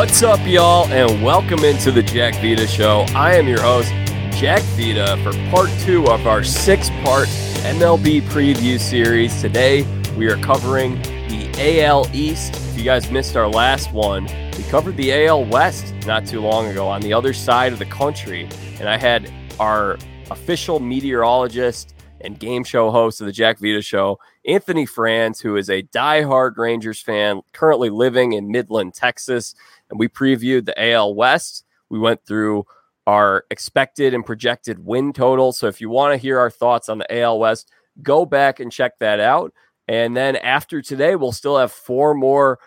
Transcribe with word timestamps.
What's 0.00 0.22
up, 0.22 0.40
y'all, 0.46 0.86
and 0.86 1.22
welcome 1.22 1.62
into 1.62 1.92
the 1.92 2.02
Jack 2.02 2.32
Vita 2.36 2.66
Show. 2.66 3.04
I 3.14 3.34
am 3.34 3.46
your 3.46 3.60
host, 3.60 3.90
Jack 4.34 4.62
Vita, 4.74 5.18
for 5.22 5.34
part 5.50 5.68
two 5.80 6.06
of 6.06 6.26
our 6.26 6.42
six 6.42 6.88
part 7.04 7.28
MLB 7.66 8.22
preview 8.22 8.80
series. 8.80 9.38
Today, 9.42 9.82
we 10.16 10.26
are 10.28 10.38
covering 10.38 11.02
the 11.28 11.82
AL 11.82 12.08
East. 12.14 12.54
If 12.54 12.78
you 12.78 12.82
guys 12.82 13.10
missed 13.10 13.36
our 13.36 13.46
last 13.46 13.92
one, 13.92 14.24
we 14.56 14.64
covered 14.70 14.96
the 14.96 15.26
AL 15.26 15.44
West 15.44 15.92
not 16.06 16.24
too 16.24 16.40
long 16.40 16.68
ago 16.68 16.88
on 16.88 17.02
the 17.02 17.12
other 17.12 17.34
side 17.34 17.74
of 17.74 17.78
the 17.78 17.84
country. 17.84 18.48
And 18.78 18.88
I 18.88 18.96
had 18.96 19.30
our 19.58 19.98
official 20.30 20.80
meteorologist 20.80 21.94
and 22.22 22.38
game 22.38 22.64
show 22.64 22.90
host 22.90 23.20
of 23.20 23.26
the 23.26 23.32
Jack 23.32 23.58
Vita 23.58 23.82
Show, 23.82 24.18
Anthony 24.46 24.86
Franz, 24.86 25.40
who 25.40 25.56
is 25.56 25.68
a 25.68 25.82
diehard 25.82 26.56
Rangers 26.56 27.00
fan, 27.00 27.42
currently 27.52 27.90
living 27.90 28.32
in 28.32 28.50
Midland, 28.50 28.94
Texas. 28.94 29.54
And 29.90 29.98
we 29.98 30.08
previewed 30.08 30.66
the 30.66 30.92
AL 30.92 31.14
West. 31.14 31.64
We 31.88 31.98
went 31.98 32.24
through 32.24 32.64
our 33.06 33.44
expected 33.50 34.14
and 34.14 34.24
projected 34.24 34.84
win 34.84 35.12
total. 35.12 35.52
So 35.52 35.66
if 35.66 35.80
you 35.80 35.90
want 35.90 36.12
to 36.12 36.16
hear 36.16 36.38
our 36.38 36.50
thoughts 36.50 36.88
on 36.88 36.98
the 36.98 37.20
AL 37.20 37.38
West, 37.38 37.70
go 38.02 38.24
back 38.24 38.60
and 38.60 38.70
check 38.70 38.98
that 39.00 39.20
out. 39.20 39.52
And 39.88 40.16
then 40.16 40.36
after 40.36 40.80
today, 40.80 41.16
we'll 41.16 41.32
still 41.32 41.58
have 41.58 41.72
four 41.72 42.14
more. 42.14 42.60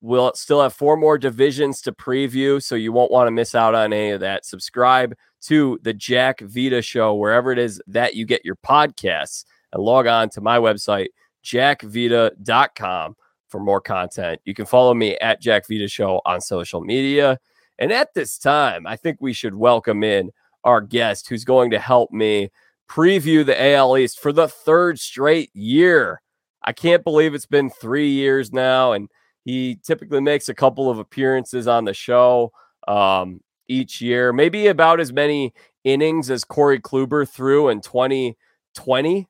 We'll 0.00 0.32
still 0.34 0.62
have 0.62 0.72
four 0.72 0.96
more 0.96 1.18
divisions 1.18 1.82
to 1.82 1.92
preview, 1.92 2.62
so 2.62 2.74
you 2.74 2.90
won't 2.90 3.12
want 3.12 3.26
to 3.26 3.32
miss 3.32 3.54
out 3.54 3.74
on 3.74 3.92
any 3.92 4.10
of 4.10 4.20
that. 4.20 4.46
Subscribe 4.46 5.14
to 5.42 5.78
the 5.82 5.92
Jack 5.92 6.40
Vita 6.40 6.80
Show 6.80 7.14
wherever 7.14 7.52
it 7.52 7.58
is 7.58 7.82
that 7.86 8.14
you 8.14 8.24
get 8.24 8.44
your 8.44 8.56
podcasts, 8.56 9.44
and 9.72 9.82
log 9.82 10.06
on 10.06 10.30
to 10.30 10.40
my 10.40 10.58
website 10.58 11.08
jackvita.com 11.44 13.16
for 13.50 13.60
more 13.60 13.80
content. 13.80 14.40
You 14.44 14.54
can 14.54 14.66
follow 14.66 14.94
me 14.94 15.16
at 15.18 15.40
Jack 15.40 15.64
Vita 15.68 15.88
Show 15.88 16.20
on 16.24 16.40
social 16.40 16.80
media. 16.80 17.38
And 17.78 17.92
at 17.92 18.14
this 18.14 18.38
time, 18.38 18.86
I 18.86 18.96
think 18.96 19.18
we 19.20 19.32
should 19.32 19.54
welcome 19.54 20.04
in 20.04 20.30
our 20.64 20.80
guest 20.80 21.28
who's 21.28 21.44
going 21.44 21.70
to 21.70 21.78
help 21.78 22.10
me 22.12 22.50
preview 22.88 23.44
the 23.44 23.72
AL 23.72 23.96
East 23.96 24.20
for 24.20 24.32
the 24.32 24.48
third 24.48 24.98
straight 24.98 25.50
year. 25.54 26.20
I 26.62 26.72
can't 26.72 27.04
believe 27.04 27.34
it's 27.34 27.46
been 27.46 27.70
three 27.70 28.10
years 28.10 28.52
now, 28.52 28.92
and 28.92 29.08
he 29.44 29.78
typically 29.82 30.20
makes 30.20 30.48
a 30.48 30.54
couple 30.54 30.90
of 30.90 30.98
appearances 30.98 31.66
on 31.66 31.84
the 31.84 31.94
show 31.94 32.52
um, 32.86 33.40
each 33.68 34.00
year, 34.00 34.32
maybe 34.32 34.66
about 34.66 35.00
as 35.00 35.12
many 35.12 35.54
innings 35.84 36.30
as 36.30 36.44
Corey 36.44 36.80
Kluber 36.80 37.26
threw 37.26 37.68
in 37.68 37.80
2020. 37.80 39.26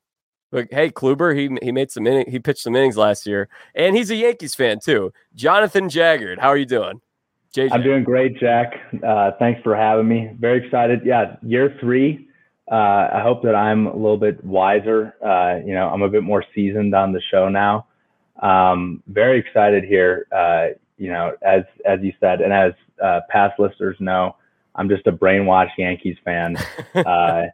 Like, 0.51 0.69
hey, 0.71 0.89
Kluber, 0.89 1.35
he 1.37 1.49
he 1.63 1.71
made 1.71 1.91
some 1.91 2.05
inning, 2.05 2.29
he 2.29 2.39
pitched 2.39 2.61
some 2.61 2.75
innings 2.75 2.97
last 2.97 3.25
year, 3.25 3.47
and 3.73 3.95
he's 3.95 4.11
a 4.11 4.15
Yankees 4.15 4.55
fan 4.55 4.79
too. 4.79 5.13
Jonathan 5.33 5.89
Jaggard, 5.89 6.39
how 6.39 6.49
are 6.49 6.57
you 6.57 6.65
doing? 6.65 7.01
JJ. 7.53 7.69
I'm 7.71 7.83
doing 7.83 8.03
great, 8.03 8.37
Jack. 8.37 8.73
Uh, 9.05 9.31
thanks 9.37 9.61
for 9.61 9.75
having 9.75 10.07
me. 10.07 10.31
Very 10.39 10.65
excited. 10.65 11.01
Yeah, 11.05 11.35
year 11.41 11.75
three. 11.79 12.27
Uh, 12.71 13.09
I 13.13 13.21
hope 13.21 13.43
that 13.43 13.55
I'm 13.55 13.87
a 13.87 13.95
little 13.95 14.17
bit 14.17 14.43
wiser. 14.45 15.15
Uh, 15.21 15.59
you 15.65 15.73
know, 15.73 15.89
I'm 15.89 16.01
a 16.01 16.09
bit 16.09 16.23
more 16.23 16.45
seasoned 16.55 16.95
on 16.95 17.11
the 17.11 17.21
show 17.29 17.49
now. 17.49 17.87
Um, 18.41 19.03
very 19.07 19.39
excited 19.39 19.83
here. 19.83 20.27
Uh, 20.31 20.67
you 20.97 21.11
know, 21.11 21.35
as 21.41 21.63
as 21.85 21.99
you 22.01 22.13
said, 22.19 22.41
and 22.41 22.53
as 22.53 22.73
uh, 23.03 23.21
past 23.29 23.59
listeners 23.59 23.97
know, 23.99 24.35
I'm 24.75 24.87
just 24.87 25.05
a 25.07 25.11
brainwashed 25.11 25.77
Yankees 25.77 26.17
fan 26.23 26.55
uh, 26.95 27.47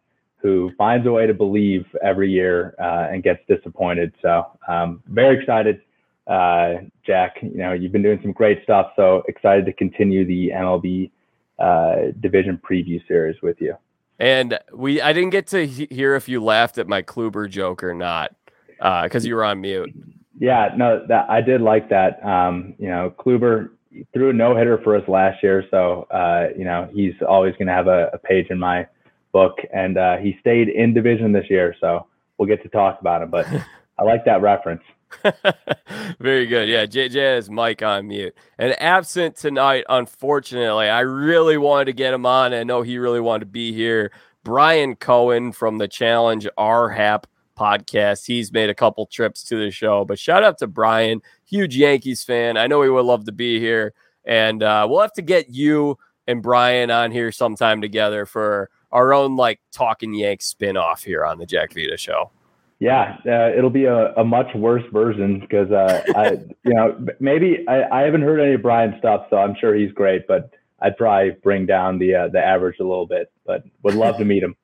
who 0.48 0.72
finds 0.78 1.06
a 1.06 1.12
way 1.12 1.28
to 1.28 1.34
believe 1.34 1.86
every 2.02 2.32
year 2.32 2.74
uh, 2.80 3.12
and 3.12 3.22
gets 3.22 3.42
disappointed. 3.50 4.14
So, 4.22 4.46
um, 4.70 5.04
very 5.08 5.38
excited, 5.38 5.82
uh, 6.26 6.76
Jack. 7.06 7.36
You 7.42 7.58
know, 7.58 7.74
you've 7.74 7.92
been 7.92 8.02
doing 8.02 8.20
some 8.22 8.32
great 8.32 8.64
stuff. 8.64 8.94
So 8.96 9.24
excited 9.28 9.66
to 9.66 9.74
continue 9.74 10.26
the 10.26 10.52
MLB 10.56 11.12
uh, 11.60 12.14
division 12.22 12.62
preview 12.64 13.06
series 13.10 13.36
with 13.44 13.58
you. 13.60 13.76
And 14.20 14.58
we, 14.74 15.02
I 15.02 15.12
didn't 15.12 15.32
get 15.32 15.48
to 15.48 15.68
he- 15.68 15.90
hear 15.92 16.16
if 16.16 16.30
you 16.30 16.42
laughed 16.42 16.78
at 16.78 16.88
my 16.88 17.02
Kluber 17.02 17.50
joke 17.50 17.84
or 17.84 17.94
not 17.94 18.34
because 18.78 19.26
uh, 19.26 19.28
you 19.28 19.36
were 19.36 19.44
on 19.44 19.60
mute. 19.60 19.94
Yeah, 20.40 20.70
no, 20.78 21.06
that 21.10 21.30
I 21.30 21.42
did 21.42 21.60
like 21.60 21.90
that. 21.90 22.26
Um, 22.26 22.74
you 22.80 22.88
know, 22.88 23.14
Kluber 23.20 23.72
threw 24.14 24.30
a 24.30 24.34
no 24.34 24.56
hitter 24.56 24.80
for 24.82 24.96
us 24.96 25.04
last 25.10 25.44
year, 25.44 25.66
so 25.72 26.08
uh, 26.10 26.48
you 26.58 26.64
know 26.64 26.90
he's 26.94 27.16
always 27.28 27.54
going 27.54 27.68
to 27.68 27.74
have 27.74 27.88
a, 27.88 28.12
a, 28.14 28.18
page 28.20 28.48
in 28.50 28.60
my 28.60 28.88
book, 29.32 29.58
and 29.74 29.98
uh, 29.98 30.18
he 30.18 30.38
stayed 30.40 30.70
in 30.70 30.94
division 30.94 31.32
this 31.32 31.50
year, 31.50 31.76
so 31.80 32.08
we'll 32.38 32.48
get 32.48 32.62
to 32.64 32.70
talk 32.70 33.00
about 33.02 33.22
him. 33.22 33.30
But 33.30 33.48
I 34.00 34.04
like 34.04 34.26
that 34.26 34.42
reference. 34.42 34.84
Very 36.20 36.46
good. 36.46 36.68
Yeah, 36.68 36.86
JJ 36.86 37.36
has 37.36 37.50
Mike 37.50 37.82
on 37.82 38.08
mute. 38.08 38.36
And 38.58 38.80
absent 38.82 39.36
tonight, 39.36 39.86
unfortunately, 39.90 40.90
I 40.90 41.02
really 41.02 41.58
wanted 41.58 41.86
to 41.86 41.94
get 41.94 42.14
him 42.14 42.26
on. 42.26 42.54
I 42.54 42.64
know 42.64 42.82
he 42.82 42.98
really 42.98 43.22
wanted 43.22 43.42
to 43.42 43.46
be 43.48 43.74
here. 43.74 44.12
Brian 44.44 44.96
Cohen 44.96 45.52
from 45.52 45.78
the 45.78 45.88
Challenge 45.88 46.48
RHAP 46.58 47.24
podcast. 47.58 48.26
He's 48.26 48.52
made 48.52 48.70
a 48.70 48.76
couple 48.76 49.06
trips 49.08 49.44
to 49.46 49.58
the 49.58 49.72
show, 49.72 50.06
but 50.06 50.20
shout 50.20 50.44
out 50.44 50.58
to 50.60 50.68
Brian, 50.68 51.22
huge 51.46 51.76
Yankees 51.76 52.24
fan. 52.24 52.58
I 52.58 52.68
know 52.68 52.82
he 52.82 52.90
would 52.90 53.06
love 53.06 53.26
to 53.26 53.32
be 53.32 53.60
here, 53.60 53.94
and 54.26 54.62
uh, 54.64 54.88
we'll 54.90 55.02
have 55.02 55.14
to 55.14 55.22
get 55.22 55.50
you 55.50 55.98
and 56.28 56.44
Brian 56.44 56.92
on 56.92 57.12
here 57.12 57.32
sometime 57.32 57.82
together 57.82 58.26
for 58.26 58.70
our 58.98 59.14
own 59.14 59.36
like 59.36 59.60
talking 59.72 60.16
Yanks 60.16 60.52
spinoff 60.52 61.04
here 61.04 61.24
on 61.24 61.38
the 61.38 61.46
Jack 61.46 61.72
Vita 61.72 61.98
show. 61.98 62.32
Yeah, 62.80 63.18
uh, 63.28 63.56
it'll 63.56 63.70
be 63.70 63.86
a, 63.86 64.14
a, 64.16 64.24
much 64.24 64.48
worse 64.56 64.84
version 64.92 65.40
because 65.40 65.72
uh, 65.72 66.04
I, 66.16 66.32
you 66.64 66.74
know, 66.74 67.08
maybe 67.20 67.64
I, 67.68 67.84
I 67.90 68.02
haven't 68.02 68.22
heard 68.22 68.40
any 68.40 68.54
of 68.54 68.62
Brian's 68.64 68.98
stuff, 68.98 69.28
so 69.30 69.38
I'm 69.38 69.56
sure 69.60 69.76
he's 69.76 69.92
great, 69.92 70.28
but 70.28 70.52
I'd 70.80 70.98
probably 70.98 71.32
bring 71.44 71.68
down 71.68 72.00
the 72.00 72.16
uh, 72.16 72.28
the 72.30 72.40
average 72.40 72.78
a 72.80 72.84
little 72.84 73.06
bit. 73.06 73.32
But 73.46 73.64
would 73.84 73.94
love 73.94 74.18
to 74.18 74.26
meet 74.26 74.44
him. 74.44 74.56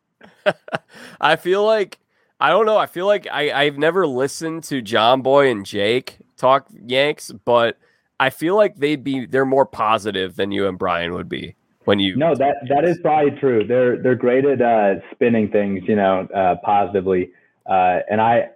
I 1.21 1.35
feel 1.35 1.63
like 1.63 1.99
I 2.39 2.49
don't 2.49 2.65
know. 2.65 2.77
I 2.77 2.87
feel 2.87 3.05
like 3.05 3.27
I, 3.31 3.51
I've 3.51 3.77
never 3.77 4.07
listened 4.07 4.63
to 4.65 4.81
Jomboy 4.81 5.51
and 5.51 5.63
Jake 5.65 6.17
talk 6.37 6.67
Yanks, 6.85 7.31
but 7.45 7.77
I 8.19 8.31
feel 8.31 8.55
like 8.55 8.77
they'd 8.77 9.03
be 9.03 9.27
they're 9.27 9.45
more 9.45 9.65
positive 9.65 10.35
than 10.35 10.51
you 10.51 10.67
and 10.67 10.77
Brian 10.77 11.13
would 11.13 11.29
be 11.29 11.55
when 11.85 11.99
you 11.99 12.15
No, 12.15 12.35
that 12.35 12.55
that 12.69 12.85
is 12.85 12.99
probably 12.99 13.31
true. 13.31 13.65
They're 13.65 13.97
they're 14.01 14.15
great 14.15 14.45
at 14.45 14.61
uh, 14.61 14.95
spinning 15.11 15.49
things, 15.49 15.83
you 15.87 15.95
know, 15.95 16.27
uh, 16.33 16.55
positively. 16.63 17.31
Uh, 17.65 17.99
and 18.09 18.19
I 18.19 18.49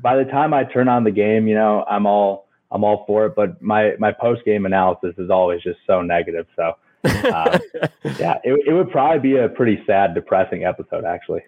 by 0.00 0.16
the 0.16 0.24
time 0.24 0.54
I 0.54 0.64
turn 0.64 0.88
on 0.88 1.04
the 1.04 1.10
game, 1.10 1.46
you 1.46 1.54
know, 1.54 1.84
I'm 1.88 2.06
all 2.06 2.48
I'm 2.70 2.84
all 2.84 3.04
for 3.06 3.26
it, 3.26 3.34
but 3.34 3.60
my 3.60 3.94
my 3.98 4.12
post 4.12 4.44
game 4.44 4.66
analysis 4.66 5.14
is 5.18 5.30
always 5.30 5.62
just 5.62 5.78
so 5.86 6.02
negative. 6.02 6.46
So 6.56 6.74
um, 7.04 7.60
yeah, 8.18 8.38
it, 8.44 8.60
it 8.66 8.72
would 8.72 8.90
probably 8.90 9.18
be 9.18 9.36
a 9.36 9.48
pretty 9.48 9.82
sad, 9.86 10.14
depressing 10.14 10.64
episode, 10.64 11.04
actually. 11.04 11.42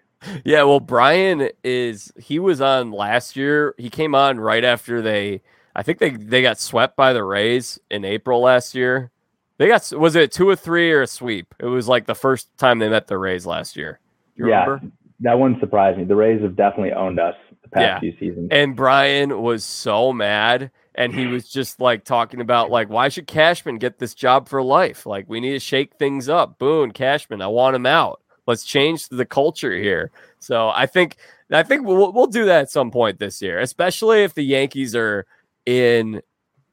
Yeah, 0.45 0.63
well, 0.63 0.81
Brian 0.81 1.51
is 1.63 2.13
he 2.19 2.39
was 2.39 2.61
on 2.61 2.91
last 2.91 3.37
year. 3.37 3.75
He 3.77 3.91
came 3.91 4.15
on 4.15 4.41
right 4.41 4.65
after 4.65 5.03
they 5.03 5.43
I 5.77 5.83
think 5.83 5.99
they 5.99 6.11
they 6.11 6.43
got 6.43 6.59
swept 6.59 6.97
by 6.97 7.13
the 7.13 7.25
Rays 7.25 7.79
in 7.91 8.05
April 8.05 8.41
last 8.41 8.75
year. 8.75 9.11
They 9.59 9.69
got 9.69 9.93
was 9.93 10.17
it 10.17 10.33
two 10.33 10.49
or 10.49 10.57
three 10.57 10.93
or 10.93 11.03
a 11.03 11.07
sweep? 11.07 11.55
It 11.61 11.67
was 11.67 11.89
like 11.89 12.07
the 12.07 12.15
first 12.15 12.49
time 12.59 12.79
they 12.79 12.89
met 12.89 13.07
the 13.07 13.19
Rays 13.19 13.47
last 13.47 13.77
year. 13.77 14.01
You 14.37 14.49
yeah, 14.49 14.65
remember? 14.65 14.87
That 15.21 15.39
wouldn't 15.39 15.61
surprise 15.61 15.97
me. 15.97 16.05
The 16.05 16.17
Rays 16.17 16.43
have 16.43 16.57
definitely 16.57 16.93
owned 16.93 17.21
us 17.21 17.37
the 17.63 17.69
past 17.69 17.83
yeah. 17.83 18.01
few 18.01 18.19
seasons. 18.19 18.49
And 18.51 18.75
Brian 18.75 19.41
was 19.43 19.65
so 19.65 20.13
mad 20.13 20.71
and 20.97 21.15
he 21.15 21.27
was 21.27 21.49
just 21.49 21.81
like 21.81 22.05
talking 22.05 22.41
about 22.41 22.71
like 22.71 22.89
why 22.89 23.09
should 23.09 23.27
Cashman 23.27 23.79
get 23.79 23.99
this 23.99 24.15
job 24.15 24.49
for 24.49 24.63
life? 24.63 25.07
Like 25.07 25.29
we 25.29 25.41
need 25.41 25.53
to 25.53 25.61
shake 25.61 25.95
things 25.95 26.29
up. 26.29 26.59
Boone, 26.59 26.91
Cashman, 26.91 27.41
I 27.41 27.47
want 27.47 27.77
him 27.77 27.87
out. 27.87 28.21
Let's 28.47 28.65
change 28.65 29.09
the 29.09 29.25
culture 29.25 29.73
here. 29.73 30.11
So 30.41 30.69
I 30.69 30.87
think 30.87 31.17
I 31.51 31.63
think 31.63 31.87
we'll 31.87 32.13
we'll 32.13 32.27
do 32.27 32.45
that 32.47 32.63
at 32.63 32.71
some 32.71 32.91
point 32.91 33.19
this 33.19 33.41
year, 33.41 33.61
especially 33.61 34.25
if 34.25 34.35
the 34.35 34.45
Yankees 34.45 34.95
are 34.95 35.27
in 35.67 36.21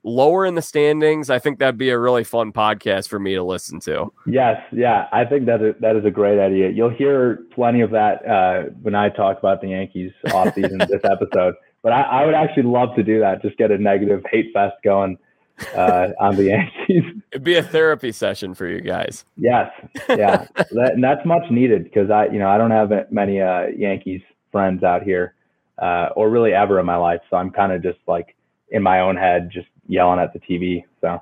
lower 0.04 0.46
in 0.46 0.56
the 0.56 0.62
standings. 0.62 1.30
I 1.30 1.40
think 1.40 1.60
that'd 1.60 1.78
be 1.78 1.90
a 1.90 2.00
really 2.00 2.24
fun 2.24 2.52
podcast 2.52 3.08
for 3.08 3.20
me 3.20 3.36
to 3.36 3.44
listen 3.44 3.80
to. 3.82 4.12
Yes, 4.26 4.62
yeah, 4.72 5.08
I 5.12 5.26
think 5.26 5.46
that 5.46 5.62
is, 5.62 5.76
that 5.80 5.96
is 5.96 6.06
a 6.06 6.12
great 6.12 6.40
idea. 6.40 6.70
You'll 6.70 6.90
hear 6.90 7.44
plenty 7.54 7.82
of 7.82 7.92
that 7.92 8.26
uh, 8.28 8.64
when 8.82 8.96
I 8.96 9.10
talk 9.10 9.40
about 9.40 9.62
the 9.62 9.70
Yankees 9.70 10.12
off 10.34 10.54
season 10.56 10.78
this 10.90 11.04
episode. 11.04 11.56
But 11.84 11.94
I, 11.94 12.02
I 12.02 12.26
would 12.26 12.36
actually 12.36 12.64
love 12.64 12.96
to 12.96 13.04
do 13.04 13.20
that. 13.20 13.42
Just 13.42 13.58
get 13.58 13.72
a 13.72 13.78
negative 13.78 14.24
hate 14.32 14.52
fest 14.54 14.76
going 14.84 15.18
uh, 15.76 16.10
on 16.20 16.36
the 16.36 16.46
Yankees. 16.46 17.04
It'd 17.32 17.44
be 17.44 17.56
a 17.56 17.64
therapy 17.64 18.12
session 18.12 18.54
for 18.54 18.68
you 18.68 18.82
guys. 18.82 19.26
Yes, 19.38 19.72
yeah, 20.10 20.48
that, 20.56 20.92
and 20.94 21.04
that's 21.04 21.26
much 21.26 21.50
needed 21.50 21.84
because 21.86 22.10
I, 22.10 22.26
you 22.28 22.40
know, 22.40 22.50
I 22.50 22.58
don't 22.58 22.72
have 22.72 22.92
many 23.12 23.42
uh, 23.42 23.68
Yankees 23.68 24.22
friends 24.52 24.84
out 24.84 25.04
here, 25.04 25.36
uh, 25.80 26.10
or 26.16 26.30
really 26.30 26.54
ever 26.54 26.80
in 26.80 26.86
my 26.86 26.98
life. 26.98 27.22
So 27.30 27.38
I'm 27.38 27.52
kind 27.52 27.72
of 27.72 27.82
just 27.82 28.00
like 28.08 28.36
in 28.70 28.84
my 28.84 29.00
own 29.02 29.16
head, 29.16 29.50
just 29.52 29.68
yelling 29.92 30.20
at 30.20 30.34
the 30.34 30.40
TV. 30.40 30.84
So, 31.02 31.22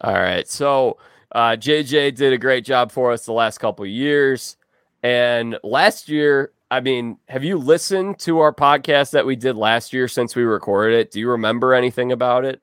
all 0.00 0.14
right, 0.14 0.46
so 0.48 0.98
uh, 1.32 1.56
JJ 1.56 2.16
did 2.16 2.32
a 2.32 2.38
great 2.38 2.64
job 2.64 2.92
for 2.92 3.12
us 3.12 3.24
the 3.24 3.32
last 3.32 3.58
couple 3.58 3.86
years, 3.86 4.56
and 5.02 5.56
last 5.62 6.08
year. 6.08 6.50
I 6.70 6.80
mean, 6.80 7.18
have 7.28 7.44
you 7.44 7.56
listened 7.56 8.18
to 8.20 8.40
our 8.40 8.52
podcast 8.52 9.12
that 9.12 9.24
we 9.24 9.36
did 9.36 9.54
last 9.54 9.92
year 9.92 10.08
since 10.08 10.34
we 10.34 10.42
recorded 10.42 10.98
it? 10.98 11.12
Do 11.12 11.20
you 11.20 11.30
remember 11.30 11.72
anything 11.72 12.10
about 12.10 12.44
it? 12.44 12.60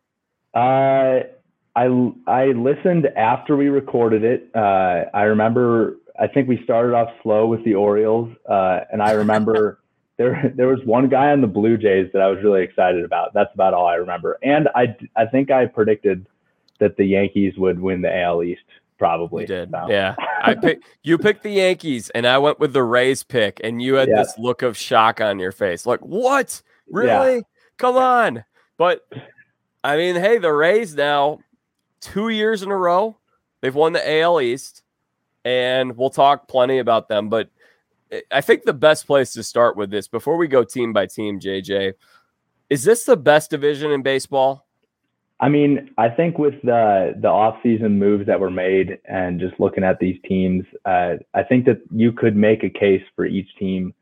Uh, 0.54 1.22
I 1.76 2.12
I 2.28 2.46
listened 2.48 3.08
after 3.16 3.56
we 3.56 3.70
recorded 3.70 4.24
it. 4.24 4.50
Uh, 4.54 5.06
I 5.14 5.24
remember. 5.24 5.98
I 6.20 6.28
think 6.28 6.50
we 6.50 6.62
started 6.64 6.94
off 6.94 7.10
slow 7.24 7.48
with 7.48 7.64
the 7.64 7.74
Orioles, 7.74 8.30
uh, 8.48 8.82
and 8.92 9.02
I 9.02 9.12
remember 9.12 9.80
there 10.22 10.54
there 10.56 10.68
was 10.68 10.80
one 10.86 11.10
guy 11.10 11.32
on 11.32 11.42
the 11.42 11.48
Blue 11.48 11.78
Jays 11.78 12.10
that 12.14 12.22
I 12.22 12.28
was 12.28 12.44
really 12.44 12.64
excited 12.64 13.04
about. 13.04 13.34
That's 13.34 13.54
about 13.54 13.74
all 13.74 13.88
I 13.88 13.96
remember. 13.96 14.38
And 14.44 14.70
I 14.76 14.96
I 15.16 15.26
think 15.26 15.52
I 15.52 15.66
predicted 15.66 16.26
that 16.80 16.98
the 16.98 17.06
Yankees 17.06 17.58
would 17.58 17.80
win 17.80 18.02
the 18.02 18.16
AL 18.16 18.44
East. 18.44 18.62
Probably 18.98 19.44
you 19.44 19.48
did. 19.48 19.72
So. 19.72 19.88
Yeah, 19.90 20.16
I 20.44 20.54
picked 20.54 20.86
you 21.04 21.18
picked 21.18 21.44
the 21.44 21.52
Yankees, 21.52 22.12
and 22.12 22.28
I 22.28 22.38
went 22.38 22.60
with 22.60 22.74
the 22.74 22.84
Rays 22.84 23.24
pick, 23.24 23.60
and 23.64 23.82
you 23.82 23.96
had 23.96 24.10
yeah. 24.10 24.18
this 24.18 24.38
look 24.38 24.62
of 24.62 24.78
shock 24.78 25.20
on 25.20 25.40
your 25.40 25.52
face, 25.52 25.86
like 25.86 26.02
what? 26.02 26.62
Really? 26.88 27.36
Yeah. 27.36 27.42
Come 27.78 27.98
on! 27.98 28.44
But 28.78 29.02
I 29.84 29.98
mean, 29.98 30.16
hey, 30.16 30.38
the 30.38 30.54
Rays 30.54 30.94
now 30.94 31.40
two 32.00 32.30
years 32.30 32.62
in 32.62 32.70
a 32.70 32.78
row 32.78 33.18
they've 33.62 33.74
won 33.74 33.94
the 33.94 34.22
AL 34.22 34.40
East, 34.40 34.84
and 35.44 35.98
we'll 35.98 36.12
talk 36.12 36.48
plenty 36.48 36.78
about 36.78 37.08
them. 37.10 37.30
But 37.30 37.50
I 38.32 38.42
think 38.42 38.64
the 38.64 38.74
best 38.74 39.08
place 39.08 39.34
to 39.34 39.44
start 39.44 39.78
with 39.78 39.90
this 39.90 40.08
before 40.08 40.38
we 40.38 40.48
go 40.48 40.64
team 40.64 40.94
by 40.94 41.06
team, 41.06 41.40
JJ, 41.40 41.94
is 42.70 42.84
this 42.84 43.06
the 43.06 43.18
best 43.18 43.50
division 43.50 43.92
in 43.92 44.02
baseball? 44.02 44.66
I 45.40 45.50
mean, 45.50 45.90
I 45.98 46.10
think 46.10 46.38
with 46.38 46.54
the 46.62 47.16
the 47.20 47.28
offseason 47.28 47.94
moves 47.94 48.28
that 48.28 48.40
were 48.40 48.52
made 48.52 49.00
and 49.06 49.40
just 49.40 49.60
looking 49.60 49.84
at 49.84 50.00
these 50.00 50.20
teams, 50.28 50.64
uh, 50.86 51.16
I 51.34 51.44
think 51.44 51.66
that 51.66 51.82
you 51.92 52.12
could 52.12 52.36
make 52.36 52.64
a 52.64 52.70
case 52.70 53.04
for 53.16 53.26
each 53.26 53.48
team 53.58 53.94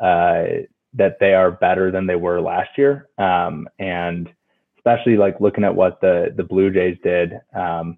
uh, 0.00 0.44
that 0.92 1.18
they 1.18 1.32
are 1.32 1.50
better 1.50 1.90
than 1.90 2.06
they 2.06 2.16
were 2.16 2.42
last 2.42 2.76
year, 2.76 3.08
um, 3.16 3.68
and 3.78 4.28
especially 4.76 5.16
like 5.16 5.40
looking 5.40 5.64
at 5.64 5.74
what 5.74 6.00
the 6.02 6.34
the 6.36 6.44
Blue 6.44 6.70
Jays 6.70 6.98
did. 7.02 7.40
Um, 7.54 7.96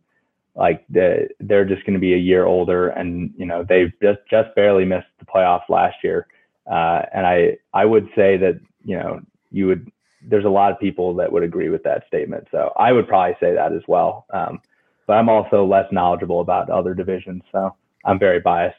like 0.56 0.84
the, 0.88 1.28
they're 1.40 1.64
just 1.64 1.84
going 1.84 1.94
to 1.94 2.00
be 2.00 2.14
a 2.14 2.18
year 2.18 2.44
older 2.46 2.88
and 2.90 3.32
you 3.36 3.46
know 3.46 3.64
they've 3.68 3.92
just 4.00 4.20
just 4.30 4.54
barely 4.54 4.84
missed 4.84 5.08
the 5.18 5.26
playoffs 5.26 5.68
last 5.68 5.96
year. 6.02 6.26
Uh, 6.70 7.02
and 7.12 7.26
i 7.26 7.56
i 7.74 7.84
would 7.84 8.08
say 8.16 8.38
that 8.38 8.58
you 8.84 8.96
know 8.96 9.20
you 9.50 9.66
would 9.66 9.90
there's 10.26 10.46
a 10.46 10.50
lot 10.50 10.72
of 10.72 10.80
people 10.80 11.14
that 11.14 11.30
would 11.30 11.42
agree 11.42 11.68
with 11.68 11.82
that 11.82 12.06
statement. 12.06 12.46
So 12.50 12.72
i 12.76 12.92
would 12.92 13.08
probably 13.08 13.36
say 13.40 13.54
that 13.54 13.72
as 13.72 13.82
well. 13.88 14.26
Um, 14.32 14.60
but 15.06 15.14
i'm 15.14 15.28
also 15.28 15.64
less 15.64 15.90
knowledgeable 15.92 16.40
about 16.40 16.70
other 16.70 16.94
divisions 16.94 17.42
so 17.52 17.74
i'm 18.04 18.18
very 18.18 18.40
biased. 18.40 18.78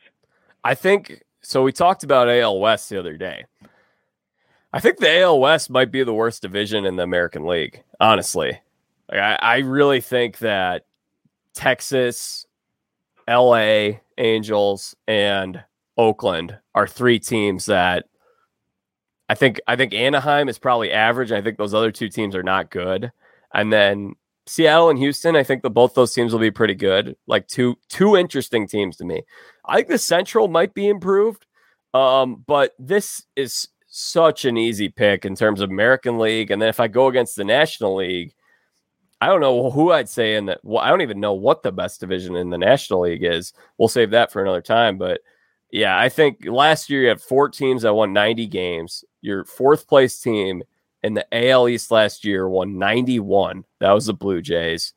I 0.64 0.74
think 0.74 1.24
so 1.42 1.62
we 1.62 1.72
talked 1.72 2.04
about 2.04 2.30
al 2.30 2.60
west 2.60 2.90
the 2.90 2.98
other 2.98 3.18
day. 3.18 3.46
I 4.74 4.80
think 4.80 4.98
the 4.98 5.20
al 5.20 5.40
west 5.40 5.70
might 5.70 5.92
be 5.92 6.04
the 6.04 6.14
worst 6.14 6.42
division 6.42 6.86
in 6.86 6.96
the 6.96 7.04
american 7.04 7.46
league 7.46 7.84
honestly. 8.00 8.62
Like 9.12 9.20
I, 9.20 9.38
I 9.40 9.58
really 9.58 10.02
think 10.02 10.40
that 10.40 10.86
Texas, 11.56 12.46
LA 13.28 14.00
Angels, 14.18 14.96
and 15.08 15.64
Oakland 15.98 16.58
are 16.76 16.88
three 16.88 17.20
teams 17.20 17.66
that 17.66 18.06
I 19.28 19.36
think 19.36 19.60
I 19.68 19.76
think 19.76 19.94
Anaheim 19.94 20.50
is 20.50 20.60
probably 20.60 20.92
average. 20.92 21.32
I 21.32 21.42
think 21.42 21.58
those 21.58 21.74
other 21.74 21.92
two 21.92 22.10
teams 22.10 22.36
are 22.36 22.44
not 22.44 22.70
good. 22.70 23.12
And 23.54 23.74
then 23.74 24.14
Seattle 24.46 24.90
and 24.90 25.00
Houston, 25.00 25.36
I 25.36 25.44
think 25.44 25.64
that 25.64 25.72
both 25.72 25.96
those 25.96 26.14
teams 26.14 26.32
will 26.32 26.40
be 26.40 26.52
pretty 26.52 26.76
good. 26.76 27.16
Like 27.26 27.48
two 27.48 27.76
two 27.90 28.16
interesting 28.16 28.68
teams 28.68 28.98
to 28.98 29.06
me. 29.06 29.24
I 29.66 29.78
think 29.78 29.88
the 29.88 29.98
Central 29.98 30.48
might 30.48 30.74
be 30.74 30.88
improved. 30.88 31.46
Um, 31.94 32.44
but 32.46 32.74
this 32.78 33.24
is 33.36 33.70
such 33.88 34.44
an 34.44 34.58
easy 34.58 34.90
pick 34.90 35.24
in 35.24 35.36
terms 35.36 35.62
of 35.62 35.70
American 35.72 36.20
League. 36.20 36.52
And 36.52 36.62
then 36.62 36.70
if 36.70 36.82
I 36.82 36.88
go 36.90 37.08
against 37.08 37.38
the 37.38 37.46
National 37.46 37.96
League, 37.96 38.35
I 39.26 39.28
don't 39.28 39.42
know 39.42 39.72
who 39.72 39.92
I'd 39.92 40.08
say 40.08 40.36
in 40.36 40.46
that. 40.46 40.60
Well, 40.62 40.84
I 40.84 40.90
don't 40.90 41.02
even 41.02 41.20
know 41.20 41.34
what 41.34 41.64
the 41.64 41.72
best 41.72 42.00
division 42.00 42.36
in 42.36 42.52
the 42.52 42.60
National 42.60 43.02
League 43.02 43.24
is. 43.24 43.54
We'll 43.80 43.88
save 43.88 44.12
that 44.12 44.32
for 44.32 44.40
another 44.40 44.62
time. 44.62 45.00
But 45.00 45.22
yeah, 45.72 46.00
I 46.00 46.10
think 46.10 46.46
last 46.46 46.92
year 46.92 47.02
you 47.02 47.08
had 47.08 47.20
four 47.20 47.50
teams 47.50 47.82
that 47.82 47.96
won 47.96 48.14
90 48.14 48.46
games. 48.46 49.04
Your 49.22 49.44
fourth 49.44 49.88
place 49.88 50.20
team 50.20 50.62
in 51.02 51.16
the 51.16 51.26
AL 51.32 51.68
East 51.70 51.90
last 51.90 52.24
year 52.24 52.48
won 52.48 52.78
91. 52.78 53.66
That 53.80 53.94
was 53.94 54.06
the 54.06 54.14
Blue 54.14 54.44
Jays. 54.44 54.94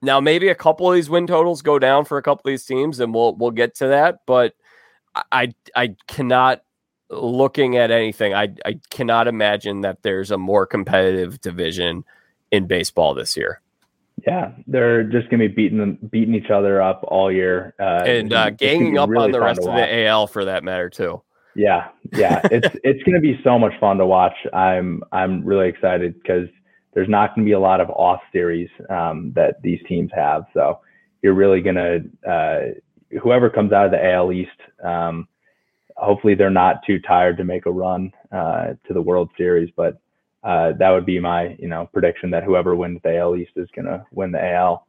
Now 0.00 0.18
maybe 0.18 0.48
a 0.48 0.54
couple 0.54 0.88
of 0.88 0.94
these 0.94 1.10
win 1.10 1.26
totals 1.26 1.60
go 1.60 1.78
down 1.78 2.06
for 2.06 2.16
a 2.16 2.22
couple 2.22 2.48
of 2.48 2.52
these 2.52 2.64
teams, 2.64 3.00
and 3.00 3.12
we'll 3.12 3.34
we'll 3.34 3.50
get 3.50 3.74
to 3.76 3.88
that. 3.88 4.20
But 4.26 4.54
I 5.30 5.52
I 5.74 5.94
cannot 6.06 6.62
looking 7.10 7.76
at 7.76 7.90
anything. 7.90 8.32
I 8.32 8.54
I 8.64 8.80
cannot 8.88 9.28
imagine 9.28 9.82
that 9.82 10.02
there's 10.02 10.30
a 10.30 10.38
more 10.38 10.64
competitive 10.64 11.38
division 11.42 12.04
in 12.50 12.66
baseball 12.66 13.14
this 13.14 13.36
year. 13.36 13.60
Yeah, 14.26 14.52
they're 14.66 15.04
just 15.04 15.28
going 15.28 15.40
to 15.40 15.48
be 15.48 15.54
beating 15.54 15.78
them, 15.78 15.98
beating 16.10 16.34
each 16.34 16.50
other 16.50 16.80
up 16.80 17.04
all 17.06 17.30
year, 17.30 17.74
uh, 17.78 18.04
and 18.06 18.32
uh, 18.32 18.50
ganging 18.50 18.98
up 18.98 19.10
really 19.10 19.24
on 19.24 19.30
the 19.30 19.40
rest 19.40 19.60
of 19.60 19.66
the 19.66 20.06
AL 20.06 20.26
for 20.28 20.46
that 20.46 20.64
matter 20.64 20.88
too. 20.88 21.22
Yeah, 21.54 21.88
yeah, 22.12 22.40
it's 22.50 22.68
it's 22.84 23.02
going 23.02 23.14
to 23.14 23.20
be 23.20 23.38
so 23.44 23.58
much 23.58 23.72
fun 23.78 23.98
to 23.98 24.06
watch. 24.06 24.34
I'm 24.52 25.02
I'm 25.12 25.44
really 25.44 25.68
excited 25.68 26.14
because 26.14 26.48
there's 26.94 27.08
not 27.08 27.34
going 27.34 27.44
to 27.44 27.48
be 27.48 27.52
a 27.52 27.60
lot 27.60 27.80
of 27.80 27.90
off 27.90 28.20
series 28.32 28.70
um, 28.88 29.32
that 29.34 29.60
these 29.62 29.80
teams 29.86 30.10
have. 30.14 30.44
So 30.54 30.80
you're 31.22 31.34
really 31.34 31.60
going 31.60 31.76
to 31.76 32.30
uh, 32.30 33.18
whoever 33.22 33.50
comes 33.50 33.72
out 33.72 33.84
of 33.84 33.90
the 33.90 34.12
AL 34.12 34.32
East. 34.32 34.50
Um, 34.82 35.28
hopefully, 35.96 36.34
they're 36.34 36.50
not 36.50 36.76
too 36.86 36.98
tired 37.00 37.36
to 37.36 37.44
make 37.44 37.66
a 37.66 37.70
run 37.70 38.12
uh, 38.32 38.74
to 38.86 38.94
the 38.94 39.02
World 39.02 39.30
Series, 39.36 39.70
but 39.76 39.98
uh, 40.46 40.72
that 40.78 40.90
would 40.90 41.04
be 41.04 41.18
my 41.18 41.56
you 41.58 41.66
know 41.66 41.90
prediction 41.92 42.30
that 42.30 42.44
whoever 42.44 42.76
wins 42.76 43.00
the 43.02 43.18
AL 43.18 43.34
East 43.36 43.50
is 43.56 43.68
going 43.74 43.86
to 43.86 44.06
win 44.12 44.30
the 44.30 44.52
AL. 44.52 44.86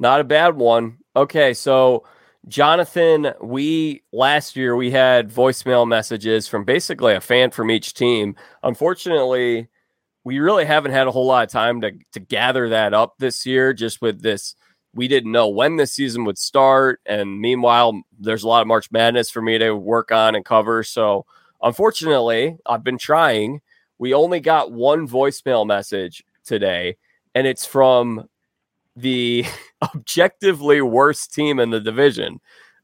Not 0.00 0.20
a 0.20 0.24
bad 0.24 0.56
one. 0.56 0.98
Okay, 1.14 1.54
so 1.54 2.04
Jonathan, 2.48 3.32
we 3.40 4.02
last 4.12 4.56
year 4.56 4.74
we 4.74 4.90
had 4.90 5.30
voicemail 5.30 5.86
messages 5.86 6.48
from 6.48 6.64
basically 6.64 7.14
a 7.14 7.20
fan 7.20 7.52
from 7.52 7.70
each 7.70 7.94
team. 7.94 8.34
Unfortunately, 8.64 9.68
we 10.24 10.40
really 10.40 10.64
haven't 10.64 10.90
had 10.90 11.06
a 11.06 11.12
whole 11.12 11.26
lot 11.26 11.44
of 11.44 11.52
time 11.52 11.80
to 11.82 11.92
to 12.10 12.18
gather 12.18 12.68
that 12.70 12.92
up 12.92 13.14
this 13.18 13.46
year. 13.46 13.72
Just 13.72 14.02
with 14.02 14.22
this, 14.22 14.56
we 14.92 15.06
didn't 15.06 15.30
know 15.30 15.48
when 15.48 15.76
the 15.76 15.86
season 15.86 16.24
would 16.24 16.38
start, 16.38 17.00
and 17.06 17.40
meanwhile, 17.40 18.02
there's 18.18 18.42
a 18.42 18.48
lot 18.48 18.62
of 18.62 18.66
March 18.66 18.90
Madness 18.90 19.30
for 19.30 19.40
me 19.40 19.56
to 19.56 19.76
work 19.76 20.10
on 20.10 20.34
and 20.34 20.44
cover. 20.44 20.82
So, 20.82 21.26
unfortunately, 21.62 22.56
I've 22.66 22.82
been 22.82 22.98
trying 22.98 23.60
we 24.04 24.12
only 24.12 24.38
got 24.38 24.70
one 24.70 25.08
voicemail 25.08 25.66
message 25.66 26.22
today, 26.44 26.98
and 27.34 27.46
it's 27.46 27.64
from 27.64 28.28
the 28.96 29.46
objectively 29.82 30.82
worst 30.82 31.32
team 31.32 31.58
in 31.58 31.70
the 31.70 31.80
division. 31.80 32.38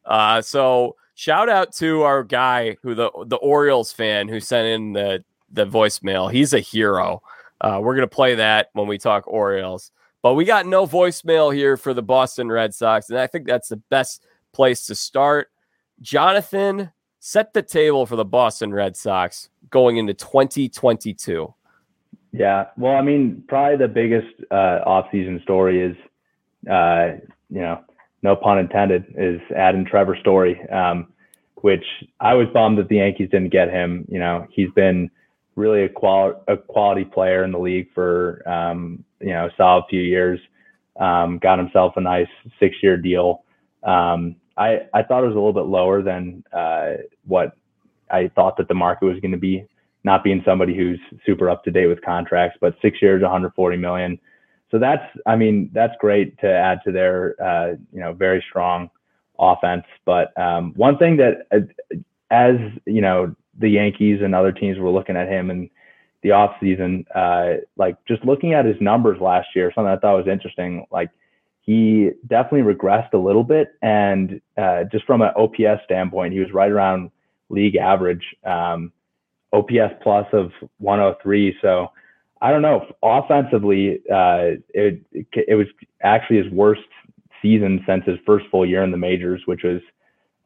Uh, 0.06 0.40
so 0.40 0.96
shout 1.16 1.50
out 1.50 1.74
to 1.74 2.00
our 2.04 2.24
guy 2.24 2.74
who 2.82 2.94
the 2.94 3.10
the 3.26 3.36
Orioles 3.36 3.92
fan 3.92 4.28
who 4.28 4.40
sent 4.40 4.66
in 4.66 4.94
the 4.94 5.22
the 5.52 5.66
voicemail. 5.66 6.32
He's 6.32 6.54
a 6.54 6.58
hero. 6.58 7.20
Uh, 7.60 7.80
we're 7.82 7.96
gonna 7.96 8.06
play 8.06 8.36
that 8.36 8.70
when 8.72 8.88
we 8.88 8.96
talk 8.96 9.24
Orioles. 9.26 9.92
But 10.22 10.36
we 10.36 10.46
got 10.46 10.64
no 10.64 10.86
voicemail 10.86 11.54
here 11.54 11.76
for 11.76 11.92
the 11.92 12.02
Boston 12.02 12.50
Red 12.50 12.74
Sox, 12.74 13.10
and 13.10 13.18
I 13.18 13.26
think 13.26 13.46
that's 13.46 13.68
the 13.68 13.82
best 13.90 14.24
place 14.54 14.86
to 14.86 14.94
start. 14.94 15.48
Jonathan, 16.00 16.92
set 17.20 17.52
the 17.52 17.62
table 17.62 18.06
for 18.06 18.16
the 18.16 18.24
Boston 18.24 18.72
Red 18.72 18.96
Sox 18.96 19.50
going 19.68 19.98
into 19.98 20.14
2022? 20.14 21.54
Yeah, 22.32 22.66
well, 22.76 22.96
I 22.96 23.02
mean, 23.02 23.44
probably 23.46 23.76
the 23.76 23.92
biggest 23.92 24.28
uh, 24.50 24.80
offseason 24.86 25.42
story 25.42 25.82
is, 25.82 25.96
uh, 26.68 27.20
you 27.50 27.60
know, 27.60 27.80
no 28.22 28.36
pun 28.36 28.58
intended, 28.58 29.14
is 29.16 29.40
adding 29.56 29.84
Trevor 29.84 30.16
Story, 30.20 30.60
um, 30.70 31.12
which 31.56 31.84
I 32.20 32.34
was 32.34 32.48
bummed 32.52 32.78
that 32.78 32.88
the 32.88 32.96
Yankees 32.96 33.30
didn't 33.30 33.50
get 33.50 33.68
him. 33.68 34.06
You 34.08 34.18
know, 34.18 34.46
he's 34.50 34.70
been 34.74 35.10
really 35.56 35.84
a, 35.84 35.88
quali- 35.88 36.36
a 36.48 36.56
quality 36.56 37.04
player 37.04 37.44
in 37.44 37.52
the 37.52 37.58
league 37.58 37.88
for, 37.94 38.42
um, 38.48 39.04
you 39.20 39.30
know, 39.30 39.46
a 39.46 39.50
solid 39.56 39.84
few 39.90 40.00
years. 40.00 40.40
Um, 40.98 41.38
got 41.38 41.58
himself 41.58 41.94
a 41.96 42.00
nice 42.00 42.28
six 42.58 42.76
year 42.82 42.96
deal. 42.96 43.44
Um, 43.82 44.36
I, 44.60 44.80
I 44.92 45.02
thought 45.02 45.24
it 45.24 45.28
was 45.28 45.34
a 45.34 45.38
little 45.38 45.54
bit 45.54 45.66
lower 45.66 46.02
than 46.02 46.44
uh, 46.52 46.92
what 47.26 47.56
I 48.10 48.28
thought 48.34 48.58
that 48.58 48.68
the 48.68 48.74
market 48.74 49.06
was 49.06 49.18
going 49.20 49.32
to 49.32 49.38
be, 49.38 49.66
not 50.04 50.22
being 50.22 50.42
somebody 50.44 50.76
who's 50.76 51.00
super 51.24 51.48
up 51.48 51.64
to 51.64 51.70
date 51.70 51.86
with 51.86 52.02
contracts, 52.02 52.58
but 52.60 52.74
six 52.82 53.00
years, 53.00 53.22
140 53.22 53.76
million. 53.78 54.20
So 54.70 54.78
that's, 54.78 55.02
I 55.26 55.34
mean, 55.34 55.70
that's 55.72 55.94
great 55.98 56.38
to 56.40 56.46
add 56.46 56.80
to 56.84 56.92
their, 56.92 57.34
uh, 57.42 57.76
you 57.90 58.00
know, 58.00 58.12
very 58.12 58.44
strong 58.50 58.90
offense. 59.38 59.84
But 60.04 60.38
um, 60.38 60.74
one 60.76 60.98
thing 60.98 61.16
that, 61.16 61.46
uh, 61.50 61.60
as 62.30 62.56
you 62.84 63.00
know, 63.00 63.34
the 63.58 63.70
Yankees 63.70 64.20
and 64.22 64.34
other 64.34 64.52
teams 64.52 64.78
were 64.78 64.90
looking 64.90 65.16
at 65.16 65.28
him 65.28 65.50
in 65.50 65.70
the 66.22 66.28
offseason, 66.28 67.06
uh, 67.14 67.62
like 67.76 67.96
just 68.06 68.24
looking 68.26 68.52
at 68.52 68.66
his 68.66 68.76
numbers 68.78 69.20
last 69.20 69.48
year, 69.56 69.72
something 69.74 69.90
I 69.90 69.96
thought 69.96 70.18
was 70.18 70.28
interesting, 70.28 70.86
like 70.92 71.10
he 71.70 72.10
definitely 72.26 72.62
regressed 72.74 73.12
a 73.12 73.16
little 73.16 73.44
bit. 73.44 73.74
And 73.80 74.40
uh, 74.58 74.82
just 74.90 75.04
from 75.04 75.22
an 75.22 75.30
OPS 75.36 75.84
standpoint, 75.84 76.32
he 76.32 76.40
was 76.40 76.52
right 76.52 76.70
around 76.70 77.12
league 77.48 77.76
average, 77.76 78.24
um, 78.44 78.92
OPS 79.52 79.94
plus 80.02 80.26
of 80.32 80.50
103. 80.78 81.56
So 81.62 81.92
I 82.42 82.50
don't 82.50 82.62
know. 82.62 82.86
Offensively, 83.04 84.00
uh, 84.12 84.58
it 84.70 85.00
it 85.12 85.54
was 85.54 85.68
actually 86.02 86.38
his 86.42 86.50
worst 86.50 86.80
season 87.40 87.84
since 87.86 88.04
his 88.04 88.18
first 88.26 88.46
full 88.50 88.66
year 88.66 88.82
in 88.82 88.90
the 88.90 88.96
majors, 88.96 89.40
which 89.44 89.62
was 89.62 89.80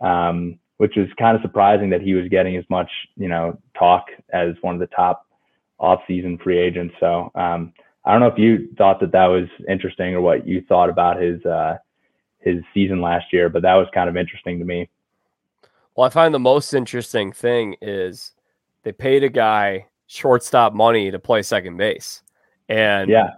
um, 0.03 0.59
which 0.77 0.93
was 0.95 1.07
kind 1.19 1.37
of 1.37 1.41
surprising 1.41 1.89
that 1.89 2.03
he 2.03 2.13
was 2.13 2.29
getting 2.29 2.55
as 2.57 2.65
much 2.69 2.91
you 3.17 3.29
know 3.29 3.59
talk 3.79 4.09
as 4.31 4.57
one 4.61 4.75
of 4.75 4.81
the 4.81 4.95
top 4.95 5.27
off-season 5.79 6.37
free 6.45 6.59
agents. 6.59 6.95
So 7.01 7.33
um, 7.35 7.73
I 8.05 8.13
don't 8.13 8.21
know 8.21 8.29
if 8.29 8.39
you 8.39 8.69
thought 8.77 9.01
that 9.01 9.13
that 9.13 9.27
was 9.27 9.49
interesting 9.69 10.15
or 10.15 10.21
what 10.21 10.47
you 10.47 10.63
thought 10.69 10.91
about 10.91 11.21
his 11.21 11.45
uh, 11.45 11.79
his 12.41 12.63
season 12.75 13.01
last 13.01 13.33
year, 13.33 13.49
but 13.49 13.63
that 13.63 13.75
was 13.75 13.89
kind 13.95 14.09
of 14.09 14.17
interesting 14.17 14.59
to 14.59 14.65
me. 14.65 14.89
Well, 15.97 16.07
I 16.07 16.11
find 16.11 16.35
the 16.35 16.39
most 16.39 16.75
interesting 16.75 17.33
thing 17.33 17.77
is 17.81 18.33
they 18.83 18.93
paid 18.93 19.25
a 19.25 19.29
guy 19.29 19.87
shortstop 20.07 20.75
money 20.75 21.11
to 21.11 21.19
play 21.19 21.43
second 21.43 21.77
base. 21.77 22.23
And 22.69 23.09
yeah, 23.09 23.31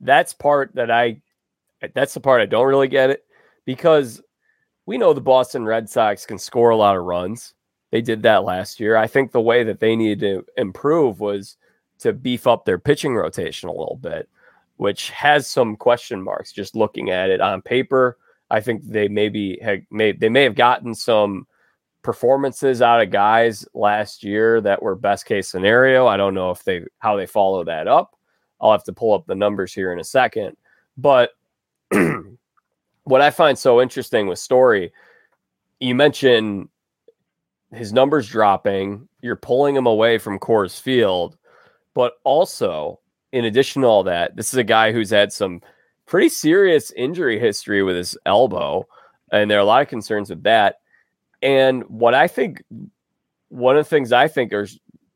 that's 0.00 0.32
part 0.32 0.74
that 0.74 0.90
I 0.90 1.20
that's 1.94 2.14
the 2.14 2.20
part 2.20 2.42
I 2.42 2.46
don't 2.46 2.66
really 2.66 2.88
get 2.88 3.10
it 3.10 3.24
because 3.64 4.22
we 4.86 4.98
know 4.98 5.12
the 5.12 5.20
Boston 5.20 5.64
Red 5.64 5.88
Sox 5.88 6.26
can 6.26 6.38
score 6.38 6.70
a 6.70 6.76
lot 6.76 6.96
of 6.96 7.04
runs. 7.04 7.54
They 7.90 8.00
did 8.00 8.22
that 8.22 8.44
last 8.44 8.80
year. 8.80 8.96
I 8.96 9.06
think 9.06 9.32
the 9.32 9.40
way 9.40 9.64
that 9.64 9.80
they 9.80 9.96
needed 9.96 10.20
to 10.20 10.46
improve 10.60 11.20
was 11.20 11.56
to 12.02 12.12
beef 12.12 12.46
up 12.46 12.64
their 12.64 12.78
pitching 12.78 13.14
rotation 13.14 13.68
a 13.68 13.72
little 13.72 13.98
bit, 14.00 14.28
which 14.76 15.10
has 15.10 15.48
some 15.48 15.76
question 15.76 16.22
marks 16.22 16.52
just 16.52 16.76
looking 16.76 17.10
at 17.10 17.30
it 17.30 17.40
on 17.40 17.62
paper. 17.62 18.18
I 18.50 18.60
think 18.60 18.82
they 18.84 19.08
maybe 19.08 19.58
had 19.62 19.86
may 19.90 20.12
they 20.12 20.28
may 20.28 20.42
have 20.44 20.54
gotten 20.54 20.94
some 20.94 21.46
performances 22.02 22.82
out 22.82 23.00
of 23.00 23.10
guys 23.10 23.64
last 23.74 24.24
year 24.24 24.60
that 24.60 24.82
were 24.82 24.94
best 24.94 25.24
case 25.24 25.48
scenario. 25.48 26.06
I 26.06 26.16
don't 26.16 26.34
know 26.34 26.50
if 26.50 26.64
they 26.64 26.84
how 26.98 27.16
they 27.16 27.26
follow 27.26 27.64
that 27.64 27.88
up. 27.88 28.16
I'll 28.60 28.72
have 28.72 28.84
to 28.84 28.92
pull 28.92 29.14
up 29.14 29.26
the 29.26 29.34
numbers 29.34 29.72
here 29.72 29.92
in 29.92 29.98
a 29.98 30.04
second. 30.04 30.56
But 30.96 31.30
what 33.04 33.20
I 33.20 33.30
find 33.30 33.58
so 33.58 33.80
interesting 33.80 34.26
with 34.26 34.38
Story, 34.38 34.92
you 35.80 35.94
mentioned 35.94 36.68
his 37.72 37.92
numbers 37.92 38.28
dropping, 38.28 39.08
you're 39.20 39.36
pulling 39.36 39.74
him 39.74 39.86
away 39.86 40.18
from 40.18 40.38
Coors 40.38 40.80
Field, 40.80 41.36
but 41.94 42.14
also 42.24 43.00
in 43.32 43.44
addition 43.44 43.82
to 43.82 43.88
all 43.88 44.04
that, 44.04 44.36
this 44.36 44.52
is 44.52 44.58
a 44.58 44.64
guy 44.64 44.92
who's 44.92 45.10
had 45.10 45.32
some 45.32 45.60
pretty 46.06 46.28
serious 46.28 46.90
injury 46.92 47.38
history 47.38 47.82
with 47.82 47.96
his 47.96 48.16
elbow, 48.26 48.86
and 49.30 49.50
there 49.50 49.58
are 49.58 49.62
a 49.62 49.64
lot 49.64 49.82
of 49.82 49.88
concerns 49.88 50.30
with 50.30 50.42
that. 50.42 50.80
And 51.42 51.82
what 51.84 52.14
I 52.14 52.28
think, 52.28 52.62
one 53.48 53.76
of 53.76 53.84
the 53.84 53.88
things 53.88 54.12
I 54.12 54.28
think 54.28 54.52
are 54.52 54.66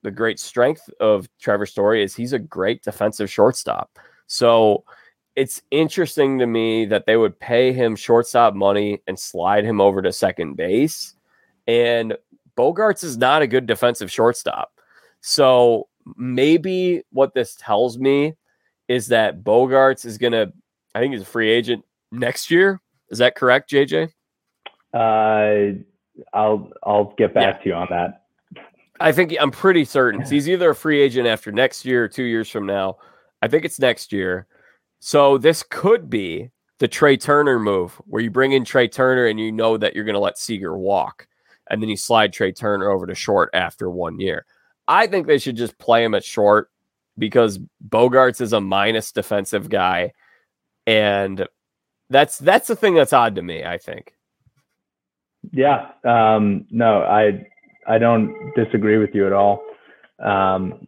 the 0.03 0.11
great 0.11 0.39
strength 0.39 0.89
of 1.01 1.29
Trevor 1.39 1.67
Story 1.67 2.03
is 2.03 2.15
he's 2.15 2.33
a 2.33 2.39
great 2.39 2.83
defensive 2.83 3.31
shortstop. 3.31 3.99
So 4.27 4.85
it's 5.35 5.61
interesting 5.71 6.39
to 6.39 6.47
me 6.47 6.87
that 6.87 7.07
they 7.07 7.17
would 7.17 7.39
pay 7.39 7.73
him 7.73 7.95
shortstop 7.95 8.55
money 8.55 9.03
and 9.07 9.19
slide 9.19 9.65
him 9.65 9.81
over 9.81 10.01
to 10.03 10.13
second 10.13 10.57
base. 10.57 11.15
And 11.69 12.17
Bogaerts 12.57 13.05
is 13.05 13.19
not 13.19 13.43
a 13.43 13.47
good 13.47 13.67
defensive 13.67 14.11
shortstop. 14.11 14.73
So 15.21 15.89
maybe 16.17 17.03
what 17.11 17.35
this 17.35 17.57
tells 17.57 17.99
me 17.99 18.35
is 18.89 19.09
that 19.09 19.43
Bogaerts 19.43 20.05
is 20.05 20.19
going 20.19 20.33
to, 20.33 20.53
I 20.95 21.01
think 21.01 21.13
he's 21.13 21.23
a 21.23 21.27
free 21.27 21.51
agent 21.51 21.85
next 22.13 22.51
year. 22.51 22.81
Is 23.11 23.19
that 23.19 23.35
correct, 23.35 23.71
JJ? 23.71 24.11
Uh, 24.95 25.83
I'll 26.33 26.71
I'll 26.83 27.15
get 27.19 27.35
back 27.35 27.57
yeah. 27.59 27.63
to 27.63 27.69
you 27.69 27.75
on 27.75 27.89
that. 27.91 28.23
I 28.99 29.13
think 29.13 29.37
I'm 29.39 29.51
pretty 29.51 29.85
certain 29.85 30.25
he's 30.25 30.49
either 30.49 30.71
a 30.71 30.75
free 30.75 31.01
agent 31.01 31.27
after 31.27 31.53
next 31.53 31.85
year 31.85 32.05
or 32.05 32.09
two 32.09 32.23
years 32.23 32.49
from 32.49 32.67
now. 32.67 32.97
I 33.43 33.49
think 33.49 33.65
it's 33.65 33.79
next 33.79 34.13
year. 34.13 34.47
So 35.01 35.37
this 35.37 35.63
could 35.63 36.09
be 36.09 36.51
the 36.79 36.89
Trea 36.89 37.17
Turner 37.17 37.59
move 37.59 38.01
where 38.07 38.23
you 38.23 38.31
bring 38.31 38.53
in 38.53 38.65
Trea 38.65 38.89
Turner 38.89 39.27
and 39.27 39.39
you 39.39 39.53
know 39.53 39.77
that 39.77 39.95
you're 39.95 40.05
going 40.05 40.15
to 40.15 40.21
let 40.21 40.39
Seager 40.39 40.77
walk. 40.77 41.27
And 41.69 41.83
then 41.83 41.91
you 41.91 41.97
slide 41.97 42.33
Trea 42.33 42.53
Turner 42.53 42.91
over 42.91 43.07
to 43.07 43.15
short 43.15 43.51
after 43.53 43.91
one 43.91 44.19
year. 44.19 44.47
I 44.89 45.07
think 45.07 45.27
they 45.27 45.39
should 45.39 45.57
just 45.57 45.79
play 45.79 46.05
him 46.05 46.15
at 46.15 46.25
short 46.25 46.71
because 47.19 47.59
Bogaerts 47.89 48.41
is 48.41 48.53
a 48.53 48.61
minus 48.61 49.13
defensive 49.13 49.69
guy. 49.69 50.13
And 50.87 51.47
that's 52.11 52.39
that's 52.39 52.69
the 52.69 52.77
thing 52.77 52.95
that's 52.95 53.13
odd 53.13 53.35
to 53.37 53.43
me, 53.43 53.65
I 53.65 53.79
think. 53.79 54.15
Yeah. 55.53 55.91
Um, 56.05 56.67
no, 56.71 57.03
I 57.03 57.47
I 57.87 57.99
don't 57.99 58.53
disagree 58.55 58.99
with 58.99 59.15
you 59.15 59.27
at 59.27 59.33
all. 59.33 59.63
Um, 60.19 60.87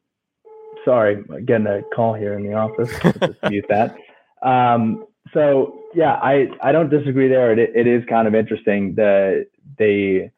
sorry, 0.85 1.23
getting 1.45 1.67
a 1.67 1.83
call 1.95 2.15
here 2.15 2.35
in 2.35 2.45
the 2.45 2.55
office. 2.55 2.91
Dispute 3.21 3.65
that. 3.69 3.97
Um, 4.43 5.07
so 5.35 5.81
yeah, 5.95 6.15
I 6.15 6.49
I 6.63 6.73
don't 6.73 6.91
disagree 6.91 7.29
there. 7.29 7.53
It 7.53 7.59
it 7.75 7.87
is 7.87 8.05
kind 8.09 8.27
of 8.29 8.35
interesting 8.35 8.95
that 8.95 9.47
they, 9.79 10.31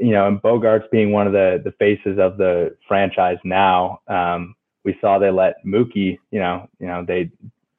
you 0.00 0.12
know, 0.12 0.26
and 0.26 0.40
Bogaerts 0.42 0.90
being 0.90 1.12
one 1.12 1.26
of 1.26 1.32
the 1.32 1.60
the 1.64 1.72
faces 1.72 2.18
of 2.18 2.36
the 2.36 2.76
franchise 2.86 3.38
now. 3.44 4.00
Um, 4.08 4.54
we 4.84 4.96
saw 5.00 5.18
they 5.18 5.30
let 5.30 5.64
Mookie, 5.64 6.18
you 6.30 6.38
know, 6.38 6.68
you 6.78 6.86
know, 6.86 7.04
they 7.06 7.30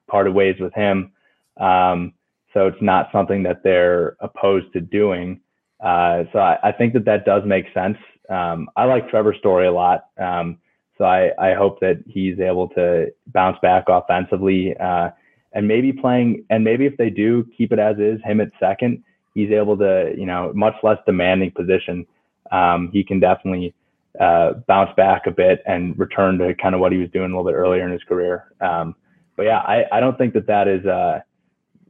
parted 0.07 0.33
ways 0.33 0.57
with 0.59 0.73
him. 0.73 1.11
Um, 1.57 2.13
so 2.53 2.67
it's 2.67 2.81
not 2.81 3.09
something 3.11 3.43
that 3.43 3.63
they're 3.63 4.17
opposed 4.19 4.73
to 4.73 4.81
doing. 4.81 5.39
Uh, 5.79 6.23
so 6.33 6.39
I, 6.39 6.57
I, 6.63 6.71
think 6.71 6.93
that 6.93 7.05
that 7.05 7.23
does 7.23 7.43
make 7.45 7.65
sense. 7.73 7.97
Um, 8.29 8.69
I 8.75 8.85
like 8.85 9.09
Trevor 9.09 9.35
Story 9.37 9.67
a 9.67 9.71
lot. 9.71 10.07
Um, 10.17 10.57
so 10.97 11.05
I, 11.05 11.31
I 11.39 11.53
hope 11.53 11.79
that 11.81 12.03
he's 12.07 12.39
able 12.39 12.67
to 12.69 13.07
bounce 13.27 13.57
back 13.61 13.85
offensively 13.87 14.75
uh, 14.77 15.11
and 15.53 15.67
maybe 15.67 15.93
playing, 15.93 16.45
and 16.49 16.63
maybe 16.63 16.85
if 16.85 16.97
they 16.97 17.09
do 17.09 17.45
keep 17.55 17.71
it 17.71 17.79
as 17.79 17.97
is, 17.99 18.19
him 18.23 18.41
at 18.41 18.49
second, 18.59 19.03
he's 19.37 19.51
able 19.51 19.77
to, 19.77 20.15
you 20.17 20.25
know, 20.25 20.51
much 20.55 20.73
less 20.81 20.97
demanding 21.05 21.51
position. 21.51 22.07
Um, 22.51 22.89
he 22.91 23.03
can 23.03 23.19
definitely 23.19 23.71
uh, 24.19 24.53
bounce 24.67 24.89
back 24.97 25.27
a 25.27 25.31
bit 25.31 25.61
and 25.67 25.97
return 25.99 26.39
to 26.39 26.55
kind 26.55 26.73
of 26.73 26.81
what 26.81 26.91
he 26.91 26.97
was 26.97 27.07
doing 27.11 27.31
a 27.31 27.37
little 27.37 27.51
bit 27.51 27.55
earlier 27.55 27.85
in 27.85 27.91
his 27.91 28.01
career. 28.01 28.45
Um, 28.61 28.95
but 29.35 29.43
yeah, 29.43 29.59
I, 29.59 29.85
I 29.91 29.99
don't 29.99 30.17
think 30.17 30.33
that 30.33 30.47
that 30.47 30.67
is 30.67 30.83
uh, 30.87 31.19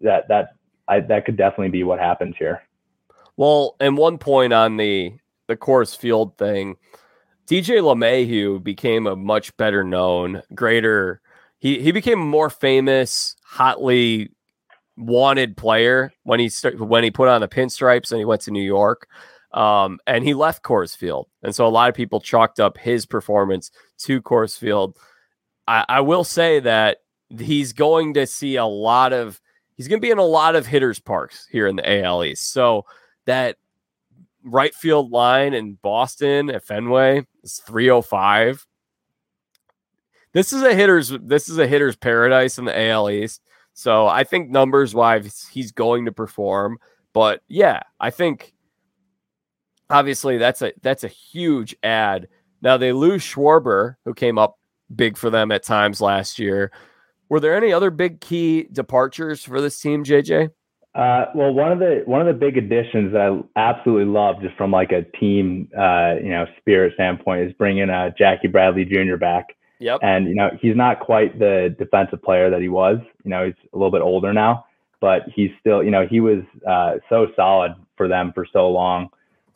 that 0.01 0.27
that 0.27 0.55
I, 0.89 0.99
that 0.99 1.23
could 1.23 1.37
definitely 1.37 1.69
be 1.69 1.83
what 1.83 1.99
happens 1.99 2.35
here. 2.37 2.63
Well, 3.37 3.77
and 3.79 3.95
one 3.95 4.17
point 4.17 4.51
on 4.51 4.75
the 4.75 5.13
the 5.47 5.55
Coors 5.55 5.95
Field 5.95 6.37
thing, 6.37 6.75
DJ 7.47 7.79
LeMahieu 7.79 8.61
became 8.61 9.07
a 9.07 9.15
much 9.15 9.55
better 9.55 9.85
known, 9.85 10.43
greater. 10.53 11.21
He 11.59 11.79
he 11.79 11.93
became 11.93 12.19
more 12.19 12.49
famous, 12.49 13.37
hotly 13.45 14.31
wanted 14.97 15.55
player 15.55 16.11
when 16.23 16.39
he 16.39 16.49
started 16.49 16.81
when 16.81 17.03
he 17.03 17.11
put 17.11 17.29
on 17.29 17.41
the 17.41 17.47
pinstripes 17.47 18.11
and 18.11 18.19
he 18.19 18.25
went 18.25 18.41
to 18.41 18.51
New 18.51 18.63
York. 18.63 19.07
Um, 19.53 19.99
and 20.05 20.23
he 20.23 20.33
left 20.33 20.63
Coors 20.63 20.95
Field, 20.95 21.27
and 21.41 21.55
so 21.55 21.65
a 21.65 21.69
lot 21.69 21.89
of 21.89 21.95
people 21.95 22.19
chalked 22.19 22.59
up 22.59 22.77
his 22.77 23.05
performance 23.05 23.71
to 23.99 24.21
Coors 24.21 24.57
Field. 24.57 24.97
I, 25.67 25.85
I 25.87 26.01
will 26.01 26.25
say 26.25 26.59
that 26.59 26.97
he's 27.29 27.73
going 27.73 28.13
to 28.15 28.27
see 28.27 28.57
a 28.57 28.65
lot 28.65 29.13
of 29.13 29.39
he's 29.75 29.87
going 29.87 30.01
to 30.01 30.05
be 30.05 30.11
in 30.11 30.17
a 30.17 30.23
lot 30.23 30.55
of 30.55 30.65
hitters 30.65 30.99
parks 30.99 31.47
here 31.49 31.67
in 31.67 31.75
the 31.77 32.03
AL 32.03 32.23
East. 32.25 32.51
So 32.51 32.85
that 33.25 33.57
right 34.43 34.73
field 34.73 35.11
line 35.11 35.53
in 35.53 35.73
Boston 35.75 36.49
at 36.49 36.65
Fenway 36.65 37.25
is 37.43 37.61
305. 37.65 38.65
This 40.33 40.53
is 40.53 40.61
a 40.61 40.73
hitter's 40.73 41.09
this 41.09 41.49
is 41.49 41.57
a 41.57 41.67
hitter's 41.67 41.95
paradise 41.95 42.57
in 42.57 42.65
the 42.65 42.89
AL 42.89 43.09
East. 43.09 43.41
So 43.77 44.07
I 44.07 44.23
think 44.23 44.49
numbers 44.49 44.95
wise 44.95 45.47
he's 45.51 45.71
going 45.71 46.05
to 46.05 46.11
perform. 46.11 46.79
But 47.13 47.43
yeah, 47.47 47.81
I 47.99 48.09
think 48.09 48.55
obviously 49.87 50.39
that's 50.39 50.63
a 50.63 50.73
that's 50.81 51.03
a 51.03 51.07
huge 51.07 51.75
ad. 51.83 52.27
Now 52.63 52.77
they 52.77 52.91
lose 52.91 53.21
Schwarber, 53.21 53.97
who 54.03 54.15
came 54.15 54.39
up 54.39 54.57
big 54.95 55.15
for 55.15 55.29
them 55.29 55.51
at 55.51 55.61
times 55.61 56.01
last 56.01 56.39
year. 56.39 56.71
Were 57.29 57.39
there 57.39 57.55
any 57.55 57.71
other 57.71 57.91
big 57.91 58.19
key 58.19 58.63
departures 58.71 59.43
for 59.43 59.61
this 59.61 59.79
team, 59.79 60.03
JJ? 60.03 60.49
Uh, 60.95 61.25
well, 61.35 61.53
one 61.53 61.71
of 61.71 61.77
the 61.77 62.01
one 62.05 62.19
of 62.19 62.25
the 62.25 62.33
big 62.33 62.57
additions 62.57 63.13
that 63.13 63.21
I 63.55 63.59
absolutely 63.59 64.11
love, 64.11 64.41
just 64.41 64.57
from 64.57 64.71
like 64.71 64.91
a 64.91 65.03
team, 65.19 65.69
uh, 65.77 66.15
you 66.15 66.29
know, 66.29 66.47
spirit 66.57 66.93
standpoint, 66.95 67.47
is 67.47 67.53
bringing 67.53 67.91
uh, 67.91 68.09
Jackie 68.17 68.47
Bradley 68.47 68.85
Jr. 68.85 69.17
back. 69.17 69.49
Yep. 69.79 69.99
And 70.01 70.27
you 70.27 70.35
know, 70.35 70.49
he's 70.59 70.75
not 70.75 70.99
quite 70.99 71.37
the 71.39 71.75
defensive 71.77 72.21
player 72.21 72.49
that 72.49 72.61
he 72.61 72.69
was. 72.69 72.97
You 73.23 73.31
know, 73.31 73.45
he's 73.45 73.55
a 73.73 73.77
little 73.77 73.91
bit 73.91 74.01
older 74.01 74.33
now, 74.33 74.65
but 74.99 75.23
he's 75.33 75.51
still, 75.59 75.83
you 75.83 75.91
know, 75.91 76.05
he 76.07 76.19
was 76.19 76.43
uh, 76.67 76.95
so 77.09 77.27
solid 77.35 77.75
for 77.95 78.07
them 78.07 78.31
for 78.33 78.45
so 78.51 78.69
long. 78.69 79.09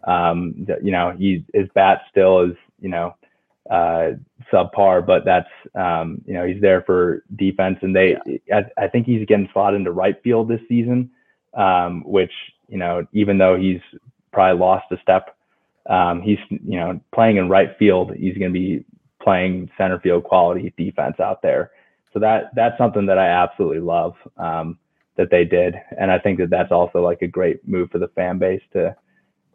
Um, 0.06 0.54
that, 0.68 0.84
you 0.84 0.92
know, 0.92 1.16
he 1.18 1.46
his 1.54 1.68
bat 1.74 2.02
still 2.10 2.42
is, 2.42 2.56
you 2.80 2.90
know, 2.90 3.16
uh, 3.70 4.12
subpar, 4.52 5.06
but 5.06 5.26
that's 5.26 5.50
um, 5.76 6.22
you 6.26 6.34
know 6.34 6.46
he's 6.46 6.62
there 6.62 6.82
for 6.82 7.24
defense, 7.36 7.78
and 7.82 7.96
they 7.96 8.16
I, 8.54 8.66
I, 8.78 8.88
think 8.88 9.06
he's 9.06 9.26
getting 9.28 9.48
slotted 9.54 9.80
into 9.80 9.92
right 9.92 10.22
field 10.24 10.50
this 10.50 10.62
season 10.68 11.12
um, 11.54 12.04
which 12.06 12.32
you 12.68 12.78
know 12.78 13.06
even 13.14 13.38
though 13.38 13.58
he's 13.58 13.82
probably 14.32 14.60
lost 14.60 14.86
a 14.92 14.98
step, 15.02 15.36
um, 15.90 16.22
he's 16.22 16.40
you 16.50 16.80
know 16.80 17.00
playing 17.14 17.38
in 17.38 17.50
right 17.50 17.78
field. 17.78 18.14
He's 18.16 18.38
going 18.38 18.54
to 18.54 18.60
be 18.60 18.86
playing 19.24 19.70
center 19.78 20.00
field 20.00 20.24
quality 20.24 20.74
defense 20.78 21.20
out 21.20 21.42
there. 21.42 21.72
So 22.14 22.20
that 22.20 22.52
that's 22.56 22.78
something 22.78 23.06
that 23.06 23.18
I 23.18 23.28
absolutely 23.28 23.80
love 23.80 24.16
um, 24.38 24.78
that 25.18 25.30
they 25.32 25.46
did, 25.46 25.76
and 25.98 26.12
I 26.12 26.20
think 26.20 26.40
that 26.40 26.50
that's 26.50 26.72
also 26.72 27.02
like 27.02 27.22
a 27.22 27.28
great 27.28 27.66
move 27.68 27.90
for 27.90 28.00
the 28.00 28.10
fan 28.10 28.38
base 28.38 28.62
to 28.74 28.96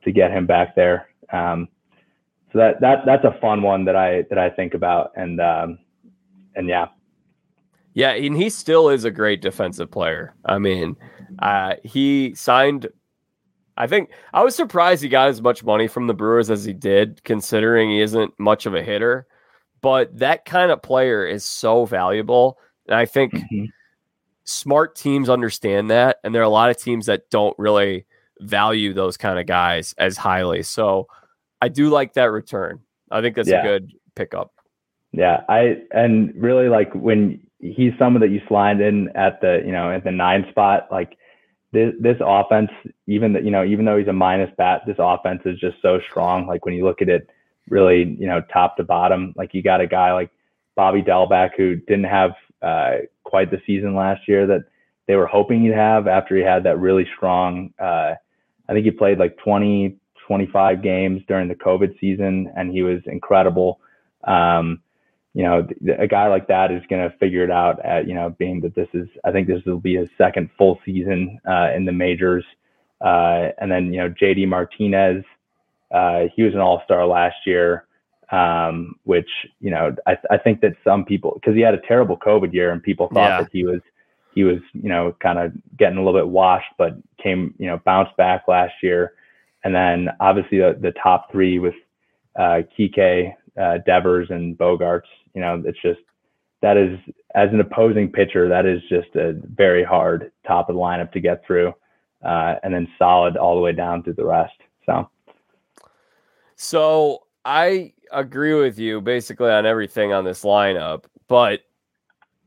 to 0.04 0.12
get 0.12 0.30
him 0.30 0.46
back 0.46 0.74
there. 0.74 1.08
Um, 1.32 1.68
so 2.52 2.58
that 2.58 2.80
that 2.80 3.04
that's 3.04 3.24
a 3.24 3.38
fun 3.40 3.62
one 3.62 3.84
that 3.84 3.96
I 3.96 4.22
that 4.30 4.38
I 4.38 4.48
think 4.48 4.74
about, 4.74 5.12
and 5.16 5.40
um, 5.40 5.78
and 6.54 6.68
yeah, 6.68 6.86
yeah, 7.96 8.10
and 8.12 8.36
he 8.36 8.50
still 8.50 8.90
is 8.90 9.04
a 9.04 9.10
great 9.10 9.40
defensive 9.40 9.90
player. 9.90 10.34
I 10.44 10.58
mean, 10.58 10.96
uh, 11.40 11.74
he 11.82 12.34
signed. 12.34 12.88
I 13.78 13.86
think 13.86 14.10
I 14.32 14.42
was 14.42 14.54
surprised 14.54 15.02
he 15.02 15.08
got 15.08 15.28
as 15.28 15.42
much 15.42 15.64
money 15.64 15.88
from 15.88 16.06
the 16.06 16.14
Brewers 16.14 16.50
as 16.50 16.64
he 16.64 16.72
did, 16.72 17.22
considering 17.24 17.90
he 17.90 18.00
isn't 18.00 18.32
much 18.38 18.64
of 18.64 18.74
a 18.74 18.82
hitter. 18.82 19.26
But 19.86 20.18
that 20.18 20.44
kind 20.44 20.72
of 20.72 20.82
player 20.82 21.24
is 21.24 21.44
so 21.44 21.84
valuable, 21.84 22.58
and 22.88 22.96
I 22.96 23.06
think 23.06 23.34
mm-hmm. 23.34 23.66
smart 24.42 24.96
teams 24.96 25.28
understand 25.28 25.92
that, 25.92 26.16
and 26.24 26.34
there 26.34 26.42
are 26.42 26.44
a 26.44 26.48
lot 26.48 26.70
of 26.70 26.76
teams 26.76 27.06
that 27.06 27.30
don't 27.30 27.56
really 27.56 28.04
value 28.40 28.92
those 28.92 29.16
kind 29.16 29.38
of 29.38 29.46
guys 29.46 29.94
as 29.96 30.16
highly. 30.16 30.64
So 30.64 31.06
I 31.62 31.68
do 31.68 31.88
like 31.88 32.14
that 32.14 32.32
return. 32.32 32.80
I 33.12 33.20
think 33.20 33.36
that's 33.36 33.48
yeah. 33.48 33.60
a 33.60 33.62
good 33.62 33.92
pickup. 34.16 34.52
Yeah, 35.12 35.44
I 35.48 35.76
and 35.92 36.34
really 36.34 36.68
like 36.68 36.92
when 36.92 37.40
he's 37.60 37.92
someone 37.96 38.22
that 38.22 38.30
you 38.30 38.40
slide 38.48 38.80
in 38.80 39.10
at 39.14 39.40
the 39.40 39.62
you 39.64 39.70
know 39.70 39.92
at 39.92 40.02
the 40.02 40.10
nine 40.10 40.46
spot. 40.50 40.88
Like 40.90 41.16
this 41.70 41.94
this 42.00 42.16
offense, 42.20 42.72
even 43.06 43.34
that 43.34 43.44
you 43.44 43.52
know 43.52 43.64
even 43.64 43.84
though 43.84 43.98
he's 43.98 44.08
a 44.08 44.12
minus 44.12 44.50
bat, 44.58 44.80
this 44.84 44.96
offense 44.98 45.42
is 45.44 45.60
just 45.60 45.76
so 45.80 46.00
strong. 46.10 46.48
Like 46.48 46.64
when 46.64 46.74
you 46.74 46.84
look 46.84 47.02
at 47.02 47.08
it, 47.08 47.30
really 47.68 48.16
you 48.18 48.26
know 48.26 48.40
top 48.52 48.76
to 48.76 48.84
bottom, 48.84 49.34
like 49.36 49.54
you 49.54 49.62
got 49.62 49.80
a 49.80 49.86
guy 49.86 50.12
like 50.12 50.30
Bobby 50.74 51.02
Dalbec 51.02 51.50
who 51.56 51.76
didn't 51.76 52.04
have 52.04 52.32
uh, 52.62 52.96
quite 53.24 53.50
the 53.50 53.60
season 53.66 53.94
last 53.94 54.28
year 54.28 54.46
that 54.46 54.64
they 55.06 55.16
were 55.16 55.26
hoping 55.26 55.62
he'd 55.62 55.72
have 55.72 56.06
after 56.06 56.36
he 56.36 56.42
had 56.42 56.64
that 56.64 56.78
really 56.78 57.06
strong. 57.16 57.72
Uh, 57.78 58.14
I 58.68 58.72
think 58.72 58.84
he 58.84 58.90
played 58.90 59.18
like 59.18 59.36
20, 59.38 59.96
25 60.26 60.82
games 60.82 61.22
during 61.28 61.48
the 61.48 61.54
COVID 61.54 61.98
season, 62.00 62.52
and 62.56 62.72
he 62.72 62.82
was 62.82 63.00
incredible. 63.06 63.80
Um, 64.24 64.82
you 65.34 65.42
know, 65.42 65.66
a 65.98 66.06
guy 66.06 66.28
like 66.28 66.48
that 66.48 66.72
is 66.72 66.82
going 66.88 67.08
to 67.08 67.16
figure 67.18 67.44
it 67.44 67.50
out 67.50 67.84
at, 67.84 68.08
you 68.08 68.14
know, 68.14 68.30
being 68.38 68.60
that 68.62 68.74
this 68.74 68.88
is, 68.94 69.06
I 69.22 69.32
think 69.32 69.46
this 69.46 69.62
will 69.66 69.78
be 69.78 69.96
his 69.96 70.08
second 70.16 70.48
full 70.56 70.80
season 70.84 71.38
uh, 71.46 71.68
in 71.76 71.84
the 71.84 71.92
majors. 71.92 72.44
Uh, 73.02 73.50
and 73.58 73.70
then, 73.70 73.92
you 73.92 74.00
know, 74.00 74.08
JD 74.08 74.48
Martinez, 74.48 75.24
uh, 75.90 76.24
he 76.34 76.42
was 76.42 76.54
an 76.54 76.60
all 76.60 76.82
star 76.84 77.06
last 77.06 77.36
year, 77.46 77.86
um, 78.30 78.94
which, 79.04 79.28
you 79.60 79.70
know, 79.70 79.94
I, 80.06 80.16
I 80.30 80.36
think 80.38 80.60
that 80.60 80.74
some 80.84 81.04
people, 81.04 81.32
because 81.34 81.54
he 81.54 81.60
had 81.60 81.74
a 81.74 81.80
terrible 81.86 82.16
COVID 82.16 82.52
year 82.52 82.70
and 82.72 82.82
people 82.82 83.08
thought 83.08 83.28
yeah. 83.28 83.40
that 83.42 83.50
he 83.52 83.64
was, 83.64 83.80
he 84.34 84.44
was, 84.44 84.58
you 84.72 84.88
know, 84.88 85.14
kind 85.20 85.38
of 85.38 85.52
getting 85.76 85.98
a 85.98 86.04
little 86.04 86.20
bit 86.20 86.28
washed, 86.28 86.72
but 86.76 86.96
came, 87.22 87.54
you 87.58 87.66
know, 87.66 87.80
bounced 87.84 88.16
back 88.16 88.48
last 88.48 88.74
year. 88.82 89.12
And 89.64 89.74
then 89.74 90.08
obviously 90.20 90.58
the, 90.58 90.76
the 90.80 90.92
top 91.02 91.30
three 91.32 91.58
with 91.58 91.74
uh, 92.36 92.62
Kike, 92.78 93.34
uh, 93.58 93.78
Devers, 93.86 94.28
and 94.30 94.58
Bogaerts, 94.58 95.08
You 95.34 95.40
know, 95.40 95.62
it's 95.64 95.80
just 95.80 96.00
that 96.62 96.76
is 96.76 96.98
as 97.34 97.50
an 97.52 97.60
opposing 97.60 98.10
pitcher, 98.10 98.48
that 98.48 98.66
is 98.66 98.80
just 98.88 99.14
a 99.14 99.34
very 99.54 99.84
hard 99.84 100.32
top 100.46 100.68
of 100.68 100.74
the 100.74 100.80
lineup 100.80 101.12
to 101.12 101.20
get 101.20 101.44
through, 101.46 101.72
uh, 102.24 102.54
and 102.62 102.74
then 102.74 102.88
solid 102.98 103.36
all 103.36 103.54
the 103.54 103.60
way 103.60 103.72
down 103.72 104.02
through 104.02 104.14
the 104.14 104.24
rest. 104.24 104.54
So, 104.86 105.08
so 106.56 107.24
I 107.44 107.92
agree 108.12 108.54
with 108.54 108.78
you 108.78 109.00
basically 109.00 109.50
on 109.50 109.66
everything 109.66 110.12
on 110.12 110.24
this 110.24 110.42
lineup, 110.42 111.04
but 111.28 111.60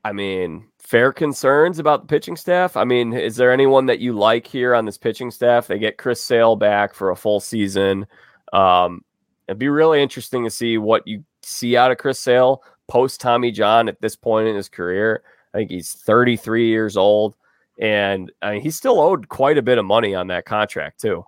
I 0.03 0.11
mean, 0.11 0.67
fair 0.79 1.11
concerns 1.11 1.77
about 1.77 2.01
the 2.01 2.07
pitching 2.07 2.35
staff. 2.35 2.77
I 2.77 2.83
mean, 2.83 3.13
is 3.13 3.35
there 3.35 3.51
anyone 3.51 3.85
that 3.87 3.99
you 3.99 4.13
like 4.13 4.47
here 4.47 4.73
on 4.73 4.85
this 4.85 4.97
pitching 4.97 5.29
staff? 5.29 5.67
They 5.67 5.77
get 5.77 5.97
Chris 5.97 6.21
Sale 6.21 6.55
back 6.55 6.93
for 6.93 7.11
a 7.11 7.15
full 7.15 7.39
season. 7.39 8.07
Um, 8.53 9.03
it'd 9.47 9.59
be 9.59 9.69
really 9.69 10.01
interesting 10.01 10.43
to 10.45 10.49
see 10.49 10.77
what 10.77 11.05
you 11.07 11.23
see 11.43 11.77
out 11.77 11.91
of 11.91 11.97
Chris 11.97 12.19
Sale 12.19 12.63
post 12.87 13.21
Tommy 13.21 13.51
John 13.51 13.87
at 13.87 14.01
this 14.01 14.15
point 14.15 14.47
in 14.47 14.55
his 14.55 14.69
career. 14.69 15.23
I 15.53 15.57
think 15.59 15.71
he's 15.71 15.93
33 15.93 16.67
years 16.67 16.97
old, 16.97 17.35
and 17.79 18.31
I 18.41 18.53
mean, 18.53 18.61
he's 18.61 18.75
still 18.75 18.99
owed 18.99 19.29
quite 19.29 19.57
a 19.57 19.63
bit 19.63 19.77
of 19.77 19.85
money 19.85 20.15
on 20.15 20.27
that 20.27 20.45
contract 20.45 21.01
too. 21.01 21.25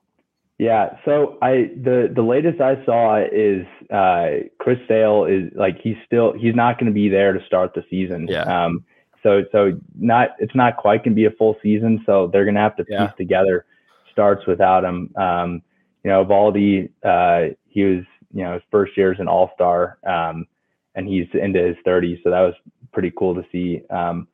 Yeah. 0.62 0.98
So 1.06 1.40
I 1.42 1.72
the 1.76 2.12
the 2.14 2.22
latest 2.22 2.62
I 2.62 2.86
saw 2.86 3.18
is 3.18 3.66
uh, 3.90 4.48
Chris 4.60 4.78
Sale 4.88 5.26
is 5.26 5.52
like 5.56 5.80
he's 5.82 5.96
still 6.06 6.34
he's 6.34 6.54
not 6.54 6.78
going 6.78 6.86
to 6.86 6.94
be 6.94 7.10
there 7.10 7.34
to 7.34 7.44
start 7.48 7.74
the 7.74 7.84
season. 7.90 8.28
Yeah. 8.30 8.44
Um, 8.44 8.86
so 9.24 9.42
so 9.52 9.80
not 9.98 10.36
it's 10.38 10.54
not 10.54 10.78
quite 10.78 11.04
gonna 11.04 11.16
be 11.16 11.26
a 11.26 11.32
full 11.32 11.58
season. 11.64 12.04
So 12.06 12.30
they're 12.32 12.46
gonna 12.46 12.60
have 12.60 12.76
to 12.76 12.84
piece 12.84 12.94
yeah. 12.94 13.12
together 13.18 13.66
starts 14.12 14.46
without 14.46 14.84
him. 14.84 15.12
Um, 15.16 15.64
you 16.04 16.12
know, 16.12 16.24
Valdi, 16.24 16.92
uh, 17.04 17.56
he 17.68 17.84
was 17.84 18.04
you 18.32 18.44
know 18.44 18.54
his 18.54 18.64
first 18.70 18.96
year 18.96 19.12
as 19.12 19.20
an 19.20 19.28
All 19.28 19.50
Star, 19.56 19.98
um, 20.06 20.46
and 20.94 21.08
he's 21.08 21.26
into 21.34 21.60
his 21.60 21.78
30s. 21.88 22.22
So 22.24 22.30
that 22.30 22.42
was 22.42 22.54
pretty 22.94 23.12
cool 23.18 23.34
to 23.34 23.44
see. 23.52 23.82
Um, 23.90 24.28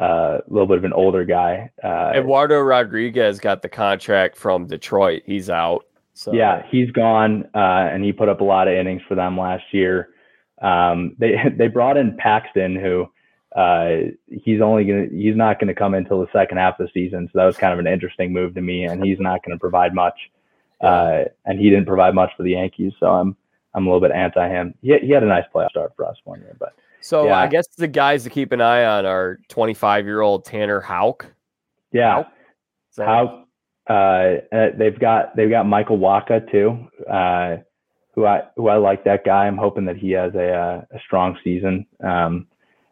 uh, 0.00 0.38
a 0.38 0.52
little 0.52 0.66
bit 0.66 0.78
of 0.78 0.84
an 0.84 0.92
older 0.92 1.24
guy. 1.24 1.70
Uh, 1.82 2.12
Eduardo 2.14 2.60
Rodriguez 2.60 3.38
got 3.38 3.62
the 3.62 3.68
contract 3.68 4.36
from 4.36 4.66
Detroit. 4.66 5.22
He's 5.26 5.50
out. 5.50 5.86
So 6.14 6.32
yeah, 6.32 6.64
he's 6.70 6.90
gone, 6.90 7.48
uh, 7.54 7.88
and 7.90 8.04
he 8.04 8.12
put 8.12 8.28
up 8.28 8.40
a 8.40 8.44
lot 8.44 8.68
of 8.68 8.74
innings 8.74 9.02
for 9.08 9.14
them 9.14 9.38
last 9.38 9.64
year. 9.72 10.10
Um, 10.60 11.16
they 11.18 11.36
they 11.56 11.68
brought 11.68 11.96
in 11.96 12.16
Paxton, 12.16 12.76
who 12.76 13.06
uh, 13.56 14.10
he's 14.28 14.60
only 14.60 14.84
gonna 14.84 15.06
he's 15.10 15.36
not 15.36 15.58
gonna 15.58 15.74
come 15.74 15.94
until 15.94 16.20
the 16.20 16.28
second 16.32 16.58
half 16.58 16.78
of 16.78 16.86
the 16.86 16.92
season. 16.92 17.28
So 17.32 17.38
that 17.38 17.46
was 17.46 17.56
kind 17.56 17.72
of 17.72 17.78
an 17.78 17.86
interesting 17.86 18.32
move 18.32 18.54
to 18.54 18.60
me, 18.60 18.84
and 18.84 19.04
he's 19.04 19.18
not 19.18 19.42
gonna 19.44 19.58
provide 19.58 19.94
much. 19.94 20.18
Uh, 20.80 21.24
and 21.44 21.58
he 21.58 21.68
didn't 21.68 21.86
provide 21.86 22.14
much 22.14 22.30
for 22.36 22.42
the 22.42 22.52
Yankees, 22.52 22.92
so 23.00 23.06
I'm 23.06 23.36
I'm 23.74 23.86
a 23.86 23.90
little 23.90 24.06
bit 24.06 24.14
anti 24.14 24.48
him. 24.48 24.74
He 24.82 24.96
he 24.98 25.10
had 25.10 25.22
a 25.22 25.26
nice 25.26 25.44
playoff 25.54 25.70
start 25.70 25.92
for 25.96 26.06
us 26.06 26.16
one 26.24 26.40
year, 26.40 26.56
but 26.58 26.74
so 27.00 27.26
yeah. 27.26 27.38
I 27.38 27.46
guess 27.46 27.66
the 27.76 27.88
guys 27.88 28.24
to 28.24 28.30
keep 28.30 28.52
an 28.52 28.60
eye 28.60 28.84
on 28.84 29.06
are 29.06 29.38
25 29.48 30.04
year 30.04 30.20
old 30.20 30.44
Tanner 30.44 30.80
Houck. 30.80 31.26
Yeah, 31.92 32.24
Houck. 32.96 33.46
Uh, 33.88 34.36
they've 34.76 34.98
got 34.98 35.34
they've 35.34 35.50
got 35.50 35.66
Michael 35.66 35.98
Wacha 35.98 36.48
too, 36.50 36.88
uh, 37.10 37.56
who 38.14 38.26
I 38.26 38.42
who 38.56 38.68
I 38.68 38.76
like 38.76 39.04
that 39.04 39.24
guy. 39.24 39.46
I'm 39.46 39.56
hoping 39.56 39.84
that 39.86 39.96
he 39.96 40.10
has 40.12 40.34
a 40.34 40.52
uh, 40.52 40.84
a 40.92 41.00
strong 41.04 41.36
season. 41.42 41.86
Um, 42.04 42.46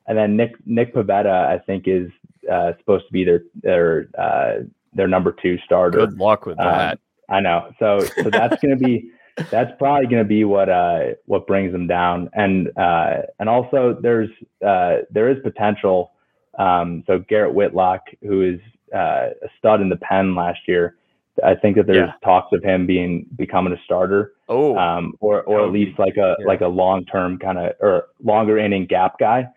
and 0.06 0.16
then 0.18 0.36
Nick 0.36 0.54
Nick 0.64 0.94
Pivetta, 0.94 1.46
I 1.46 1.58
think, 1.58 1.84
is 1.86 2.10
uh, 2.50 2.72
supposed 2.78 3.06
to 3.06 3.12
be 3.12 3.24
their 3.24 3.42
their 3.62 4.08
uh, 4.18 4.64
their 4.92 5.06
number 5.06 5.32
two 5.40 5.58
starter. 5.64 5.98
Good 5.98 6.18
luck 6.18 6.46
with 6.46 6.56
that. 6.56 6.92
Um, 6.92 6.98
I 7.28 7.40
know. 7.40 7.70
So 7.78 8.00
so 8.00 8.30
that's 8.30 8.60
going 8.60 8.76
to 8.76 8.84
be 8.84 9.10
that's 9.50 9.70
probably 9.78 10.06
going 10.06 10.22
to 10.22 10.28
be 10.28 10.44
what 10.44 10.68
uh 10.68 11.14
what 11.26 11.46
brings 11.46 11.72
them 11.72 11.86
down. 11.86 12.30
And 12.34 12.70
uh 12.76 13.22
and 13.38 13.48
also 13.48 13.98
there's 14.00 14.30
uh 14.64 14.98
there 15.10 15.28
is 15.30 15.38
potential. 15.42 16.12
Um, 16.58 17.04
so 17.06 17.20
Garrett 17.20 17.54
Whitlock, 17.54 18.02
who 18.22 18.42
is 18.42 18.60
uh, 18.92 19.28
a 19.42 19.48
stud 19.58 19.80
in 19.80 19.88
the 19.88 19.96
pen 19.96 20.34
last 20.34 20.58
year, 20.66 20.96
I 21.44 21.54
think 21.54 21.76
that 21.76 21.86
there's 21.86 22.08
yeah. 22.08 22.14
talks 22.24 22.52
of 22.52 22.64
him 22.64 22.84
being 22.84 23.26
becoming 23.36 23.72
a 23.72 23.80
starter. 23.84 24.32
Oh, 24.48 24.76
um, 24.76 25.14
or 25.20 25.42
or 25.42 25.64
at 25.64 25.72
least 25.72 25.98
like 26.00 26.16
a 26.16 26.34
yeah. 26.40 26.46
like 26.46 26.62
a 26.62 26.66
long 26.66 27.04
term 27.04 27.38
kind 27.38 27.58
of 27.58 27.74
or 27.80 28.06
longer 28.20 28.58
inning 28.58 28.86
gap 28.86 29.20
guy 29.20 29.48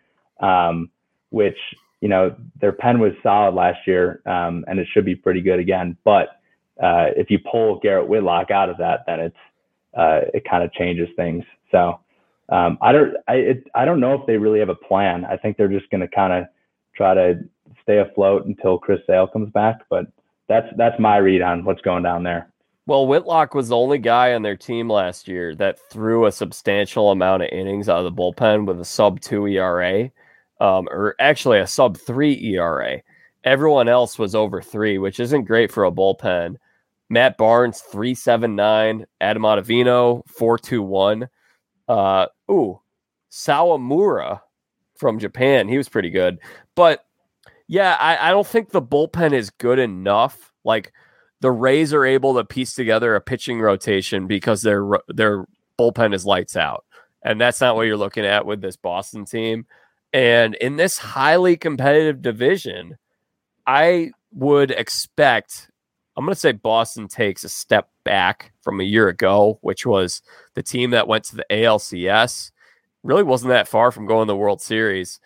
um, 0.42 0.90
which 1.30 1.58
you 2.02 2.10
know 2.10 2.36
their 2.60 2.72
pen 2.72 3.00
was 3.00 3.14
solid 3.24 3.56
last 3.56 3.80
year, 3.88 4.22
um, 4.26 4.66
and 4.68 4.80
it 4.80 4.88
should 4.92 5.06
be 5.06 5.16
pretty 5.16 5.42
good 5.42 5.60
again. 5.60 5.96
But 6.04 6.30
uh, 6.82 7.14
if 7.16 7.30
you 7.30 7.40
pull 7.40 7.80
Garrett 7.80 8.08
Whitlock 8.08 8.52
out 8.52 8.70
of 8.70 8.78
that, 8.78 9.02
then 9.06 9.20
it's 9.20 9.38
uh, 9.96 10.22
it 10.34 10.44
kind 10.50 10.64
of 10.64 10.72
changes 10.74 11.10
things. 11.16 11.44
So 11.72 12.00
um, 12.50 12.78
I 12.82 12.92
don't 12.92 13.16
I 13.28 13.34
it, 13.36 13.68
I 13.76 13.86
don't 13.86 14.00
know 14.00 14.14
if 14.14 14.26
they 14.26 14.38
really 14.38 14.60
have 14.60 14.70
a 14.70 14.76
plan. 14.76 15.26
I 15.26 15.38
think 15.38 15.58
they're 15.58 15.68
just 15.68 15.90
going 15.90 16.02
to 16.02 16.08
kind 16.08 16.34
of 16.34 16.46
try 16.96 17.14
to 17.14 17.40
stay 17.84 18.00
afloat 18.00 18.46
until 18.46 18.78
Chris 18.78 19.00
Sale 19.08 19.28
comes 19.28 19.52
back. 19.52 19.82
But 19.90 20.08
that's 20.48 20.68
that's 20.78 21.00
my 21.00 21.18
read 21.18 21.42
on 21.42 21.64
what's 21.64 21.82
going 21.82 22.04
down 22.04 22.24
there. 22.24 22.52
Well, 22.88 23.08
Whitlock 23.08 23.54
was 23.54 23.70
the 23.70 23.78
only 23.78 24.00
guy 24.00 24.34
on 24.34 24.42
their 24.42 24.58
team 24.58 24.90
last 24.90 25.28
year 25.28 25.56
that 25.56 25.80
threw 25.92 26.26
a 26.26 26.32
substantial 26.32 27.12
amount 27.12 27.44
of 27.44 27.50
innings 27.52 27.88
out 27.88 28.04
of 28.04 28.04
the 28.04 28.12
bullpen 28.12 28.66
with 28.66 28.82
a 28.82 28.86
sub 28.86 29.22
two 29.22 29.48
ERA 29.48 30.12
um, 30.62 30.88
or 30.92 31.16
actually 31.20 31.60
a 31.60 31.68
sub 31.68 31.98
three 31.98 32.40
ERA. 32.54 33.02
Everyone 33.44 33.90
else 33.90 34.20
was 34.20 34.36
over 34.36 34.62
three, 34.62 35.00
which 35.00 35.20
isn't 35.20 35.46
great 35.46 35.72
for 35.72 35.86
a 35.86 35.92
bullpen. 35.92 36.58
Matt 37.12 37.38
Barnes, 37.38 37.82
379. 37.82 39.06
Adam 39.20 39.44
Ottavino, 39.44 40.24
421. 40.30 41.28
Uh, 41.88 42.28
ooh, 42.50 42.80
Sawamura 43.30 44.40
from 44.96 45.20
Japan. 45.20 45.68
He 45.68 45.78
was 45.78 45.90
pretty 45.90 46.10
good. 46.10 46.40
But 46.74 47.06
yeah, 47.68 47.98
I, 48.00 48.30
I 48.30 48.32
don't 48.32 48.48
think 48.48 48.70
the 48.70 48.82
bullpen 48.82 49.34
is 49.34 49.50
good 49.50 49.78
enough. 49.78 50.54
Like 50.64 50.94
the 51.42 51.52
Rays 51.52 51.94
are 51.94 52.06
able 52.06 52.36
to 52.36 52.46
piece 52.46 52.76
together 52.76 53.14
a 53.14 53.22
pitching 53.22 53.60
rotation 53.60 54.26
because 54.26 54.62
their 54.62 54.88
their 55.10 55.46
bullpen 55.78 56.14
is 56.14 56.26
lights 56.26 56.56
out. 56.56 56.86
And 57.24 57.42
that's 57.42 57.60
not 57.60 57.76
what 57.76 57.88
you're 57.88 57.98
looking 57.98 58.26
at 58.26 58.46
with 58.46 58.62
this 58.62 58.78
Boston 58.78 59.26
team. 59.26 59.66
And 60.14 60.56
in 60.56 60.78
this 60.78 60.98
highly 60.98 61.58
competitive 61.58 62.22
division, 62.22 62.98
I 63.68 64.12
would 64.34 64.72
expect, 64.72 65.71
I'm 66.18 66.26
going 66.26 66.34
to 66.34 66.40
say 66.40 66.52
Boston 66.52 67.08
takes 67.08 67.44
a 67.44 67.50
step 67.50 67.90
back 68.04 68.52
from 68.62 68.82
a 68.82 68.86
year 68.86 69.08
ago, 69.08 69.60
which 69.62 69.86
was 69.86 70.22
the 70.56 70.64
team 70.64 70.92
that 70.92 71.08
went 71.08 71.24
to 71.26 71.38
the 71.38 71.46
ALCS. 71.50 72.52
Really 73.04 73.24
wasn't 73.24 73.50
that 73.50 73.68
far 73.68 73.92
from 73.92 74.06
going 74.06 74.28
to 74.28 74.32
the 74.32 74.38
World 74.38 74.62
Series. 74.62 75.20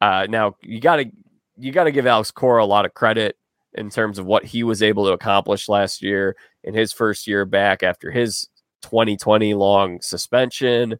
Uh, 0.00 0.26
now 0.28 0.56
you 0.60 0.80
got 0.80 0.96
to 0.96 1.10
you 1.56 1.72
got 1.72 1.84
to 1.84 1.90
give 1.90 2.06
Alex 2.06 2.30
Cora 2.30 2.62
a 2.62 2.66
lot 2.66 2.84
of 2.84 2.92
credit 2.92 3.36
in 3.72 3.88
terms 3.90 4.18
of 4.18 4.26
what 4.26 4.44
he 4.44 4.62
was 4.62 4.82
able 4.82 5.06
to 5.06 5.12
accomplish 5.12 5.68
last 5.68 6.02
year 6.02 6.36
in 6.64 6.74
his 6.74 6.92
first 6.92 7.26
year 7.26 7.44
back 7.44 7.82
after 7.82 8.10
his 8.10 8.48
2020 8.82 9.54
long 9.54 10.00
suspension. 10.02 10.98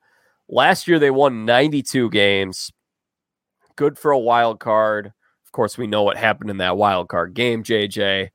Last 0.48 0.88
year 0.88 0.98
they 0.98 1.10
won 1.10 1.44
92 1.44 2.10
games. 2.10 2.72
Good 3.76 3.98
for 3.98 4.10
a 4.10 4.18
wild 4.18 4.60
card. 4.60 5.06
Of 5.44 5.52
course, 5.52 5.76
we 5.76 5.86
know 5.86 6.02
what 6.02 6.16
happened 6.16 6.50
in 6.50 6.58
that 6.58 6.76
wild 6.76 7.08
card 7.08 7.34
game, 7.34 7.62
JJ. 7.62 8.30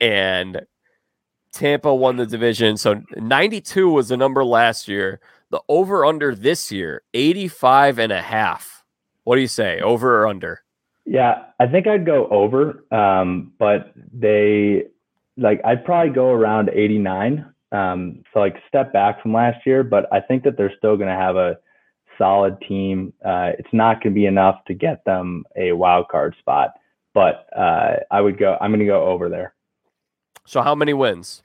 And 0.00 0.66
Tampa 1.52 1.94
won 1.94 2.16
the 2.16 2.26
division. 2.26 2.76
So 2.76 3.02
92 3.16 3.88
was 3.88 4.08
the 4.08 4.16
number 4.16 4.44
last 4.44 4.88
year. 4.88 5.20
The 5.50 5.60
over 5.68 6.04
under 6.04 6.34
this 6.34 6.72
year, 6.72 7.02
85 7.14 7.98
and 7.98 8.12
a 8.12 8.22
half. 8.22 8.84
What 9.22 9.36
do 9.36 9.40
you 9.40 9.48
say? 9.48 9.80
Over 9.80 10.22
or 10.22 10.26
under? 10.26 10.62
Yeah, 11.06 11.44
I 11.60 11.66
think 11.66 11.86
I'd 11.86 12.06
go 12.06 12.26
over. 12.28 12.84
Um, 12.90 13.52
but 13.58 13.92
they 14.12 14.84
like 15.36 15.60
I'd 15.64 15.84
probably 15.84 16.12
go 16.12 16.30
around 16.30 16.70
89. 16.70 17.46
Um, 17.72 18.22
so 18.32 18.40
like 18.40 18.56
step 18.68 18.92
back 18.92 19.22
from 19.22 19.32
last 19.32 19.66
year, 19.66 19.82
but 19.82 20.12
I 20.12 20.20
think 20.20 20.44
that 20.44 20.56
they're 20.56 20.74
still 20.76 20.96
going 20.96 21.08
to 21.08 21.14
have 21.14 21.36
a 21.36 21.58
solid 22.18 22.56
team. 22.68 23.12
Uh, 23.24 23.50
it's 23.58 23.72
not 23.72 24.02
going 24.02 24.14
to 24.14 24.20
be 24.20 24.26
enough 24.26 24.64
to 24.66 24.74
get 24.74 25.04
them 25.04 25.44
a 25.56 25.72
wild 25.72 26.08
card 26.08 26.36
spot, 26.38 26.70
but 27.12 27.46
uh, 27.56 27.96
I 28.10 28.20
would 28.20 28.38
go. 28.38 28.56
I'm 28.60 28.70
going 28.70 28.80
to 28.80 28.86
go 28.86 29.06
over 29.06 29.28
there. 29.28 29.54
So 30.46 30.62
how 30.62 30.74
many 30.74 30.92
wins? 30.92 31.42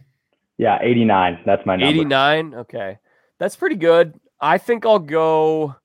Yeah, 0.57 0.77
89. 0.81 1.39
That's 1.45 1.65
my 1.65 1.75
number. 1.75 1.87
89. 1.87 2.53
Okay. 2.53 2.99
That's 3.37 3.55
pretty 3.55 3.77
good. 3.77 4.19
I 4.41 4.57
think 4.57 4.85
I'll 4.85 4.99
go. 4.99 5.75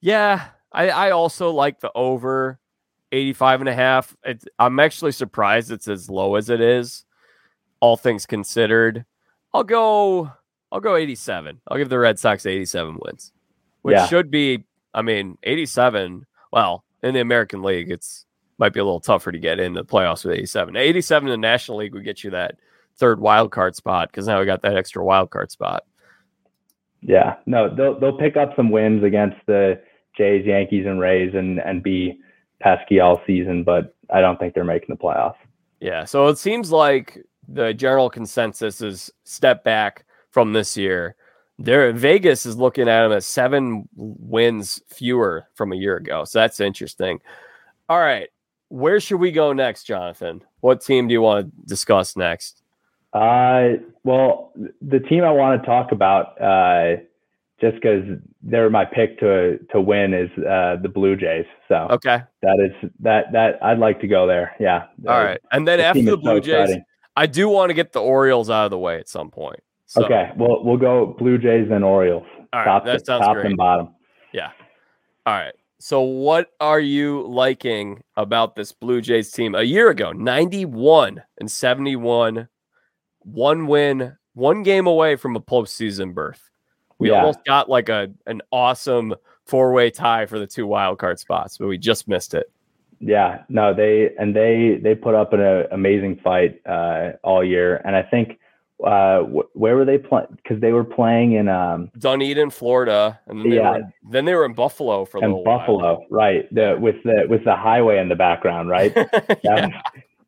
Yeah, 0.00 0.48
I, 0.70 0.90
I 0.90 1.10
also 1.10 1.50
like 1.50 1.80
the 1.80 1.90
over 1.94 2.58
85 3.12 3.60
and 3.60 3.68
a 3.68 3.74
half. 3.74 4.16
It's, 4.24 4.44
I'm 4.58 4.80
actually 4.80 5.12
surprised 5.12 5.70
it's 5.70 5.88
as 5.88 6.10
low 6.10 6.34
as 6.34 6.50
it 6.50 6.60
is, 6.60 7.04
all 7.80 7.96
things 7.96 8.26
considered. 8.26 9.04
I'll 9.54 9.64
go. 9.64 10.32
I'll 10.70 10.80
go 10.80 10.96
87. 10.96 11.60
I'll 11.68 11.76
give 11.76 11.90
the 11.90 11.98
Red 11.98 12.18
Sox 12.18 12.46
87 12.46 12.98
wins, 13.02 13.32
which 13.82 13.94
yeah. 13.94 14.06
should 14.06 14.30
be. 14.30 14.64
I 14.94 15.02
mean, 15.02 15.38
87. 15.42 16.26
Well, 16.50 16.84
in 17.02 17.14
the 17.14 17.20
American 17.20 17.62
League, 17.62 17.90
it's 17.90 18.26
might 18.58 18.72
be 18.72 18.80
a 18.80 18.84
little 18.84 19.00
tougher 19.00 19.32
to 19.32 19.38
get 19.38 19.60
in 19.60 19.72
the 19.72 19.84
playoffs 19.84 20.24
with 20.24 20.34
87. 20.34 20.76
87 20.76 21.28
in 21.28 21.32
the 21.32 21.36
National 21.36 21.78
League 21.78 21.94
would 21.94 22.04
get 22.04 22.22
you 22.22 22.30
that 22.30 22.56
third 22.96 23.20
wild 23.20 23.50
card 23.50 23.74
spot 23.74 24.10
because 24.10 24.26
now 24.26 24.38
we 24.38 24.46
got 24.46 24.62
that 24.62 24.76
extra 24.76 25.04
wild 25.04 25.30
card 25.30 25.50
spot. 25.50 25.84
Yeah, 27.00 27.36
no, 27.46 27.74
they'll 27.74 27.98
they'll 27.98 28.16
pick 28.16 28.36
up 28.36 28.54
some 28.54 28.70
wins 28.70 29.02
against 29.02 29.36
the 29.46 29.80
Jays, 30.16 30.46
Yankees, 30.46 30.86
and 30.86 31.00
Rays, 31.00 31.34
and 31.34 31.58
and 31.58 31.82
be 31.82 32.20
pesky 32.60 33.00
all 33.00 33.20
season, 33.26 33.64
but 33.64 33.94
I 34.10 34.20
don't 34.20 34.38
think 34.38 34.54
they're 34.54 34.64
making 34.64 34.88
the 34.94 35.02
playoffs. 35.02 35.34
Yeah, 35.80 36.04
so 36.04 36.28
it 36.28 36.38
seems 36.38 36.70
like 36.70 37.18
the 37.48 37.74
general 37.74 38.08
consensus 38.08 38.80
is 38.80 39.10
step 39.24 39.64
back 39.64 40.04
from 40.30 40.52
this 40.52 40.76
year. 40.76 41.16
There, 41.58 41.92
Vegas 41.92 42.46
is 42.46 42.56
looking 42.56 42.88
at 42.88 43.02
them 43.02 43.12
as 43.12 43.26
seven 43.26 43.88
wins 43.96 44.80
fewer 44.88 45.48
from 45.54 45.72
a 45.72 45.76
year 45.76 45.96
ago, 45.96 46.24
so 46.24 46.38
that's 46.38 46.60
interesting. 46.60 47.20
All 47.88 47.98
right, 47.98 48.28
where 48.72 49.00
should 49.00 49.18
we 49.18 49.30
go 49.30 49.52
next, 49.52 49.84
Jonathan? 49.84 50.42
What 50.60 50.80
team 50.80 51.06
do 51.06 51.12
you 51.12 51.20
want 51.20 51.44
to 51.44 51.66
discuss 51.66 52.16
next? 52.16 52.62
Uh, 53.12 53.74
well, 54.02 54.52
the 54.80 54.98
team 54.98 55.24
I 55.24 55.30
want 55.30 55.60
to 55.60 55.66
talk 55.66 55.92
about, 55.92 56.40
uh, 56.40 57.02
just 57.60 57.74
because 57.74 58.02
they're 58.42 58.70
my 58.70 58.86
pick 58.86 59.20
to 59.20 59.58
to 59.72 59.80
win, 59.80 60.14
is 60.14 60.30
uh, 60.38 60.76
the 60.80 60.88
Blue 60.88 61.16
Jays. 61.16 61.44
So 61.68 61.86
okay, 61.90 62.22
that 62.40 62.58
is 62.58 62.90
that 63.00 63.26
that 63.32 63.62
I'd 63.62 63.78
like 63.78 64.00
to 64.00 64.08
go 64.08 64.26
there. 64.26 64.56
Yeah. 64.58 64.86
All 65.06 65.20
uh, 65.20 65.24
right, 65.24 65.40
and 65.52 65.68
then 65.68 65.78
the 65.78 65.84
after 65.84 66.02
the 66.02 66.16
Blue 66.16 66.36
so 66.36 66.40
Jays, 66.40 66.62
exciting. 66.62 66.84
I 67.14 67.26
do 67.26 67.50
want 67.50 67.68
to 67.68 67.74
get 67.74 67.92
the 67.92 68.00
Orioles 68.00 68.48
out 68.48 68.64
of 68.64 68.70
the 68.70 68.78
way 68.78 68.98
at 68.98 69.06
some 69.06 69.30
point. 69.30 69.60
So. 69.84 70.02
Okay, 70.06 70.30
well 70.38 70.64
we'll 70.64 70.78
go 70.78 71.14
Blue 71.18 71.36
Jays 71.36 71.68
then 71.68 71.82
Orioles. 71.82 72.24
All 72.54 72.60
right, 72.60 72.64
top, 72.64 72.86
that 72.86 73.04
sounds 73.04 73.26
top 73.26 73.34
great. 73.34 73.46
and 73.46 73.56
bottom. 73.58 73.90
Yeah. 74.32 74.52
All 75.26 75.34
right. 75.34 75.54
So, 75.84 76.00
what 76.02 76.52
are 76.60 76.78
you 76.78 77.26
liking 77.26 78.04
about 78.16 78.54
this 78.54 78.70
Blue 78.70 79.00
Jays 79.00 79.32
team? 79.32 79.56
A 79.56 79.64
year 79.64 79.90
ago, 79.90 80.12
91 80.12 81.20
and 81.40 81.50
71 81.50 82.46
one 83.18 83.66
win, 83.66 84.16
one 84.34 84.62
game 84.62 84.86
away 84.86 85.16
from 85.16 85.34
a 85.34 85.40
postseason 85.40 86.14
berth. 86.14 86.50
We 87.00 87.10
yeah. 87.10 87.16
almost 87.18 87.44
got 87.44 87.68
like 87.68 87.88
a 87.88 88.12
an 88.28 88.42
awesome 88.52 89.16
four 89.44 89.72
way 89.72 89.90
tie 89.90 90.26
for 90.26 90.38
the 90.38 90.46
two 90.46 90.68
wild 90.68 91.00
card 91.00 91.18
spots, 91.18 91.58
but 91.58 91.66
we 91.66 91.78
just 91.78 92.06
missed 92.06 92.32
it. 92.32 92.48
Yeah, 93.00 93.42
no, 93.48 93.74
they 93.74 94.10
and 94.20 94.36
they 94.36 94.78
they 94.80 94.94
put 94.94 95.16
up 95.16 95.32
an 95.32 95.40
uh, 95.40 95.64
amazing 95.72 96.20
fight 96.22 96.64
uh, 96.64 97.14
all 97.24 97.42
year, 97.42 97.82
and 97.84 97.96
I 97.96 98.02
think 98.02 98.38
uh, 98.84 99.22
wh- 99.22 99.56
where 99.56 99.76
were 99.76 99.84
they 99.84 99.98
playing? 99.98 100.26
Because 100.36 100.60
they 100.60 100.72
were 100.72 100.84
playing 100.84 101.32
in 101.32 101.48
um, 101.48 101.90
Dunedin, 101.98 102.50
Florida, 102.50 103.20
and 103.26 103.40
then 103.40 103.50
they 103.50 103.56
yeah, 103.56 103.70
were, 103.70 103.82
then 104.10 104.24
they 104.24 104.34
were 104.34 104.44
in 104.44 104.54
Buffalo 104.54 105.04
for 105.04 105.18
a 105.18 105.24
and 105.24 105.44
Buffalo, 105.44 105.98
while. 105.98 106.06
right? 106.10 106.52
The 106.54 106.76
with 106.80 107.02
the 107.04 107.24
with 107.28 107.44
the 107.44 107.56
highway 107.56 107.98
in 107.98 108.08
the 108.08 108.16
background, 108.16 108.68
right? 108.68 108.92
yeah 109.44 109.68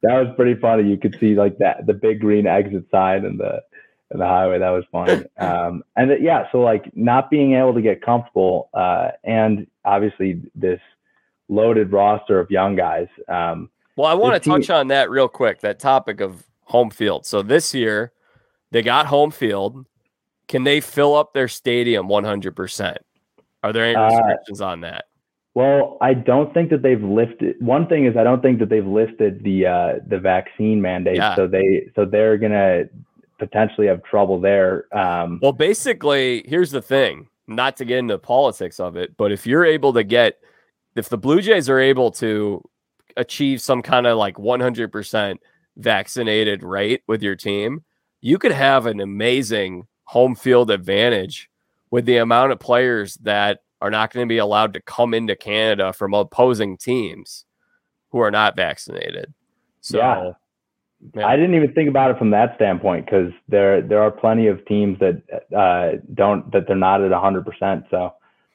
that 0.04 0.20
was 0.20 0.34
pretty 0.36 0.60
funny. 0.60 0.88
You 0.88 0.98
could 0.98 1.16
see 1.18 1.34
like 1.34 1.58
that 1.58 1.86
the 1.86 1.94
big 1.94 2.20
green 2.20 2.46
exit 2.46 2.84
sign 2.90 3.24
and 3.24 3.40
the 3.40 3.62
and 4.10 4.20
the 4.20 4.26
highway. 4.26 4.58
That 4.58 4.70
was 4.70 4.84
funny. 4.92 5.24
Um, 5.38 5.82
and 5.96 6.10
the, 6.10 6.20
yeah, 6.20 6.44
so 6.52 6.60
like 6.60 6.94
not 6.96 7.30
being 7.30 7.54
able 7.54 7.74
to 7.74 7.82
get 7.82 8.02
comfortable, 8.02 8.70
uh, 8.72 9.08
and 9.24 9.66
obviously 9.84 10.40
this 10.54 10.80
loaded 11.48 11.92
roster 11.92 12.38
of 12.38 12.50
young 12.50 12.76
guys. 12.76 13.08
Um, 13.28 13.68
well, 13.96 14.06
I 14.06 14.14
want 14.14 14.40
to 14.42 14.48
touch 14.48 14.70
on 14.70 14.88
that 14.88 15.10
real 15.10 15.28
quick. 15.28 15.60
That 15.60 15.78
topic 15.78 16.20
of 16.20 16.44
home 16.64 16.90
field. 16.90 17.26
So 17.26 17.42
this 17.42 17.74
year 17.74 18.12
they 18.70 18.83
got 18.83 19.07
home 19.07 19.31
field. 19.31 19.87
Can 20.48 20.64
they 20.64 20.81
fill 20.81 21.14
up 21.14 21.33
their 21.33 21.48
stadium 21.48 22.09
100%? 22.09 22.96
Are 23.62 23.72
there 23.72 23.85
any 23.87 23.96
uh, 23.96 24.09
restrictions 24.09 24.61
uh, 24.61 24.66
on 24.66 24.81
that? 24.83 25.07
Well, 25.55 25.98
I 26.00 26.14
don't 26.14 26.53
think 26.53 26.70
that 26.70 26.83
they've 26.83 27.03
lifted. 27.03 27.57
One 27.61 27.87
thing 27.87 28.07
is 28.07 28.16
I 28.16 28.24
don't 28.24 28.42
think 28.42 28.59
that 28.59 28.68
they've 28.68 28.87
lifted 28.87 29.44
the 29.44 29.66
uh, 29.66 29.92
the 30.07 30.18
vaccine 30.18 30.83
mandate, 30.83 31.16
yeah. 31.16 31.37
so 31.37 31.46
they 31.46 31.90
so 31.94 32.05
they're 32.05 32.37
gonna 32.37 32.85
potentially 33.38 33.87
have 33.87 34.03
trouble 34.03 34.40
there. 34.40 34.87
Um, 34.96 35.38
well, 35.40 35.53
basically, 35.53 36.44
here's 36.48 36.72
the 36.72 36.83
thing: 36.83 37.29
not 37.46 37.77
to 37.77 37.85
get 37.85 37.98
into 37.98 38.18
politics 38.18 38.81
of 38.81 38.96
it, 38.96 39.16
but 39.16 39.31
if 39.31 39.46
you're 39.46 39.64
able 39.64 39.92
to 39.92 40.03
get, 40.03 40.40
if 40.96 41.09
the 41.09 41.18
Blue 41.18 41.40
Jays 41.40 41.70
are 41.70 41.79
able 41.79 42.11
to 42.12 42.62
achieve 43.16 43.61
some 43.61 43.81
kind 43.81 44.09
of 44.09 44.18
like 44.18 44.37
100% 44.37 45.37
vaccinated 45.77 46.64
rate 46.64 47.03
with 47.07 47.22
your 47.22 47.37
team, 47.37 47.85
you 48.24 48.38
could 48.38 48.52
have 48.52 48.87
an 48.87 49.00
amazing 49.00 49.87
home 50.04 50.34
field 50.34 50.70
advantage 50.70 51.50
with 51.90 52.06
the 52.06 52.16
amount 52.16 52.52
of 52.52 52.58
players 52.58 53.16
that 53.16 53.60
are 53.82 53.90
not 53.90 54.14
going 54.14 54.26
to 54.26 54.32
be 54.32 54.38
allowed 54.38 54.72
to 54.72 54.80
come 54.80 55.12
into 55.12 55.37
Canada 55.37 55.92
from 55.92 56.14
opposing 56.14 56.78
teams 56.78 57.44
who 58.12 58.20
are 58.20 58.30
not 58.30 58.56
vaccinated. 58.56 59.34
So, 59.82 59.98
yeah. 59.98 60.30
Man. 61.14 61.22
I 61.26 61.37
didn't 61.37 61.54
even 61.54 61.74
think 61.74 61.90
about 61.90 62.12
it 62.12 62.18
from 62.18 62.30
that 62.30 62.54
standpoint 62.56 63.04
because 63.04 63.30
there 63.48 63.82
there 63.82 64.00
are 64.00 64.10
plenty 64.10 64.46
of 64.46 64.64
teams 64.64 64.98
that 65.00 65.20
uh, 65.54 65.98
don't 66.14 66.50
that 66.52 66.66
they're 66.66 66.76
not 66.76 67.02
at 67.02 67.12
hundred 67.12 67.44
percent. 67.44 67.84
So 67.90 68.14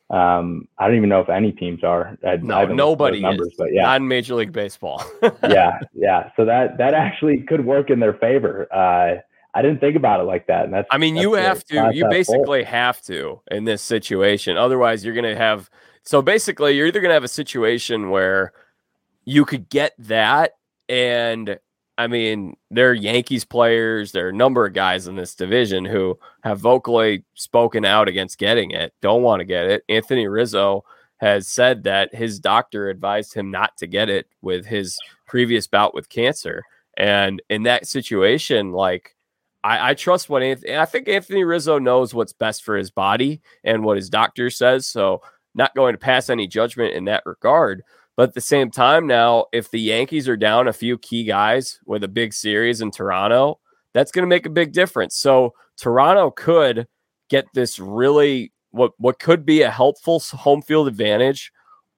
um, 0.09 0.67
I 0.79 0.87
don't 0.87 0.97
even 0.97 1.09
know 1.09 1.21
if 1.21 1.29
any 1.29 1.51
teams 1.51 1.83
are. 1.83 2.17
I, 2.25 2.37
no, 2.37 2.55
I 2.55 2.65
nobody 2.65 3.21
numbers, 3.21 3.49
is. 3.49 3.53
But 3.55 3.71
yeah, 3.71 3.83
not 3.83 4.01
Major 4.01 4.33
League 4.33 4.51
Baseball. 4.51 5.03
yeah, 5.43 5.79
yeah. 5.93 6.31
So 6.35 6.43
that 6.45 6.79
that 6.79 6.95
actually 6.95 7.41
could 7.41 7.63
work 7.63 7.91
in 7.91 7.99
their 7.99 8.15
favor. 8.15 8.67
Uh, 8.73 9.21
I 9.53 9.61
didn't 9.61 9.79
think 9.79 9.95
about 9.95 10.19
it 10.19 10.23
like 10.23 10.47
that. 10.47 10.65
And 10.65 10.73
that's, 10.73 10.87
I 10.91 10.97
mean, 10.97 11.15
that's 11.15 11.23
you 11.23 11.33
have 11.33 11.63
to, 11.65 11.89
you 11.91 12.07
basically 12.09 12.63
have 12.63 13.01
to 13.03 13.41
in 13.49 13.63
this 13.63 13.81
situation. 13.81 14.57
Otherwise, 14.57 15.03
you're 15.03 15.15
going 15.15 15.23
to 15.23 15.35
have, 15.35 15.69
so 16.03 16.21
basically, 16.21 16.75
you're 16.75 16.87
either 16.87 17.01
going 17.01 17.09
to 17.09 17.15
have 17.15 17.23
a 17.23 17.27
situation 17.27 18.09
where 18.09 18.53
you 19.25 19.45
could 19.45 19.69
get 19.69 19.93
that. 19.97 20.57
And 20.87 21.59
I 21.97 22.07
mean, 22.07 22.55
there 22.71 22.91
are 22.91 22.93
Yankees 22.93 23.43
players, 23.43 24.11
there 24.11 24.27
are 24.27 24.29
a 24.29 24.33
number 24.33 24.65
of 24.65 24.73
guys 24.73 25.07
in 25.07 25.15
this 25.15 25.35
division 25.35 25.83
who 25.83 26.17
have 26.43 26.59
vocally 26.59 27.25
spoken 27.33 27.83
out 27.85 28.07
against 28.07 28.37
getting 28.37 28.71
it, 28.71 28.93
don't 29.01 29.23
want 29.23 29.41
to 29.41 29.45
get 29.45 29.65
it. 29.65 29.83
Anthony 29.89 30.27
Rizzo 30.27 30.85
has 31.17 31.47
said 31.47 31.83
that 31.83 32.15
his 32.15 32.39
doctor 32.39 32.89
advised 32.89 33.33
him 33.33 33.51
not 33.51 33.75
to 33.77 33.87
get 33.87 34.09
it 34.09 34.27
with 34.41 34.65
his 34.65 34.97
previous 35.27 35.67
bout 35.67 35.93
with 35.93 36.07
cancer. 36.07 36.63
And 36.95 37.41
in 37.49 37.63
that 37.63 37.87
situation, 37.87 38.71
like, 38.71 39.15
I, 39.63 39.91
I 39.91 39.93
trust 39.93 40.29
what 40.29 40.43
Anthony. 40.43 40.77
I 40.77 40.85
think 40.85 41.07
Anthony 41.07 41.43
Rizzo 41.43 41.79
knows 41.79 42.13
what's 42.13 42.33
best 42.33 42.63
for 42.63 42.77
his 42.77 42.91
body 42.91 43.41
and 43.63 43.83
what 43.83 43.97
his 43.97 44.09
doctor 44.09 44.49
says. 44.49 44.87
So 44.87 45.21
not 45.55 45.75
going 45.75 45.93
to 45.93 45.99
pass 45.99 46.29
any 46.29 46.47
judgment 46.47 46.93
in 46.93 47.05
that 47.05 47.23
regard. 47.25 47.83
But 48.15 48.29
at 48.29 48.33
the 48.33 48.41
same 48.41 48.69
time, 48.69 49.07
now 49.07 49.45
if 49.53 49.71
the 49.71 49.79
Yankees 49.79 50.27
are 50.27 50.37
down 50.37 50.67
a 50.67 50.73
few 50.73 50.97
key 50.97 51.23
guys 51.23 51.79
with 51.85 52.03
a 52.03 52.09
big 52.09 52.33
series 52.33 52.81
in 52.81 52.91
Toronto, 52.91 53.59
that's 53.93 54.11
going 54.11 54.23
to 54.23 54.27
make 54.27 54.45
a 54.45 54.51
big 54.51 54.73
difference. 54.73 55.15
So 55.15 55.53
Toronto 55.77 56.31
could 56.31 56.87
get 57.29 57.45
this 57.53 57.79
really 57.79 58.51
what 58.71 58.91
what 58.97 59.19
could 59.19 59.45
be 59.45 59.61
a 59.61 59.71
helpful 59.71 60.19
home 60.19 60.61
field 60.61 60.87
advantage, 60.87 61.51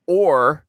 or 0.07 0.65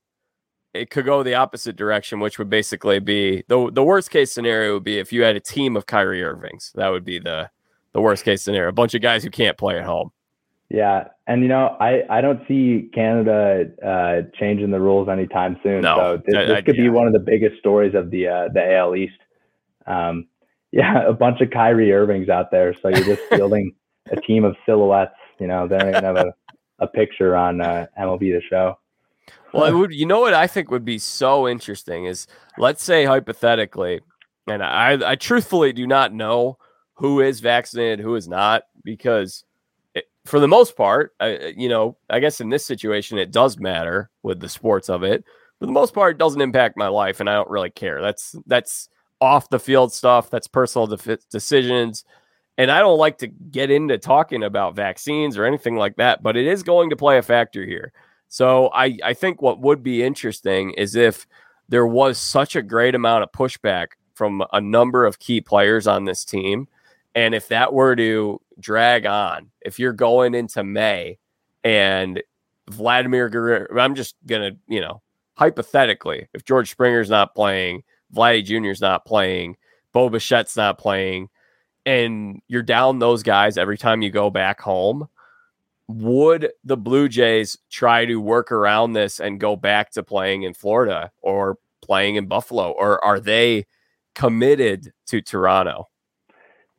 it 0.74 0.90
could 0.90 1.04
go 1.04 1.22
the 1.22 1.34
opposite 1.34 1.76
direction, 1.76 2.20
which 2.20 2.38
would 2.38 2.48
basically 2.48 2.98
be 2.98 3.44
the 3.48 3.70
the 3.72 3.84
worst 3.84 4.10
case 4.10 4.32
scenario 4.32 4.74
would 4.74 4.84
be 4.84 4.98
if 4.98 5.12
you 5.12 5.22
had 5.22 5.36
a 5.36 5.40
team 5.40 5.76
of 5.76 5.86
Kyrie 5.86 6.22
Irvings. 6.22 6.72
That 6.74 6.88
would 6.88 7.04
be 7.04 7.18
the 7.18 7.50
the 7.92 8.00
worst 8.00 8.24
case 8.24 8.42
scenario. 8.42 8.68
A 8.68 8.72
bunch 8.72 8.94
of 8.94 9.02
guys 9.02 9.22
who 9.22 9.30
can't 9.30 9.56
play 9.56 9.78
at 9.78 9.84
home. 9.84 10.10
Yeah, 10.70 11.08
and 11.26 11.42
you 11.42 11.48
know, 11.48 11.76
I 11.80 12.02
I 12.08 12.20
don't 12.22 12.40
see 12.48 12.88
Canada 12.94 13.66
uh, 13.84 14.22
changing 14.38 14.70
the 14.70 14.80
rules 14.80 15.08
anytime 15.08 15.58
soon. 15.62 15.82
No, 15.82 15.96
so 15.96 16.22
this, 16.24 16.48
this 16.48 16.64
could 16.64 16.76
be 16.76 16.88
one 16.88 17.06
of 17.06 17.12
the 17.12 17.18
biggest 17.18 17.58
stories 17.58 17.94
of 17.94 18.10
the 18.10 18.28
uh, 18.28 18.48
the 18.52 18.76
AL 18.76 18.96
East. 18.96 19.18
Um, 19.86 20.28
yeah, 20.72 21.06
a 21.06 21.12
bunch 21.12 21.42
of 21.42 21.50
Kyrie 21.50 21.92
Irvings 21.92 22.30
out 22.30 22.50
there. 22.50 22.74
So 22.80 22.88
you're 22.88 23.04
just 23.04 23.20
building 23.30 23.74
a 24.10 24.16
team 24.22 24.44
of 24.44 24.56
silhouettes. 24.64 25.12
You 25.38 25.46
know, 25.48 25.68
they 25.68 25.76
don't 25.76 25.90
even 25.90 26.04
have 26.04 26.16
a, 26.16 26.32
a 26.78 26.86
picture 26.86 27.36
on 27.36 27.60
uh, 27.60 27.86
MLB 28.00 28.20
the 28.20 28.40
Show. 28.48 28.78
Well, 29.52 29.64
it 29.66 29.72
would. 29.72 29.92
You 29.92 30.06
know 30.06 30.20
what 30.20 30.34
I 30.34 30.46
think 30.46 30.70
would 30.70 30.84
be 30.84 30.98
so 30.98 31.46
interesting 31.46 32.06
is, 32.06 32.26
let's 32.58 32.82
say 32.82 33.04
hypothetically, 33.04 34.00
and 34.46 34.62
I, 34.62 35.12
I 35.12 35.16
truthfully 35.16 35.72
do 35.72 35.86
not 35.86 36.12
know 36.12 36.58
who 36.94 37.20
is 37.20 37.40
vaccinated, 37.40 38.00
who 38.00 38.14
is 38.14 38.28
not, 38.28 38.64
because 38.84 39.44
it, 39.94 40.04
for 40.24 40.40
the 40.40 40.48
most 40.48 40.76
part, 40.76 41.14
I, 41.20 41.54
you 41.56 41.68
know, 41.68 41.96
I 42.08 42.20
guess 42.20 42.40
in 42.40 42.48
this 42.48 42.64
situation 42.64 43.18
it 43.18 43.30
does 43.30 43.58
matter 43.58 44.10
with 44.22 44.40
the 44.40 44.48
sports 44.48 44.88
of 44.88 45.02
it. 45.02 45.24
For 45.58 45.66
the 45.66 45.72
most 45.72 45.94
part, 45.94 46.16
it 46.16 46.18
doesn't 46.18 46.40
impact 46.40 46.76
my 46.76 46.88
life, 46.88 47.20
and 47.20 47.28
I 47.28 47.34
don't 47.34 47.50
really 47.50 47.70
care. 47.70 48.00
That's 48.00 48.34
that's 48.46 48.88
off 49.20 49.48
the 49.48 49.60
field 49.60 49.92
stuff. 49.92 50.30
That's 50.30 50.48
personal 50.48 50.88
de- 50.88 51.18
decisions. 51.30 52.04
And 52.58 52.70
I 52.70 52.80
don't 52.80 52.98
like 52.98 53.18
to 53.18 53.28
get 53.28 53.70
into 53.70 53.96
talking 53.96 54.42
about 54.42 54.76
vaccines 54.76 55.38
or 55.38 55.44
anything 55.44 55.76
like 55.76 55.96
that, 55.96 56.22
but 56.22 56.36
it 56.36 56.46
is 56.46 56.62
going 56.62 56.90
to 56.90 56.96
play 56.96 57.16
a 57.18 57.22
factor 57.22 57.64
here. 57.64 57.92
So 58.32 58.70
I, 58.72 58.96
I 59.04 59.12
think 59.12 59.42
what 59.42 59.60
would 59.60 59.82
be 59.82 60.02
interesting 60.02 60.70
is 60.70 60.96
if 60.96 61.26
there 61.68 61.86
was 61.86 62.16
such 62.16 62.56
a 62.56 62.62
great 62.62 62.94
amount 62.94 63.24
of 63.24 63.30
pushback 63.30 63.88
from 64.14 64.42
a 64.54 64.60
number 64.60 65.04
of 65.04 65.18
key 65.18 65.42
players 65.42 65.86
on 65.86 66.06
this 66.06 66.24
team. 66.24 66.66
And 67.14 67.34
if 67.34 67.48
that 67.48 67.74
were 67.74 67.94
to 67.94 68.40
drag 68.58 69.04
on, 69.04 69.50
if 69.60 69.78
you're 69.78 69.92
going 69.92 70.34
into 70.34 70.64
May 70.64 71.18
and 71.62 72.22
Vladimir 72.70 73.28
Guerrero, 73.28 73.66
I'm 73.78 73.94
just 73.94 74.16
going 74.24 74.54
to, 74.54 74.58
you 74.66 74.80
know, 74.80 75.02
hypothetically, 75.34 76.26
if 76.32 76.42
George 76.42 76.70
Springer's 76.70 77.10
not 77.10 77.34
playing, 77.34 77.82
Vladdy 78.16 78.42
Jr.'s 78.42 78.80
not 78.80 79.04
playing, 79.04 79.58
Bo 79.92 80.08
Bichette's 80.08 80.56
not 80.56 80.78
playing, 80.78 81.28
and 81.84 82.40
you're 82.48 82.62
down 82.62 82.98
those 82.98 83.22
guys 83.22 83.58
every 83.58 83.76
time 83.76 84.00
you 84.00 84.10
go 84.10 84.30
back 84.30 84.58
home, 84.58 85.06
would 85.96 86.50
the 86.64 86.76
Blue 86.76 87.08
Jays 87.08 87.58
try 87.70 88.04
to 88.04 88.16
work 88.16 88.52
around 88.52 88.92
this 88.92 89.20
and 89.20 89.40
go 89.40 89.56
back 89.56 89.90
to 89.92 90.02
playing 90.02 90.42
in 90.42 90.54
Florida 90.54 91.10
or 91.20 91.58
playing 91.82 92.16
in 92.16 92.26
Buffalo, 92.26 92.70
or 92.70 93.04
are 93.04 93.20
they 93.20 93.66
committed 94.14 94.92
to 95.06 95.20
Toronto? 95.20 95.88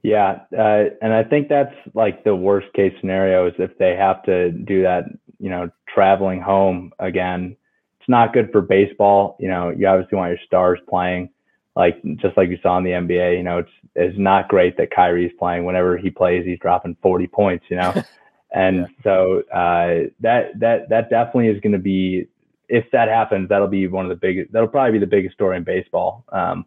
Yeah, 0.02 0.40
uh, 0.58 0.86
and 1.02 1.14
I 1.14 1.24
think 1.24 1.48
that's 1.48 1.74
like 1.94 2.24
the 2.24 2.36
worst 2.36 2.68
case 2.74 2.94
scenario 3.00 3.48
is 3.48 3.54
if 3.58 3.78
they 3.78 3.96
have 3.96 4.22
to 4.24 4.52
do 4.52 4.82
that, 4.82 5.06
you 5.40 5.50
know, 5.50 5.70
traveling 5.94 6.42
home 6.42 6.92
again. 7.00 7.56
It's 8.00 8.10
not 8.10 8.34
good 8.34 8.52
for 8.52 8.60
baseball. 8.60 9.38
You 9.40 9.48
know, 9.48 9.70
you 9.70 9.88
obviously 9.88 10.18
want 10.18 10.32
your 10.32 10.46
stars 10.46 10.80
playing, 10.90 11.30
like 11.78 12.02
just 12.18 12.36
like 12.36 12.50
you 12.50 12.58
saw 12.62 12.78
in 12.78 12.84
the 12.84 12.92
NBA. 12.92 13.38
You 13.38 13.44
know, 13.44 13.60
it's 13.60 13.72
it's 13.96 14.18
not 14.18 14.50
great 14.50 14.76
that 14.76 14.92
Kyrie's 14.94 15.32
playing. 15.40 15.64
Whenever 15.64 15.98
he 15.98 16.10
plays, 16.10 16.46
he's 16.46 16.60
dropping 16.60 16.98
40 17.02 17.28
points. 17.28 17.66
You 17.70 17.78
know. 17.78 17.94
And 18.54 18.78
yeah. 18.78 18.86
so 19.04 19.44
uh, 19.52 20.10
that 20.20 20.60
that 20.60 20.90
that 20.90 21.10
definitely 21.10 21.48
is 21.48 21.60
going 21.60 21.74
to 21.74 21.80
be 21.80 22.28
if 22.70 22.86
that 22.92 23.08
happens, 23.08 23.50
that'll 23.50 23.68
be 23.68 23.88
one 23.88 24.06
of 24.06 24.10
the 24.10 24.16
biggest. 24.16 24.52
That'll 24.52 24.68
probably 24.68 24.94
be 24.94 25.00
the 25.00 25.08
biggest 25.08 25.36
story 25.36 25.58
in 25.58 25.64
baseball. 25.64 26.24
Um, 26.32 26.66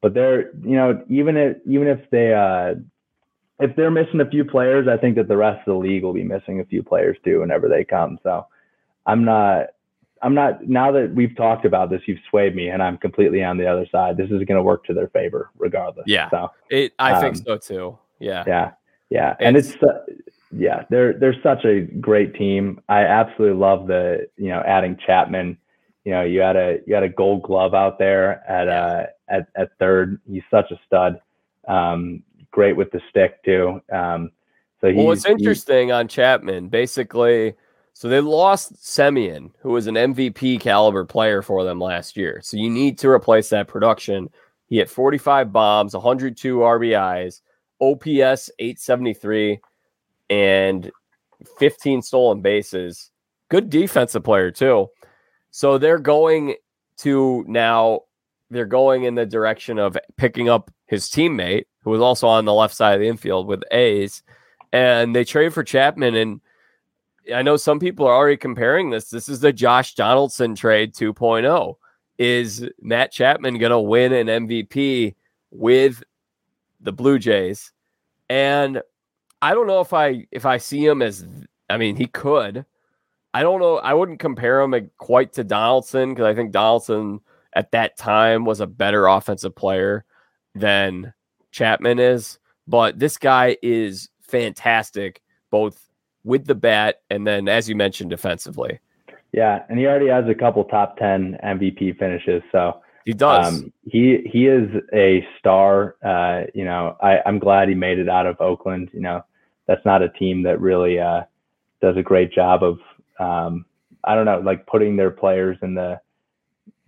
but 0.00 0.14
they're 0.14 0.54
you 0.62 0.76
know 0.76 1.02
even 1.08 1.36
if 1.36 1.56
even 1.66 1.88
if 1.88 1.98
they 2.10 2.34
uh, 2.34 2.74
if 3.58 3.74
they're 3.76 3.90
missing 3.90 4.20
a 4.20 4.28
few 4.28 4.44
players, 4.44 4.86
I 4.88 4.96
think 4.96 5.16
that 5.16 5.28
the 5.28 5.36
rest 5.36 5.66
of 5.66 5.74
the 5.74 5.78
league 5.78 6.02
will 6.02 6.12
be 6.12 6.24
missing 6.24 6.60
a 6.60 6.64
few 6.64 6.82
players 6.82 7.16
too 7.24 7.40
whenever 7.40 7.68
they 7.68 7.84
come. 7.84 8.18
So 8.22 8.46
I'm 9.06 9.24
not 9.24 9.68
I'm 10.22 10.34
not 10.34 10.66
now 10.66 10.90
that 10.92 11.14
we've 11.14 11.36
talked 11.36 11.64
about 11.64 11.90
this, 11.90 12.02
you've 12.06 12.18
swayed 12.30 12.54
me, 12.54 12.68
and 12.68 12.82
I'm 12.82 12.96
completely 12.98 13.42
on 13.42 13.58
the 13.58 13.66
other 13.66 13.86
side. 13.90 14.16
This 14.16 14.26
is 14.26 14.42
going 14.44 14.56
to 14.56 14.62
work 14.62 14.84
to 14.84 14.94
their 14.94 15.08
favor 15.08 15.50
regardless. 15.58 16.04
Yeah, 16.06 16.30
so 16.30 16.50
it 16.70 16.92
I 16.98 17.12
um, 17.12 17.20
think 17.20 17.46
so 17.46 17.58
too. 17.58 17.98
Yeah, 18.18 18.44
yeah, 18.46 18.70
yeah, 19.10 19.36
and 19.40 19.56
it's, 19.56 19.72
it's 19.72 19.82
uh, 19.82 20.00
yeah, 20.56 20.84
they're 20.90 21.12
they're 21.14 21.36
such 21.42 21.64
a 21.64 21.82
great 22.00 22.34
team. 22.34 22.80
I 22.88 23.00
absolutely 23.00 23.58
love 23.58 23.86
the 23.86 24.28
you 24.36 24.48
know 24.48 24.62
adding 24.66 24.98
Chapman. 25.06 25.58
You 26.04 26.12
know, 26.12 26.22
you 26.22 26.40
had 26.40 26.56
a 26.56 26.78
you 26.86 26.94
had 26.94 27.02
a 27.02 27.08
Gold 27.08 27.42
Glove 27.42 27.74
out 27.74 27.98
there 27.98 28.48
at 28.50 28.68
uh 28.68 29.06
at 29.28 29.48
at 29.56 29.70
third. 29.78 30.20
He's 30.30 30.42
such 30.50 30.70
a 30.70 30.80
stud. 30.86 31.20
Um, 31.66 32.22
great 32.50 32.76
with 32.76 32.90
the 32.90 33.00
stick 33.10 33.42
too. 33.44 33.80
Um, 33.92 34.30
so 34.80 34.88
he 34.88 34.96
well, 34.96 35.06
what's 35.06 35.24
interesting 35.24 35.92
on 35.92 36.08
Chapman, 36.08 36.68
basically, 36.68 37.54
so 37.94 38.08
they 38.08 38.20
lost 38.20 38.74
Semien, 38.74 39.50
who 39.60 39.70
was 39.70 39.86
an 39.86 39.94
MVP 39.94 40.60
caliber 40.60 41.04
player 41.04 41.42
for 41.42 41.64
them 41.64 41.80
last 41.80 42.16
year. 42.16 42.40
So 42.42 42.56
you 42.56 42.68
need 42.68 42.98
to 42.98 43.08
replace 43.08 43.48
that 43.48 43.68
production. 43.68 44.28
He 44.66 44.76
hit 44.76 44.90
45 44.90 45.52
bombs, 45.52 45.94
102 45.94 46.58
RBIs, 46.58 47.40
OPS 47.80 48.50
873 48.58 49.60
and 50.30 50.90
15 51.58 52.02
stolen 52.02 52.40
bases. 52.40 53.10
Good 53.50 53.70
defensive 53.70 54.24
player, 54.24 54.50
too. 54.50 54.88
So 55.50 55.78
they're 55.78 55.98
going 55.98 56.56
to 56.98 57.44
now, 57.46 58.00
they're 58.50 58.66
going 58.66 59.04
in 59.04 59.14
the 59.14 59.26
direction 59.26 59.78
of 59.78 59.96
picking 60.16 60.48
up 60.48 60.70
his 60.86 61.08
teammate, 61.08 61.64
who 61.82 61.90
was 61.90 62.00
also 62.00 62.26
on 62.26 62.44
the 62.44 62.54
left 62.54 62.74
side 62.74 62.94
of 62.94 63.00
the 63.00 63.08
infield 63.08 63.46
with 63.46 63.62
A's. 63.70 64.22
And 64.72 65.14
they 65.14 65.24
trade 65.24 65.54
for 65.54 65.62
Chapman. 65.62 66.14
And 66.14 66.40
I 67.32 67.42
know 67.42 67.56
some 67.56 67.78
people 67.78 68.06
are 68.06 68.14
already 68.14 68.36
comparing 68.36 68.90
this. 68.90 69.10
This 69.10 69.28
is 69.28 69.40
the 69.40 69.52
Josh 69.52 69.94
Donaldson 69.94 70.54
trade 70.54 70.94
2.0. 70.94 71.76
Is 72.18 72.68
Matt 72.80 73.12
Chapman 73.12 73.58
going 73.58 73.70
to 73.70 73.80
win 73.80 74.12
an 74.12 74.26
MVP 74.26 75.14
with 75.50 76.02
the 76.80 76.92
Blue 76.92 77.18
Jays? 77.18 77.72
And 78.28 78.82
I 79.42 79.54
don't 79.54 79.66
know 79.66 79.80
if 79.80 79.92
I 79.92 80.26
if 80.30 80.46
I 80.46 80.58
see 80.58 80.84
him 80.84 81.02
as 81.02 81.26
I 81.68 81.76
mean 81.76 81.96
he 81.96 82.06
could. 82.06 82.64
I 83.32 83.42
don't 83.42 83.60
know. 83.60 83.78
I 83.78 83.94
wouldn't 83.94 84.20
compare 84.20 84.60
him 84.60 84.90
quite 84.96 85.32
to 85.34 85.44
Donaldson 85.44 86.10
because 86.10 86.26
I 86.26 86.34
think 86.34 86.52
Donaldson 86.52 87.20
at 87.54 87.72
that 87.72 87.96
time 87.96 88.44
was 88.44 88.60
a 88.60 88.66
better 88.66 89.06
offensive 89.06 89.56
player 89.56 90.04
than 90.54 91.12
Chapman 91.50 91.98
is. 91.98 92.38
But 92.66 92.98
this 92.98 93.18
guy 93.18 93.56
is 93.62 94.08
fantastic, 94.22 95.20
both 95.50 95.88
with 96.22 96.46
the 96.46 96.54
bat 96.54 97.02
and 97.10 97.26
then, 97.26 97.48
as 97.48 97.68
you 97.68 97.76
mentioned, 97.76 98.10
defensively. 98.10 98.80
Yeah, 99.32 99.64
and 99.68 99.78
he 99.78 99.86
already 99.86 100.08
has 100.08 100.28
a 100.28 100.34
couple 100.34 100.64
top 100.64 100.96
ten 100.96 101.36
MVP 101.44 101.98
finishes. 101.98 102.42
So 102.52 102.80
he 103.04 103.12
does. 103.12 103.60
Um, 103.60 103.72
he 103.84 104.28
he 104.30 104.46
is 104.46 104.68
a 104.92 105.26
star. 105.38 105.96
Uh, 106.04 106.44
you 106.54 106.64
know, 106.64 106.96
I, 107.02 107.18
I'm 107.26 107.38
glad 107.38 107.68
he 107.68 107.74
made 107.74 107.98
it 107.98 108.08
out 108.08 108.26
of 108.26 108.40
Oakland. 108.40 108.90
You 108.92 109.00
know, 109.00 109.24
that's 109.66 109.84
not 109.84 110.02
a 110.02 110.08
team 110.08 110.42
that 110.44 110.60
really 110.60 110.98
uh, 110.98 111.22
does 111.82 111.96
a 111.96 112.02
great 112.02 112.32
job 112.32 112.62
of 112.62 112.78
um, 113.18 113.66
I 114.04 114.14
don't 114.14 114.24
know, 114.24 114.40
like 114.40 114.66
putting 114.66 114.96
their 114.96 115.10
players 115.10 115.58
in 115.62 115.74
the 115.74 116.00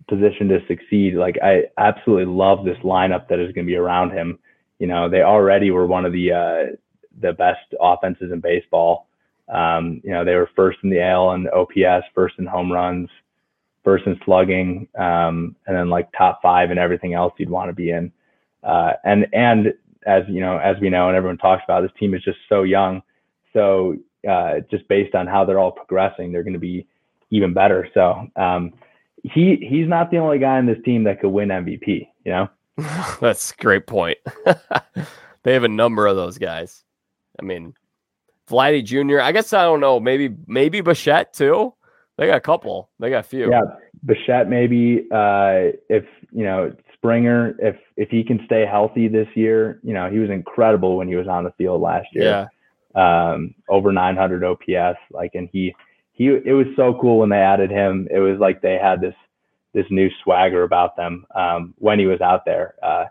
position 0.07 0.47
to 0.49 0.59
succeed. 0.67 1.15
Like 1.15 1.37
I 1.43 1.65
absolutely 1.77 2.33
love 2.33 2.65
this 2.65 2.77
lineup 2.83 3.27
that 3.27 3.39
is 3.39 3.53
going 3.53 3.65
to 3.65 3.71
be 3.71 3.75
around 3.75 4.11
him. 4.11 4.39
You 4.79 4.87
know, 4.87 5.09
they 5.09 5.21
already 5.21 5.71
were 5.71 5.87
one 5.87 6.05
of 6.05 6.13
the 6.13 6.31
uh, 6.31 6.75
the 7.19 7.33
best 7.33 7.73
offenses 7.79 8.31
in 8.31 8.39
baseball. 8.39 9.07
Um, 9.49 10.01
you 10.03 10.11
know, 10.11 10.25
they 10.25 10.35
were 10.35 10.49
first 10.55 10.79
in 10.83 10.89
the 10.89 11.01
AL 11.01 11.31
and 11.31 11.49
OPS, 11.49 12.05
first 12.13 12.35
in 12.37 12.45
home 12.45 12.71
runs, 12.71 13.09
in 14.05 14.19
slugging, 14.25 14.87
um, 14.97 15.55
and 15.65 15.75
then 15.75 15.89
like 15.89 16.09
top 16.17 16.41
five 16.41 16.69
and 16.71 16.79
everything 16.79 17.13
else 17.13 17.33
you'd 17.37 17.49
want 17.49 17.69
to 17.69 17.73
be 17.73 17.91
in. 17.91 18.11
Uh, 18.63 18.93
and 19.05 19.27
and 19.33 19.73
as 20.05 20.23
you 20.27 20.41
know, 20.41 20.57
as 20.57 20.75
we 20.81 20.89
know, 20.89 21.07
and 21.07 21.15
everyone 21.15 21.37
talks 21.37 21.63
about, 21.63 21.81
this 21.81 21.91
team 21.99 22.13
is 22.13 22.23
just 22.23 22.37
so 22.49 22.63
young. 22.63 23.01
So 23.53 23.97
uh, 24.29 24.55
just 24.69 24.87
based 24.87 25.15
on 25.15 25.27
how 25.27 25.45
they're 25.45 25.59
all 25.59 25.71
progressing, 25.71 26.31
they're 26.31 26.43
going 26.43 26.53
to 26.53 26.59
be 26.59 26.87
even 27.29 27.53
better. 27.53 27.87
So 27.93 28.27
um, 28.35 28.73
he 29.23 29.57
he's 29.69 29.87
not 29.87 30.11
the 30.11 30.17
only 30.17 30.39
guy 30.39 30.59
in 30.59 30.65
this 30.65 30.77
team 30.83 31.03
that 31.05 31.21
could 31.21 31.29
win 31.29 31.49
MVP. 31.49 32.07
You 32.25 32.31
know, 32.31 32.49
that's 33.21 33.51
a 33.51 33.55
great 33.61 33.87
point. 33.87 34.17
they 35.43 35.53
have 35.53 35.63
a 35.63 35.69
number 35.69 36.07
of 36.07 36.15
those 36.15 36.37
guys. 36.37 36.83
I 37.39 37.43
mean, 37.43 37.73
Vladdy 38.49 38.83
Jr. 38.83 39.21
I 39.21 39.31
guess 39.31 39.53
I 39.53 39.63
don't 39.63 39.79
know. 39.79 39.99
Maybe 39.99 40.35
maybe 40.47 40.81
Bichette 40.81 41.33
too. 41.33 41.73
They 42.17 42.27
got 42.27 42.37
a 42.37 42.41
couple. 42.41 42.89
They 42.99 43.09
got 43.09 43.19
a 43.19 43.23
few. 43.23 43.49
Yeah, 43.49 43.61
Bichette 44.05 44.49
maybe. 44.49 45.07
Uh, 45.11 45.77
if 45.89 46.05
you 46.31 46.43
know 46.43 46.75
Springer, 46.93 47.55
if 47.59 47.75
if 47.95 48.09
he 48.09 48.23
can 48.23 48.41
stay 48.45 48.65
healthy 48.65 49.07
this 49.07 49.27
year, 49.35 49.79
you 49.83 49.93
know 49.93 50.09
he 50.09 50.19
was 50.19 50.29
incredible 50.29 50.97
when 50.97 51.07
he 51.07 51.15
was 51.15 51.27
on 51.27 51.43
the 51.43 51.51
field 51.51 51.81
last 51.81 52.07
year. 52.13 52.23
Yeah. 52.23 52.47
Um, 52.95 53.53
over 53.69 53.91
900 53.91 54.43
OPS. 54.43 54.99
Like, 55.11 55.35
and 55.35 55.47
he 55.51 55.75
he 56.13 56.27
it 56.27 56.53
was 56.53 56.65
so 56.75 56.97
cool 56.99 57.19
when 57.19 57.29
they 57.29 57.37
added 57.37 57.69
him. 57.69 58.07
It 58.09 58.19
was 58.19 58.39
like 58.39 58.61
they 58.61 58.79
had 58.81 58.99
this 58.99 59.15
this 59.73 59.85
new 59.91 60.09
swagger 60.23 60.63
about 60.63 60.95
them 60.95 61.25
um, 61.35 61.75
when 61.77 61.99
he 61.99 62.07
was 62.07 62.21
out 62.21 62.45
there. 62.45 62.73
Uh, 62.81 63.05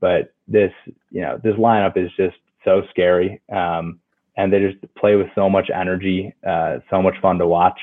but 0.00 0.34
this 0.48 0.72
you 1.10 1.20
know 1.20 1.38
this 1.42 1.54
lineup 1.54 1.96
is 1.96 2.10
just 2.16 2.36
so 2.64 2.82
scary. 2.90 3.40
Um, 3.52 4.00
and 4.36 4.52
they 4.52 4.60
just 4.60 4.94
play 4.94 5.16
with 5.16 5.26
so 5.34 5.50
much 5.50 5.70
energy, 5.74 6.34
uh, 6.48 6.78
so 6.88 7.02
much 7.02 7.14
fun 7.20 7.38
to 7.38 7.46
watch. 7.46 7.78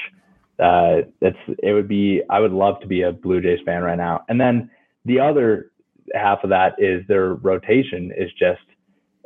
Uh, 0.59 1.01
it's 1.21 1.37
it 1.61 1.73
would 1.73 1.87
be 1.87 2.21
I 2.29 2.39
would 2.39 2.51
love 2.51 2.79
to 2.81 2.87
be 2.87 3.03
a 3.03 3.11
Blue 3.11 3.41
Jays 3.41 3.59
fan 3.65 3.83
right 3.83 3.97
now. 3.97 4.25
And 4.27 4.39
then 4.39 4.69
the 5.05 5.19
other 5.19 5.71
half 6.13 6.43
of 6.43 6.49
that 6.49 6.73
is 6.79 7.05
their 7.07 7.35
rotation 7.35 8.11
is 8.17 8.31
just 8.39 8.61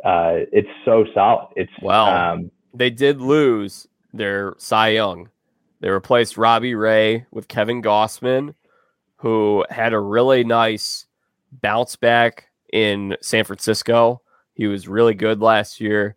uh, 0.03 0.43
it's 0.51 0.69
so 0.83 1.05
solid. 1.13 1.49
It's 1.55 1.71
well, 1.81 2.07
um, 2.07 2.51
they 2.73 2.89
did 2.89 3.21
lose 3.21 3.87
their 4.13 4.55
Cy 4.57 4.89
Young. 4.89 5.29
They 5.79 5.89
replaced 5.89 6.37
Robbie 6.37 6.75
Ray 6.75 7.25
with 7.31 7.47
Kevin 7.47 7.81
Gausman, 7.81 8.53
who 9.17 9.65
had 9.69 9.93
a 9.93 9.99
really 9.99 10.43
nice 10.43 11.07
bounce 11.51 11.95
back 11.95 12.47
in 12.71 13.15
San 13.21 13.45
Francisco. 13.45 14.21
He 14.53 14.67
was 14.67 14.87
really 14.87 15.15
good 15.15 15.41
last 15.41 15.79
year 15.79 16.15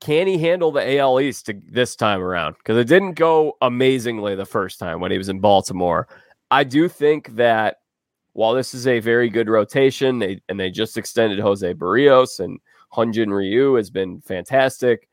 can 0.00 0.26
he 0.26 0.38
handle 0.38 0.70
the 0.70 0.98
AL 0.98 1.20
East 1.20 1.50
this 1.68 1.96
time 1.96 2.20
around? 2.20 2.56
Because 2.58 2.76
it 2.76 2.86
didn't 2.86 3.14
go 3.14 3.56
amazingly 3.62 4.34
the 4.34 4.46
first 4.46 4.78
time 4.78 5.00
when 5.00 5.10
he 5.10 5.18
was 5.18 5.28
in 5.28 5.40
Baltimore. 5.40 6.06
I 6.50 6.64
do 6.64 6.88
think 6.88 7.34
that 7.36 7.78
while 8.32 8.52
this 8.52 8.74
is 8.74 8.86
a 8.86 9.00
very 9.00 9.30
good 9.30 9.48
rotation, 9.48 10.18
they 10.18 10.40
and 10.48 10.60
they 10.60 10.70
just 10.70 10.98
extended 10.98 11.38
Jose 11.38 11.74
Berrios 11.74 12.38
and 12.38 12.60
Hyun-Jin 12.92 13.32
Ryu 13.32 13.74
has 13.74 13.90
been 13.90 14.20
fantastic. 14.20 15.08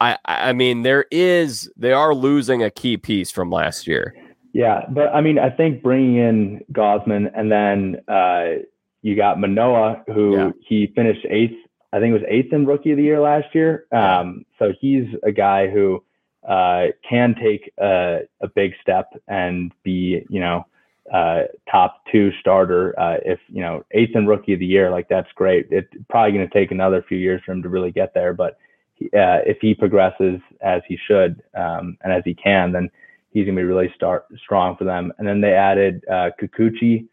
I 0.00 0.18
I 0.26 0.52
mean 0.52 0.82
there 0.82 1.06
is 1.10 1.70
they 1.76 1.92
are 1.92 2.14
losing 2.14 2.62
a 2.62 2.70
key 2.70 2.96
piece 2.96 3.30
from 3.30 3.50
last 3.50 3.86
year. 3.86 4.14
Yeah, 4.52 4.84
but 4.90 5.14
I 5.14 5.22
mean 5.22 5.38
I 5.38 5.48
think 5.48 5.82
bringing 5.82 6.16
in 6.16 6.60
Gausman 6.72 7.30
and 7.34 7.50
then 7.50 7.96
uh, 8.06 8.62
you 9.02 9.16
got 9.16 9.40
Manoa, 9.40 10.02
who 10.08 10.36
yeah. 10.36 10.50
he 10.60 10.92
finished 10.94 11.26
eighth 11.30 11.56
I 11.92 11.98
think 11.98 12.10
it 12.10 12.20
was 12.20 12.28
eighth 12.28 12.52
in 12.52 12.66
rookie 12.66 12.92
of 12.92 12.96
the 12.98 13.02
year 13.02 13.20
last 13.20 13.54
year. 13.54 13.86
Um, 13.92 14.44
so 14.58 14.72
he's 14.80 15.06
a 15.24 15.32
guy 15.32 15.68
who 15.68 16.04
uh, 16.48 16.86
can 17.08 17.34
take 17.34 17.72
a, 17.78 18.20
a, 18.40 18.48
big 18.48 18.72
step 18.80 19.12
and 19.28 19.72
be, 19.82 20.24
you 20.28 20.40
know, 20.40 20.66
uh, 21.12 21.42
top 21.70 22.04
two 22.10 22.30
starter. 22.40 22.98
Uh, 22.98 23.16
if 23.24 23.40
you 23.48 23.60
know 23.60 23.84
eighth 23.90 24.14
in 24.14 24.26
rookie 24.26 24.54
of 24.54 24.60
the 24.60 24.66
year, 24.66 24.90
like 24.90 25.08
that's 25.08 25.30
great. 25.34 25.66
It's 25.70 25.88
probably 26.08 26.32
going 26.32 26.48
to 26.48 26.54
take 26.54 26.70
another 26.70 27.04
few 27.08 27.18
years 27.18 27.42
for 27.44 27.52
him 27.52 27.62
to 27.62 27.68
really 27.68 27.90
get 27.90 28.14
there, 28.14 28.32
but 28.32 28.58
uh, 29.02 29.42
if 29.46 29.58
he 29.60 29.74
progresses 29.74 30.40
as 30.60 30.82
he 30.86 30.98
should 31.08 31.42
um, 31.54 31.96
and 32.02 32.12
as 32.12 32.22
he 32.24 32.34
can, 32.34 32.70
then 32.70 32.90
he's 33.30 33.44
going 33.44 33.56
to 33.56 33.60
be 33.60 33.64
really 33.64 33.92
start 33.94 34.26
strong 34.42 34.76
for 34.76 34.84
them. 34.84 35.12
And 35.18 35.26
then 35.26 35.40
they 35.40 35.54
added 35.54 36.04
uh, 36.10 36.30
Kikuchi, 36.40 37.06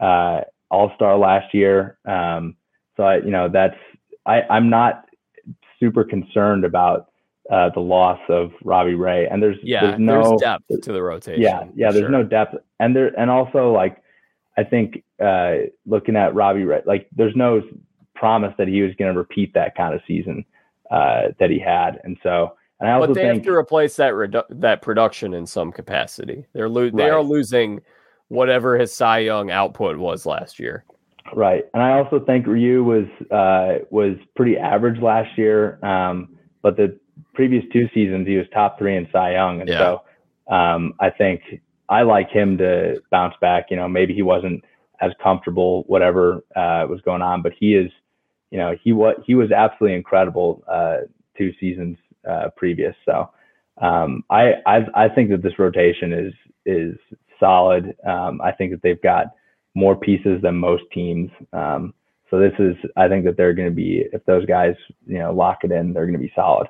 uh, 0.00 0.42
All 0.70 0.92
Star 0.94 1.16
last 1.16 1.52
year. 1.54 1.98
Um, 2.04 2.56
so 2.96 3.04
I, 3.04 3.16
you 3.16 3.30
know 3.30 3.48
that's 3.48 3.76
I, 4.26 4.42
I'm 4.42 4.70
not 4.70 5.06
super 5.78 6.04
concerned 6.04 6.64
about 6.64 7.10
uh, 7.50 7.70
the 7.70 7.80
loss 7.80 8.20
of 8.28 8.52
Robbie 8.62 8.94
Ray. 8.94 9.26
And 9.26 9.42
there's 9.42 9.58
yeah, 9.62 9.82
there's 9.82 9.98
no 9.98 10.22
there's 10.22 10.40
depth 10.40 10.82
to 10.82 10.92
the 10.92 11.02
rotation. 11.02 11.42
Yeah, 11.42 11.64
yeah, 11.74 11.90
there's 11.90 12.02
sure. 12.02 12.10
no 12.10 12.22
depth, 12.22 12.54
and 12.78 12.94
there 12.94 13.18
and 13.18 13.30
also 13.30 13.72
like 13.72 14.02
I 14.56 14.64
think 14.64 15.02
uh, 15.22 15.54
looking 15.86 16.16
at 16.16 16.34
Robbie 16.34 16.64
Ray, 16.64 16.82
like 16.86 17.08
there's 17.14 17.34
no 17.34 17.62
promise 18.14 18.54
that 18.58 18.68
he 18.68 18.82
was 18.82 18.94
going 18.98 19.12
to 19.12 19.18
repeat 19.18 19.52
that 19.54 19.74
kind 19.74 19.94
of 19.94 20.00
season 20.06 20.44
uh, 20.90 21.28
that 21.38 21.50
he 21.50 21.58
had, 21.58 22.00
and 22.04 22.16
so. 22.22 22.54
And 22.78 22.88
I 22.88 22.94
also 22.94 23.08
but 23.08 23.14
they 23.14 23.20
think, 23.22 23.44
have 23.44 23.44
to 23.44 23.52
replace 23.52 23.96
that 23.96 24.14
redu- 24.14 24.44
that 24.48 24.80
production 24.80 25.34
in 25.34 25.44
some 25.46 25.70
capacity. 25.70 26.46
They're 26.54 26.68
lo- 26.68 26.84
right. 26.84 26.96
they 26.96 27.10
are 27.10 27.22
losing 27.22 27.80
whatever 28.28 28.78
his 28.78 28.90
Cy 28.90 29.18
Young 29.18 29.50
output 29.50 29.98
was 29.98 30.24
last 30.24 30.58
year. 30.58 30.84
Right, 31.34 31.64
and 31.74 31.82
I 31.82 31.92
also 31.92 32.20
think 32.20 32.46
Ryu 32.46 32.82
was 32.82 33.06
uh, 33.30 33.84
was 33.90 34.16
pretty 34.36 34.56
average 34.56 35.00
last 35.00 35.36
year, 35.38 35.84
um, 35.84 36.36
but 36.62 36.76
the 36.76 36.98
previous 37.34 37.64
two 37.72 37.88
seasons 37.94 38.26
he 38.26 38.36
was 38.36 38.46
top 38.52 38.78
three 38.78 38.96
in 38.96 39.08
Cy 39.12 39.32
Young, 39.32 39.60
and 39.60 39.68
yeah. 39.68 39.78
so 39.78 40.54
um, 40.54 40.94
I 41.00 41.10
think 41.10 41.42
I 41.88 42.02
like 42.02 42.30
him 42.30 42.58
to 42.58 43.00
bounce 43.10 43.34
back. 43.40 43.66
You 43.70 43.76
know, 43.76 43.88
maybe 43.88 44.14
he 44.14 44.22
wasn't 44.22 44.64
as 45.00 45.12
comfortable, 45.22 45.84
whatever 45.86 46.44
uh, 46.56 46.86
was 46.88 47.00
going 47.04 47.22
on, 47.22 47.42
but 47.42 47.52
he 47.58 47.74
is, 47.74 47.90
you 48.50 48.58
know, 48.58 48.76
he 48.82 48.92
was 48.92 49.16
he 49.26 49.34
was 49.34 49.50
absolutely 49.50 49.96
incredible 49.96 50.62
uh, 50.70 50.98
two 51.36 51.52
seasons 51.58 51.96
uh, 52.28 52.48
previous. 52.56 52.94
So 53.04 53.30
um, 53.80 54.24
I, 54.30 54.54
I 54.66 54.86
I 54.94 55.08
think 55.08 55.30
that 55.30 55.42
this 55.42 55.58
rotation 55.58 56.12
is 56.12 56.34
is 56.66 56.96
solid. 57.38 57.96
Um, 58.06 58.40
I 58.42 58.52
think 58.52 58.72
that 58.72 58.82
they've 58.82 59.00
got 59.00 59.26
more 59.74 59.96
pieces 59.96 60.40
than 60.42 60.56
most 60.56 60.84
teams. 60.92 61.30
Um, 61.52 61.94
so 62.30 62.38
this 62.38 62.52
is, 62.58 62.76
I 62.96 63.08
think 63.08 63.24
that 63.24 63.36
they're 63.36 63.54
going 63.54 63.68
to 63.68 63.74
be, 63.74 64.04
if 64.12 64.24
those 64.24 64.46
guys, 64.46 64.74
you 65.06 65.18
know, 65.18 65.32
lock 65.32 65.58
it 65.64 65.72
in, 65.72 65.92
they're 65.92 66.06
going 66.06 66.18
to 66.18 66.24
be 66.24 66.32
solid. 66.34 66.68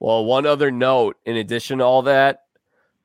Well, 0.00 0.24
one 0.24 0.46
other 0.46 0.70
note, 0.70 1.16
in 1.24 1.36
addition 1.36 1.78
to 1.78 1.84
all 1.84 2.02
that, 2.02 2.44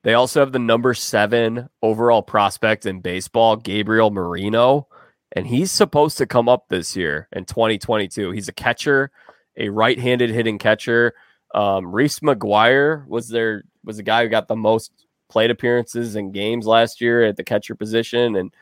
they 0.02 0.14
also 0.14 0.40
have 0.40 0.52
the 0.52 0.58
number 0.58 0.92
seven 0.94 1.68
overall 1.82 2.22
prospect 2.22 2.84
in 2.84 3.00
baseball, 3.00 3.56
Gabriel 3.56 4.10
Moreno, 4.10 4.86
and 5.32 5.46
he's 5.46 5.72
supposed 5.72 6.18
to 6.18 6.26
come 6.26 6.48
up 6.48 6.68
this 6.68 6.94
year 6.94 7.28
in 7.32 7.46
2022. 7.46 8.30
He's 8.30 8.48
a 8.48 8.52
catcher, 8.52 9.10
a 9.56 9.70
right-handed 9.70 10.30
hitting 10.30 10.58
catcher. 10.58 11.14
Um, 11.54 11.90
Reese 11.90 12.20
McGuire 12.20 13.06
was 13.08 13.28
there 13.28 13.64
was 13.82 13.96
the 13.96 14.02
guy 14.02 14.22
who 14.22 14.28
got 14.28 14.46
the 14.46 14.56
most 14.56 14.92
plate 15.28 15.50
appearances 15.50 16.16
and 16.16 16.34
games 16.34 16.66
last 16.66 17.00
year 17.00 17.24
at 17.24 17.36
the 17.36 17.44
catcher 17.44 17.74
position, 17.74 18.36
and 18.36 18.52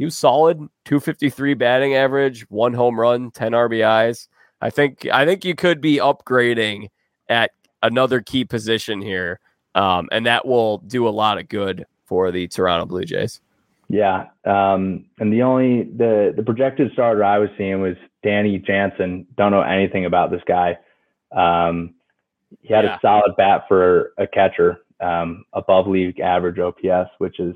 he 0.00 0.06
was 0.06 0.16
solid 0.16 0.56
253 0.86 1.52
batting 1.52 1.94
average 1.94 2.48
one 2.48 2.72
home 2.72 2.98
run 2.98 3.30
10 3.30 3.52
rbis 3.52 4.28
i 4.62 4.70
think 4.70 5.06
i 5.12 5.26
think 5.26 5.44
you 5.44 5.54
could 5.54 5.78
be 5.78 5.98
upgrading 5.98 6.88
at 7.28 7.50
another 7.82 8.22
key 8.22 8.44
position 8.44 9.02
here 9.02 9.38
um, 9.74 10.08
and 10.10 10.26
that 10.26 10.46
will 10.46 10.78
do 10.78 11.06
a 11.06 11.10
lot 11.10 11.38
of 11.38 11.48
good 11.48 11.84
for 12.06 12.32
the 12.32 12.48
toronto 12.48 12.86
blue 12.86 13.04
jays. 13.04 13.40
Yeah 13.90 14.28
um, 14.46 15.04
and 15.18 15.32
the 15.32 15.42
only 15.42 15.82
the 15.82 16.32
the 16.34 16.42
projected 16.42 16.90
starter 16.92 17.22
i 17.22 17.38
was 17.38 17.50
seeing 17.58 17.82
was 17.82 17.96
danny 18.24 18.58
jansen. 18.58 19.26
Don't 19.36 19.52
know 19.52 19.62
anything 19.62 20.06
about 20.06 20.30
this 20.30 20.42
guy. 20.48 20.78
Um, 21.30 21.94
he 22.62 22.72
had 22.72 22.84
yeah. 22.84 22.96
a 22.96 23.00
solid 23.00 23.36
bat 23.36 23.64
for 23.68 24.12
a 24.16 24.26
catcher 24.26 24.78
um, 25.00 25.44
above 25.52 25.86
league 25.86 26.20
average 26.20 26.58
ops 26.58 27.10
which 27.18 27.38
is 27.38 27.54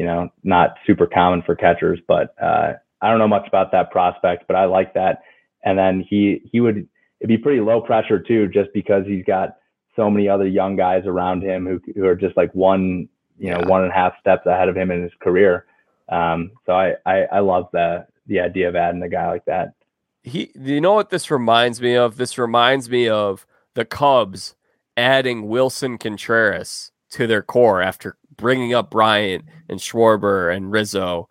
you 0.00 0.06
know, 0.06 0.30
not 0.44 0.78
super 0.86 1.06
common 1.06 1.42
for 1.42 1.54
catchers, 1.54 2.00
but 2.08 2.34
uh, 2.42 2.72
I 3.02 3.10
don't 3.10 3.18
know 3.18 3.28
much 3.28 3.46
about 3.46 3.70
that 3.72 3.90
prospect, 3.90 4.44
but 4.46 4.56
I 4.56 4.64
like 4.64 4.94
that. 4.94 5.20
And 5.62 5.78
then 5.78 6.02
he 6.08 6.40
he 6.50 6.60
would 6.60 6.88
it'd 7.20 7.28
be 7.28 7.36
pretty 7.36 7.60
low 7.60 7.82
pressure 7.82 8.18
too, 8.18 8.48
just 8.48 8.70
because 8.72 9.04
he's 9.06 9.26
got 9.26 9.58
so 9.94 10.08
many 10.08 10.26
other 10.26 10.46
young 10.46 10.74
guys 10.74 11.02
around 11.04 11.42
him 11.42 11.66
who 11.66 11.82
who 11.94 12.06
are 12.06 12.16
just 12.16 12.34
like 12.34 12.50
one 12.54 13.10
you 13.38 13.50
know 13.50 13.58
yeah. 13.60 13.68
one 13.68 13.82
and 13.82 13.90
a 13.90 13.94
half 13.94 14.14
steps 14.18 14.46
ahead 14.46 14.70
of 14.70 14.76
him 14.76 14.90
in 14.90 15.02
his 15.02 15.12
career. 15.20 15.66
Um, 16.08 16.52
so 16.64 16.72
I, 16.72 16.94
I 17.04 17.24
I 17.24 17.40
love 17.40 17.68
the 17.74 18.06
the 18.26 18.40
idea 18.40 18.70
of 18.70 18.76
adding 18.76 19.02
a 19.02 19.08
guy 19.10 19.28
like 19.28 19.44
that. 19.44 19.74
He, 20.22 20.50
you 20.58 20.80
know 20.80 20.94
what 20.94 21.10
this 21.10 21.30
reminds 21.30 21.82
me 21.82 21.94
of? 21.94 22.16
This 22.16 22.38
reminds 22.38 22.88
me 22.88 23.06
of 23.06 23.46
the 23.74 23.84
Cubs 23.84 24.56
adding 24.96 25.42
Willson 25.42 26.00
Contreras 26.00 26.90
to 27.10 27.26
their 27.26 27.42
core 27.42 27.82
after 27.82 28.16
bringing 28.40 28.74
up 28.74 28.90
Bryant 28.90 29.44
and 29.68 29.78
Schwarber 29.78 30.54
and 30.54 30.72
Rizzo 30.72 31.28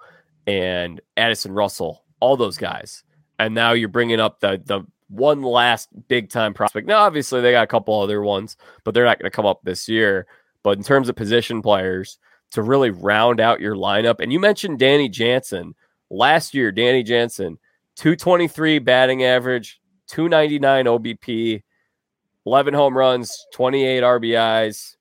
and 0.48 1.02
Addison 1.18 1.52
Russell, 1.52 2.04
all 2.20 2.38
those 2.38 2.58
guys. 2.58 3.04
And 3.38 3.54
now 3.54 3.74
you're 3.74 3.90
bringing 3.90 4.20
up 4.20 4.40
the 4.40 4.62
the 4.64 4.86
one 5.10 5.42
last 5.42 5.90
big 6.08 6.30
time 6.30 6.54
prospect. 6.54 6.88
Now, 6.88 7.00
obviously, 7.00 7.42
they 7.42 7.52
got 7.52 7.64
a 7.64 7.68
couple 7.68 8.00
other 8.00 8.22
ones, 8.22 8.58
but 8.84 8.94
they're 8.94 9.06
not 9.06 9.20
going 9.20 9.30
to 9.30 9.36
come 9.36 9.46
up 9.46 9.62
this 9.64 9.90
year. 9.90 10.28
But 10.64 10.78
in 10.78 10.84
terms 10.84 11.10
of 11.10 11.16
position 11.16 11.62
players, 11.62 12.20
to 12.52 12.62
really 12.62 12.90
round 12.90 13.40
out 13.40 13.62
your 13.62 13.76
lineup, 13.76 14.20
and 14.20 14.34
you 14.34 14.40
mentioned 14.40 14.80
Danny 14.80 15.10
Jansen 15.10 15.76
last 16.10 16.54
year. 16.54 16.72
Danny 16.72 17.04
Jansen, 17.04 17.58
223 17.98 18.80
batting 18.80 19.24
average, 19.24 19.80
299 20.08 20.86
OBP, 20.86 21.64
11 22.46 22.74
home 22.74 22.98
runs, 22.98 23.46
28 23.54 24.04
RBIs, 24.04 24.96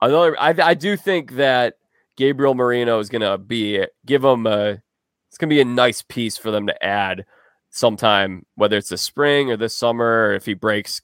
Another, 0.00 0.38
I, 0.38 0.54
I 0.62 0.74
do 0.74 0.96
think 0.96 1.32
that 1.32 1.74
Gabriel 2.16 2.54
Moreno 2.54 2.98
is 2.98 3.08
going 3.08 3.22
to 3.22 3.38
be 3.38 3.84
give 4.06 4.22
them 4.22 4.46
a. 4.46 4.82
It's 5.28 5.36
going 5.36 5.50
to 5.50 5.54
be 5.54 5.60
a 5.60 5.64
nice 5.64 6.00
piece 6.00 6.38
for 6.38 6.50
them 6.50 6.66
to 6.68 6.84
add 6.84 7.26
sometime, 7.70 8.46
whether 8.54 8.78
it's 8.78 8.88
the 8.88 8.96
spring 8.96 9.50
or 9.50 9.56
this 9.58 9.76
summer, 9.76 10.28
or 10.28 10.34
if 10.34 10.46
he 10.46 10.54
breaks 10.54 11.02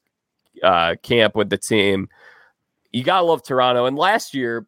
uh, 0.62 0.96
camp 1.02 1.34
with 1.34 1.50
the 1.50 1.58
team. 1.58 2.08
You 2.92 3.02
gotta 3.02 3.26
love 3.26 3.42
Toronto. 3.42 3.86
And 3.86 3.96
last 3.96 4.34
year, 4.34 4.66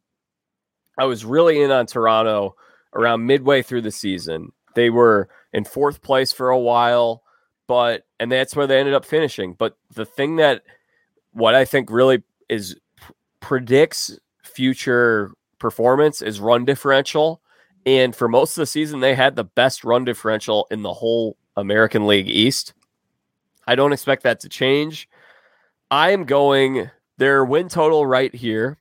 I 0.99 1.05
was 1.05 1.25
really 1.25 1.63
in 1.63 1.71
on 1.71 1.87
Toronto 1.87 2.57
around 2.95 3.27
midway 3.27 3.63
through 3.63 3.83
the 3.83 3.91
season. 3.91 4.53
They 4.75 4.91
were 4.91 5.29
in 5.53 5.65
fourth 5.65 6.03
place 6.03 6.33
for 6.33 6.51
a 6.51 6.59
while, 6.59 7.23
but 7.67 8.05
and 8.19 8.31
that's 8.31 8.57
where 8.57 8.67
they 8.67 8.79
ended 8.79 8.95
up 8.95 9.05
finishing. 9.05 9.55
But 9.55 9.77
the 9.95 10.05
thing 10.05 10.37
that 10.37 10.63
what 11.33 11.55
I 11.55 11.65
think 11.65 11.91
really 11.91 12.23
is 12.49 12.77
predicts 13.47 14.19
future 14.43 15.31
performance 15.61 16.21
is 16.21 16.41
run 16.41 16.65
differential. 16.65 17.41
And 17.87 18.15
for 18.15 18.27
most 18.27 18.57
of 18.57 18.63
the 18.63 18.67
season, 18.67 18.99
they 18.99 19.15
had 19.15 19.37
the 19.37 19.45
best 19.45 19.85
run 19.85 20.05
differential 20.05 20.67
in 20.73 20.83
the 20.83 20.93
whole 20.93 21.37
American 21.57 22.09
League 22.09 22.29
East. 22.29 22.75
I 23.65 23.77
don't 23.77 23.93
expect 23.93 24.25
that 24.25 24.41
to 24.41 24.49
change. 24.49 25.09
I 25.93 26.11
am 26.11 26.25
going 26.25 26.91
their 27.19 27.45
win 27.45 27.69
total 27.69 28.05
right 28.05 28.35
here 28.35 28.79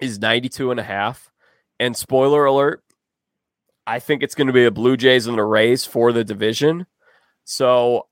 is 0.00 0.18
92 0.18 0.72
and 0.72 0.80
a 0.80 0.82
half. 0.82 1.30
And 1.78 1.96
spoiler 1.96 2.46
alert, 2.46 2.82
I 3.86 4.00
think 4.00 4.24
it's 4.24 4.34
going 4.34 4.48
to 4.48 4.52
be 4.52 4.64
a 4.64 4.72
Blue 4.72 4.96
Jays 4.96 5.28
and 5.28 5.38
the 5.38 5.44
Rays 5.44 5.84
for 5.84 6.10
the 6.10 6.24
division. 6.24 6.84
So 7.44 8.07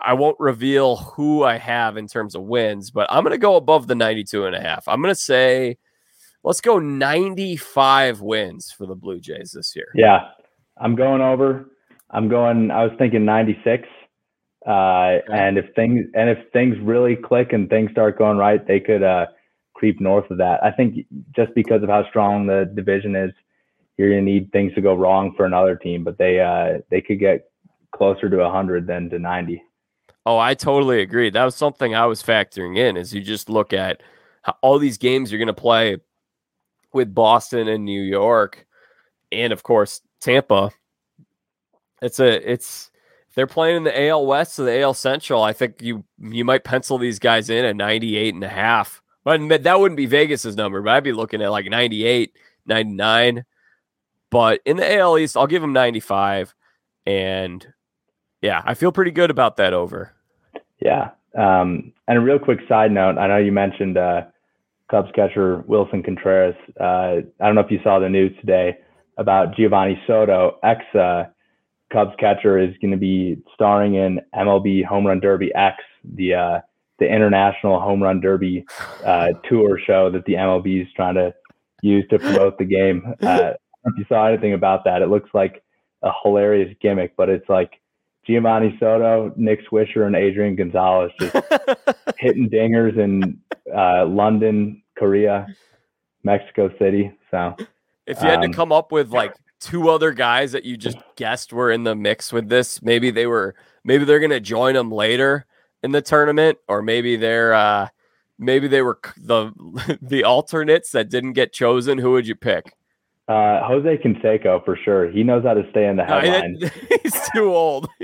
I 0.00 0.14
won't 0.14 0.38
reveal 0.38 0.96
who 0.96 1.44
I 1.44 1.58
have 1.58 1.96
in 1.96 2.06
terms 2.06 2.34
of 2.34 2.42
wins, 2.42 2.90
but 2.90 3.06
I'm 3.10 3.22
going 3.22 3.32
to 3.32 3.38
go 3.38 3.56
above 3.56 3.86
the 3.86 3.94
92 3.94 4.46
and 4.46 4.56
a 4.56 4.60
half. 4.60 4.86
I'm 4.88 5.00
going 5.02 5.14
to 5.14 5.20
say 5.20 5.78
let's 6.42 6.60
go 6.60 6.78
95 6.78 8.20
wins 8.20 8.70
for 8.70 8.86
the 8.86 8.94
Blue 8.94 9.20
Jays 9.20 9.52
this 9.52 9.74
year. 9.74 9.88
Yeah. 9.94 10.28
I'm 10.78 10.94
going 10.94 11.20
over. 11.20 11.70
I'm 12.10 12.28
going 12.28 12.70
I 12.70 12.84
was 12.84 12.92
thinking 12.98 13.24
96. 13.24 13.88
Uh, 14.66 15.18
and 15.32 15.58
if 15.58 15.66
things 15.74 16.06
and 16.14 16.28
if 16.28 16.38
things 16.52 16.76
really 16.82 17.14
click 17.16 17.52
and 17.52 17.68
things 17.68 17.90
start 17.92 18.18
going 18.18 18.36
right, 18.36 18.66
they 18.66 18.80
could 18.80 19.02
uh, 19.02 19.26
creep 19.74 20.00
north 20.00 20.28
of 20.30 20.38
that. 20.38 20.62
I 20.62 20.70
think 20.72 21.06
just 21.34 21.54
because 21.54 21.82
of 21.82 21.88
how 21.88 22.08
strong 22.08 22.46
the 22.46 22.70
division 22.74 23.14
is, 23.14 23.30
you're 23.96 24.10
gonna 24.10 24.22
need 24.22 24.50
things 24.50 24.74
to 24.74 24.80
go 24.80 24.94
wrong 24.94 25.34
for 25.36 25.46
another 25.46 25.76
team, 25.76 26.02
but 26.02 26.18
they 26.18 26.40
uh, 26.40 26.80
they 26.90 27.00
could 27.00 27.20
get 27.20 27.48
closer 27.94 28.28
to 28.28 28.36
100 28.36 28.86
than 28.86 29.08
to 29.10 29.18
90. 29.18 29.62
Oh, 30.24 30.38
I 30.38 30.54
totally 30.54 31.00
agree. 31.02 31.30
That 31.30 31.44
was 31.44 31.54
something 31.54 31.94
I 31.94 32.06
was 32.06 32.22
factoring 32.22 32.76
in. 32.76 32.96
As 32.96 33.14
you 33.14 33.20
just 33.20 33.48
look 33.48 33.72
at 33.72 34.02
all 34.60 34.78
these 34.78 34.98
games 34.98 35.30
you're 35.30 35.38
going 35.38 35.46
to 35.46 35.52
play 35.54 35.98
with 36.92 37.14
Boston 37.14 37.68
and 37.68 37.84
New 37.84 38.02
York, 38.02 38.66
and 39.30 39.52
of 39.52 39.62
course 39.62 40.00
Tampa. 40.20 40.70
It's 42.02 42.20
a 42.20 42.50
it's 42.50 42.90
they're 43.34 43.46
playing 43.46 43.76
in 43.76 43.84
the 43.84 44.08
AL 44.08 44.26
West 44.26 44.58
or 44.58 44.64
the 44.64 44.80
AL 44.80 44.94
Central. 44.94 45.42
I 45.42 45.52
think 45.52 45.82
you 45.82 46.04
you 46.18 46.44
might 46.44 46.64
pencil 46.64 46.98
these 46.98 47.18
guys 47.18 47.50
in 47.50 47.64
at 47.64 47.76
98 47.76 48.34
and 48.34 48.44
a 48.44 48.48
half. 48.48 49.02
But 49.24 49.64
that 49.64 49.80
wouldn't 49.80 49.96
be 49.96 50.06
Vegas's 50.06 50.56
number, 50.56 50.80
but 50.80 50.94
I'd 50.94 51.02
be 51.02 51.12
looking 51.12 51.42
at 51.42 51.50
like 51.50 51.66
98, 51.66 52.32
99. 52.66 53.44
But 54.30 54.60
in 54.64 54.76
the 54.76 54.96
AL 54.98 55.18
East, 55.18 55.36
I'll 55.36 55.48
give 55.48 55.62
them 55.62 55.72
95. 55.72 56.54
And 57.06 57.66
yeah, 58.46 58.62
I 58.64 58.74
feel 58.74 58.92
pretty 58.92 59.10
good 59.10 59.30
about 59.30 59.56
that 59.56 59.72
over. 59.72 60.12
Yeah. 60.80 61.10
Um, 61.36 61.92
and 62.06 62.18
a 62.18 62.20
real 62.20 62.38
quick 62.38 62.60
side 62.68 62.92
note 62.92 63.18
I 63.18 63.26
know 63.26 63.38
you 63.38 63.50
mentioned 63.50 63.98
uh, 63.98 64.22
Cubs 64.88 65.10
catcher 65.14 65.64
Willson 65.68 66.04
Contreras. 66.04 66.54
Uh, 66.80 67.26
I 67.40 67.46
don't 67.46 67.56
know 67.56 67.60
if 67.60 67.70
you 67.70 67.80
saw 67.82 67.98
the 67.98 68.08
news 68.08 68.32
today 68.40 68.78
about 69.18 69.54
Geovany 69.56 69.96
Soto, 70.06 70.58
ex 70.62 70.82
uh, 70.94 71.24
Cubs 71.92 72.14
catcher, 72.20 72.58
is 72.58 72.74
going 72.80 72.92
to 72.92 72.96
be 72.96 73.42
starring 73.52 73.96
in 73.96 74.20
MLB 74.34 74.84
Home 74.84 75.06
Run 75.06 75.18
Derby 75.18 75.52
X, 75.54 75.82
the 76.14 76.34
uh, 76.34 76.60
the 76.98 77.06
international 77.06 77.80
home 77.80 78.02
run 78.02 78.20
derby 78.20 78.64
uh, 79.04 79.28
tour 79.48 79.78
show 79.86 80.10
that 80.10 80.24
the 80.24 80.32
MLB 80.32 80.82
is 80.82 80.88
trying 80.96 81.14
to 81.16 81.34
use 81.82 82.06
to 82.08 82.18
promote 82.18 82.56
the 82.58 82.64
game. 82.64 83.14
Uh, 83.22 83.52
if 83.84 83.92
you 83.98 84.04
saw 84.08 84.26
anything 84.26 84.54
about 84.54 84.84
that, 84.84 85.02
it 85.02 85.08
looks 85.08 85.28
like 85.34 85.62
a 86.02 86.10
hilarious 86.22 86.74
gimmick, 86.80 87.14
but 87.16 87.28
it's 87.28 87.48
like 87.48 87.72
Geovany 88.28 88.78
Soto, 88.80 89.32
Nick 89.36 89.60
Swisher, 89.68 90.06
and 90.06 90.16
Adrian 90.16 90.56
Gonzalez 90.56 91.12
just 91.20 91.36
hitting 92.18 92.50
dingers 92.50 92.98
in 92.98 93.40
uh, 93.74 94.06
London, 94.06 94.82
Korea, 94.96 95.46
Mexico 96.22 96.70
City. 96.78 97.12
So, 97.30 97.54
if 98.06 98.20
you 98.20 98.28
had 98.28 98.44
um, 98.44 98.50
to 98.50 98.56
come 98.56 98.72
up 98.72 98.90
with 98.92 99.10
like 99.10 99.34
two 99.60 99.88
other 99.88 100.12
guys 100.12 100.52
that 100.52 100.64
you 100.64 100.76
just 100.76 100.98
guessed 101.16 101.52
were 101.52 101.70
in 101.70 101.84
the 101.84 101.94
mix 101.94 102.32
with 102.32 102.48
this, 102.48 102.82
maybe 102.82 103.10
they 103.10 103.26
were, 103.26 103.54
maybe 103.84 104.04
they're 104.04 104.20
going 104.20 104.30
to 104.30 104.40
join 104.40 104.74
them 104.74 104.90
later 104.90 105.46
in 105.82 105.92
the 105.92 106.02
tournament, 106.02 106.58
or 106.68 106.82
maybe 106.82 107.16
they're, 107.16 107.54
uh, 107.54 107.88
maybe 108.38 108.68
they 108.68 108.82
were 108.82 108.98
the 109.16 109.52
the 110.02 110.24
alternates 110.24 110.90
that 110.92 111.08
didn't 111.08 111.34
get 111.34 111.52
chosen. 111.52 111.98
Who 111.98 112.12
would 112.12 112.26
you 112.26 112.34
pick? 112.34 112.74
Uh, 113.28 113.66
Jose 113.66 113.98
Canseco 113.98 114.64
for 114.64 114.78
sure. 114.84 115.10
He 115.10 115.24
knows 115.24 115.44
how 115.44 115.54
to 115.54 115.68
stay 115.70 115.88
in 115.88 115.96
the 115.96 116.04
headline. 116.04 116.58
No, 116.60 116.68
he's 117.02 117.28
too 117.34 117.52
old. 117.52 117.88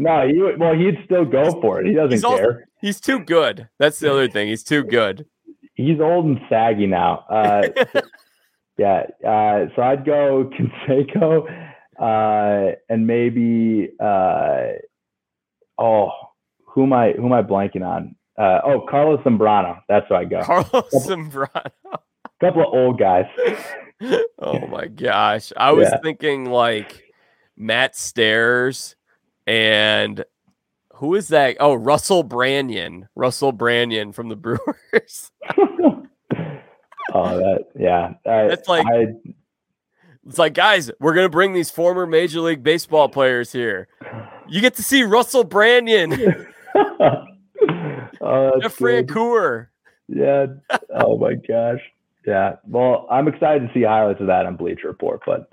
no, 0.00 0.26
he 0.26 0.42
well, 0.58 0.74
he'd 0.74 0.98
still 1.04 1.24
go 1.24 1.60
for 1.60 1.80
it. 1.80 1.86
He 1.86 1.94
doesn't 1.94 2.12
he's 2.12 2.22
care. 2.22 2.46
Also, 2.46 2.58
he's 2.80 3.00
too 3.00 3.20
good. 3.20 3.68
That's 3.78 4.00
the 4.00 4.10
other 4.10 4.28
thing. 4.28 4.48
He's 4.48 4.64
too 4.64 4.82
good. 4.82 5.26
He's 5.74 6.00
old 6.00 6.24
and 6.24 6.40
saggy 6.48 6.86
now. 6.86 7.24
Uh, 7.30 7.68
yeah. 8.78 9.04
Uh, 9.24 9.66
so 9.76 9.82
I'd 9.82 10.04
go 10.04 10.50
Canseco, 10.50 11.46
uh, 12.00 12.74
and 12.88 13.06
maybe 13.06 13.90
uh, 14.00 14.72
oh, 15.78 16.10
who 16.64 16.82
am 16.82 16.92
I? 16.92 17.12
Who 17.12 17.26
am 17.26 17.32
I 17.32 17.42
blanking 17.42 17.86
on? 17.86 18.16
Uh, 18.36 18.60
oh, 18.64 18.86
Carlos 18.90 19.20
Zambrano. 19.20 19.82
That's 19.88 20.10
where 20.10 20.18
I 20.18 20.24
go. 20.24 20.42
Carlos 20.42 21.06
Zambrano. 21.06 21.70
Couple 22.40 22.62
of 22.62 22.72
old 22.72 22.98
guys. 22.98 23.26
Oh 24.38 24.66
my 24.66 24.86
gosh. 24.86 25.52
I 25.56 25.72
was 25.72 25.88
yeah. 25.90 25.98
thinking 26.00 26.46
like 26.46 27.04
Matt 27.56 27.96
Stairs 27.96 28.96
and 29.46 30.24
who 30.94 31.14
is 31.14 31.28
that? 31.28 31.56
Oh, 31.60 31.74
Russell 31.74 32.24
Branyan. 32.24 33.08
Russell 33.14 33.52
Branyan 33.52 34.14
from 34.14 34.28
the 34.28 34.36
Brewers. 34.36 35.30
oh, 35.56 37.38
that 37.38 37.66
yeah. 37.78 38.14
That's 38.24 38.68
like 38.68 38.86
I, 38.86 39.06
it's 40.26 40.38
like 40.38 40.54
guys, 40.54 40.90
we're 41.00 41.14
gonna 41.14 41.28
bring 41.28 41.52
these 41.52 41.70
former 41.70 42.06
Major 42.06 42.40
League 42.40 42.62
Baseball 42.62 43.08
players 43.08 43.52
here. 43.52 43.88
You 44.48 44.60
get 44.60 44.74
to 44.74 44.82
see 44.82 45.02
Russell 45.04 45.44
Branyan. 45.44 46.46
oh, 48.20 48.60
Jeffrey 48.60 49.02
Francoeur. 49.04 49.68
Yeah. 50.08 50.46
Oh 50.94 51.16
my 51.16 51.34
gosh. 51.34 51.80
Yeah. 52.28 52.56
Well, 52.66 53.06
I'm 53.10 53.26
excited 53.26 53.66
to 53.66 53.72
see 53.72 53.84
highlights 53.84 54.20
of 54.20 54.26
that 54.26 54.44
on 54.44 54.56
Bleacher 54.56 54.88
Report, 54.88 55.22
but 55.24 55.50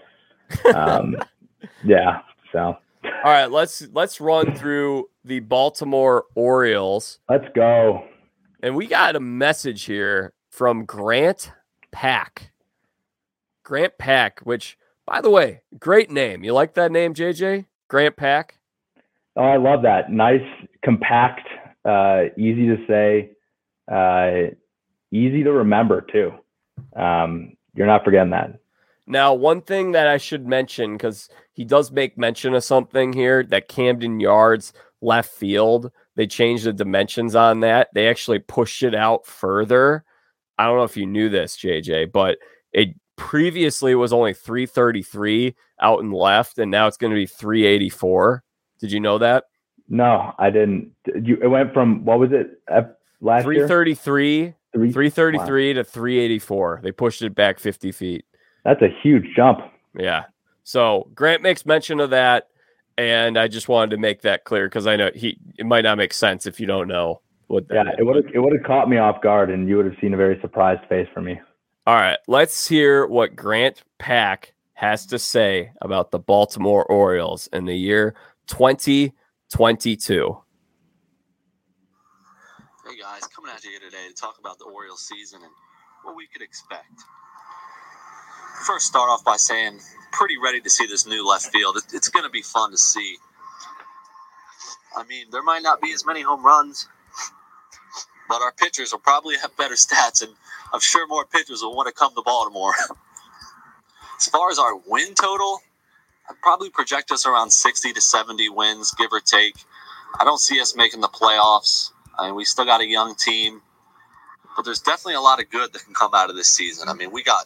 um, 0.76 1.15
yeah. 1.86 2.19
So. 2.51 2.59
All 2.59 3.32
right, 3.32 3.49
let's 3.49 3.88
let's 3.93 4.19
run 4.19 4.53
through 4.55 5.09
the 5.23 5.39
Baltimore 5.39 6.26
Orioles. 6.36 7.19
Let's 7.30 7.45
go. 7.55 8.03
And 8.61 8.76
we 8.76 8.88
got 8.88 9.15
a 9.15 9.21
message 9.21 9.84
here 9.84 10.34
from 10.51 10.84
Grant 10.84 11.53
Pack. 11.93 12.51
Grant 13.63 13.97
Pack, 13.97 14.41
which 14.41 14.78
by 15.05 15.21
the 15.21 15.30
way, 15.30 15.61
great 15.80 16.11
name. 16.11 16.43
You 16.43 16.51
like 16.51 16.73
that 16.73 16.91
name, 16.91 17.13
JJ? 17.13 17.67
Grant 17.88 18.17
Pack? 18.17 18.57
Oh, 19.38 19.43
I 19.43 19.55
love 19.55 19.82
that. 19.84 20.11
Nice, 20.11 20.41
compact, 20.84 21.47
uh, 21.86 22.23
easy 22.38 22.67
to 22.67 22.78
say, 22.86 23.32
uh, 23.89 24.53
easy 25.13 25.41
to 25.43 25.53
remember 25.53 26.01
too 26.11 26.34
um, 26.95 27.55
you're 27.73 27.88
not 27.88 28.03
forgetting 28.03 28.32
that. 28.32 28.59
Now, 29.07 29.34
one 29.34 29.61
thing 29.61 29.91
that 29.91 30.07
I 30.07 30.17
should 30.17 30.47
mention 30.47 30.93
because 30.93 31.30
he 31.53 31.63
does 31.63 31.91
make 31.91 32.17
mention 32.17 32.53
of 32.53 32.63
something 32.63 33.13
here 33.13 33.43
that 33.43 33.67
Camden 33.67 34.19
Yards 34.19 34.73
left 35.01 35.32
field. 35.32 35.91
They 36.15 36.28
changed 36.28 36.65
the 36.65 36.73
dimensions 36.73 37.36
on 37.36 37.61
that. 37.61 37.89
They 37.93 38.07
actually 38.07 38.39
pushed 38.39 38.84
it 38.84 38.95
out 38.95 39.26
further. 39.26 40.03
I 40.57 40.65
don't 40.65 40.78
know 40.78 40.84
if 40.84 40.97
you 40.97 41.05
knew 41.05 41.30
this, 41.30 41.57
JJ, 41.57 42.11
but 42.11 42.38
it 42.73 42.89
previously 43.15 43.95
was 43.95 44.11
only 44.11 44.34
333 44.34 45.55
out 45.82 46.01
and 46.01 46.13
left, 46.13 46.57
and 46.57 46.71
now 46.71 46.88
it's 46.88 46.97
going 46.97 47.11
to 47.11 47.15
be 47.15 47.26
384. 47.26 48.43
Did 48.80 48.91
you 48.91 48.99
know 48.99 49.17
that? 49.17 49.45
No, 49.88 50.34
I 50.38 50.49
didn't. 50.49 50.91
You, 51.05 51.38
it 51.41 51.47
went 51.47 51.73
from 51.73 52.03
what 52.05 52.19
was 52.19 52.32
it 52.32 52.59
last 53.21 53.43
333 53.43 53.55
year? 53.55 53.67
333 53.67 54.53
wow. 55.38 55.45
to 55.73 55.84
384. 55.84 56.80
They 56.84 56.91
pushed 56.91 57.21
it 57.21 57.36
back 57.36 57.59
50 57.59 57.91
feet. 57.91 58.26
That's 58.63 58.82
a 58.82 58.89
huge 59.01 59.26
jump. 59.36 59.59
Yeah. 59.97 60.23
So 60.63 61.09
Grant 61.13 61.41
makes 61.41 61.65
mention 61.65 61.99
of 61.99 62.09
that. 62.11 62.49
And 62.97 63.38
I 63.38 63.47
just 63.49 63.67
wanted 63.67 63.91
to 63.91 63.97
make 63.97 64.21
that 64.21 64.45
clear 64.45 64.67
because 64.67 64.88
I 64.88 64.95
know 64.95 65.11
he 65.13 65.38
it 65.57 65.65
might 65.65 65.82
not 65.82 65.97
make 65.97 66.13
sense 66.13 66.45
if 66.45 66.61
you 66.61 66.65
don't 66.65 66.88
know 66.88 67.19
what 67.47 67.67
that 67.67 67.76
Yeah, 67.76 67.91
is. 67.91 67.95
it 67.99 68.03
would 68.03 68.15
have 68.15 68.34
it 68.34 68.39
would 68.39 68.53
have 68.53 68.63
caught 68.63 68.89
me 68.89 68.97
off 68.97 69.21
guard 69.21 69.49
and 69.49 69.67
you 69.67 69.76
would 69.76 69.86
have 69.86 69.95
seen 69.99 70.13
a 70.13 70.17
very 70.17 70.39
surprised 70.41 70.82
face 70.88 71.07
from 71.13 71.26
me. 71.26 71.39
All 71.86 71.95
right. 71.95 72.17
Let's 72.28 72.67
hear 72.67 73.05
what 73.05 73.36
Grant 73.36 73.84
Pack 73.99 74.53
has 74.76 75.05
to 75.07 75.19
say 75.19 75.71
about 75.82 76.11
the 76.11 76.19
Baltimore 76.19 76.86
Orioles 76.86 77.47
in 77.51 77.65
the 77.65 77.76
year 77.76 78.15
20 78.47 79.13
22. 82.95 83.01
Guys, 83.03 83.27
coming 83.27 83.51
at 83.53 83.63
you 83.63 83.79
today 83.79 84.07
to 84.07 84.13
talk 84.13 84.37
about 84.39 84.57
the 84.59 84.65
Orioles 84.65 85.01
season 85.01 85.41
and 85.41 85.51
what 86.03 86.15
we 86.15 86.27
could 86.27 86.41
expect. 86.41 87.01
First, 88.65 88.87
start 88.87 89.09
off 89.09 89.23
by 89.23 89.37
saying, 89.37 89.79
pretty 90.11 90.37
ready 90.37 90.61
to 90.61 90.69
see 90.69 90.85
this 90.85 91.05
new 91.05 91.27
left 91.27 91.47
field. 91.47 91.77
It's 91.93 92.09
going 92.09 92.25
to 92.25 92.29
be 92.29 92.41
fun 92.41 92.71
to 92.71 92.77
see. 92.77 93.17
I 94.95 95.03
mean, 95.05 95.27
there 95.31 95.43
might 95.43 95.61
not 95.61 95.81
be 95.81 95.91
as 95.93 96.05
many 96.05 96.21
home 96.21 96.45
runs, 96.45 96.87
but 98.29 98.41
our 98.41 98.53
pitchers 98.53 98.91
will 98.91 98.99
probably 98.99 99.35
have 99.37 99.55
better 99.57 99.75
stats, 99.75 100.21
and 100.21 100.31
I'm 100.73 100.79
sure 100.79 101.07
more 101.07 101.25
pitchers 101.25 101.61
will 101.61 101.75
want 101.75 101.87
to 101.87 101.93
come 101.93 102.13
to 102.15 102.21
Baltimore. 102.21 102.73
as 104.17 104.27
far 104.27 104.49
as 104.49 104.59
our 104.59 104.77
win 104.87 105.13
total, 105.15 105.61
I'd 106.29 106.41
probably 106.41 106.69
project 106.69 107.11
us 107.11 107.25
around 107.25 107.51
60 107.51 107.93
to 107.93 108.01
70 108.01 108.49
wins, 108.49 108.91
give 108.97 109.11
or 109.11 109.19
take. 109.19 109.55
I 110.19 110.23
don't 110.23 110.39
see 110.39 110.61
us 110.61 110.75
making 110.75 111.01
the 111.01 111.09
playoffs. 111.09 111.91
I 112.18 112.28
mean, 112.28 112.36
we 112.36 112.45
still 112.45 112.66
got 112.66 112.82
a 112.82 112.88
young 112.88 113.16
team, 113.16 113.61
but 114.55 114.66
there's 114.66 114.82
definitely 114.82 115.16
a 115.16 115.22
lot 115.22 115.41
of 115.41 115.49
good 115.49 115.74
that 115.74 115.84
can 115.84 115.93
come 115.93 116.13
out 116.13 116.30
of 116.30 116.36
this 116.36 116.47
season. 116.47 116.89
I 116.89 116.93
mean, 116.93 117.11
we 117.11 117.24
got 117.24 117.45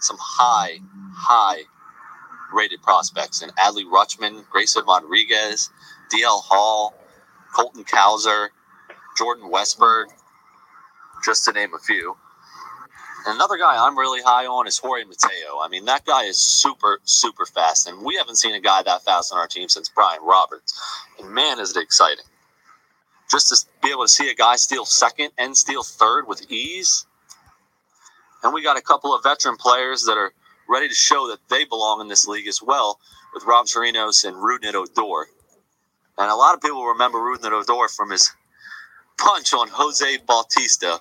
some 0.00 0.16
high, 0.20 0.80
high 1.14 1.62
rated 2.52 2.82
prospects 2.82 3.42
in 3.42 3.50
Adley 3.50 3.84
Rutschman, 3.84 4.48
Grayson 4.50 4.84
Rodriguez, 4.86 5.70
DL 6.12 6.42
Hall, 6.42 6.94
Colton 7.54 7.84
Cowser, 7.84 8.48
Jordan 9.16 9.50
Westburg, 9.50 10.06
just 11.24 11.44
to 11.44 11.52
name 11.52 11.74
a 11.74 11.78
few. 11.78 12.16
And 13.26 13.34
another 13.34 13.58
guy 13.58 13.76
I'm 13.76 13.98
really 13.98 14.22
high 14.22 14.46
on 14.46 14.66
is 14.66 14.78
Jorge 14.78 15.04
Mateo. 15.04 15.58
I 15.60 15.68
mean, 15.68 15.84
that 15.86 16.06
guy 16.06 16.24
is 16.24 16.38
super, 16.38 17.00
super 17.04 17.46
fast. 17.46 17.88
And 17.88 18.04
we 18.04 18.16
haven't 18.16 18.36
seen 18.36 18.54
a 18.54 18.60
guy 18.60 18.82
that 18.84 19.04
fast 19.04 19.32
on 19.32 19.38
our 19.38 19.48
team 19.48 19.68
since 19.68 19.88
Brian 19.88 20.22
Roberts. 20.22 20.80
And 21.18 21.30
man, 21.30 21.58
is 21.58 21.76
it 21.76 21.82
exciting. 21.82 22.24
Just 23.30 23.48
to 23.48 23.66
be 23.82 23.90
able 23.90 24.04
to 24.04 24.08
see 24.08 24.30
a 24.30 24.34
guy 24.34 24.56
steal 24.56 24.84
second 24.84 25.30
and 25.36 25.56
steal 25.56 25.82
third 25.82 26.26
with 26.26 26.50
ease. 26.50 27.06
And 28.42 28.54
we 28.54 28.62
got 28.62 28.78
a 28.78 28.82
couple 28.82 29.14
of 29.14 29.22
veteran 29.22 29.56
players 29.56 30.04
that 30.04 30.16
are 30.16 30.32
ready 30.68 30.88
to 30.88 30.94
show 30.94 31.28
that 31.28 31.40
they 31.48 31.64
belong 31.64 32.00
in 32.00 32.08
this 32.08 32.26
league 32.26 32.46
as 32.46 32.62
well 32.62 32.98
with 33.34 33.44
Rob 33.44 33.66
Chirinos 33.66 34.24
and 34.24 34.36
Rougned 34.36 34.74
Odor. 34.74 35.28
And 36.16 36.30
a 36.30 36.34
lot 36.34 36.54
of 36.54 36.60
people 36.60 36.84
remember 36.84 37.18
Rougned 37.18 37.50
Odor 37.52 37.88
from 37.88 38.10
his 38.10 38.32
punch 39.18 39.52
on 39.52 39.68
Jose 39.68 40.18
Bautista. 40.26 41.00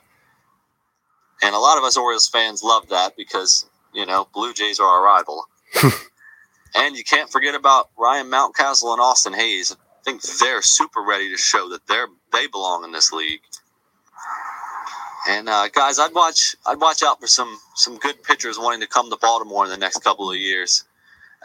And 1.41 1.53
a 1.53 1.59
lot 1.59 1.77
of 1.77 1.83
us 1.83 1.97
Orioles 1.97 2.27
fans 2.27 2.63
love 2.63 2.89
that 2.89 3.15
because, 3.15 3.65
you 3.93 4.05
know, 4.05 4.27
Blue 4.33 4.53
Jays 4.53 4.79
are 4.79 4.87
our 4.87 5.03
rival. 5.03 5.45
and 6.75 6.95
you 6.95 7.03
can't 7.03 7.31
forget 7.31 7.55
about 7.55 7.89
Ryan 7.97 8.27
Mountcastle 8.27 8.91
and 8.91 9.01
Austin 9.01 9.33
Hays. 9.33 9.75
I 10.07 10.11
think 10.11 10.21
they're 10.39 10.61
super 10.61 11.01
ready 11.01 11.29
to 11.31 11.37
show 11.37 11.67
that 11.69 11.85
they're 11.87 12.07
they 12.31 12.47
belong 12.47 12.85
in 12.85 12.93
this 12.93 13.11
league. 13.11 13.41
And 15.27 15.49
uh, 15.49 15.67
guys, 15.67 15.99
I'd 15.99 16.13
watch 16.13 16.55
I'd 16.65 16.79
watch 16.79 17.03
out 17.03 17.19
for 17.19 17.27
some 17.27 17.59
some 17.75 17.97
good 17.97 18.23
pitchers 18.23 18.57
wanting 18.57 18.79
to 18.79 18.87
come 18.87 19.09
to 19.09 19.17
Baltimore 19.17 19.65
in 19.65 19.69
the 19.69 19.75
next 19.75 19.99
couple 20.05 20.31
of 20.31 20.37
years 20.37 20.85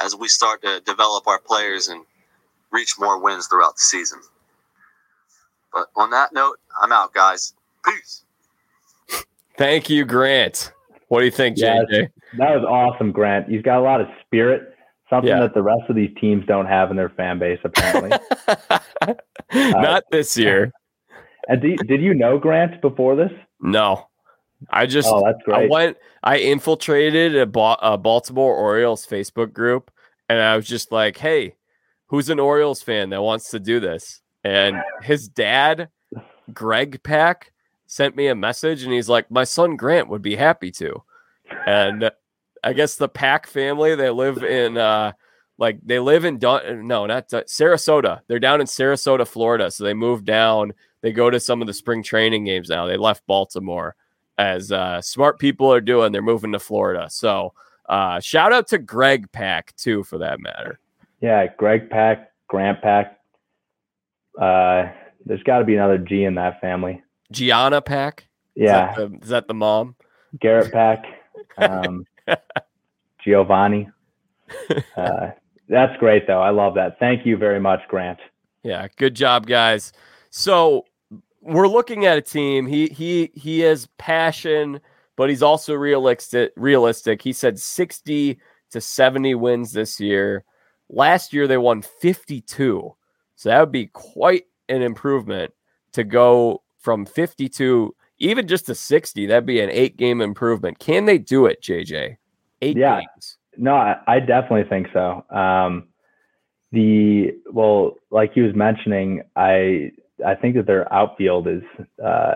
as 0.00 0.14
we 0.14 0.28
start 0.28 0.62
to 0.62 0.80
develop 0.86 1.26
our 1.26 1.40
players 1.40 1.88
and 1.88 2.04
reach 2.70 2.94
more 3.00 3.20
wins 3.20 3.48
throughout 3.48 3.74
the 3.74 3.82
season. 3.82 4.20
But 5.72 5.88
on 5.96 6.10
that 6.10 6.32
note, 6.32 6.60
I'm 6.80 6.92
out, 6.92 7.12
guys. 7.12 7.54
Peace. 7.84 8.22
Thank 9.58 9.90
you, 9.90 10.04
Grant. 10.04 10.72
What 11.08 11.18
do 11.18 11.24
you 11.24 11.32
think, 11.32 11.58
Yeah, 11.58 11.82
JJ? 11.90 12.10
That 12.38 12.54
was 12.54 12.64
awesome, 12.64 13.10
Grant. 13.10 13.48
He's 13.48 13.62
got 13.62 13.78
a 13.78 13.82
lot 13.82 14.00
of 14.00 14.06
spirit, 14.24 14.71
something 15.12 15.28
Yeah. 15.28 15.40
that 15.40 15.52
the 15.52 15.62
rest 15.62 15.82
of 15.90 15.94
these 15.96 16.10
teams 16.18 16.46
don't 16.46 16.64
have 16.66 16.90
in 16.90 16.96
their 16.96 17.10
fan 17.10 17.38
base, 17.38 17.58
apparently. 17.62 18.10
Not 19.52 20.04
this 20.10 20.38
uh, 20.38 20.40
year. 20.40 20.72
and 21.48 21.60
did, 21.60 21.80
did 21.86 22.00
you 22.00 22.14
know 22.14 22.38
Grant 22.38 22.80
before 22.80 23.14
this? 23.14 23.30
No. 23.60 24.08
I 24.70 24.86
just 24.86 25.08
Oh, 25.10 25.22
that's 25.24 25.42
great. 25.44 25.64
I 25.64 25.66
went 25.68 25.96
I 26.22 26.38
infiltrated 26.38 27.36
a, 27.36 27.46
Ba- 27.46 27.78
a 27.82 27.98
Baltimore 27.98 28.54
Orioles 28.54 29.06
Facebook 29.06 29.52
group 29.52 29.90
and 30.28 30.40
I 30.40 30.56
was 30.56 30.66
just 30.66 30.92
like, 30.92 31.18
"Hey, 31.18 31.56
who's 32.06 32.30
an 32.30 32.38
Orioles 32.38 32.80
fan 32.80 33.10
that 33.10 33.20
wants 33.22 33.50
to 33.50 33.60
do 33.60 33.80
this?" 33.80 34.22
And 34.44 34.76
his 35.02 35.28
dad, 35.28 35.88
Greg 36.54 37.02
Pack, 37.02 37.52
sent 37.86 38.16
me 38.16 38.28
a 38.28 38.34
message 38.36 38.84
and 38.84 38.92
he's 38.92 39.08
like, 39.08 39.30
"My 39.32 39.44
son 39.44 39.76
Grant 39.76 40.08
would 40.08 40.22
be 40.22 40.36
happy 40.36 40.70
to." 40.72 41.02
And 41.66 42.10
I 42.64 42.72
guess 42.72 42.96
the 42.96 43.08
Pack 43.08 43.46
family, 43.46 43.94
they 43.94 44.10
live 44.10 44.42
in 44.42 44.76
uh 44.76 45.12
like 45.58 45.78
they 45.84 45.98
live 45.98 46.24
in 46.24 46.38
Dun- 46.38 46.86
no, 46.86 47.06
not 47.06 47.28
Dun- 47.28 47.44
Sarasota. 47.44 48.20
They're 48.26 48.38
down 48.38 48.60
in 48.60 48.66
Sarasota, 48.66 49.26
Florida. 49.26 49.70
So 49.70 49.84
they 49.84 49.94
moved 49.94 50.24
down. 50.24 50.72
They 51.00 51.12
go 51.12 51.30
to 51.30 51.40
some 51.40 51.60
of 51.60 51.66
the 51.66 51.74
spring 51.74 52.02
training 52.02 52.44
games 52.44 52.68
now. 52.68 52.86
They 52.86 52.96
left 52.96 53.26
Baltimore 53.26 53.96
as 54.38 54.72
uh, 54.72 55.00
smart 55.00 55.38
people 55.38 55.72
are 55.72 55.80
doing. 55.80 56.12
They're 56.12 56.22
moving 56.22 56.52
to 56.52 56.58
Florida. 56.58 57.08
So 57.10 57.52
uh, 57.88 58.20
shout 58.20 58.52
out 58.52 58.68
to 58.68 58.78
Greg 58.78 59.30
Pack 59.32 59.74
too, 59.76 60.02
for 60.04 60.18
that 60.18 60.40
matter. 60.40 60.78
Yeah, 61.20 61.46
Greg 61.56 61.90
Pack, 61.90 62.32
Grant 62.48 62.80
Pack. 62.82 63.18
Uh, 64.40 64.88
there's 65.26 65.42
got 65.42 65.58
to 65.58 65.64
be 65.64 65.74
another 65.74 65.98
G 65.98 66.24
in 66.24 66.34
that 66.36 66.60
family. 66.60 67.02
Gianna 67.30 67.80
Pack. 67.80 68.28
Yeah, 68.54 68.90
Is 68.90 68.96
that 68.96 69.10
the, 69.10 69.18
is 69.22 69.28
that 69.30 69.48
the 69.48 69.54
mom? 69.54 69.94
Garrett 70.40 70.72
Pack, 70.72 71.04
um, 71.58 72.04
Giovanni. 73.24 73.88
Uh, 74.96 75.30
that's 75.68 75.96
great, 75.98 76.26
though. 76.26 76.42
I 76.42 76.50
love 76.50 76.74
that. 76.74 76.98
Thank 76.98 77.24
you 77.24 77.38
very 77.38 77.58
much, 77.58 77.80
Grant. 77.88 78.18
Yeah, 78.62 78.86
good 78.96 79.14
job, 79.14 79.46
guys. 79.46 79.94
So 80.28 80.84
we're 81.40 81.68
looking 81.68 82.06
at 82.06 82.18
a 82.18 82.22
team. 82.22 82.66
He 82.66 82.88
he 82.88 83.30
he 83.34 83.60
has 83.60 83.88
passion, 83.98 84.80
but 85.16 85.30
he's 85.30 85.42
also 85.42 85.74
realistic. 85.74 86.52
Realistic. 86.56 87.22
He 87.22 87.32
said 87.32 87.58
sixty 87.58 88.38
to 88.70 88.80
seventy 88.80 89.34
wins 89.34 89.72
this 89.72 89.98
year. 90.00 90.44
Last 90.88 91.32
year 91.32 91.48
they 91.48 91.58
won 91.58 91.82
fifty-two, 91.82 92.94
so 93.34 93.48
that 93.48 93.60
would 93.60 93.72
be 93.72 93.86
quite 93.86 94.44
an 94.68 94.82
improvement 94.82 95.52
to 95.92 96.04
go 96.04 96.62
from 96.78 97.06
fifty-two 97.06 97.94
even 98.22 98.46
just 98.48 98.66
to 98.66 98.74
sixty. 98.74 99.26
That'd 99.26 99.46
be 99.46 99.60
an 99.60 99.70
eight-game 99.70 100.20
improvement. 100.20 100.78
Can 100.78 101.04
they 101.06 101.18
do 101.18 101.46
it, 101.46 101.62
JJ? 101.62 102.16
Eight 102.62 102.76
Yeah. 102.76 103.00
games. 103.00 103.38
No, 103.58 103.74
I, 103.74 103.96
I 104.06 104.20
definitely 104.20 104.64
think 104.68 104.86
so. 104.92 105.24
Um, 105.30 105.88
the 106.70 107.32
well, 107.52 107.96
like 108.10 108.32
he 108.32 108.40
was 108.40 108.54
mentioning, 108.54 109.22
I 109.36 109.92
I 110.24 110.34
think 110.34 110.54
that 110.56 110.66
their 110.66 110.90
outfield 110.92 111.46
is 111.48 111.62
uh, 112.02 112.34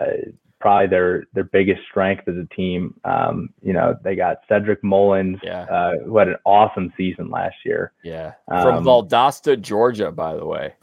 probably 0.59 0.87
their 0.87 1.23
their 1.33 1.45
biggest 1.45 1.81
strength 1.89 2.27
as 2.27 2.35
a 2.35 2.45
team. 2.55 2.93
Um, 3.03 3.49
you 3.63 3.73
know, 3.73 3.97
they 4.03 4.15
got 4.15 4.37
Cedric 4.47 4.83
Mullins, 4.83 5.39
Yeah. 5.41 5.63
uh, 5.63 5.93
who 6.05 6.17
had 6.17 6.27
an 6.27 6.35
awesome 6.45 6.93
season 6.97 7.29
last 7.31 7.55
year. 7.65 7.93
Yeah. 8.03 8.33
From 8.47 8.75
Um, 8.77 8.83
Valdosta, 8.85 9.59
Georgia, 9.59 10.11
by 10.11 10.35
the 10.35 10.45
way. 10.45 10.73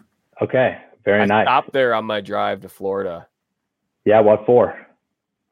Okay, 0.43 0.79
very 1.05 1.21
I 1.23 1.27
nice. 1.27 1.45
stopped 1.45 1.73
there 1.73 1.95
on 1.95 2.05
my 2.07 2.21
drive 2.21 2.63
to 2.63 2.69
Florida. 2.69 3.29
Yeah, 4.05 4.19
what 4.21 4.45
for? 4.47 4.75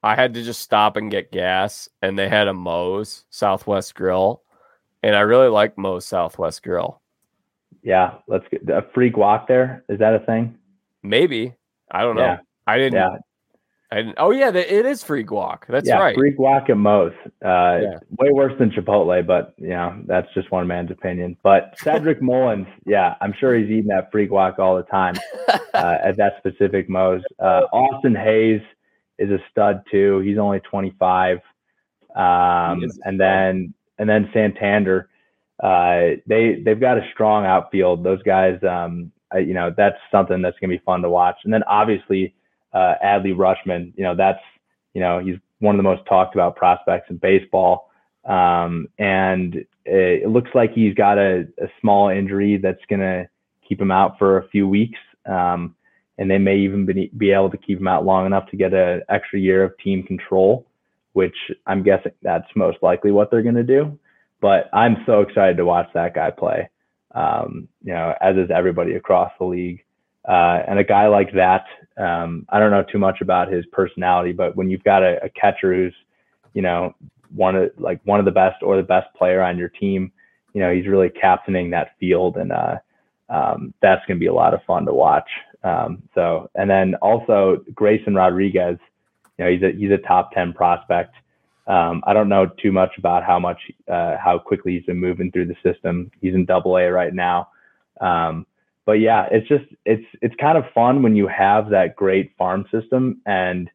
I 0.03 0.17
had 0.17 0.35
to 0.35 0.43
just 0.43 0.61
stop 0.61 0.97
and 0.97 1.11
get 1.11 1.31
gas, 1.33 1.89
and 2.03 2.19
they 2.19 2.29
had 2.29 2.49
a 2.49 2.55
Moe's 2.55 3.25
Southwest 3.31 3.95
Grill, 3.95 4.43
and 5.03 5.15
I 5.15 5.21
really 5.21 5.49
like 5.49 5.79
Moe's 5.79 6.05
Southwest 6.05 6.63
Grill. 6.63 7.01
Yeah, 7.83 8.15
let's 8.27 8.45
get 8.51 8.69
a 8.69 8.85
free 8.95 9.11
guac 9.11 9.47
there. 9.47 9.85
Is 9.89 9.99
that 9.99 10.15
a 10.15 10.21
thing? 10.21 10.57
Maybe 11.03 11.55
I 11.91 12.03
don't 12.03 12.17
know. 12.17 12.23
Yeah. 12.23 12.39
I 12.67 12.79
didn't. 12.79 12.95
Yeah, 12.95 13.17
I 13.91 13.97
didn't. 13.97 14.15
Oh 14.19 14.31
yeah, 14.31 14.49
it 14.51 14.87
is 14.87 15.03
free 15.03 15.25
guac. 15.25 15.67
That's 15.69 15.89
yeah, 15.89 15.99
right. 15.99 16.15
free 16.15 16.35
guac 16.35 16.71
at 16.71 16.77
Moe's. 16.77 17.13
Uh, 17.45 17.79
Yeah. 17.83 17.99
Way 18.19 18.31
worse 18.33 18.57
than 18.59 18.71
Chipotle, 18.71 19.25
but 19.27 19.55
you 19.59 19.69
know 19.69 20.01
that's 20.07 20.33
just 20.35 20.51
one 20.51 20.67
man's 20.67 20.91
opinion. 20.91 21.37
But 21.43 21.75
Cedric 21.79 22.23
Mullins, 22.23 22.67
yeah, 22.87 23.15
I'm 23.21 23.35
sure 23.39 23.55
he's 23.55 23.71
eating 23.71 23.89
that 23.89 24.11
free 24.11 24.29
guac 24.29 24.59
all 24.59 24.77
the 24.77 24.85
time 24.85 25.15
uh, 25.75 25.99
at 26.03 26.17
that 26.17 26.35
specific 26.39 26.89
Moe's. 26.89 27.23
Uh, 27.39 27.63
Austin 27.73 28.15
Hays 28.15 28.63
is 29.19 29.31
a 29.31 29.39
stud 29.51 29.83
too. 29.91 30.21
He's 30.21 30.39
only 30.39 30.61
25, 30.61 31.39
um, 32.17 32.81
He 32.81 32.87
is 32.87 32.99
a 32.99 33.09
and 33.09 33.21
then 33.21 33.75
and 33.99 34.09
then 34.09 34.31
Santander. 34.33 35.09
Uh, 35.63 36.19
they 36.27 36.61
they've 36.65 36.81
got 36.81 36.99
a 36.99 37.09
strong 37.13 37.47
outfield. 37.47 38.03
Those 38.03 38.23
guys, 38.23 38.59
um, 38.65 39.13
I, 39.33 39.39
you 39.39 39.55
know, 39.55 39.73
that's 39.77 39.99
something 40.11 40.43
that's 40.43 40.59
gonna 40.59 40.73
be 40.73 40.83
fun 40.85 41.03
to 41.03 41.11
watch. 41.11 41.37
And 41.45 41.53
then 41.53 41.63
obviously 41.65 42.35
uh, 42.73 42.95
Adley 43.05 43.35
Rutschman. 43.35 43.93
You 43.97 44.05
know, 44.05 44.17
that's 44.17 44.41
you 44.95 45.01
know 45.01 45.21
he's 45.21 45.37
one 45.61 45.75
of 45.75 45.79
the 45.79 45.83
most 45.85 46.05
talked 46.07 46.35
about 46.35 46.57
prospects 46.57 47.11
in 47.11 47.17
baseball. 47.19 47.91
Um, 48.25 48.89
and 48.99 49.57
it, 49.85 50.23
it 50.25 50.29
looks 50.29 50.51
like 50.55 50.73
he's 50.73 50.95
got 50.95 51.19
a, 51.19 51.47
a 51.61 51.69
small 51.81 52.09
injury 52.09 52.57
that's 52.57 52.85
gonna 52.89 53.29
keep 53.67 53.81
him 53.81 53.91
out 53.91 54.19
for 54.19 54.39
a 54.39 54.49
few 54.49 54.69
weeks. 54.69 54.99
Um, 55.27 55.75
and 56.23 56.31
they 56.31 56.39
may 56.39 56.57
even 56.57 56.87
be, 56.87 57.11
be 57.19 57.33
able 57.33 57.51
to 57.51 57.57
keep 57.59 57.81
him 57.81 57.89
out 57.89 58.07
long 58.07 58.27
enough 58.27 58.49
to 58.51 58.57
get 58.57 58.73
an 58.73 59.03
extra 59.09 59.41
year 59.41 59.65
of 59.65 59.77
team 59.79 60.05
control, 60.05 60.65
which 61.15 61.35
I'm 61.67 61.83
guessing 61.83 62.13
that's 62.23 62.47
most 62.55 62.79
likely 62.81 63.11
what 63.11 63.29
they're 63.29 63.43
going 63.43 63.57
to 63.57 63.65
do. 63.65 63.99
But 64.41 64.71
I'm 64.73 64.99
so 65.05 65.21
excited 65.21 65.57
to 65.57 65.65
watch 65.65 65.89
that 65.95 66.15
guy 66.15 66.31
play. 66.31 66.71
Um, 67.13 67.67
you 67.83 67.93
know, 67.93 68.15
as 68.21 68.37
is 68.37 68.51
everybody 68.51 68.95
across 68.95 69.33
the 69.41 69.47
league. 69.47 69.83
uh, 70.29 70.63
and 70.69 70.79
a 70.79 70.85
guy 70.85 71.09
like 71.09 71.33
that, 71.35 71.65
um, 71.97 72.47
I 72.49 72.59
don't 72.59 72.71
know 72.71 72.85
too 72.85 72.99
much 72.99 73.21
about 73.21 73.53
his 73.53 73.67
personality, 73.73 74.33
but 74.33 74.57
when 74.57 74.71
you've 74.71 74.85
got 74.85 75.03
a, 75.03 75.25
a 75.25 75.29
catcher 75.29 75.75
who's, 75.75 75.95
you 76.55 76.63
know, 76.63 76.95
one 77.35 77.57
of 77.57 77.71
like 77.79 78.01
one 78.05 78.21
of 78.21 78.25
the 78.25 78.31
best 78.31 78.63
or 78.63 78.77
the 78.77 78.83
best 78.83 79.13
player 79.15 79.43
on 79.43 79.59
your 79.59 79.69
team, 79.69 80.13
you 80.55 80.61
know, 80.61 80.73
he's 80.73 80.87
really 80.87 81.09
captaining 81.09 81.71
that 81.71 81.93
field, 81.99 82.37
and 82.37 82.53
uh, 82.53 82.77
um, 83.31 83.75
that's 83.83 84.05
going 84.07 84.19
to 84.19 84.21
be 84.21 84.27
a 84.27 84.35
lot 84.35 84.55
of 84.55 84.63
fun 84.65 84.85
to 84.87 84.95
watch. 84.95 85.29
Um, 85.65 86.03
so, 86.15 86.51
and 86.55 86.69
then 86.69 86.95
also 86.97 87.65
Grayson 87.75 88.15
Rodriguez, 88.15 88.79
you 89.39 89.45
know, 89.45 89.51
he's 89.51 89.63
a 89.63 89.73
he's 89.73 89.91
a 89.91 89.99
top 89.99 90.33
ten 90.33 90.53
prospect. 90.53 91.15
Um, 91.67 92.03
I 92.07 92.13
don't 92.13 92.29
know 92.29 92.47
too 92.61 92.73
much 92.73 92.91
about 92.99 93.23
how 93.25 93.39
much 93.39 93.59
uh, 93.89 94.17
how 94.23 94.39
quickly 94.39 94.73
he's 94.73 94.85
been 94.85 94.99
moving 94.99 95.31
through 95.31 95.47
the 95.47 95.57
system. 95.63 96.11
He's 96.21 96.35
in 96.35 96.45
Double 96.45 96.77
A 96.77 96.91
right 96.91 97.15
now. 97.15 97.49
Um, 98.01 98.47
but 98.85 98.95
yeah, 98.95 99.29
it's 99.31 99.47
just 99.47 99.65
it's 99.85 100.05
it's 100.21 100.35
kind 100.41 100.59
of 100.59 100.65
fun 100.75 101.03
when 101.03 101.15
you 101.15 101.29
have 101.29 101.71
that 101.71 101.95
great 101.95 102.33
farm 102.37 102.65
system 102.73 103.21
and 103.27 103.71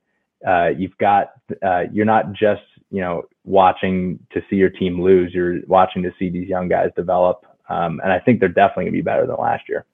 uh, 0.45 0.69
you've 0.77 0.97
got 0.97 1.31
uh, 1.65 1.83
you're 1.91 2.05
not 2.05 2.33
just 2.33 2.61
you 2.91 3.01
know 3.01 3.23
watching 3.45 4.19
to 4.31 4.41
see 4.49 4.57
your 4.57 4.69
team 4.69 5.01
lose. 5.01 5.33
You're 5.33 5.59
watching 5.67 6.03
to 6.03 6.11
see 6.19 6.29
these 6.29 6.49
young 6.49 6.67
guys 6.67 6.91
develop, 6.95 7.45
um, 7.69 8.01
and 8.03 8.11
I 8.11 8.19
think 8.19 8.39
they're 8.39 8.49
definitely 8.49 8.85
gonna 8.85 8.91
be 8.93 9.01
better 9.01 9.25
than 9.25 9.37
last 9.37 9.69
year. 9.69 9.85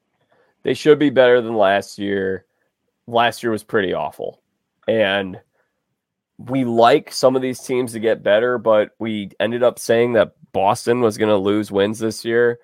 They 0.64 0.74
should 0.74 1.00
be 1.00 1.10
better 1.10 1.42
than 1.42 1.56
last 1.56 2.00
year. 2.00 2.46
Last 3.08 3.44
year 3.44 3.52
was 3.52 3.64
pretty 3.64 3.94
awful, 3.94 4.42
and 4.88 5.40
we 6.38 6.66
like 6.66 7.12
some 7.12 7.36
of 7.36 7.42
these 7.42 7.60
teams 7.60 7.92
to 7.94 8.00
get 8.00 8.24
better, 8.24 8.58
but 8.58 8.92
we 9.00 9.32
ended 9.40 9.64
up 9.64 9.78
saying 9.78 10.14
that 10.14 10.34
Boston 10.52 11.02
was 11.02 11.18
going 11.18 11.30
to 11.30 11.38
lose 11.38 11.72
wins 11.72 12.00
this 12.00 12.26
year. 12.26 12.60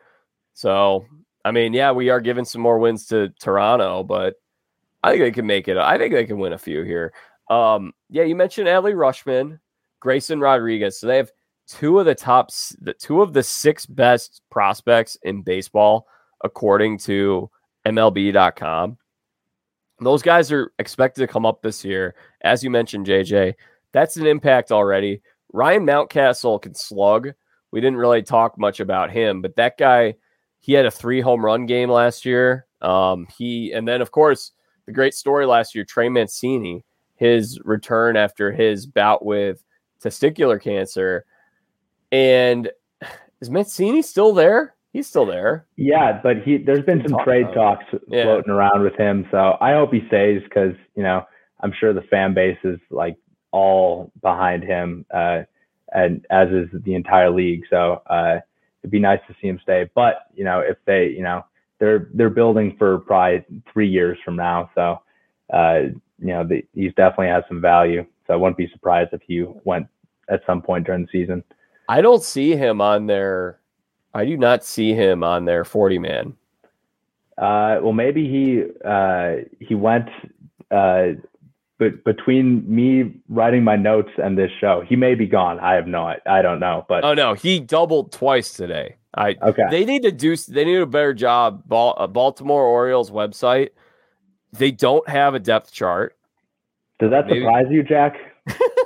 So, 0.53 1.05
I 1.45 1.51
mean, 1.51 1.73
yeah, 1.73 1.91
we 1.91 2.09
are 2.09 2.19
giving 2.19 2.45
some 2.45 2.61
more 2.61 2.79
wins 2.79 3.05
to 3.07 3.29
Toronto, 3.39 4.03
but 4.03 4.35
I 5.03 5.11
think 5.11 5.21
they 5.21 5.31
can 5.31 5.45
make 5.45 5.67
it. 5.67 5.77
I 5.77 5.97
think 5.97 6.13
they 6.13 6.25
can 6.25 6.39
win 6.39 6.53
a 6.53 6.57
few 6.57 6.83
here. 6.83 7.13
Um, 7.49 7.93
yeah, 8.09 8.23
you 8.23 8.35
mentioned 8.35 8.67
Adley 8.67 8.93
Rutschman, 8.93 9.59
Grayson 9.99 10.39
Rodriguez. 10.39 10.99
So 10.99 11.07
they 11.07 11.17
have 11.17 11.31
two 11.67 11.99
of 11.99 12.05
the 12.05 12.15
top, 12.15 12.49
two 12.99 13.21
of 13.21 13.33
the 13.33 13.43
six 13.43 13.85
best 13.85 14.41
prospects 14.49 15.17
in 15.23 15.41
baseball, 15.41 16.07
according 16.43 16.97
to 16.99 17.49
MLB.com. 17.89 18.97
Those 20.01 20.21
guys 20.21 20.51
are 20.51 20.71
expected 20.79 21.21
to 21.21 21.27
come 21.27 21.45
up 21.45 21.61
this 21.61 21.83
year. 21.83 22.15
As 22.41 22.63
you 22.63 22.69
mentioned, 22.69 23.05
JJ, 23.05 23.55
that's 23.91 24.17
an 24.17 24.27
impact 24.27 24.71
already. 24.71 25.21
Ryan 25.51 25.85
Mountcastle 25.85 26.61
can 26.61 26.73
slug. 26.73 27.29
We 27.71 27.81
didn't 27.81 27.97
really 27.97 28.23
talk 28.23 28.57
much 28.57 28.79
about 28.79 29.11
him, 29.11 29.41
but 29.41 29.55
that 29.57 29.77
guy, 29.77 30.15
he 30.59 30.73
had 30.73 30.85
a 30.85 30.91
three 30.91 31.21
home 31.21 31.43
run 31.43 31.65
game 31.65 31.89
last 31.89 32.25
year. 32.25 32.65
Um, 32.81 33.27
he 33.37 33.73
and 33.73 33.87
then 33.87 34.01
of 34.01 34.11
course 34.11 34.51
the 34.85 34.93
great 34.93 35.13
story 35.13 35.45
last 35.45 35.75
year, 35.75 35.83
Trey 35.83 36.09
Mancini, 36.09 36.85
his 37.15 37.59
return 37.63 38.15
after 38.15 38.51
his 38.51 38.85
bout 38.85 39.23
with 39.23 39.63
testicular 40.01 40.61
cancer. 40.61 41.25
And 42.11 42.71
is 43.41 43.49
Mancini 43.49 44.01
still 44.01 44.33
there? 44.33 44.75
He's 44.91 45.07
still 45.07 45.25
there. 45.25 45.65
Yeah, 45.75 46.19
but 46.21 46.41
he 46.43 46.57
there's 46.57 46.83
been 46.83 47.07
some 47.07 47.23
trade 47.23 47.47
talks 47.53 47.85
yeah. 48.07 48.23
floating 48.23 48.51
around 48.51 48.81
with 48.81 48.95
him. 48.95 49.27
So 49.29 49.57
I 49.61 49.73
hope 49.73 49.93
he 49.93 50.01
stays 50.07 50.41
because 50.43 50.73
you 50.95 51.03
know 51.03 51.25
I'm 51.59 51.73
sure 51.79 51.93
the 51.93 52.01
fan 52.01 52.33
base 52.33 52.57
is 52.63 52.79
like 52.89 53.15
all 53.51 54.11
behind 54.21 54.63
him, 54.63 55.05
uh, 55.13 55.43
and 55.93 56.25
as 56.31 56.49
is 56.49 56.69
the 56.73 56.95
entire 56.95 57.29
league. 57.29 57.63
So 57.69 58.01
uh, 58.09 58.39
it'd 58.81 58.91
be 58.91 58.99
nice 58.99 59.19
to 59.27 59.35
see 59.39 59.47
him 59.47 59.59
stay. 59.61 59.89
But 59.93 60.27
you 60.33 60.43
know 60.43 60.59
if 60.59 60.77
they 60.85 61.07
you 61.07 61.21
know 61.21 61.45
they're 61.79 62.09
they're 62.15 62.31
building 62.31 62.75
for 62.77 62.99
probably 62.99 63.45
three 63.71 63.87
years 63.89 64.17
from 64.25 64.35
now. 64.35 64.71
So 64.73 65.01
uh, 65.53 65.81
you 66.17 66.27
know 66.27 66.43
the, 66.43 66.65
he's 66.73 66.93
definitely 66.95 67.27
has 67.27 67.43
some 67.47 67.61
value. 67.61 68.05
So 68.25 68.33
I 68.33 68.37
wouldn't 68.37 68.57
be 68.57 68.69
surprised 68.71 69.13
if 69.13 69.21
he 69.21 69.45
went 69.63 69.87
at 70.29 70.41
some 70.47 70.61
point 70.61 70.85
during 70.85 71.03
the 71.03 71.09
season. 71.11 71.43
I 71.87 72.01
don't 72.01 72.23
see 72.23 72.55
him 72.55 72.81
on 72.81 73.07
their 73.07 73.59
I 74.13 74.25
do 74.25 74.37
not 74.37 74.63
see 74.63 74.93
him 74.93 75.23
on 75.23 75.45
their 75.45 75.63
40 75.63 75.99
man. 75.99 76.35
Uh, 77.37 77.79
well, 77.81 77.93
maybe 77.93 78.27
he 78.27 78.63
uh, 78.83 79.35
he 79.59 79.75
went 79.75 80.09
uh, 80.71 81.13
but 81.79 82.03
between 82.03 82.63
me 82.67 83.13
writing 83.29 83.63
my 83.63 83.77
notes 83.77 84.09
and 84.17 84.37
this 84.37 84.51
show, 84.59 84.83
he 84.85 84.97
may 84.97 85.15
be 85.15 85.25
gone. 85.25 85.61
I 85.61 85.75
have 85.75 85.87
no, 85.87 86.13
I 86.25 86.41
don't 86.41 86.59
know. 86.59 86.85
But 86.89 87.05
oh 87.05 87.13
no, 87.13 87.33
he 87.33 87.61
doubled 87.61 88.11
twice 88.11 88.51
today. 88.51 88.97
I 89.15 89.37
okay. 89.41 89.63
They 89.71 89.85
need 89.85 90.03
to 90.03 90.11
do. 90.11 90.35
They 90.35 90.65
need 90.65 90.75
a 90.75 90.85
better 90.85 91.13
job. 91.13 91.63
Uh, 91.71 92.05
Baltimore 92.07 92.63
Orioles 92.63 93.11
website. 93.11 93.69
They 94.51 94.71
don't 94.71 95.07
have 95.07 95.35
a 95.35 95.39
depth 95.39 95.71
chart. 95.71 96.17
Does 96.99 97.11
that 97.11 97.27
Maybe. 97.27 97.39
surprise 97.39 97.67
you, 97.69 97.83
Jack? 97.83 98.17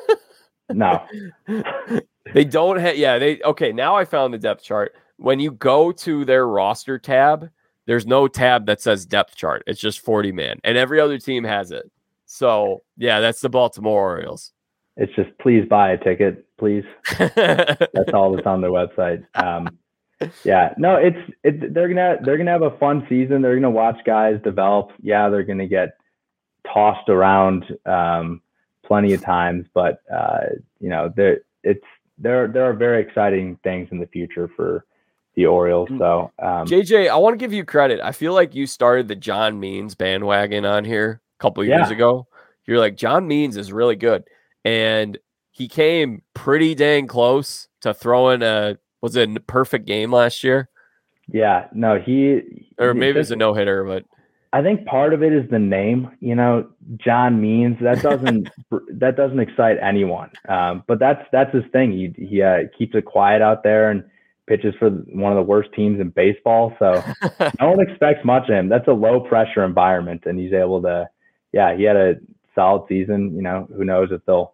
no. 0.70 1.04
they 2.34 2.46
don't 2.46 2.78
have. 2.78 2.96
Yeah. 2.96 3.18
They 3.18 3.42
okay. 3.42 3.72
Now 3.72 3.96
I 3.96 4.06
found 4.06 4.36
the 4.36 4.38
depth 4.38 4.64
chart 4.64 4.94
when 5.24 5.40
you 5.40 5.52
go 5.52 5.94
to 5.94 6.26
their 6.26 6.46
roster 6.46 7.00
tab, 7.00 7.50
there's 7.86 8.06
no 8.06 8.28
tab 8.28 8.66
that 8.66 8.82
says 8.82 9.06
depth 9.06 9.38
chart. 9.38 9.64
It's 9.66 9.80
just 9.80 10.02
40 10.02 10.34
man, 10.34 10.60
and 10.66 10.78
every 10.78 11.00
other 11.00 11.18
team 11.18 11.46
has 11.46 11.72
it. 11.72 11.90
So 12.26 12.84
yeah, 12.98 13.22
that's 13.22 13.40
the 13.40 13.48
Baltimore 13.48 14.02
Orioles. 14.02 14.52
It's 14.98 15.16
just 15.16 15.30
please 15.40 15.66
buy 15.70 15.92
a 15.92 15.98
ticket, 15.98 16.46
please. 16.58 16.84
that's 17.18 18.14
all 18.14 18.36
that's 18.36 18.46
on 18.46 18.60
their 18.60 18.72
website. 18.72 19.24
Um, 19.36 19.78
yeah, 20.44 20.74
no, 20.78 20.98
it's 20.98 21.18
it. 21.44 21.74
They're 21.74 21.88
gonna 21.88 22.18
they're 22.22 22.38
gonna 22.38 22.52
have 22.52 22.62
a 22.62 22.78
fun 22.78 23.06
season. 23.08 23.42
They're 23.42 23.56
gonna 23.56 23.72
watch 23.72 24.00
guys 24.06 24.42
develop. 24.44 24.92
Yeah, 25.02 25.30
they're 25.30 25.44
gonna 25.44 25.68
get 25.68 25.96
tossed 26.68 27.08
around 27.08 27.64
um, 27.86 28.42
plenty 28.86 29.14
of 29.14 29.22
times, 29.22 29.68
but 29.74 30.02
uh, 30.14 30.48
you 30.82 30.90
know, 30.90 31.14
there 31.16 31.44
it's 31.64 31.86
there 32.18 32.50
there 32.50 32.66
are 32.66 32.74
very 32.74 33.02
exciting 33.02 33.58
things 33.64 33.88
in 33.92 34.00
the 34.00 34.08
future 34.08 34.50
for 34.58 34.86
the 35.36 35.46
Orioles. 35.46 35.90
Mm. 35.90 36.00
So, 36.00 36.32
um, 36.40 36.68
JJ, 36.68 37.10
I 37.10 37.16
want 37.18 37.34
to 37.34 37.38
give 37.38 37.54
you 37.54 37.66
credit. 37.66 38.00
I 38.02 38.12
feel 38.12 38.34
like 38.34 38.56
you 38.56 38.68
started 38.68 39.08
the 39.08 39.16
John 39.16 39.60
Means 39.60 39.96
bandwagon 39.96 40.66
on 40.66 40.86
here 40.86 41.22
a 41.40 41.42
couple 41.42 41.64
years 41.64 41.90
yeah. 41.90 41.96
ago. 41.96 42.28
You're 42.66 42.80
like 42.80 42.96
John 42.96 43.28
Means 43.28 43.58
is 43.58 43.74
really 43.74 43.96
good, 43.96 44.24
and 44.64 45.18
he 45.52 45.68
came 45.68 46.22
pretty 46.34 46.76
dang 46.76 47.08
close 47.08 47.68
to 47.82 47.94
throwing 47.94 48.42
a 48.42 48.78
was 49.02 49.16
it 49.16 49.36
a 49.36 49.40
perfect 49.42 49.86
game 49.86 50.12
last 50.12 50.44
year. 50.44 50.70
Yeah, 51.28 51.68
no, 51.74 52.00
he 52.00 52.42
or 52.78 52.94
maybe 52.94 53.20
it's 53.20 53.32
a 53.32 53.36
no 53.36 53.54
hitter, 53.54 53.84
but 53.84 54.06
I 54.54 54.62
think 54.62 54.86
part 54.86 55.14
of 55.14 55.24
it 55.24 55.34
is 55.34 55.50
the 55.50 55.60
name. 55.60 56.12
You 56.20 56.36
know, 56.36 56.70
John 56.98 57.42
Means 57.42 57.78
that 57.82 58.02
doesn't 58.02 58.50
that 59.00 59.18
doesn't 59.18 59.40
excite 59.40 59.78
anyone. 59.82 60.30
Um, 60.48 60.84
but 60.88 61.00
that's 61.00 61.26
that's 61.32 61.54
his 61.54 61.64
thing. 61.72 61.92
He 61.92 62.14
he 62.24 62.42
uh, 62.42 62.60
keeps 62.78 62.96
it 62.96 63.06
quiet 63.06 63.42
out 63.42 63.64
there 63.64 63.90
and 63.90 64.04
pitches 64.48 64.74
for 64.78 64.90
one 64.90 65.32
of 65.32 65.38
the 65.38 65.44
worst 65.44 65.70
teams 65.74 66.00
in 66.00 66.10
baseball. 66.10 66.74
So 66.80 67.04
no 67.60 67.72
one 67.72 67.82
expects 67.82 68.26
much 68.26 68.50
of 68.50 68.56
him. 68.56 68.70
That's 68.70 68.88
a 68.88 68.94
low 68.94 69.20
pressure 69.22 69.64
environment, 69.64 70.24
and 70.26 70.40
he's 70.40 70.54
able 70.54 70.82
to. 70.84 71.10
Yeah, 71.52 71.76
he 71.76 71.84
had 71.84 71.96
a 71.96 72.16
solid 72.56 72.88
season. 72.88 73.36
You 73.36 73.42
know, 73.42 73.68
who 73.76 73.86
knows 73.86 74.10
if 74.12 74.26
they'll 74.26 74.54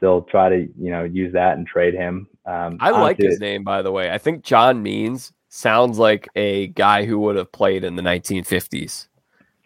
they'll 0.00 0.22
try 0.22 0.48
to 0.48 0.68
you 0.78 0.90
know 0.90 1.04
use 1.04 1.32
that 1.32 1.56
and 1.56 1.66
trade 1.66 1.94
him. 1.94 2.28
Um, 2.46 2.78
I 2.80 2.90
like 2.90 3.18
his 3.18 3.40
name 3.40 3.64
by 3.64 3.82
the 3.82 3.92
way. 3.92 4.10
I 4.10 4.18
think 4.18 4.44
John 4.44 4.82
Means 4.82 5.32
sounds 5.48 5.98
like 5.98 6.28
a 6.34 6.68
guy 6.68 7.04
who 7.04 7.18
would 7.20 7.36
have 7.36 7.52
played 7.52 7.84
in 7.84 7.96
the 7.96 8.02
1950s. 8.02 9.08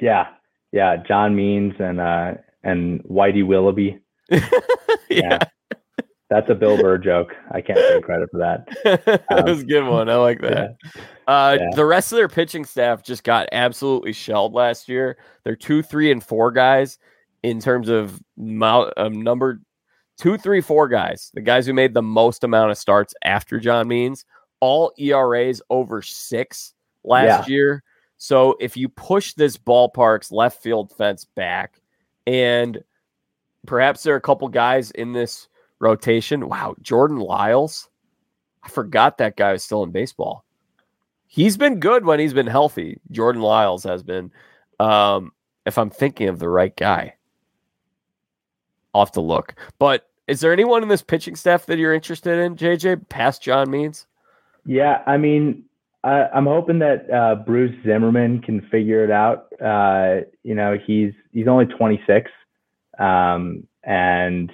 Yeah, 0.00 0.28
yeah, 0.72 0.96
John 0.96 1.36
Means 1.36 1.74
and 1.78 2.00
uh 2.00 2.34
and 2.64 3.02
Whitey 3.04 3.46
Willoughby. 3.46 3.98
yeah. 4.30 4.40
yeah. 5.08 5.38
That's 6.32 6.48
a 6.48 6.54
Bill 6.54 6.78
Burr 6.78 6.96
joke. 6.96 7.36
I 7.50 7.60
can't 7.60 7.78
take 7.78 8.04
credit 8.04 8.30
for 8.30 8.38
that. 8.38 8.66
that 9.28 9.44
was 9.44 9.60
a 9.60 9.64
good 9.66 9.86
one. 9.86 10.08
I 10.08 10.16
like 10.16 10.40
that. 10.40 10.76
Yeah. 10.82 11.02
Uh, 11.26 11.58
yeah. 11.60 11.66
The 11.76 11.84
rest 11.84 12.10
of 12.10 12.16
their 12.16 12.28
pitching 12.28 12.64
staff 12.64 13.02
just 13.02 13.22
got 13.22 13.50
absolutely 13.52 14.14
shelled 14.14 14.54
last 14.54 14.88
year. 14.88 15.18
They're 15.44 15.56
two, 15.56 15.82
three, 15.82 16.10
and 16.10 16.24
four 16.24 16.50
guys 16.50 16.98
in 17.42 17.60
terms 17.60 17.90
of 17.90 18.18
mount, 18.38 18.94
um, 18.96 19.20
number 19.20 19.60
two, 20.16 20.38
three, 20.38 20.62
four 20.62 20.88
guys. 20.88 21.30
The 21.34 21.42
guys 21.42 21.66
who 21.66 21.74
made 21.74 21.92
the 21.92 22.00
most 22.00 22.44
amount 22.44 22.70
of 22.70 22.78
starts 22.78 23.14
after 23.22 23.60
John 23.60 23.86
Means, 23.86 24.24
all 24.60 24.92
ERAs 24.98 25.60
over 25.68 26.00
six 26.00 26.72
last 27.04 27.46
yeah. 27.46 27.54
year. 27.54 27.84
So 28.16 28.56
if 28.58 28.74
you 28.74 28.88
push 28.88 29.34
this 29.34 29.58
ballpark's 29.58 30.32
left 30.32 30.62
field 30.62 30.92
fence 30.96 31.26
back, 31.36 31.82
and 32.26 32.82
perhaps 33.66 34.02
there 34.02 34.14
are 34.14 34.18
a 34.18 34.22
couple 34.22 34.48
guys 34.48 34.92
in 34.92 35.12
this 35.12 35.48
rotation. 35.82 36.48
Wow, 36.48 36.76
Jordan 36.80 37.18
Lyles. 37.18 37.90
I 38.62 38.68
forgot 38.68 39.18
that 39.18 39.36
guy 39.36 39.52
was 39.52 39.64
still 39.64 39.82
in 39.82 39.90
baseball. 39.90 40.44
He's 41.26 41.56
been 41.56 41.80
good 41.80 42.04
when 42.04 42.20
he's 42.20 42.32
been 42.32 42.46
healthy. 42.46 43.00
Jordan 43.10 43.42
Lyles 43.42 43.84
has 43.84 44.02
been. 44.02 44.30
Um, 44.78 45.32
if 45.66 45.76
I'm 45.76 45.90
thinking 45.90 46.28
of 46.28 46.38
the 46.38 46.48
right 46.48 46.74
guy, 46.76 47.16
I'll 48.94 49.04
have 49.04 49.12
to 49.12 49.20
look. 49.20 49.54
But 49.78 50.08
is 50.28 50.40
there 50.40 50.52
anyone 50.52 50.82
in 50.82 50.88
this 50.88 51.02
pitching 51.02 51.36
staff 51.36 51.66
that 51.66 51.78
you're 51.78 51.94
interested 51.94 52.38
in, 52.38 52.56
JJ, 52.56 53.08
past 53.08 53.42
John 53.42 53.70
Means? 53.70 54.06
Yeah, 54.64 55.02
I 55.06 55.16
mean, 55.16 55.64
I, 56.04 56.28
am 56.32 56.46
hoping 56.46 56.78
that 56.80 57.10
uh, 57.10 57.36
Bruce 57.36 57.74
Zimmermann 57.84 58.40
can 58.40 58.60
figure 58.70 59.02
it 59.02 59.10
out. 59.10 59.48
Uh, 59.60 60.26
you 60.42 60.54
know, 60.54 60.78
he's 60.86 61.12
he's 61.32 61.48
only 61.48 61.66
26, 61.66 62.30
um, 62.98 63.66
and 63.84 64.52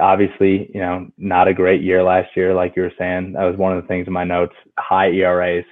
obviously, 0.00 0.70
you 0.74 0.80
know, 0.80 1.08
not 1.18 1.48
a 1.48 1.54
great 1.54 1.82
year 1.82 2.02
last 2.02 2.36
year, 2.36 2.54
like 2.54 2.74
you 2.76 2.82
were 2.82 2.92
saying. 2.98 3.32
That 3.32 3.44
was 3.44 3.56
one 3.56 3.76
of 3.76 3.82
the 3.82 3.88
things 3.88 4.06
in 4.06 4.12
my 4.12 4.24
notes: 4.24 4.54
high 4.78 5.08
ERAs. 5.10 5.64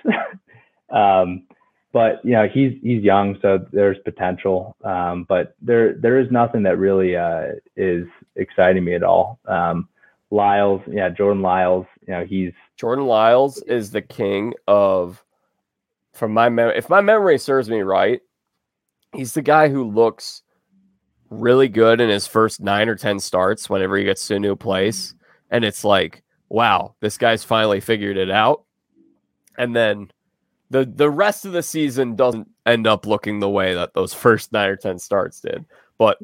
um, 0.90 1.44
but 1.92 2.24
you 2.24 2.32
know, 2.32 2.48
he's 2.52 2.72
he's 2.82 3.02
young, 3.02 3.38
so 3.40 3.64
there's 3.72 3.98
potential. 4.04 4.76
Um, 4.84 5.24
but 5.28 5.54
there 5.61 5.94
there 5.94 6.18
is 6.18 6.30
nothing 6.30 6.62
that 6.64 6.78
really 6.78 7.16
uh, 7.16 7.52
is 7.76 8.07
exciting 8.36 8.84
me 8.84 8.94
at 8.94 9.02
all. 9.02 9.38
Um, 9.46 9.88
Lyles, 10.30 10.82
yeah, 10.90 11.09
Jordan 11.09 11.42
Lyles. 11.42 11.86
You 12.07 12.14
know, 12.14 12.24
he's 12.24 12.52
Jordan 12.76 13.07
Lyles 13.07 13.62
is 13.62 13.90
the 13.90 14.02
king 14.02 14.54
of, 14.68 15.24
from 16.12 16.32
my 16.32 16.48
memory, 16.48 16.76
if 16.76 16.90
my 16.90 17.00
memory 17.00 17.38
serves 17.38 17.70
me 17.70 17.80
right, 17.80 18.20
he's 19.14 19.32
the 19.32 19.42
guy 19.42 19.68
who 19.68 19.84
looks 19.84 20.42
really 21.31 21.68
good 21.68 22.01
in 22.01 22.09
his 22.09 22.27
first 22.27 22.61
nine 22.61 22.89
or 22.89 22.95
10 22.95 23.20
starts 23.20 23.68
whenever 23.68 23.97
he 23.97 24.05
gets 24.05 24.27
to 24.29 24.37
a 24.37 24.41
new 24.41 24.57
place. 24.57 25.14
And 25.51 25.64
it's 25.64 25.85
like, 25.85 26.22
wow, 26.49 26.95
this 27.01 27.18
guy's 27.18 27.45
finally 27.45 27.81
figured 27.81 28.16
it 28.16 28.31
out. 28.31 28.64
And 29.59 29.74
then 29.74 30.11
the 30.70 30.85
the 30.85 31.11
rest 31.11 31.45
of 31.45 31.53
the 31.53 31.62
season 31.62 32.16
doesn't 32.16 32.49
end 32.66 32.87
up 32.87 33.07
looking 33.07 33.39
the 33.39 33.49
way 33.49 33.74
that 33.74 33.95
those 33.95 34.12
first 34.24 34.53
nine 34.53 34.68
or 34.68 34.77
10 34.77 34.99
starts 34.99 35.41
did. 35.41 35.64
But 35.99 36.18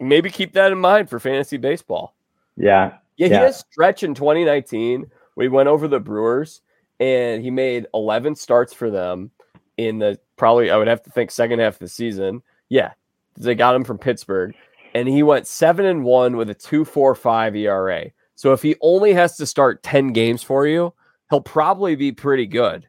maybe 0.00 0.30
keep 0.30 0.54
that 0.54 0.72
in 0.72 0.78
mind 0.78 1.10
for 1.10 1.20
fantasy 1.20 1.56
baseball. 1.56 2.14
Yeah. 2.56 2.94
Yeah, 3.16 3.26
he 3.26 3.32
yeah. 3.32 3.40
had 3.40 3.50
a 3.50 3.52
stretch 3.52 4.02
in 4.02 4.14
2019 4.14 5.10
we 5.36 5.48
went 5.48 5.68
over 5.68 5.88
the 5.88 6.00
Brewers 6.00 6.60
and 7.00 7.42
he 7.42 7.50
made 7.50 7.86
11 7.94 8.34
starts 8.36 8.72
for 8.72 8.90
them 8.90 9.30
in 9.76 9.98
the 9.98 10.18
probably, 10.36 10.70
I 10.70 10.76
would 10.76 10.88
have 10.88 11.02
to 11.04 11.10
think, 11.10 11.30
second 11.30 11.58
half 11.58 11.74
of 11.74 11.80
the 11.80 11.88
season. 11.88 12.42
Yeah, 12.68 12.92
they 13.36 13.54
got 13.54 13.74
him 13.74 13.84
from 13.84 13.98
Pittsburgh 13.98 14.54
and 14.94 15.08
he 15.08 15.22
went 15.22 15.46
seven 15.46 15.86
and 15.86 16.04
one 16.04 16.36
with 16.36 16.50
a 16.50 16.54
2.45 16.54 17.56
ERA. 17.58 18.10
So 18.34 18.52
if 18.52 18.62
he 18.62 18.76
only 18.80 19.12
has 19.12 19.36
to 19.36 19.46
start 19.46 19.82
10 19.82 20.12
games 20.12 20.42
for 20.42 20.66
you, 20.66 20.94
he'll 21.30 21.40
probably 21.40 21.94
be 21.94 22.12
pretty 22.12 22.46
good. 22.46 22.88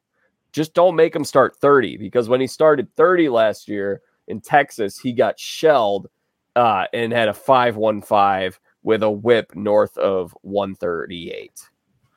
Just 0.52 0.74
don't 0.74 0.96
make 0.96 1.16
him 1.16 1.24
start 1.24 1.56
30 1.56 1.98
because 1.98 2.30
when 2.30 2.42
he 2.42 2.48
started 2.48 2.94
30 2.96 3.30
last 3.30 3.68
year 3.68 4.02
in 4.28 4.42
Texas, 4.42 5.00
he 5.00 5.14
got 5.14 5.40
shelled 5.40 6.08
uh, 6.56 6.86
and 6.94 7.12
had 7.12 7.30
a 7.30 7.34
5.15 7.34 8.58
with 8.84 9.02
a 9.02 9.10
whip 9.10 9.56
north 9.56 9.98
of 9.98 10.36
138. 10.42 11.52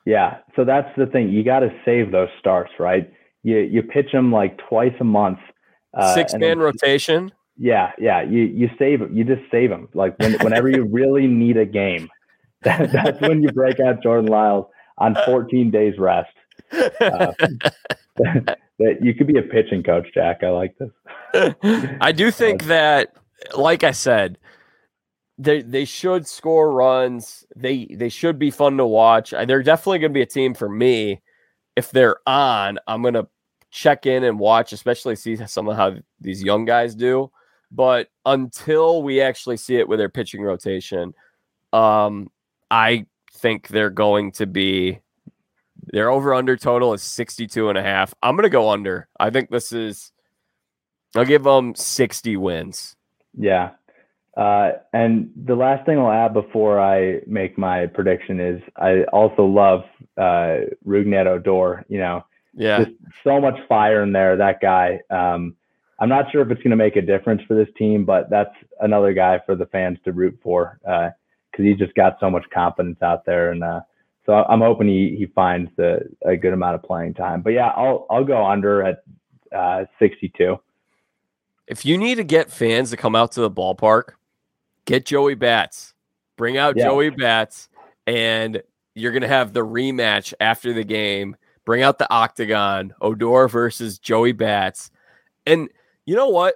Yeah, 0.05 0.37
so 0.55 0.63
that's 0.63 0.89
the 0.97 1.05
thing. 1.05 1.29
You 1.29 1.43
got 1.43 1.59
to 1.59 1.69
save 1.83 2.11
those 2.11 2.29
starts, 2.39 2.71
right? 2.79 3.11
You 3.43 3.57
you 3.57 3.83
pitch 3.83 4.11
them 4.13 4.31
like 4.31 4.57
twice 4.69 4.93
a 5.01 5.03
month. 5.03 5.39
Uh, 5.93 6.13
Six 6.13 6.33
man 6.33 6.59
rotation. 6.59 7.31
Yeah, 7.57 7.91
yeah. 7.97 8.21
You 8.21 8.43
you 8.43 8.69
save 8.77 9.01
You 9.11 9.23
just 9.23 9.49
save 9.51 9.69
them. 9.69 9.89
Like 9.93 10.17
when, 10.19 10.33
whenever 10.39 10.69
you 10.69 10.83
really 10.83 11.27
need 11.27 11.57
a 11.57 11.65
game, 11.65 12.09
that, 12.61 12.91
that's 12.91 13.19
when 13.21 13.41
you 13.41 13.51
break 13.51 13.79
out 13.79 14.03
Jordan 14.03 14.29
Lyles 14.29 14.67
on 14.97 15.15
14 15.25 15.71
days 15.71 15.97
rest. 15.97 16.29
Uh, 16.99 17.31
that 18.79 18.97
you 19.01 19.13
could 19.13 19.27
be 19.27 19.37
a 19.37 19.43
pitching 19.43 19.83
coach, 19.83 20.07
Jack. 20.13 20.43
I 20.43 20.49
like 20.49 20.75
this. 20.77 21.53
I 22.01 22.11
do 22.11 22.31
think 22.31 22.63
that, 22.63 23.13
like 23.55 23.83
I 23.83 23.91
said, 23.91 24.37
they 25.37 25.61
they 25.61 25.85
should 25.85 26.27
score 26.27 26.71
runs. 26.71 27.45
They 27.55 27.85
they 27.85 28.09
should 28.09 28.39
be 28.39 28.51
fun 28.51 28.77
to 28.77 28.85
watch. 28.85 29.31
They're 29.31 29.63
definitely 29.63 29.99
going 29.99 30.11
to 30.11 30.17
be 30.17 30.23
a 30.23 30.25
team 30.25 30.53
for 30.53 30.67
me. 30.67 31.21
If 31.75 31.91
they're 31.91 32.17
on, 32.27 32.79
I'm 32.87 33.01
going 33.01 33.13
to 33.13 33.27
check 33.69 34.05
in 34.05 34.23
and 34.23 34.39
watch, 34.39 34.73
especially 34.73 35.15
see 35.15 35.35
some 35.35 35.67
of 35.67 35.77
how 35.77 35.95
these 36.19 36.43
young 36.43 36.65
guys 36.65 36.95
do. 36.95 37.31
But 37.71 38.07
until 38.25 39.03
we 39.03 39.21
actually 39.21 39.57
see 39.57 39.75
it 39.75 39.87
with 39.87 39.99
their 39.99 40.09
pitching 40.09 40.41
rotation, 40.41 41.13
um, 41.73 42.29
I 42.71 43.05
think 43.33 43.67
they're 43.67 43.89
going 43.89 44.31
to 44.33 44.45
be 44.45 44.99
their 45.91 46.09
over 46.09 46.33
under 46.33 46.57
total 46.57 46.93
is 46.93 47.03
62 47.03 47.69
and 47.69 47.77
a 47.77 47.83
half. 47.83 48.13
I'm 48.21 48.35
going 48.35 48.43
to 48.43 48.49
go 48.49 48.69
under. 48.69 49.07
I 49.19 49.29
think 49.29 49.49
this 49.49 49.71
is 49.71 50.11
I'll 51.15 51.25
give 51.25 51.43
them 51.43 51.75
60 51.75 52.37
wins. 52.37 52.95
Yeah, 53.37 53.71
uh, 54.35 54.73
and 54.93 55.31
the 55.45 55.55
last 55.55 55.85
thing 55.85 55.97
I'll 55.97 56.11
add 56.11 56.33
before 56.33 56.79
I 56.79 57.21
make 57.25 57.57
my 57.57 57.85
prediction 57.87 58.39
is 58.39 58.61
I 58.75 59.03
also 59.05 59.45
love 59.45 59.83
uh, 60.17 60.67
Rougned 60.85 61.25
Odor. 61.25 61.85
You 61.87 61.99
know, 61.99 62.25
yeah, 62.53 62.83
just 62.83 62.97
so 63.23 63.39
much 63.39 63.55
fire 63.67 64.03
in 64.03 64.11
there. 64.11 64.37
That 64.37 64.59
guy. 64.61 65.01
Um, 65.09 65.55
I'm 65.99 66.09
not 66.09 66.31
sure 66.31 66.41
if 66.41 66.51
it's 66.51 66.61
going 66.61 66.71
to 66.71 66.77
make 66.77 66.95
a 66.95 67.01
difference 67.01 67.41
for 67.47 67.55
this 67.55 67.69
team, 67.77 68.05
but 68.05 68.29
that's 68.29 68.53
another 68.81 69.13
guy 69.13 69.39
for 69.45 69.55
the 69.55 69.65
fans 69.67 69.97
to 70.05 70.11
root 70.11 70.37
for 70.43 70.79
because 70.83 71.11
uh, 71.59 71.63
he's 71.63 71.77
just 71.77 71.95
got 71.95 72.17
so 72.19 72.29
much 72.29 72.43
confidence 72.53 73.01
out 73.01 73.25
there, 73.25 73.51
and 73.51 73.63
uh, 73.63 73.81
so 74.25 74.33
I'm 74.33 74.61
hoping 74.61 74.87
he 74.87 75.15
he 75.17 75.25
finds 75.25 75.71
the 75.75 76.01
a 76.23 76.35
good 76.35 76.53
amount 76.53 76.75
of 76.75 76.83
playing 76.83 77.15
time. 77.15 77.41
But 77.41 77.51
yeah, 77.51 77.69
I'll 77.69 78.05
I'll 78.09 78.23
go 78.23 78.45
under 78.45 78.83
at 78.83 79.03
uh, 79.55 79.85
62. 79.99 80.57
If 81.65 81.85
you 81.85 81.97
need 81.97 82.15
to 82.15 82.23
get 82.23 82.51
fans 82.51 82.91
to 82.91 82.97
come 82.97 83.15
out 83.15 83.31
to 83.33 83.41
the 83.41 83.51
ballpark, 83.51 84.11
get 84.85 85.05
Joey 85.05 85.35
Bats, 85.35 85.95
bring 86.37 86.57
out 86.57 86.77
yeah. 86.77 86.85
Joey 86.85 87.09
Bats, 87.09 87.69
and 88.05 88.61
you're 88.93 89.11
gonna 89.11 89.27
have 89.27 89.53
the 89.53 89.65
rematch 89.65 90.33
after 90.39 90.73
the 90.73 90.83
game. 90.83 91.35
Bring 91.65 91.81
out 91.81 91.97
the 91.97 92.09
octagon, 92.09 92.93
Odor 93.01 93.47
versus 93.49 93.99
Joey 93.99 94.31
Bats, 94.31 94.91
and 95.45 95.69
you 96.07 96.15
know 96.15 96.29
what? 96.29 96.55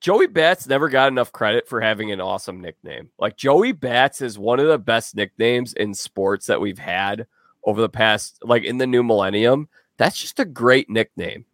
Joey 0.00 0.26
Bats 0.26 0.66
never 0.66 0.90
got 0.90 1.08
enough 1.08 1.32
credit 1.32 1.66
for 1.66 1.80
having 1.80 2.12
an 2.12 2.20
awesome 2.20 2.60
nickname. 2.60 3.08
Like 3.18 3.38
Joey 3.38 3.72
Bats 3.72 4.20
is 4.20 4.38
one 4.38 4.60
of 4.60 4.66
the 4.66 4.78
best 4.78 5.16
nicknames 5.16 5.72
in 5.72 5.94
sports 5.94 6.46
that 6.46 6.60
we've 6.60 6.78
had 6.78 7.26
over 7.64 7.80
the 7.80 7.88
past, 7.88 8.38
like 8.42 8.64
in 8.64 8.76
the 8.76 8.86
new 8.86 9.02
millennium. 9.02 9.68
That's 9.96 10.20
just 10.20 10.38
a 10.40 10.44
great 10.44 10.90
nickname. 10.90 11.46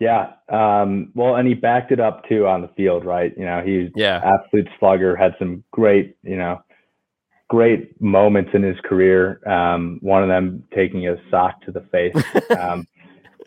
Yeah. 0.00 0.32
Um, 0.48 1.12
well, 1.14 1.36
and 1.36 1.46
he 1.46 1.54
backed 1.54 1.92
it 1.92 2.00
up 2.00 2.28
too 2.28 2.46
on 2.46 2.62
the 2.62 2.68
field, 2.76 3.04
right? 3.04 3.32
You 3.36 3.44
know, 3.44 3.62
he's 3.64 3.90
yeah 3.94 4.20
absolute 4.24 4.68
slugger, 4.80 5.14
had 5.14 5.36
some 5.38 5.62
great, 5.70 6.16
you 6.22 6.36
know, 6.36 6.62
great 7.48 8.00
moments 8.00 8.50
in 8.54 8.62
his 8.62 8.76
career. 8.84 9.40
Um, 9.48 9.98
one 10.02 10.22
of 10.22 10.28
them 10.28 10.64
taking 10.74 11.06
a 11.06 11.16
sock 11.30 11.60
to 11.62 11.72
the 11.72 11.82
face. 11.92 12.16
Um, 12.58 12.86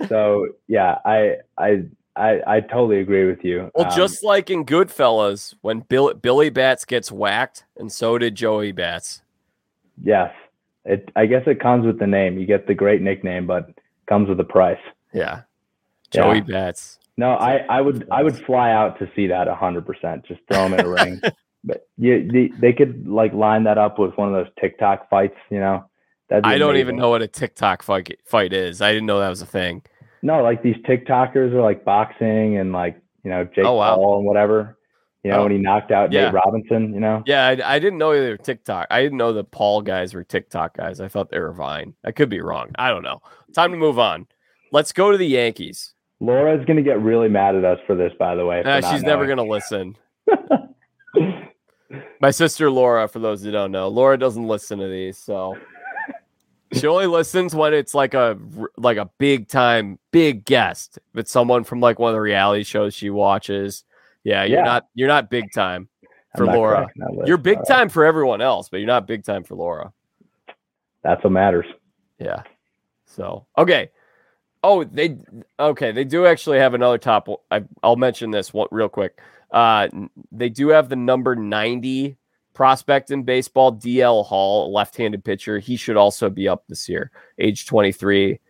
so 0.07 0.47
yeah, 0.67 0.99
I, 1.03 1.38
I, 1.57 1.84
I, 2.20 2.57
I 2.57 2.59
totally 2.59 2.99
agree 2.99 3.26
with 3.26 3.43
you. 3.43 3.72
Well, 3.74 3.88
um, 3.88 3.95
just 3.95 4.24
like 4.24 4.49
in 4.49 4.65
Goodfellas, 4.65 5.55
when 5.61 5.80
Bill, 5.80 6.13
Billy 6.13 6.49
Bats 6.49 6.86
gets 6.86 7.11
whacked, 7.11 7.63
and 7.78 7.91
so 7.91 8.17
did 8.17 8.36
Joey 8.36 8.72
Bats. 8.72 9.22
Yes, 10.03 10.34
it. 10.86 11.09
I 11.15 11.26
guess 11.26 11.43
it 11.47 11.59
comes 11.59 11.86
with 11.86 11.99
the 11.99 12.07
name. 12.07 12.38
You 12.38 12.45
get 12.45 12.67
the 12.67 12.74
great 12.74 13.01
nickname, 13.01 13.47
but 13.47 13.70
comes 14.07 14.28
with 14.28 14.39
a 14.39 14.43
price. 14.43 14.80
Yeah. 15.13 15.41
Joey 16.11 16.38
yeah. 16.38 16.43
Bats. 16.47 16.99
No, 17.17 17.32
I, 17.32 17.65
I 17.70 17.82
would 17.82 18.07
I 18.11 18.24
would 18.24 18.38
fly 18.45 18.72
out 18.72 18.97
to 18.99 19.09
see 19.15 19.28
that 19.28 19.47
hundred 19.47 19.86
percent. 19.86 20.26
Just 20.26 20.41
throw 20.51 20.65
him 20.65 20.74
in 20.74 20.86
a 20.86 20.89
ring. 21.03 21.22
But 21.63 21.88
you, 21.97 22.30
they, 22.32 22.51
they 22.59 22.74
could 22.74 23.07
like 23.07 23.34
line 23.34 23.65
that 23.65 23.78
up 23.78 23.99
with 23.99 24.17
one 24.17 24.34
of 24.34 24.34
those 24.34 24.53
TikTok 24.59 25.09
fights. 25.09 25.36
You 25.49 25.59
know, 25.59 25.86
I 26.32 26.57
don't 26.57 26.78
even 26.78 26.95
know 26.95 27.09
what 27.09 27.22
a 27.22 27.28
TikTok 27.28 27.84
fight 27.84 28.20
fight 28.26 28.53
is. 28.53 28.82
I 28.82 28.93
didn't 28.93 29.07
know 29.07 29.20
that 29.20 29.30
was 29.30 29.41
a 29.41 29.45
thing. 29.45 29.84
No, 30.22 30.43
like 30.43 30.63
these 30.63 30.76
TikTokers 30.78 31.53
are 31.53 31.61
like 31.61 31.86
boxing 31.86 32.57
and 32.57 32.72
like 32.72 33.01
you 33.24 33.32
know 33.32 33.45
Jake 33.45 33.65
oh, 33.65 33.76
wow. 33.76 33.95
Paul 33.95 34.17
and 34.17 34.28
whatever. 34.28 34.78
You 35.24 35.32
know, 35.32 35.39
oh. 35.39 35.43
when 35.43 35.51
he 35.51 35.57
knocked 35.57 35.91
out 35.91 36.13
yeah. 36.13 36.26
Nate 36.26 36.41
Robinson, 36.45 36.93
you 36.93 37.01
know? 37.01 37.24
Yeah, 37.26 37.45
I, 37.45 37.76
I, 37.76 37.80
didn't 37.80 37.99
know 37.99 38.13
they 38.13 38.30
were 38.30 38.38
TikTok. 38.38 38.88
I 38.89 39.01
didn't 39.01 39.17
know 39.17 39.34
the 39.34 39.43
Paul 39.43 39.82
guys 39.82 40.13
were 40.13 40.24
TikTok 40.24 40.78
guys. 40.78 41.01
I 41.01 41.09
thought 41.09 41.30
they 41.30 41.39
were 41.39 41.51
Vine. 41.51 41.93
I 42.05 42.13
could 42.13 42.30
be 42.30 42.39
wrong. 42.39 42.70
I 42.76 42.88
don't 42.88 43.03
know. 43.03 43.22
Time 43.53 43.72
to 43.72 43.78
move 43.78 43.99
on. 43.99 44.28
Let's 44.72 44.93
go 44.93 45.11
to 45.11 45.17
the 45.17 45.28
Yankees. 45.28 45.93
Laura's 46.22 46.65
gonna 46.65 46.82
get 46.82 47.01
really 47.01 47.28
mad 47.28 47.55
at 47.55 47.65
us 47.65 47.80
for 47.86 47.95
this, 47.95 48.13
by 48.17 48.36
the 48.36 48.45
way. 48.45 48.61
She's 48.91 49.03
never 49.03 49.28
gonna 49.28 49.43
listen. 49.43 49.97
My 52.22 52.32
sister 52.32 52.70
Laura, 52.70 53.07
for 53.07 53.20
those 53.20 53.43
who 53.43 53.51
don't 53.51 53.72
know, 53.72 53.88
Laura 53.88 54.17
doesn't 54.17 54.47
listen 54.47 54.80
to 54.80 54.88
these, 54.88 55.17
so 55.17 55.55
she 56.74 56.88
only 56.88 57.07
listens 57.07 57.55
when 57.55 57.74
it's 57.74 57.93
like 57.93 58.13
a 58.13 58.38
like 58.78 58.97
a 58.97 59.09
big 59.17 59.47
time 59.47 59.99
big 60.11 60.45
guest. 60.45 60.99
If 61.13 61.22
it's 61.22 61.32
someone 61.32 61.63
from 61.63 61.80
like 61.80 61.99
one 61.99 62.09
of 62.09 62.15
the 62.15 62.22
reality 62.22 62.63
shows 62.63 62.93
she 62.93 63.09
watches. 63.09 63.84
Yeah, 64.24 64.43
you're 64.43 64.59
yeah. 64.59 64.65
not 64.65 64.88
you're 64.93 65.07
not 65.07 65.30
big 65.30 65.51
time 65.53 65.89
for 66.36 66.45
Laura. 66.45 66.88
You're 67.26 67.38
big 67.38 67.59
time 67.67 67.89
for 67.89 68.05
everyone 68.05 68.41
else, 68.41 68.70
but 68.70 68.78
you're 68.78 68.88
not 68.88 69.07
big 69.07 69.24
time 69.24 69.43
for 69.43 69.55
Laura. 69.55 69.93
That's 71.03 71.24
what 71.24 71.32
matters. 71.32 71.65
Yeah. 72.20 72.43
So 73.05 73.47
okay. 73.57 73.91
Oh, 74.61 74.84
they 74.84 75.17
okay. 75.59 75.91
They 75.91 76.03
do 76.03 76.26
actually 76.26 76.59
have 76.59 76.74
another 76.74 76.97
top. 76.97 77.30
I, 77.49 77.63
will 77.82 77.95
mention 77.95 78.32
this 78.32 78.53
one 78.53 78.67
real 78.72 78.89
quick. 78.89 79.20
Uh, 79.51 79.88
they 80.32 80.49
do 80.49 80.70
have 80.70 80.89
the 80.89 80.95
number 80.95 81.36
ninety 81.36 82.17
prospect 82.60 83.10
in 83.10 83.24
baseball, 83.24 83.72
DL 83.72 84.26
Hall, 84.26 84.74
left-handed 84.74 85.24
pitcher. 85.24 85.60
He 85.60 85.78
should 85.78 85.95
also 85.95 86.30
be 86.30 86.45
up 86.49 86.66
this 86.68 86.89
year, 86.89 87.10
age 87.38 87.66
twenty 87.66 87.93
three. 87.93 88.41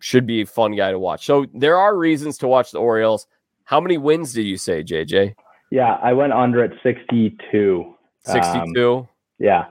should 0.00 0.26
be 0.26 0.42
a 0.42 0.46
fun 0.46 0.76
guy 0.76 0.90
to 0.90 0.98
watch. 0.98 1.24
So 1.24 1.46
there 1.54 1.78
are 1.78 1.96
reasons 1.96 2.36
to 2.38 2.46
watch 2.46 2.72
the 2.72 2.78
Orioles. 2.78 3.26
How 3.64 3.80
many 3.80 3.96
wins 3.96 4.34
did 4.34 4.42
you 4.42 4.58
say, 4.58 4.84
JJ? 4.84 5.34
Yeah, 5.70 5.98
I 6.02 6.12
went 6.12 6.34
under 6.34 6.62
at 6.62 6.72
62. 6.82 7.94
62? 8.26 8.94
Um, 8.94 9.08
yeah. 9.38 9.68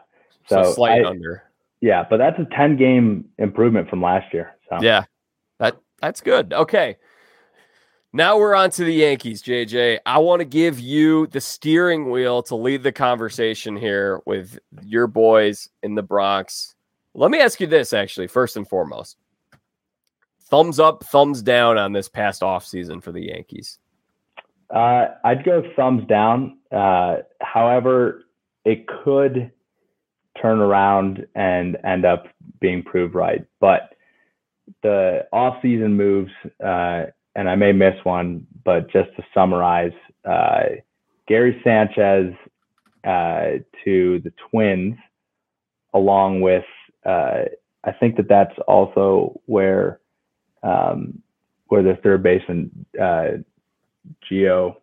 So, 0.47 0.63
so 0.63 0.73
slight 0.73 1.05
I, 1.05 1.09
under. 1.09 1.43
Yeah, 1.81 2.03
but 2.09 2.17
that's 2.17 2.39
a 2.39 2.47
10 2.55 2.77
game 2.77 3.25
improvement 3.37 3.91
from 3.91 4.01
last 4.01 4.33
year. 4.33 4.55
So 4.69 4.79
Yeah. 4.81 5.03
That 5.59 5.77
that's 6.01 6.21
good. 6.21 6.51
Okay. 6.51 6.97
Now 8.13 8.37
we're 8.37 8.55
on 8.55 8.71
to 8.71 8.83
the 8.83 8.93
Yankees, 8.93 9.41
JJ. 9.41 9.99
I 10.05 10.17
want 10.17 10.41
to 10.41 10.45
give 10.45 10.81
you 10.81 11.27
the 11.27 11.39
steering 11.39 12.11
wheel 12.11 12.43
to 12.43 12.55
lead 12.55 12.83
the 12.83 12.91
conversation 12.91 13.77
here 13.77 14.19
with 14.25 14.59
your 14.83 15.07
boys 15.07 15.69
in 15.81 15.95
the 15.95 16.03
Bronx. 16.03 16.75
Let 17.13 17.31
me 17.31 17.39
ask 17.39 17.61
you 17.61 17.67
this 17.67 17.93
actually, 17.93 18.27
first 18.27 18.57
and 18.57 18.67
foremost. 18.67 19.15
Thumbs 20.41 20.77
up, 20.77 21.05
thumbs 21.05 21.41
down 21.41 21.77
on 21.77 21.93
this 21.93 22.09
past 22.09 22.41
offseason 22.41 23.01
for 23.01 23.13
the 23.13 23.27
Yankees. 23.27 23.79
Uh, 24.69 25.07
I'd 25.23 25.45
go 25.45 25.63
thumbs 25.77 26.05
down. 26.07 26.57
Uh, 26.69 27.17
however, 27.41 28.25
it 28.65 28.87
could 28.87 29.51
turn 30.41 30.59
around 30.59 31.25
and 31.35 31.77
end 31.85 32.05
up 32.05 32.27
being 32.59 32.83
proved 32.83 33.15
right. 33.15 33.45
But 33.61 33.95
the 34.83 35.27
off-season 35.31 35.95
moves, 35.95 36.31
uh, 36.63 37.05
and 37.35 37.49
I 37.49 37.55
may 37.55 37.71
miss 37.71 37.95
one, 38.03 38.45
but 38.63 38.91
just 38.91 39.09
to 39.15 39.23
summarize, 39.33 39.93
uh, 40.25 40.63
Gary 41.27 41.59
Sanchez 41.63 42.33
uh, 43.03 43.59
to 43.83 44.19
the 44.19 44.33
Twins, 44.49 44.95
along 45.93 46.41
with 46.41 46.65
uh, 47.05 47.43
I 47.83 47.91
think 47.91 48.17
that 48.17 48.27
that's 48.27 48.53
also 48.67 49.39
where 49.45 49.99
um, 50.63 51.21
where 51.67 51.83
the 51.83 51.95
third 52.03 52.23
baseman 52.23 52.85
uh, 52.99 53.37
Gio. 54.29 54.75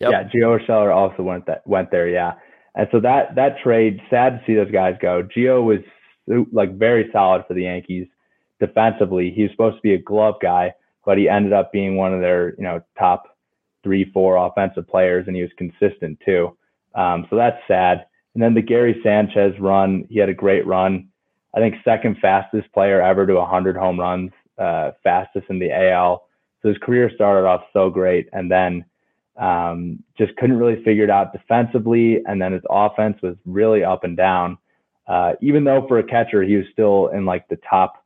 Yep. 0.00 0.10
Yeah, 0.12 0.22
Gio 0.24 0.58
Urshela 0.58 0.94
also 0.94 1.22
went 1.22 1.46
that 1.46 1.66
went 1.66 1.90
there. 1.90 2.08
Yeah, 2.08 2.34
and 2.74 2.88
so 2.92 3.00
that 3.00 3.34
that 3.34 3.58
trade, 3.62 4.00
sad 4.08 4.38
to 4.38 4.42
see 4.46 4.54
those 4.54 4.70
guys 4.70 4.94
go. 5.00 5.22
Gio 5.36 5.64
was 5.64 5.80
like 6.52 6.78
very 6.78 7.08
solid 7.12 7.44
for 7.48 7.54
the 7.54 7.62
Yankees 7.64 8.06
defensively. 8.60 9.30
He 9.30 9.42
was 9.42 9.50
supposed 9.50 9.76
to 9.76 9.82
be 9.82 9.94
a 9.94 9.98
glove 9.98 10.36
guy, 10.40 10.74
but 11.08 11.16
he 11.16 11.26
ended 11.26 11.54
up 11.54 11.72
being 11.72 11.96
one 11.96 12.12
of 12.12 12.20
their 12.20 12.50
you 12.58 12.64
know 12.64 12.82
top 12.98 13.34
three, 13.82 14.04
four 14.12 14.36
offensive 14.36 14.86
players, 14.86 15.26
and 15.26 15.34
he 15.34 15.40
was 15.40 15.50
consistent 15.56 16.20
too. 16.22 16.54
Um, 16.94 17.26
so 17.30 17.36
that's 17.36 17.56
sad. 17.66 18.04
And 18.34 18.42
then 18.42 18.52
the 18.52 18.60
Gary 18.60 19.00
Sanchez 19.02 19.58
run, 19.58 20.04
he 20.10 20.18
had 20.18 20.28
a 20.28 20.34
great 20.34 20.66
run. 20.66 21.08
I 21.56 21.60
think 21.60 21.76
second 21.82 22.18
fastest 22.20 22.70
player 22.74 23.00
ever 23.00 23.26
to 23.26 23.36
100 23.36 23.74
home 23.74 23.98
runs, 23.98 24.32
uh, 24.58 24.90
fastest 25.02 25.46
in 25.48 25.58
the 25.58 25.72
AL. 25.72 26.28
So 26.60 26.68
his 26.68 26.76
career 26.76 27.10
started 27.14 27.48
off 27.48 27.62
so 27.72 27.88
great, 27.88 28.28
and 28.34 28.52
then 28.52 28.84
um, 29.38 30.04
just 30.18 30.36
couldn't 30.36 30.58
really 30.58 30.84
figure 30.84 31.04
it 31.04 31.10
out 31.10 31.32
defensively. 31.32 32.22
And 32.26 32.42
then 32.42 32.52
his 32.52 32.64
offense 32.68 33.16
was 33.22 33.36
really 33.46 33.82
up 33.82 34.04
and 34.04 34.14
down. 34.14 34.58
Uh, 35.06 35.32
even 35.40 35.64
though 35.64 35.86
for 35.88 36.00
a 36.00 36.04
catcher 36.04 36.42
he 36.42 36.56
was 36.56 36.66
still 36.70 37.08
in 37.14 37.24
like 37.24 37.48
the 37.48 37.58
top, 37.70 38.04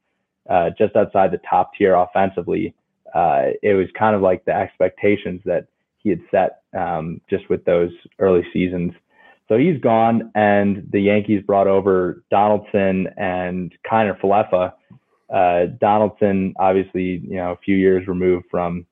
uh, 0.49 0.71
just 0.79 0.95
outside 0.95 1.33
the 1.33 1.41
top 1.51 1.73
tier 1.77 1.97
offensively, 1.97 2.77
uh, 3.15 3.51
it 3.63 3.75
was 3.75 3.89
kind 3.99 4.17
of 4.17 4.23
like 4.23 4.45
the 4.45 4.55
expectations 4.55 5.41
that 5.45 5.67
he 5.99 6.11
had 6.11 6.21
set 6.31 6.63
um, 6.79 7.21
just 7.29 7.49
with 7.49 7.65
those 7.65 7.91
early 8.19 8.45
seasons. 8.53 8.93
So 9.49 9.59
he's 9.59 9.81
gone, 9.81 10.31
and 10.35 10.89
the 10.91 11.01
Yankees 11.01 11.43
brought 11.47 11.67
over 11.67 12.23
Donaldson 12.31 13.09
and 13.19 13.73
Kiner 13.91 14.19
Falefa 14.19 14.73
uh, 15.33 15.67
Donaldson, 15.81 16.53
obviously, 16.59 17.23
you 17.27 17.37
know, 17.37 17.53
a 17.53 17.57
few 17.57 17.77
years 17.77 18.07
removed 18.07 18.45
from 18.51 18.87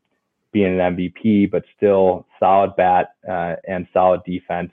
being 0.53 0.81
an 0.81 0.97
MVP, 0.97 1.51
but 1.51 1.64
still 1.77 2.27
solid 2.41 2.75
bat 2.77 3.11
uh, 3.29 3.57
and 3.68 3.87
solid 3.93 4.23
defense. 4.25 4.73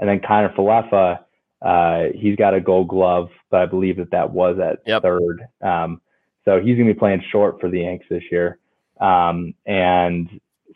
And 0.00 0.08
then 0.08 0.20
Kiner 0.20 0.54
Falefa, 0.56 1.20
uh, 1.60 2.12
he's 2.18 2.34
got 2.36 2.54
a 2.54 2.60
Gold 2.60 2.88
Glove, 2.88 3.28
but 3.50 3.60
I 3.60 3.66
believe 3.66 3.98
that 3.98 4.10
that 4.10 4.30
was 4.30 4.58
at 4.58 4.78
yep. 4.86 5.02
third. 5.02 5.46
Um, 5.60 6.00
so 6.44 6.58
he's 6.58 6.76
going 6.76 6.88
to 6.88 6.94
be 6.94 6.98
playing 6.98 7.22
short 7.30 7.60
for 7.60 7.68
the 7.68 7.80
Yanks 7.80 8.06
this 8.08 8.24
year. 8.32 8.58
Um, 9.02 9.54
and 9.66 10.28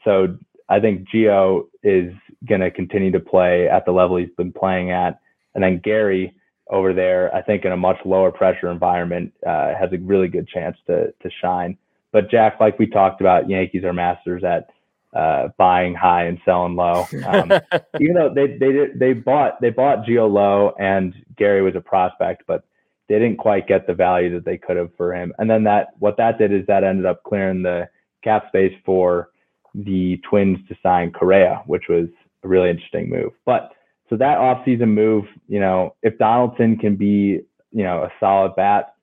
so 0.05 0.37
I 0.68 0.81
think 0.81 1.09
Gio 1.09 1.68
is 1.83 2.12
going 2.49 2.61
to 2.61 2.70
continue 2.70 3.12
to 3.12 3.20
play 3.20 3.68
at 3.68 3.85
the 3.87 3.93
level 3.93 4.16
he's 4.16 4.29
been 4.37 4.53
playing 4.53 4.91
at. 4.91 5.20
And 5.55 5.62
then 5.62 5.81
Gary, 5.83 6.35
over 6.68 6.93
there, 6.93 7.35
I 7.35 7.43
think 7.43 7.64
in 7.64 7.72
a 7.72 7.77
much 7.77 7.99
lower 8.05 8.33
pressure 8.33 8.70
environment, 8.70 9.33
uh, 9.47 9.74
has 9.79 9.93
a 9.93 9.99
really 9.99 10.29
good 10.29 10.49
chance 10.49 10.77
to 10.89 11.12
to 11.22 11.31
shine. 11.41 11.79
But 12.12 12.31
Jack, 12.31 12.59
like 12.61 12.79
we 12.79 12.87
talked 12.87 13.20
about, 13.20 13.49
Yankees 13.49 13.85
are 13.85 13.93
masters 13.93 14.43
at 14.43 14.68
uh, 15.14 15.49
buying 15.57 15.95
high 15.95 16.24
and 16.27 16.39
selling 16.45 16.74
low. 16.77 17.07
Um, 17.24 17.53
even 18.01 18.14
though 18.14 18.33
they 18.35 18.59
they 18.59 18.89
they 18.95 19.12
bought 19.12 19.61
they 19.61 19.70
bought 19.70 20.05
Gio 20.05 20.31
low 20.31 20.74
and 20.79 21.14
Gary 21.37 21.62
was 21.62 21.77
a 21.77 21.81
prospect, 21.81 22.43
but 22.49 22.64
they 23.09 23.14
didn't 23.20 23.39
quite 23.39 23.68
get 23.68 23.87
the 23.87 23.95
value 23.95 24.35
that 24.35 24.45
they 24.45 24.59
could 24.59 24.77
have 24.77 24.91
for 24.97 25.14
him. 25.14 25.33
And 25.39 25.49
then 25.49 25.64
that 25.64 25.91
what 26.01 26.16
that 26.16 26.39
did 26.39 26.53
is 26.53 26.66
that 26.66 26.85
ended 26.85 27.07
up 27.07 27.22
clearing 27.22 27.62
the 27.62 27.89
cap 28.27 28.49
space 28.49 28.74
for 28.85 29.31
the 29.74 30.20
Twins 30.29 30.59
to 30.68 30.77
sign 30.83 31.12
Correa, 31.12 31.62
which 31.66 31.85
was 31.89 32.09
a 32.43 32.49
really 32.49 32.70
interesting 32.70 33.09
move. 33.09 33.33
But 33.45 33.72
so 34.09 34.16
that 34.16 34.39
offseason 34.39 34.89
move, 34.89 35.24
you 35.49 35.61
know, 35.61 35.95
if 36.03 36.18
Donaldson 36.18 36.77
can 36.77 36.97
be, 36.97 37.41
you 37.72 37.85
know, 37.85 38.03
a 38.03 38.11
solid 38.18 38.57
bat, 38.57 38.95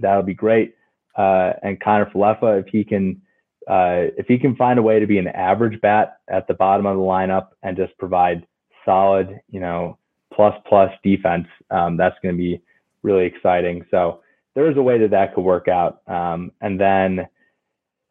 that'll 0.00 0.22
be 0.22 0.34
great. 0.34 0.74
Uh, 1.16 1.52
and 1.62 1.80
Kiner 1.80 2.10
Falefa, 2.12 2.60
if 2.60 2.66
he 2.68 2.84
can, 2.84 3.20
uh, 3.68 4.10
if 4.16 4.26
he 4.26 4.38
can 4.38 4.56
find 4.56 4.78
a 4.78 4.82
way 4.82 5.00
to 5.00 5.06
be 5.06 5.18
an 5.18 5.28
average 5.28 5.80
bat 5.80 6.18
at 6.28 6.46
the 6.48 6.54
bottom 6.54 6.86
of 6.86 6.96
the 6.96 7.02
lineup 7.02 7.48
and 7.62 7.76
just 7.76 7.96
provide 7.98 8.46
solid, 8.84 9.40
you 9.50 9.60
know, 9.60 9.98
plus 10.32 10.54
plus 10.68 10.90
defense, 11.02 11.46
um, 11.70 11.96
that's 11.96 12.16
going 12.22 12.34
to 12.34 12.38
be 12.38 12.60
really 13.02 13.26
exciting. 13.26 13.84
So 13.90 14.20
there 14.54 14.70
is 14.70 14.76
a 14.76 14.82
way 14.82 14.98
that 14.98 15.10
that 15.10 15.34
could 15.34 15.44
work 15.44 15.68
out. 15.68 16.00
Um, 16.08 16.52
and 16.60 16.80
then 16.80 17.26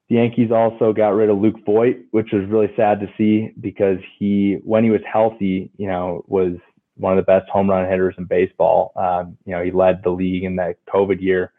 the 0.09 0.15
Yankees 0.15 0.51
also 0.51 0.91
got 0.91 1.09
rid 1.09 1.29
of 1.29 1.37
Luke 1.37 1.63
Voit, 1.65 1.97
which 2.11 2.31
was 2.33 2.43
really 2.47 2.71
sad 2.75 2.99
to 2.99 3.07
see 3.17 3.53
because 3.59 3.99
he, 4.17 4.57
when 4.63 4.83
he 4.83 4.89
was 4.89 5.01
healthy, 5.11 5.71
you 5.77 5.87
know, 5.87 6.25
was 6.27 6.53
one 6.95 7.17
of 7.17 7.23
the 7.23 7.31
best 7.31 7.49
home 7.49 7.69
run 7.69 7.89
hitters 7.89 8.15
in 8.17 8.25
baseball. 8.25 8.91
Um, 8.95 9.37
you 9.45 9.55
know, 9.55 9.63
he 9.63 9.71
led 9.71 10.01
the 10.03 10.09
league 10.09 10.43
in 10.43 10.55
that 10.57 10.77
COVID 10.93 11.21
year. 11.21 11.53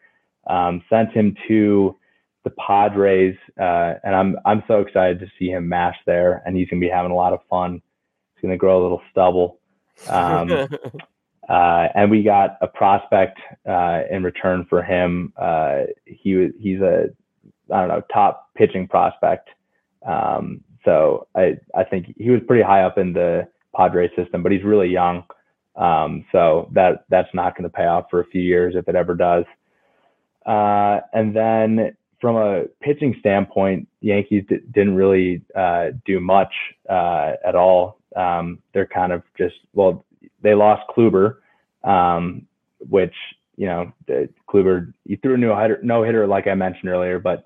Um, 0.47 0.83
sent 0.89 1.11
him 1.11 1.35
to 1.47 1.95
the 2.43 2.51
Padres, 2.51 3.35
uh, 3.59 3.93
and 4.03 4.15
I'm 4.15 4.35
I'm 4.45 4.63
so 4.67 4.81
excited 4.81 5.19
to 5.19 5.27
see 5.37 5.49
him 5.49 5.69
mash 5.69 5.97
there, 6.05 6.41
and 6.45 6.55
he's 6.55 6.67
gonna 6.67 6.79
be 6.79 6.89
having 6.89 7.11
a 7.11 7.15
lot 7.15 7.33
of 7.33 7.39
fun. 7.49 7.81
He's 8.33 8.41
gonna 8.41 8.57
grow 8.57 8.81
a 8.81 8.83
little 8.83 9.01
stubble. 9.11 9.59
Um, 10.09 10.51
uh, 11.49 11.87
and 11.93 12.09
we 12.09 12.23
got 12.23 12.57
a 12.61 12.67
prospect 12.67 13.39
uh, 13.69 14.01
in 14.09 14.23
return 14.23 14.65
for 14.67 14.81
him. 14.81 15.33
Uh, 15.37 15.81
he 16.05 16.49
he's 16.59 16.81
a 16.81 17.09
I 17.71 17.79
don't 17.79 17.89
know, 17.89 18.01
top 18.13 18.49
pitching 18.55 18.87
prospect. 18.87 19.49
Um, 20.05 20.61
so 20.83 21.27
I, 21.35 21.57
I 21.75 21.83
think 21.83 22.13
he 22.17 22.29
was 22.29 22.41
pretty 22.47 22.63
high 22.63 22.83
up 22.83 22.97
in 22.97 23.13
the 23.13 23.47
Padres 23.75 24.11
system, 24.15 24.43
but 24.43 24.51
he's 24.51 24.63
really 24.63 24.89
young. 24.89 25.23
Um, 25.75 26.25
so 26.31 26.69
that 26.73 27.05
that's 27.09 27.33
not 27.33 27.55
going 27.55 27.63
to 27.63 27.75
pay 27.75 27.85
off 27.85 28.05
for 28.09 28.19
a 28.19 28.25
few 28.25 28.41
years 28.41 28.75
if 28.75 28.87
it 28.87 28.95
ever 28.95 29.15
does. 29.15 29.45
Uh, 30.45 30.99
and 31.13 31.35
then 31.35 31.95
from 32.19 32.35
a 32.35 32.65
pitching 32.81 33.15
standpoint, 33.19 33.87
the 34.01 34.09
Yankees 34.09 34.43
d- 34.49 34.59
didn't 34.71 34.95
really 34.95 35.41
uh, 35.55 35.87
do 36.05 36.19
much 36.19 36.53
uh, 36.89 37.33
at 37.45 37.55
all. 37.55 37.99
Um, 38.15 38.59
they're 38.73 38.85
kind 38.87 39.11
of 39.11 39.23
just 39.37 39.55
well, 39.73 40.05
they 40.41 40.53
lost 40.53 40.83
Kluber, 40.95 41.37
um, 41.83 42.45
which 42.89 43.15
you 43.55 43.67
know, 43.67 43.91
the 44.07 44.27
Kluber 44.49 44.93
he 45.05 45.15
threw 45.17 45.35
a 45.35 45.37
no 45.37 45.59
hitter, 45.59 45.79
no 45.83 46.03
hitter 46.03 46.27
like 46.27 46.47
I 46.47 46.55
mentioned 46.55 46.89
earlier, 46.89 47.19
but 47.19 47.45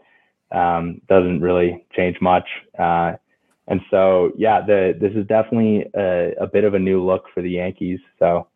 um, 0.55 1.01
doesn't 1.09 1.41
really 1.41 1.85
change 1.95 2.17
much. 2.21 2.47
Uh, 2.79 3.13
and 3.67 3.81
so, 3.91 4.31
yeah, 4.37 4.61
the, 4.65 4.95
this 4.99 5.11
is 5.13 5.27
definitely 5.27 5.85
a, 5.95 6.33
a, 6.39 6.47
bit 6.47 6.63
of 6.63 6.75
a 6.75 6.79
new 6.79 7.03
look 7.03 7.25
for 7.33 7.41
the 7.41 7.49
Yankees. 7.49 7.99
So, 8.19 8.47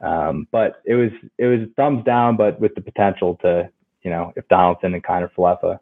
um, 0.00 0.48
but 0.50 0.82
it 0.84 0.94
was 0.94 1.10
it 1.38 1.46
was 1.46 1.60
thumbs 1.76 2.04
down, 2.04 2.36
but 2.36 2.58
with 2.60 2.74
the 2.74 2.80
potential 2.80 3.36
to, 3.42 3.68
you 4.02 4.10
know, 4.10 4.32
if 4.36 4.48
Donaldson 4.48 4.94
and 4.94 5.04
Kiner 5.04 5.30
Falefa 5.36 5.78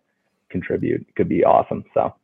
contribute, 0.51 1.07
could 1.17 1.29
be 1.29 1.45
awesome. 1.45 1.85
So, 1.95 2.15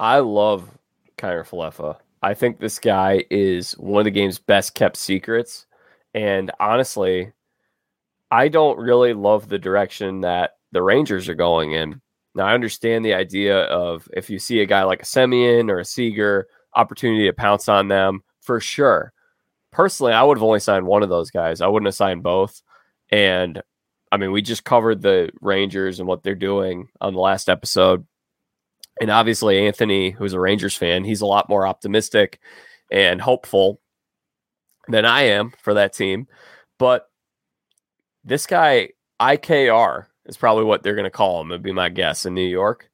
I 0.00 0.20
love 0.20 0.70
Kiner 1.18 1.46
Falefa. 1.46 1.98
I 2.22 2.34
think 2.34 2.58
this 2.58 2.78
guy 2.78 3.24
is 3.30 3.72
one 3.72 4.00
of 4.00 4.04
the 4.04 4.10
game's 4.12 4.38
best 4.38 4.74
kept 4.74 4.96
secrets. 4.96 5.66
And 6.14 6.52
honestly, 6.60 7.32
I 8.30 8.48
don't 8.48 8.78
really 8.78 9.12
love 9.12 9.48
the 9.48 9.58
direction 9.58 10.20
that 10.20 10.56
the 10.70 10.82
Rangers 10.82 11.28
are 11.28 11.34
going 11.34 11.72
in. 11.72 12.00
Now, 12.34 12.46
I 12.46 12.54
understand 12.54 13.04
the 13.04 13.14
idea 13.14 13.64
of 13.64 14.08
if 14.12 14.30
you 14.30 14.38
see 14.38 14.60
a 14.60 14.66
guy 14.66 14.84
like 14.84 15.02
a 15.02 15.06
Semien 15.06 15.70
or 15.70 15.80
a 15.80 15.84
Seager, 15.84 16.48
opportunity 16.74 17.26
to 17.26 17.32
pounce 17.32 17.68
on 17.68 17.88
them 17.88 18.22
for 18.40 18.60
sure. 18.60 19.12
Personally, 19.70 20.12
I 20.12 20.22
would 20.22 20.38
have 20.38 20.42
only 20.42 20.60
signed 20.60 20.86
one 20.86 21.02
of 21.02 21.08
those 21.08 21.30
guys. 21.30 21.60
I 21.60 21.66
wouldn't 21.66 21.86
have 21.86 21.94
signed 21.94 22.22
both. 22.22 22.62
And 23.10 23.62
I 24.10 24.16
mean, 24.16 24.32
we 24.32 24.42
just 24.42 24.64
covered 24.64 25.02
the 25.02 25.30
Rangers 25.40 25.98
and 25.98 26.08
what 26.08 26.22
they're 26.22 26.34
doing 26.34 26.88
on 27.00 27.14
the 27.14 27.20
last 27.20 27.48
episode. 27.48 28.06
And 29.00 29.10
obviously, 29.10 29.66
Anthony, 29.66 30.10
who's 30.10 30.34
a 30.34 30.40
Rangers 30.40 30.76
fan, 30.76 31.04
he's 31.04 31.22
a 31.22 31.26
lot 31.26 31.48
more 31.48 31.66
optimistic 31.66 32.40
and 32.90 33.20
hopeful 33.20 33.80
than 34.88 35.06
I 35.06 35.22
am 35.22 35.52
for 35.62 35.74
that 35.74 35.94
team. 35.94 36.28
But 36.78 37.08
this 38.24 38.46
guy, 38.46 38.90
IKF, 39.20 40.06
is 40.26 40.36
probably 40.36 40.64
what 40.64 40.82
they're 40.82 40.94
going 40.94 41.04
to 41.04 41.10
call 41.10 41.40
him. 41.40 41.50
It'd 41.50 41.62
be 41.62 41.72
my 41.72 41.88
guess 41.88 42.26
in 42.26 42.34
New 42.34 42.46
York. 42.46 42.90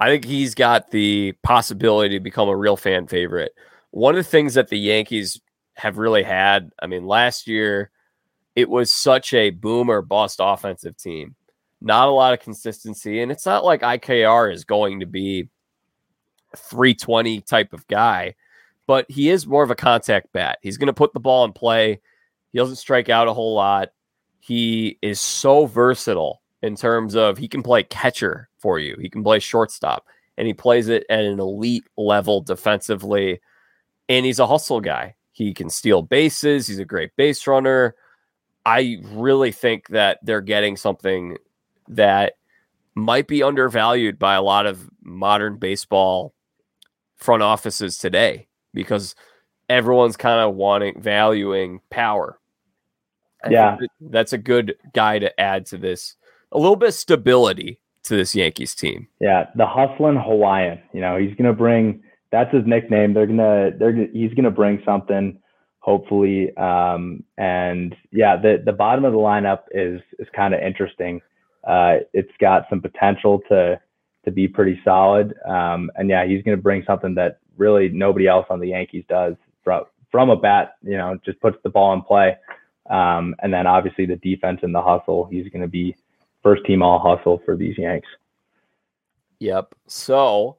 I 0.00 0.08
think 0.08 0.24
he's 0.24 0.54
got 0.54 0.90
the 0.90 1.32
possibility 1.42 2.16
to 2.16 2.22
become 2.22 2.48
a 2.48 2.56
real 2.56 2.76
fan 2.76 3.06
favorite. 3.06 3.52
One 3.90 4.16
of 4.16 4.24
the 4.24 4.30
things 4.30 4.54
that 4.54 4.68
the 4.68 4.78
Yankees 4.78 5.40
have 5.74 5.98
really 5.98 6.22
had, 6.22 6.70
I 6.80 6.86
mean, 6.86 7.06
last 7.06 7.46
year 7.46 7.90
it 8.56 8.68
was 8.68 8.92
such 8.92 9.32
a 9.34 9.50
boom 9.50 9.88
or 9.88 10.02
bust 10.02 10.40
offensive 10.42 10.96
team. 10.96 11.36
Not 11.80 12.08
a 12.08 12.12
lot 12.12 12.32
of 12.32 12.40
consistency. 12.40 13.20
And 13.20 13.30
it's 13.30 13.46
not 13.46 13.64
like 13.64 13.82
IKF 13.82 14.52
is 14.52 14.64
going 14.64 15.00
to 15.00 15.06
be 15.06 15.48
320 16.56 17.40
type 17.42 17.72
of 17.72 17.86
guy, 17.88 18.34
but 18.86 19.06
he 19.08 19.28
is 19.28 19.46
more 19.46 19.62
of 19.62 19.70
a 19.70 19.76
contact 19.76 20.32
bat. 20.32 20.58
He's 20.62 20.76
going 20.76 20.86
to 20.86 20.92
put 20.92 21.12
the 21.12 21.20
ball 21.20 21.44
in 21.44 21.52
play. 21.52 22.00
He 22.52 22.58
doesn't 22.58 22.76
strike 22.76 23.08
out 23.08 23.28
a 23.28 23.34
whole 23.34 23.54
lot. 23.54 23.90
He 24.40 24.98
is 25.02 25.20
so 25.20 25.66
versatile 25.66 26.40
in 26.64 26.76
terms 26.76 27.14
of 27.14 27.36
he 27.36 27.46
can 27.46 27.62
play 27.62 27.82
catcher 27.82 28.48
for 28.56 28.78
you, 28.78 28.96
he 28.98 29.10
can 29.10 29.22
play 29.22 29.38
shortstop, 29.38 30.06
and 30.38 30.46
he 30.46 30.54
plays 30.54 30.88
it 30.88 31.04
at 31.10 31.20
an 31.20 31.38
elite 31.38 31.84
level 31.98 32.40
defensively. 32.40 33.40
And 34.08 34.24
he's 34.24 34.38
a 34.38 34.46
hustle 34.46 34.80
guy. 34.80 35.14
He 35.32 35.52
can 35.52 35.68
steal 35.68 36.00
bases. 36.00 36.66
He's 36.66 36.78
a 36.78 36.84
great 36.86 37.14
base 37.16 37.46
runner. 37.46 37.94
I 38.64 38.98
really 39.02 39.52
think 39.52 39.88
that 39.88 40.20
they're 40.22 40.40
getting 40.40 40.78
something 40.78 41.36
that 41.88 42.34
might 42.94 43.28
be 43.28 43.42
undervalued 43.42 44.18
by 44.18 44.34
a 44.34 44.42
lot 44.42 44.64
of 44.64 44.88
modern 45.02 45.58
baseball 45.58 46.32
front 47.16 47.42
offices 47.42 47.98
today 47.98 48.48
because 48.72 49.14
everyone's 49.68 50.16
kind 50.16 50.40
of 50.40 50.54
wanting 50.54 50.98
valuing 50.98 51.80
power. 51.90 52.38
I 53.44 53.50
yeah, 53.50 53.76
that's 54.00 54.32
a 54.32 54.38
good 54.38 54.76
guy 54.94 55.18
to 55.18 55.38
add 55.38 55.66
to 55.66 55.76
this. 55.76 56.16
A 56.54 56.58
little 56.58 56.76
bit 56.76 56.90
of 56.90 56.94
stability 56.94 57.78
to 58.04 58.16
this 58.16 58.34
Yankees 58.34 58.74
team. 58.74 59.08
Yeah, 59.20 59.48
the 59.56 59.66
hustling 59.66 60.16
Hawaiian. 60.16 60.78
You 60.92 61.00
know, 61.00 61.16
he's 61.18 61.34
gonna 61.36 61.52
bring. 61.52 62.02
That's 62.30 62.52
his 62.52 62.64
nickname. 62.66 63.12
They're 63.12 63.26
gonna. 63.26 63.70
They're. 63.78 64.06
He's 64.12 64.32
gonna 64.34 64.50
bring 64.50 64.82
something 64.84 65.38
hopefully. 65.84 66.56
Um, 66.56 67.22
and 67.36 67.94
yeah, 68.10 68.36
the 68.40 68.62
the 68.64 68.72
bottom 68.72 69.04
of 69.04 69.12
the 69.12 69.18
lineup 69.18 69.64
is 69.70 70.00
is 70.18 70.26
kind 70.34 70.54
of 70.54 70.60
interesting. 70.60 71.20
Uh, 71.66 71.96
it's 72.12 72.32
got 72.40 72.64
some 72.70 72.80
potential 72.80 73.40
to 73.50 73.78
to 74.24 74.30
be 74.30 74.48
pretty 74.48 74.80
solid. 74.82 75.34
Um, 75.46 75.90
and 75.96 76.08
yeah, 76.08 76.26
he's 76.26 76.42
to 76.56 76.62
bring 76.62 76.82
something 76.86 77.14
that 77.16 77.38
really 77.58 77.90
nobody 77.90 78.26
else 78.26 78.46
on 78.48 78.60
the 78.60 78.68
Yankees 78.68 79.04
does 79.08 79.34
from 79.62 79.84
from 80.10 80.30
a 80.30 80.36
bat. 80.36 80.76
You 80.82 80.96
know, 80.96 81.18
just 81.24 81.40
puts 81.40 81.58
the 81.62 81.70
ball 81.70 81.92
in 81.92 82.02
play. 82.02 82.36
Um, 82.88 83.34
and 83.42 83.52
then 83.52 83.66
obviously 83.66 84.06
the 84.06 84.16
defense 84.16 84.60
and 84.62 84.74
the 84.74 84.82
hustle. 84.82 85.28
He's 85.30 85.48
to 85.62 85.68
be 85.68 85.96
first 86.44 86.64
team 86.64 86.82
all 86.82 87.00
hustle 87.00 87.42
for 87.44 87.56
these 87.56 87.76
Yanks. 87.76 88.06
Yep. 89.40 89.74
So, 89.88 90.58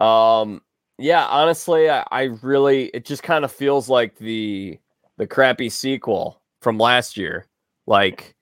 um, 0.00 0.62
yeah, 0.98 1.26
honestly, 1.26 1.90
I, 1.90 2.04
I 2.10 2.22
really 2.42 2.86
it 2.86 3.04
just 3.04 3.22
kind 3.22 3.44
of 3.44 3.52
feels 3.52 3.90
like 3.90 4.16
the 4.16 4.78
the 5.18 5.26
crappy 5.26 5.68
sequel 5.68 6.40
from 6.60 6.78
last 6.78 7.18
year. 7.18 7.46
Like 7.86 8.34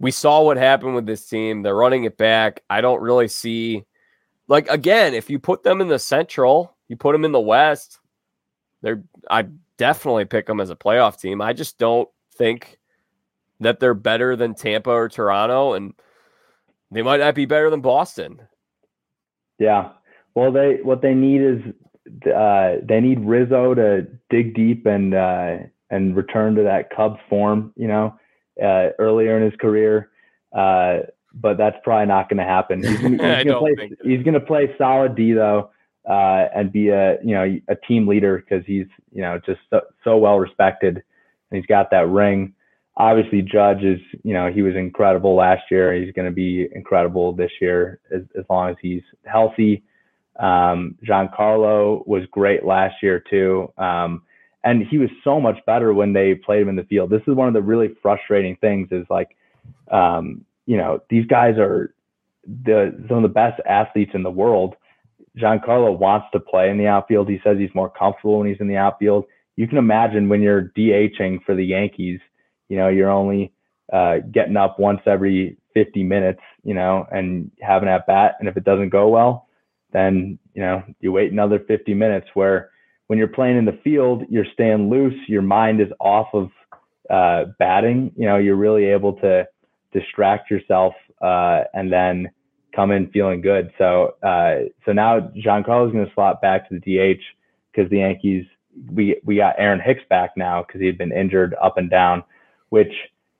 we 0.00 0.10
saw 0.10 0.42
what 0.42 0.56
happened 0.56 0.96
with 0.96 1.06
this 1.06 1.28
team. 1.28 1.62
They're 1.62 1.76
running 1.76 2.04
it 2.04 2.16
back. 2.16 2.62
I 2.68 2.80
don't 2.80 3.00
really 3.00 3.28
see 3.28 3.84
like 4.48 4.68
again, 4.68 5.14
if 5.14 5.30
you 5.30 5.38
put 5.38 5.62
them 5.62 5.80
in 5.80 5.88
the 5.88 5.98
central, 5.98 6.76
you 6.88 6.96
put 6.96 7.12
them 7.12 7.24
in 7.24 7.32
the 7.32 7.40
west, 7.40 8.00
they're 8.80 9.04
I 9.30 9.46
definitely 9.76 10.24
pick 10.24 10.46
them 10.46 10.60
as 10.60 10.70
a 10.70 10.76
playoff 10.76 11.20
team. 11.20 11.40
I 11.40 11.52
just 11.52 11.78
don't 11.78 12.08
think 12.34 12.78
that 13.62 13.80
they're 13.80 13.94
better 13.94 14.36
than 14.36 14.54
Tampa 14.54 14.90
or 14.90 15.08
Toronto 15.08 15.72
and 15.72 15.94
they 16.90 17.02
might 17.02 17.20
not 17.20 17.34
be 17.34 17.46
better 17.46 17.70
than 17.70 17.80
Boston. 17.80 18.40
Yeah. 19.58 19.90
Well, 20.34 20.52
they 20.52 20.78
what 20.82 21.02
they 21.02 21.14
need 21.14 21.40
is 21.40 21.60
uh, 22.26 22.76
they 22.82 23.00
need 23.00 23.20
Rizzo 23.20 23.74
to 23.74 24.06
dig 24.30 24.54
deep 24.54 24.86
and 24.86 25.14
uh, 25.14 25.56
and 25.90 26.16
return 26.16 26.54
to 26.56 26.62
that 26.62 26.94
Cubs 26.94 27.20
form, 27.28 27.72
you 27.76 27.88
know, 27.88 28.14
uh, 28.62 28.88
earlier 28.98 29.36
in 29.36 29.44
his 29.44 29.58
career. 29.60 30.10
Uh, 30.56 31.00
but 31.34 31.56
that's 31.56 31.76
probably 31.82 32.06
not 32.06 32.28
going 32.28 32.38
to 32.38 32.44
happen. 32.44 32.82
He's, 32.82 33.00
he's 33.00 33.18
going 33.18 33.46
to 33.46 33.58
play. 33.58 33.90
He's 34.04 34.24
to 34.24 34.40
play 34.40 34.74
solid 34.76 35.14
D 35.14 35.32
though, 35.32 35.70
uh, 36.08 36.48
and 36.54 36.72
be 36.72 36.88
a 36.88 37.18
you 37.22 37.34
know 37.34 37.58
a 37.68 37.76
team 37.88 38.06
leader 38.06 38.38
because 38.38 38.64
he's 38.66 38.86
you 39.12 39.22
know 39.22 39.40
just 39.44 39.60
so, 39.70 39.80
so 40.04 40.16
well 40.16 40.38
respected, 40.38 40.96
and 40.96 41.56
he's 41.58 41.66
got 41.66 41.90
that 41.90 42.08
ring. 42.08 42.54
Obviously, 42.96 43.42
Judge 43.42 43.82
is 43.82 44.00
you 44.22 44.34
know 44.34 44.50
he 44.52 44.62
was 44.62 44.76
incredible 44.76 45.34
last 45.34 45.62
year. 45.70 45.94
He's 45.94 46.12
going 46.12 46.26
to 46.26 46.34
be 46.34 46.68
incredible 46.74 47.32
this 47.32 47.52
year 47.60 48.00
as, 48.14 48.22
as 48.38 48.44
long 48.50 48.70
as 48.70 48.76
he's 48.80 49.02
healthy 49.24 49.82
um, 50.38 50.96
Giancarlo 51.06 52.06
was 52.06 52.24
great 52.30 52.64
last 52.64 52.96
year 53.02 53.22
too. 53.30 53.72
Um, 53.76 54.22
and 54.64 54.86
he 54.86 54.98
was 54.98 55.10
so 55.24 55.40
much 55.40 55.58
better 55.66 55.92
when 55.92 56.12
they 56.12 56.34
played 56.34 56.62
him 56.62 56.68
in 56.68 56.76
the 56.76 56.84
field. 56.84 57.10
This 57.10 57.22
is 57.26 57.34
one 57.34 57.48
of 57.48 57.54
the 57.54 57.62
really 57.62 57.90
frustrating 58.00 58.56
things 58.56 58.88
is 58.92 59.06
like, 59.10 59.36
um, 59.90 60.44
you 60.66 60.76
know, 60.76 61.00
these 61.10 61.26
guys 61.26 61.58
are 61.58 61.94
the 62.46 62.94
some 63.08 63.18
of 63.18 63.22
the 63.22 63.28
best 63.28 63.60
athletes 63.66 64.12
in 64.14 64.22
the 64.22 64.30
world. 64.30 64.74
Giancarlo 65.36 65.98
wants 65.98 66.26
to 66.32 66.40
play 66.40 66.70
in 66.70 66.78
the 66.78 66.86
outfield. 66.86 67.28
He 67.28 67.40
says 67.42 67.56
he's 67.58 67.74
more 67.74 67.90
comfortable 67.90 68.38
when 68.38 68.48
he's 68.48 68.60
in 68.60 68.68
the 68.68 68.76
outfield. 68.76 69.24
You 69.56 69.66
can 69.66 69.78
imagine 69.78 70.28
when 70.28 70.42
you're 70.42 70.72
DHing 70.76 71.42
for 71.44 71.54
the 71.54 71.64
Yankees, 71.64 72.20
you 72.72 72.78
know, 72.78 72.88
you're 72.88 73.10
only 73.10 73.52
uh, 73.92 74.18
getting 74.32 74.56
up 74.56 74.78
once 74.78 75.00
every 75.06 75.58
50 75.74 76.02
minutes, 76.02 76.40
you 76.64 76.74
know, 76.74 77.06
and 77.12 77.50
having 77.60 77.88
at 77.88 78.06
bat. 78.06 78.36
And 78.40 78.48
if 78.48 78.56
it 78.56 78.64
doesn't 78.64 78.88
go 78.88 79.08
well, 79.08 79.46
then 79.92 80.38
you 80.54 80.62
know 80.62 80.82
you 81.00 81.12
wait 81.12 81.32
another 81.32 81.60
50 81.60 81.94
minutes 81.94 82.26
where 82.34 82.70
when 83.06 83.18
you're 83.18 83.28
playing 83.28 83.58
in 83.58 83.64
the 83.64 83.78
field 83.84 84.24
you're 84.28 84.46
staying 84.52 84.90
loose 84.90 85.18
your 85.28 85.42
mind 85.42 85.80
is 85.80 85.88
off 86.00 86.28
of 86.32 86.50
uh, 87.10 87.44
batting 87.58 88.10
you 88.16 88.26
know 88.26 88.38
you're 88.38 88.56
really 88.56 88.86
able 88.86 89.12
to 89.14 89.46
distract 89.92 90.50
yourself 90.50 90.94
uh, 91.20 91.62
and 91.74 91.92
then 91.92 92.30
come 92.74 92.90
in 92.90 93.10
feeling 93.10 93.40
good 93.40 93.70
so 93.78 94.14
uh, 94.22 94.60
so 94.84 94.92
now 94.92 95.20
Giancarlo 95.44 95.86
is 95.86 95.92
going 95.92 96.06
to 96.06 96.14
slot 96.14 96.40
back 96.40 96.68
to 96.68 96.78
the 96.78 96.80
DH 96.80 97.20
because 97.70 97.90
the 97.90 97.98
Yankees 97.98 98.46
we 98.90 99.20
we 99.24 99.36
got 99.36 99.54
Aaron 99.58 99.80
Hicks 99.80 100.02
back 100.08 100.30
now 100.36 100.64
because 100.66 100.80
he 100.80 100.86
had 100.86 100.98
been 100.98 101.12
injured 101.12 101.54
up 101.62 101.76
and 101.76 101.90
down 101.90 102.24
which 102.72 102.92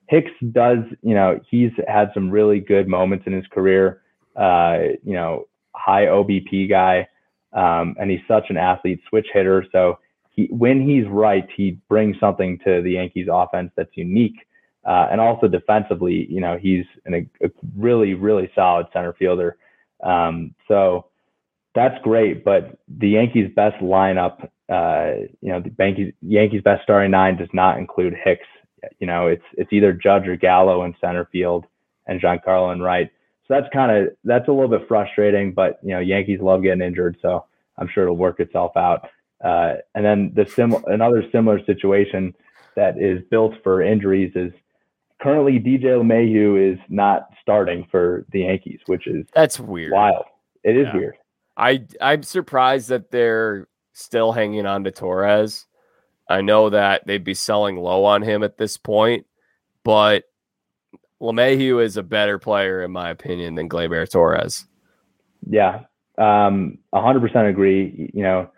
Hicks 0.09 0.31
does 0.53 0.85
you 1.03 1.15
know 1.15 1.41
he's 1.51 1.73
had 1.89 2.11
some 2.13 2.31
really 2.31 2.61
good 2.61 2.87
moments 2.87 3.27
in 3.27 3.33
his 3.33 3.47
career 3.47 4.03
uh, 4.37 4.79
you 5.03 5.15
know 5.15 5.47
high 5.75 6.07
OBP 6.07 6.69
guy, 6.69 7.09
um, 7.53 7.97
and 7.99 8.11
he's 8.11 8.21
such 8.29 8.45
an 8.51 8.57
athlete, 8.57 9.01
switch 9.09 9.27
hitter. 9.33 9.65
So 9.73 9.99
he, 10.31 10.49
when 10.51 10.87
he's 10.87 11.07
right, 11.09 11.47
he 11.55 11.79
brings 11.89 12.19
something 12.21 12.59
to 12.65 12.83
the 12.83 12.93
Yankees 12.93 13.29
offense 13.31 13.71
that's 13.77 13.97
unique. 13.97 14.37
Uh, 14.85 15.07
and 15.13 15.21
also 15.21 15.47
defensively, 15.47 16.27
you 16.29 16.41
know, 16.41 16.59
he's 16.61 16.85
an, 17.05 17.31
a 17.43 17.51
really, 17.77 18.15
really 18.15 18.51
solid 18.55 18.87
center 18.93 19.13
fielder. 19.13 19.57
Um, 20.03 20.55
so 20.67 21.07
that's 21.75 22.03
great. 22.03 22.45
But 22.45 22.79
the 22.89 23.11
Yankees' 23.11 23.51
best 23.55 23.81
lineup, 23.81 24.49
uh, 24.69 25.29
you 25.41 25.53
know, 25.53 25.61
the 25.61 25.73
Yankees, 25.79 26.13
Yankees' 26.21 26.63
best 26.63 26.83
starting 26.83 27.13
nine 27.13 27.37
does 27.37 27.49
not 27.53 27.79
include 27.79 28.15
Hicks. 28.25 28.47
You 28.99 29.07
know, 29.07 29.29
it's 29.29 29.45
it's 29.55 29.73
either 29.73 29.93
Judge 29.93 30.27
or 30.27 30.37
Gallo 30.37 30.85
in 30.85 30.95
center 31.01 31.29
field 31.33 31.67
and 32.07 32.21
Giancarlo 32.21 32.73
in 32.73 32.81
right. 32.81 33.11
So 33.47 33.55
that's 33.55 33.73
kind 33.73 33.91
of 33.91 34.15
that's 34.25 34.49
a 34.49 34.53
little 34.53 34.69
bit 34.69 34.87
frustrating, 34.89 35.53
but 35.53 35.79
you 35.83 35.91
know 35.91 36.01
Yankees 36.01 36.41
love 36.41 36.63
getting 36.63 36.83
injured, 36.83 37.17
so 37.23 37.45
I'm 37.79 37.89
sure 37.89 38.05
it'll 38.05 38.17
work 38.17 38.41
itself 38.41 38.77
out. 38.77 39.09
Uh, 39.43 39.75
and 39.95 40.05
then 40.05 40.33
the 40.35 40.47
sim 40.47 40.75
another 40.87 41.25
similar 41.33 41.65
situation 41.65 42.35
that 42.77 42.99
is 42.99 43.23
built 43.31 43.55
for 43.63 43.83
injuries 43.83 44.33
is 44.35 44.53
currently 45.21 45.59
DJ 45.59 45.85
LeMahieu 45.85 46.73
is 46.73 46.79
not 46.89 47.29
starting 47.41 47.87
for 47.91 48.25
the 48.33 48.41
Yankees, 48.41 48.81
which 48.87 49.07
is 49.07 49.27
that's 49.35 49.59
weird. 49.59 49.93
Wild. 49.93 50.25
It 50.65 50.77
is 50.77 50.87
yeah. 50.93 50.97
weird. 50.97 51.15
I 51.57 51.85
I'm 52.01 52.23
surprised 52.23 52.89
that 52.89 53.11
they're 53.11 53.69
still 53.93 54.33
hanging 54.33 54.67
on 54.67 54.85
to 54.85 54.91
Torres. 54.91 55.67
I 56.29 56.41
know 56.41 56.71
that 56.71 57.07
they'd 57.07 57.25
be 57.25 57.35
selling 57.35 57.77
low 57.77 58.05
on 58.05 58.23
him 58.23 58.43
at 58.43 58.57
this 58.57 58.77
point, 58.77 59.27
but 59.85 60.25
LeMahieu 61.21 61.83
is 61.83 61.97
a 61.97 62.03
better 62.03 62.39
player, 62.39 62.83
in 62.83 62.91
my 62.91 63.11
opinion, 63.11 63.55
than 63.55 63.69
Gleyber 63.69 64.11
Torres. 64.11 64.67
Yeah, 65.49 65.81
um, 66.19 66.79
100% 66.95 67.49
agree. 67.49 68.11
You 68.15 68.23
know, 68.23 68.51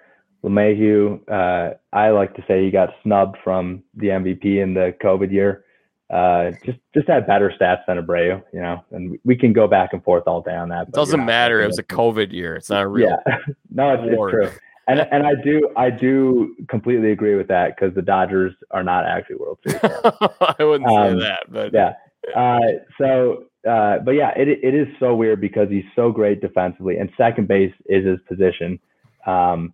LeMahieu, 0.45 1.21
uh, 1.31 1.75
I 1.93 2.11
like 2.11 2.35
to 2.37 2.45
say 2.47 2.65
he 2.65 2.71
got 2.71 2.91
snubbed 3.03 3.37
from 3.43 3.83
the 3.95 4.09
MVP 4.09 4.63
in 4.63 4.75
the 4.75 4.95
COVID 5.03 5.33
year. 5.33 5.65
uh, 6.11 6.53
just 6.65 6.79
just 6.95 7.09
had 7.09 7.27
better 7.27 7.53
stats 7.59 7.81
than 7.87 7.99
Abreu, 7.99 8.43
you 8.53 8.61
know, 8.61 8.85
and 8.93 9.19
we 9.25 9.35
can 9.35 9.53
go 9.53 9.67
back 9.67 9.93
and 9.93 10.05
forth 10.05 10.25
all 10.27 10.43
day 10.43 10.55
on 10.55 10.69
that. 10.69 10.89
It 10.89 10.95
doesn't 10.95 11.25
matter. 11.25 11.61
It 11.63 11.67
was 11.67 11.79
a 11.79 11.83
COVID 11.83 12.31
year. 12.33 12.55
It's 12.57 12.71
not 12.71 12.83
a 12.83 12.89
real. 12.89 13.17
Yeah, 13.27 13.37
no, 13.71 13.95
it's, 13.95 14.03
it's 14.07 14.31
true. 14.31 14.51
And 14.87 15.01
and 15.11 15.27
I 15.27 15.35
do 15.43 15.71
I 15.77 15.91
do 15.91 16.55
completely 16.69 17.13
agree 17.13 17.37
with 17.37 17.49
that 17.49 17.75
because 17.75 17.95
the 17.95 18.03
Dodgers 18.03 18.55
are 18.71 18.83
not 18.83 19.07
actually 19.07 19.37
World 19.37 19.59
Series. 19.67 19.81
I 19.83 20.57
wouldn't 20.65 20.91
um, 20.91 21.21
say 21.21 21.27
that, 21.27 21.45
but 21.49 21.73
yeah. 21.73 21.95
Uh, 22.35 22.61
so, 22.99 23.45
uh, 23.69 23.99
but 24.01 24.13
yeah, 24.13 24.33
it 24.37 24.49
it 24.49 24.75
is 24.75 24.87
so 25.01 25.15
weird 25.15 25.41
because 25.41 25.69
he's 25.71 25.85
so 25.97 26.11
great 26.13 26.41
defensively, 26.41 26.99
and 26.99 27.11
second 27.17 27.49
base 27.49 27.73
is 27.87 28.05
his 28.05 28.19
position. 28.29 28.79
Um, 29.27 29.73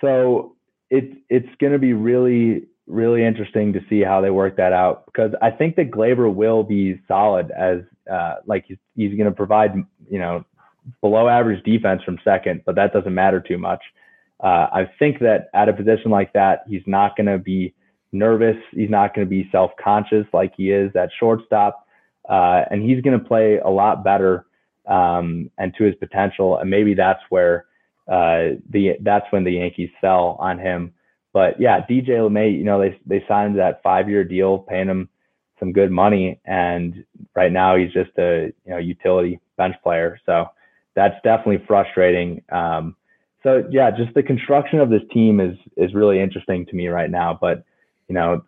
so 0.00 0.56
it's 0.90 1.14
it's 1.30 1.48
going 1.58 1.72
to 1.72 1.78
be 1.78 1.92
really 1.94 2.66
really 2.86 3.22
interesting 3.22 3.72
to 3.74 3.80
see 3.88 4.00
how 4.00 4.20
they 4.20 4.30
work 4.30 4.56
that 4.56 4.72
out 4.72 5.04
because 5.06 5.32
I 5.42 5.50
think 5.50 5.76
that 5.76 5.90
Gleyber 5.90 6.32
will 6.32 6.62
be 6.62 6.98
solid 7.06 7.50
as 7.50 7.80
uh, 8.10 8.36
like 8.46 8.64
he's, 8.66 8.78
he's 8.96 9.14
going 9.14 9.28
to 9.28 9.34
provide 9.34 9.74
you 10.10 10.18
know 10.18 10.44
below 11.00 11.28
average 11.28 11.62
defense 11.64 12.02
from 12.02 12.18
second, 12.24 12.62
but 12.64 12.74
that 12.74 12.92
doesn't 12.92 13.14
matter 13.14 13.40
too 13.40 13.58
much. 13.58 13.82
Uh, 14.42 14.66
I 14.72 14.90
think 14.98 15.18
that 15.20 15.48
at 15.54 15.68
a 15.68 15.72
position 15.72 16.10
like 16.10 16.32
that, 16.32 16.62
he's 16.68 16.82
not 16.86 17.16
going 17.16 17.26
to 17.26 17.38
be 17.38 17.74
nervous. 18.12 18.56
He's 18.72 18.90
not 18.90 19.14
going 19.14 19.26
to 19.26 19.30
be 19.30 19.48
self 19.50 19.72
conscious 19.82 20.26
like 20.32 20.52
he 20.56 20.70
is 20.70 20.94
at 20.96 21.10
shortstop, 21.18 21.86
uh, 22.28 22.62
and 22.70 22.82
he's 22.82 23.02
going 23.02 23.18
to 23.18 23.24
play 23.24 23.58
a 23.58 23.70
lot 23.70 24.04
better 24.04 24.46
um, 24.86 25.50
and 25.58 25.74
to 25.76 25.84
his 25.84 25.94
potential. 25.96 26.58
And 26.58 26.70
maybe 26.70 26.94
that's 26.94 27.22
where 27.30 27.66
uh, 28.06 28.56
the 28.70 28.96
that's 29.02 29.26
when 29.30 29.44
the 29.44 29.52
Yankees 29.52 29.90
sell 30.00 30.36
on 30.40 30.58
him 30.58 30.94
but 31.32 31.60
yeah, 31.60 31.80
DJ 31.88 32.08
LeMay, 32.08 32.56
you 32.56 32.64
know, 32.64 32.80
they 32.80 32.98
they 33.06 33.24
signed 33.28 33.58
that 33.58 33.82
five 33.82 34.08
year 34.08 34.24
deal, 34.24 34.58
paying 34.58 34.88
him 34.88 35.08
some 35.60 35.72
good 35.72 35.90
money, 35.90 36.40
and 36.44 37.04
right 37.34 37.52
now 37.52 37.76
he's 37.76 37.92
just 37.92 38.10
a 38.18 38.52
you 38.64 38.70
know 38.72 38.78
utility 38.78 39.38
bench 39.56 39.76
player. 39.82 40.18
So 40.26 40.46
that's 40.94 41.14
definitely 41.22 41.64
frustrating. 41.66 42.42
Um, 42.50 42.96
so 43.48 43.66
yeah, 43.70 43.90
just 43.90 44.12
the 44.14 44.22
construction 44.22 44.78
of 44.78 44.90
this 44.90 45.02
team 45.12 45.40
is 45.40 45.56
is 45.76 45.94
really 45.94 46.20
interesting 46.20 46.66
to 46.66 46.76
me 46.76 46.88
right 46.88 47.10
now. 47.10 47.36
But 47.40 47.64
you 48.08 48.14
know, 48.14 48.44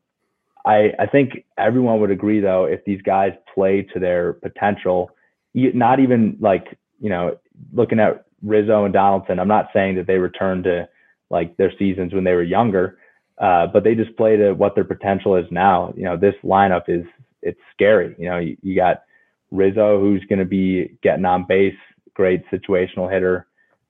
I 0.67 0.93
I 0.99 1.07
think 1.07 1.45
everyone 1.57 2.01
would 2.01 2.11
agree 2.11 2.41
though 2.41 2.65
if 2.65 2.85
these 2.85 3.01
guys 3.03 3.33
play 3.55 3.83
to 3.95 3.99
their 3.99 4.35
potential, 4.35 5.11
not 5.55 6.01
even 6.01 6.37
like 6.41 6.79
you 7.01 7.09
know 7.09 7.39
looking 7.73 7.99
at 7.99 8.27
Rizzo 8.43 8.85
and 8.85 8.93
Donaldson. 8.93 9.39
I'm 9.39 9.49
not 9.49 9.69
saying 9.73 9.97
that 9.97 10.07
they 10.07 10.19
return 10.19 10.63
to 10.65 10.89
like 11.31 11.57
their 11.57 11.73
seasons 11.79 12.13
when 12.13 12.25
they 12.25 12.35
were 12.35 12.43
younger. 12.43 12.99
Uh, 13.39 13.67
but 13.67 13.85
they 13.85 13.95
just 13.95 14.15
play 14.19 14.37
to 14.37 14.53
what 14.53 14.75
their 14.75 14.85
potential 14.85 15.35
is 15.35 15.47
now. 15.51 15.95
You 15.97 16.05
know, 16.05 16.17
this 16.19 16.35
lineup 16.45 16.89
is 16.89 17.07
it's 17.41 17.61
scary. 17.73 18.15
You 18.19 18.29
know, 18.29 18.39
you, 18.39 18.59
you 18.63 18.77
got 18.77 19.05
Rizzo 19.51 19.99
who's 19.99 20.23
going 20.29 20.41
to 20.41 20.45
be 20.45 20.99
getting 21.03 21.25
on 21.25 21.47
base, 21.49 21.79
great 22.13 22.45
situational 22.51 23.11
hitter. 23.11 23.47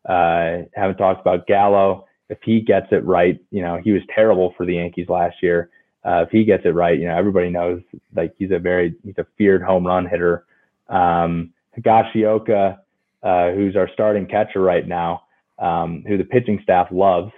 Uh, 0.09 0.63
haven't 0.75 0.97
talked 0.97 1.21
about 1.21 1.47
Gallo. 1.47 2.07
If 2.29 2.39
he 2.45 2.61
gets 2.61 2.87
it 2.93 3.05
right, 3.05 3.41
you 3.51 3.63
know, 3.63 3.81
he 3.83 3.93
was 3.93 4.03
terrible 4.15 4.55
for 4.57 4.65
the 4.65 4.75
Yankees 4.75 5.09
last 5.09 5.37
year. 5.43 5.71
Uh, 6.05 6.23
if 6.23 6.31
he 6.31 6.45
gets 6.45 6.65
it 6.65 6.71
right, 6.71 6.99
you 6.99 7.07
know, 7.07 7.17
everybody 7.17 7.51
knows 7.51 7.83
like 8.15 8.33
he's 8.39 8.51
a 8.53 8.59
very 8.59 8.95
he's 9.05 9.19
a 9.19 9.27
feared 9.37 9.63
home 9.63 9.87
run 9.87 10.07
hitter. 10.07 10.45
Um, 10.89 11.53
Higashioka, 11.79 12.79
uh, 13.23 13.51
who's 13.53 13.77
our 13.77 13.89
starting 13.93 14.27
catcher 14.27 14.61
right 14.61 14.87
now, 14.87 15.23
um, 15.59 16.05
who 16.07 16.17
the 16.17 16.25
pitching 16.25 16.61
staff 16.63 16.89
loves. 16.91 17.33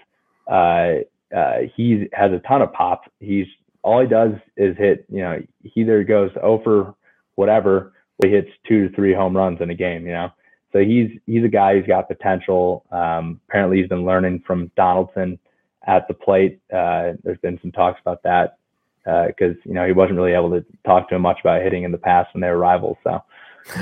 Uh, 0.47 0.97
uh, 1.37 1.59
he 1.77 2.07
has 2.13 2.31
a 2.33 2.41
ton 2.47 2.63
of 2.63 2.73
pop. 2.73 3.03
He's 3.21 3.47
all 3.83 4.01
he 4.01 4.07
does 4.07 4.33
is 4.57 4.77
hit. 4.77 5.07
You 5.09 5.23
know, 5.23 5.43
he 5.63 5.81
either 5.81 6.05
goes 6.05 6.31
over 6.43 6.95
whatever, 7.35 7.93
he 8.23 8.31
hits 8.31 8.49
two 8.69 8.89
to 8.89 8.95
three 8.95 9.15
home 9.15 9.37
runs 9.37 9.61
in 9.61 9.71
a 9.71 9.75
game. 9.75 10.07
You 10.07 10.13
know, 10.13 10.29
so 10.73 10.81
he's 10.81 11.11
he's 11.27 11.45
a 11.45 11.49
guy 11.49 11.75
who's 11.77 11.87
got 11.87 12.09
potential. 12.09 12.85
Um, 12.91 13.41
apparently, 13.49 13.79
he's 13.79 13.89
been 13.89 14.05
learning 14.05 14.43
from 14.47 14.71
Donaldson 14.77 15.39
at 15.87 16.09
the 16.09 16.15
plate. 16.15 16.61
Uh, 16.73 17.13
there's 17.23 17.39
been 17.43 17.59
some 17.61 17.73
talks 17.73 18.01
about 18.01 18.23
that 18.23 18.59
because 19.05 19.57
uh, 19.57 19.63
you 19.65 19.75
know 19.75 19.87
he 19.87 19.93
wasn't 19.93 20.17
really 20.17 20.33
able 20.33 20.51
to 20.51 20.65
talk 20.87 21.09
to 21.09 21.17
him 21.17 21.23
much 21.23 21.39
about 21.41 21.63
hitting 21.63 21.85
in 21.85 21.93
the 21.93 21.99
past 21.99 22.33
when 22.35 22.41
they 22.41 22.49
were 22.49 22.59
rivals. 22.59 22.97
So. 23.05 23.23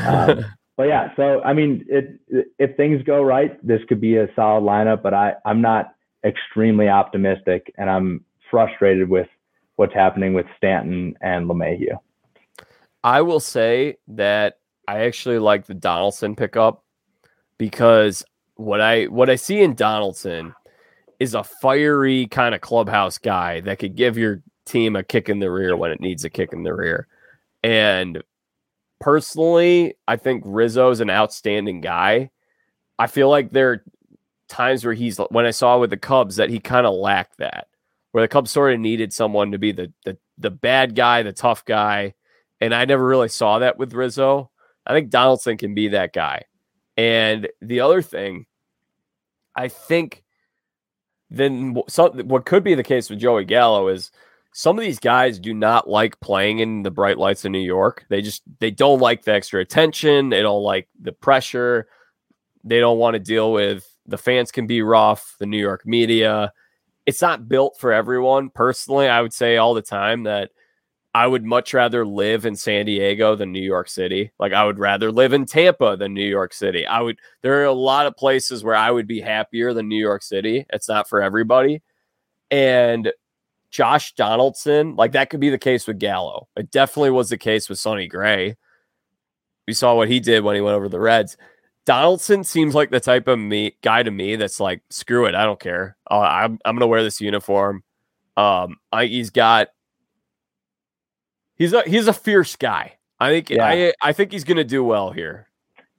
Um, 0.05 0.45
but 0.77 0.85
yeah, 0.85 1.15
so 1.17 1.41
I 1.43 1.53
mean, 1.53 1.85
it, 1.89 2.19
if 2.59 2.77
things 2.77 3.03
go 3.03 3.23
right, 3.23 3.65
this 3.67 3.81
could 3.89 4.01
be 4.01 4.17
a 4.17 4.29
solid 4.35 4.63
lineup. 4.63 5.03
But 5.03 5.15
I, 5.15 5.35
I'm 5.45 5.61
not 5.61 5.95
extremely 6.25 6.89
optimistic, 6.89 7.73
and 7.77 7.89
I'm 7.89 8.25
frustrated 8.51 9.09
with 9.09 9.29
what's 9.77 9.95
happening 9.95 10.35
with 10.35 10.47
Stanton 10.57 11.17
and 11.21 11.49
LeMahieu. 11.49 11.99
I 13.03 13.23
will 13.23 13.41
say 13.41 13.97
that 14.09 14.60
I 14.89 15.05
actually 15.05 15.39
like 15.39 15.67
the 15.67 15.75
Donaldson 15.75 16.35
pickup 16.37 16.85
because 17.59 18.25
what 18.57 18.81
I 18.81 19.05
what 19.05 19.31
I 19.31 19.37
see 19.37 19.61
in 19.61 19.75
Donaldson 19.75 20.55
is 21.19 21.35
a 21.35 21.45
fiery 21.45 22.27
kind 22.27 22.55
of 22.55 22.61
clubhouse 22.61 23.19
guy 23.19 23.61
that 23.61 23.79
could 23.79 23.95
give 23.95 24.17
your 24.17 24.43
team 24.65 24.97
a 24.97 25.03
kick 25.03 25.29
in 25.29 25.39
the 25.39 25.51
rear 25.51 25.77
when 25.77 25.91
it 25.91 26.01
needs 26.01 26.25
a 26.25 26.31
kick 26.31 26.53
in 26.53 26.63
the 26.63 26.75
rear. 26.75 27.07
And 27.63 28.23
personally, 29.01 29.95
I 30.09 30.17
think 30.17 30.43
Rizzo's 30.47 31.01
an 31.01 31.11
outstanding 31.11 31.81
guy. 31.81 32.31
I 32.99 33.07
feel 33.07 33.29
like 33.29 33.51
there 33.51 33.71
are 33.71 33.85
times 34.49 34.85
where 34.85 34.95
he's 34.95 35.19
when 35.31 35.47
I 35.47 35.51
saw 35.51 35.79
with 35.79 35.91
the 35.91 35.97
Cubs 35.97 36.37
that 36.37 36.51
he 36.51 36.59
kind 36.59 36.87
of 36.87 36.95
lacked 36.95 37.39
that, 37.39 37.69
where 38.13 38.23
the 38.23 38.29
Cubs 38.29 38.51
sort 38.51 38.73
of 38.73 38.81
needed 38.81 39.13
someone 39.13 39.53
to 39.53 39.59
be 39.59 39.73
the 39.73 39.93
the 40.05 40.19
the 40.39 40.51
bad 40.51 40.95
guy, 40.95 41.23
the 41.23 41.33
tough 41.33 41.65
guy, 41.65 42.15
and 42.61 42.75
I 42.75 42.85
never 42.85 43.05
really 43.05 43.29
saw 43.29 43.59
that 43.59 43.79
with 43.79 43.95
Rizzo. 43.95 44.50
I 44.91 44.93
think 44.93 45.11
Donaldson 45.11 45.57
can 45.57 45.73
be 45.73 45.89
that 45.89 46.13
guy. 46.13 46.45
And 46.97 47.49
the 47.63 47.81
other 47.81 48.03
thing, 48.03 48.47
I 49.55 49.69
think 49.69 50.25
then 51.31 51.75
what 51.75 52.45
could 52.45 52.65
be 52.65 52.75
the 52.75 52.83
case 52.83 53.09
with 53.09 53.21
Joey 53.21 53.45
Gallo 53.45 53.87
is 53.87 54.11
some 54.53 54.77
of 54.77 54.83
these 54.83 54.99
guys 54.99 55.39
do 55.39 55.55
not 55.55 55.89
like 55.89 56.19
playing 56.19 56.59
in 56.59 56.83
the 56.83 56.91
bright 56.91 57.19
lights 57.19 57.45
of 57.45 57.53
New 57.53 57.61
York. 57.61 58.05
They 58.09 58.21
just 58.21 58.43
they 58.59 58.73
don't 58.73 58.99
like 58.99 59.23
the 59.23 59.33
extra 59.33 59.61
attention. 59.61 60.29
They 60.29 60.43
don't 60.43 60.65
like 60.65 60.89
the 61.01 61.13
pressure. 61.13 61.87
They 62.65 62.81
don't 62.81 62.99
want 62.99 63.15
to 63.15 63.21
deal 63.21 63.53
with 63.53 63.89
the 64.07 64.19
fans 64.19 64.51
can 64.51 64.67
be 64.67 64.83
rough, 64.83 65.37
the 65.39 65.47
New 65.47 65.61
York 65.61 65.87
media. 65.87 66.53
It's 67.07 67.23
not 67.23 67.49
built 67.49 67.77
for 67.79 67.93
everyone. 67.93 68.51
Personally, 68.51 69.09
I 69.09 69.23
would 69.23 69.33
say 69.33 69.57
all 69.57 69.75
the 69.75 69.83
time 69.83 70.25
that 70.25 70.51
I 71.13 71.27
would 71.27 71.45
much 71.45 71.75
rather 71.75 72.07
live 72.07 72.47
in 72.47 72.55
San 72.55 72.87
Diego 72.87 73.35
than 73.35 73.51
New 73.51 73.61
York 73.61 73.89
City. 73.89 74.31
Like 74.39 74.53
I 74.53 74.65
would 74.65 74.79
rather 74.79 75.11
live 75.11 75.33
in 75.33 75.45
Tampa 75.45 75.97
than 75.97 76.15
New 76.15 76.27
York 76.27 76.53
City. 76.53 76.87
I 76.87 77.01
would 77.01 77.19
there 77.43 77.61
are 77.61 77.65
a 77.65 77.73
lot 77.73 78.07
of 78.07 78.17
places 78.17 78.63
where 78.63 78.77
I 78.77 78.91
would 78.91 79.09
be 79.09 79.21
happier 79.21 79.73
than 79.73 79.89
New 79.89 80.01
York 80.01 80.23
City. 80.23 80.67
It's 80.73 80.89
not 80.89 81.09
for 81.09 81.21
everybody. 81.21 81.83
And 82.51 83.13
Josh 83.71 84.15
Donaldson, 84.15 84.95
like 84.97 85.13
that 85.13 85.31
could 85.31 85.41
be 85.41 85.51
the 85.51 85.59
case 85.59 85.87
with 85.87 85.99
Gallo. 85.99 86.49
It 86.57 86.71
definitely 86.71 87.11
was 87.11 87.31
the 87.31 87.39
case 87.39 87.69
with 87.69 87.79
Sonny 87.79 88.07
Gray. 88.07 88.57
We 89.67 89.75
saw 89.75 89.95
what 89.95 90.09
he 90.09 90.21
did 90.21 90.45
when 90.45 90.55
he 90.55 90.61
went 90.61 90.77
over 90.77 90.89
the 90.89 91.01
Reds. 91.01 91.37
Donaldson 91.87 92.45
seems 92.45 92.75
like 92.75 92.91
the 92.91 93.01
type 93.01 93.27
of 93.27 93.39
me 93.39 93.77
guy 93.83 94.03
to 94.03 94.11
me 94.11 94.37
that's 94.37 94.61
like, 94.61 94.83
screw 94.91 95.27
it, 95.27 95.35
I 95.35 95.45
don't 95.45 95.61
care. 95.61 95.97
Uh, 96.09 96.21
I'm 96.21 96.59
I'm 96.65 96.77
gonna 96.77 96.87
wear 96.87 97.03
this 97.03 97.21
uniform. 97.21 97.83
Um, 98.37 98.77
I, 98.93 99.07
he's 99.07 99.31
got 99.31 99.69
he's 101.61 101.73
a 101.73 101.83
he's 101.83 102.09
a 102.09 102.13
fierce 102.13 102.57
guy. 102.57 102.95
I 103.21 103.31
think 103.31 103.51
yeah. 103.51 103.65
I 103.65 103.93
I 104.03 104.13
think 104.13 104.33
he's 104.33 104.45
gonna 104.45 104.65
do 104.65 104.83
well 104.83 105.13
here. 105.13 105.47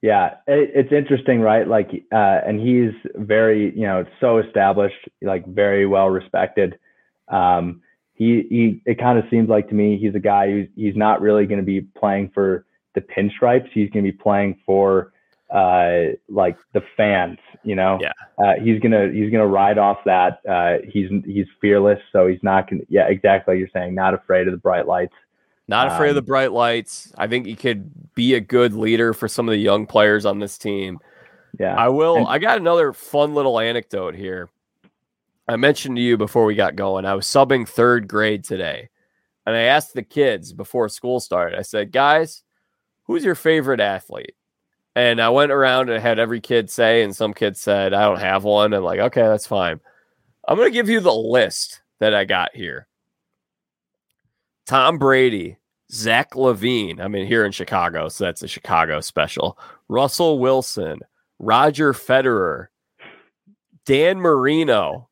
Yeah, 0.02 0.34
it, 0.48 0.70
it's 0.74 0.92
interesting, 0.92 1.40
right? 1.40 1.66
Like, 1.66 1.88
uh, 2.12 2.40
and 2.44 2.60
he's 2.60 2.92
very 3.14 3.72
you 3.74 3.86
know 3.86 4.04
so 4.20 4.38
established, 4.38 5.08
like 5.22 5.46
very 5.46 5.86
well 5.86 6.10
respected. 6.10 6.78
Um, 7.28 7.80
he 8.14 8.44
he 8.50 8.82
it 8.84 8.98
kind 8.98 9.18
of 9.18 9.24
seems 9.30 9.48
like 9.48 9.68
to 9.68 9.74
me 9.74 9.96
he's 9.96 10.14
a 10.14 10.20
guy 10.20 10.50
who's 10.50 10.68
he's 10.74 10.96
not 10.96 11.22
really 11.22 11.46
going 11.46 11.60
to 11.60 11.64
be 11.64 11.80
playing 11.80 12.32
for 12.34 12.66
the 12.94 13.00
pinstripes. 13.00 13.68
He's 13.72 13.88
going 13.90 14.04
to 14.04 14.12
be 14.12 14.18
playing 14.18 14.58
for 14.66 15.12
uh, 15.54 16.14
like 16.28 16.56
the 16.72 16.82
fans, 16.96 17.38
you 17.62 17.76
know. 17.76 18.00
Yeah. 18.00 18.12
Uh, 18.42 18.54
he's 18.60 18.80
gonna 18.80 19.10
he's 19.12 19.30
gonna 19.30 19.46
ride 19.46 19.78
off 19.78 19.98
that. 20.06 20.40
Uh, 20.48 20.78
he's 20.88 21.10
he's 21.24 21.46
fearless, 21.60 22.00
so 22.10 22.26
he's 22.26 22.42
not 22.42 22.68
gonna. 22.68 22.82
Yeah, 22.88 23.06
exactly. 23.06 23.54
Like 23.54 23.60
you're 23.60 23.68
saying, 23.72 23.94
not 23.94 24.14
afraid 24.14 24.48
of 24.48 24.52
the 24.52 24.58
bright 24.58 24.88
lights. 24.88 25.14
Not 25.68 25.88
afraid 25.88 26.08
um, 26.08 26.10
of 26.10 26.14
the 26.16 26.22
bright 26.22 26.52
lights. 26.52 27.12
I 27.16 27.28
think 27.28 27.46
he 27.46 27.54
could 27.54 28.14
be 28.14 28.34
a 28.34 28.40
good 28.40 28.74
leader 28.74 29.14
for 29.14 29.28
some 29.28 29.48
of 29.48 29.52
the 29.52 29.58
young 29.58 29.86
players 29.86 30.26
on 30.26 30.38
this 30.38 30.58
team. 30.58 30.98
Yeah. 31.58 31.74
I 31.74 31.88
will. 31.88 32.16
And, 32.16 32.26
I 32.26 32.38
got 32.38 32.58
another 32.58 32.92
fun 32.92 33.34
little 33.34 33.58
anecdote 33.58 34.14
here. 34.14 34.50
I 35.48 35.56
mentioned 35.56 35.96
to 35.96 36.02
you 36.02 36.16
before 36.16 36.44
we 36.44 36.54
got 36.54 36.76
going, 36.76 37.04
I 37.04 37.14
was 37.14 37.26
subbing 37.26 37.68
third 37.68 38.08
grade 38.08 38.44
today. 38.44 38.90
And 39.44 39.56
I 39.56 39.62
asked 39.62 39.94
the 39.94 40.02
kids 40.02 40.52
before 40.52 40.88
school 40.88 41.20
started, 41.20 41.58
I 41.58 41.62
said, 41.62 41.92
guys, 41.92 42.42
who's 43.04 43.24
your 43.24 43.34
favorite 43.34 43.80
athlete? 43.80 44.34
And 44.94 45.20
I 45.20 45.30
went 45.30 45.52
around 45.52 45.90
and 45.90 46.02
had 46.02 46.18
every 46.18 46.40
kid 46.40 46.70
say, 46.70 47.02
and 47.02 47.16
some 47.16 47.34
kids 47.34 47.60
said, 47.60 47.92
I 47.92 48.02
don't 48.02 48.20
have 48.20 48.44
one. 48.44 48.72
I'm 48.72 48.84
like, 48.84 49.00
okay, 49.00 49.22
that's 49.22 49.46
fine. 49.46 49.80
I'm 50.46 50.56
going 50.56 50.68
to 50.68 50.74
give 50.74 50.88
you 50.88 51.00
the 51.00 51.14
list 51.14 51.80
that 51.98 52.14
I 52.14 52.24
got 52.24 52.54
here. 52.54 52.86
Tom 54.66 54.98
Brady, 54.98 55.58
Zach 55.90 56.32
LaVine. 56.32 57.00
I 57.00 57.08
mean, 57.08 57.26
here 57.26 57.44
in 57.44 57.52
Chicago, 57.52 58.08
so 58.08 58.24
that's 58.24 58.42
a 58.42 58.48
Chicago 58.48 59.00
special. 59.00 59.58
Russell 59.88 60.38
Wilson, 60.38 61.00
Roger 61.38 61.92
Federer, 61.92 62.68
Dan 63.84 64.20
Marino. 64.20 65.08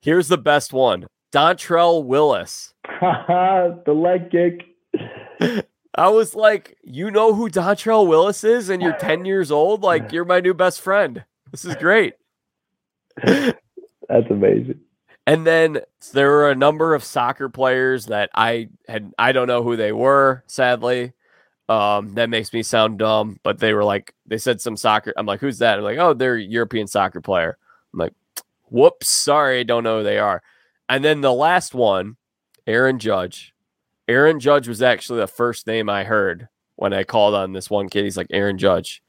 Here's 0.00 0.28
the 0.28 0.38
best 0.38 0.72
one 0.72 1.06
Dontrelle 1.32 2.04
Willis. 2.04 2.74
the 3.00 3.92
leg 3.92 4.30
kick. 4.30 5.66
I 5.96 6.08
was 6.08 6.34
like, 6.34 6.76
you 6.82 7.10
know 7.10 7.34
who 7.34 7.48
Dontrelle 7.48 8.06
Willis 8.06 8.42
is, 8.42 8.68
and 8.68 8.82
you're 8.82 8.96
10 8.96 9.24
years 9.24 9.50
old? 9.50 9.82
Like, 9.82 10.12
you're 10.12 10.24
my 10.24 10.40
new 10.40 10.54
best 10.54 10.80
friend. 10.80 11.24
This 11.50 11.64
is 11.64 11.76
great. 11.76 12.14
That's 13.22 14.30
amazing. 14.30 14.80
And 15.26 15.46
then 15.46 15.80
there 16.12 16.30
were 16.30 16.50
a 16.50 16.54
number 16.54 16.94
of 16.94 17.02
soccer 17.02 17.48
players 17.48 18.06
that 18.06 18.30
I 18.34 18.68
had 18.88 19.12
I 19.18 19.32
don't 19.32 19.48
know 19.48 19.62
who 19.62 19.76
they 19.76 19.92
were, 19.92 20.44
sadly. 20.46 21.12
Um, 21.68 22.14
that 22.14 22.28
makes 22.28 22.52
me 22.52 22.62
sound 22.62 22.98
dumb, 22.98 23.40
but 23.42 23.58
they 23.58 23.72
were 23.72 23.84
like 23.84 24.14
they 24.26 24.36
said 24.36 24.60
some 24.60 24.76
soccer. 24.76 25.14
I'm 25.16 25.26
like, 25.26 25.40
who's 25.40 25.58
that? 25.58 25.78
I'm 25.78 25.84
like, 25.84 25.98
oh, 25.98 26.12
they're 26.12 26.36
European 26.36 26.86
soccer 26.86 27.22
player. 27.22 27.56
I'm 27.92 28.00
like, 28.00 28.12
whoops, 28.70 29.08
sorry, 29.08 29.60
I 29.60 29.62
don't 29.62 29.84
know 29.84 29.98
who 29.98 30.04
they 30.04 30.18
are. 30.18 30.42
And 30.88 31.02
then 31.02 31.22
the 31.22 31.32
last 31.32 31.74
one, 31.74 32.16
Aaron 32.66 32.98
Judge. 32.98 33.54
Aaron 34.06 34.40
Judge 34.40 34.68
was 34.68 34.82
actually 34.82 35.20
the 35.20 35.26
first 35.26 35.66
name 35.66 35.88
I 35.88 36.04
heard 36.04 36.48
when 36.76 36.92
I 36.92 37.04
called 37.04 37.34
on 37.34 37.52
this 37.52 37.70
one 37.70 37.88
kid. 37.88 38.04
He's 38.04 38.18
like 38.18 38.26
Aaron 38.30 38.58
Judge, 38.58 39.02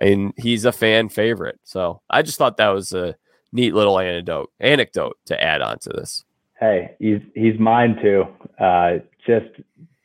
and 0.00 0.34
he's 0.36 0.66
a 0.66 0.72
fan 0.72 1.08
favorite. 1.08 1.58
So 1.64 2.02
I 2.10 2.20
just 2.20 2.36
thought 2.36 2.58
that 2.58 2.68
was 2.68 2.92
a 2.92 3.16
neat 3.54 3.72
little 3.72 3.98
anecdote 3.98 4.52
anecdote 4.60 5.16
to 5.26 5.42
add 5.42 5.62
on 5.62 5.78
to 5.78 5.88
this. 5.90 6.24
Hey, 6.60 6.94
he's 6.98 7.20
he's 7.34 7.58
mine 7.58 7.96
too. 8.02 8.26
Uh, 8.58 8.98
just 9.26 9.46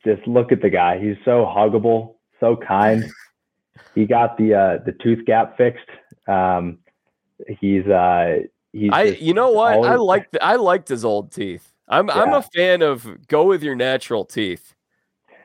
just 0.04 0.26
look 0.26 0.52
at 0.52 0.62
the 0.62 0.70
guy. 0.70 0.98
He's 0.98 1.16
so 1.24 1.44
huggable, 1.44 2.14
so 2.38 2.56
kind. 2.56 3.04
he 3.94 4.06
got 4.06 4.38
the 4.38 4.54
uh, 4.54 4.78
the 4.84 4.92
tooth 5.02 5.24
gap 5.26 5.58
fixed. 5.58 5.88
Um, 6.26 6.78
he's 7.60 7.86
uh, 7.86 8.38
he's. 8.72 8.90
I 8.92 9.02
you 9.02 9.34
know 9.34 9.50
what 9.50 9.74
always... 9.74 9.90
I 9.90 9.94
liked 9.96 10.38
I 10.40 10.56
liked 10.56 10.88
his 10.88 11.04
old 11.04 11.32
teeth. 11.32 11.74
I'm 11.88 12.08
yeah. 12.08 12.14
I'm 12.14 12.32
a 12.32 12.42
fan 12.42 12.82
of 12.82 13.26
go 13.26 13.44
with 13.44 13.62
your 13.62 13.74
natural 13.74 14.24
teeth. 14.24 14.74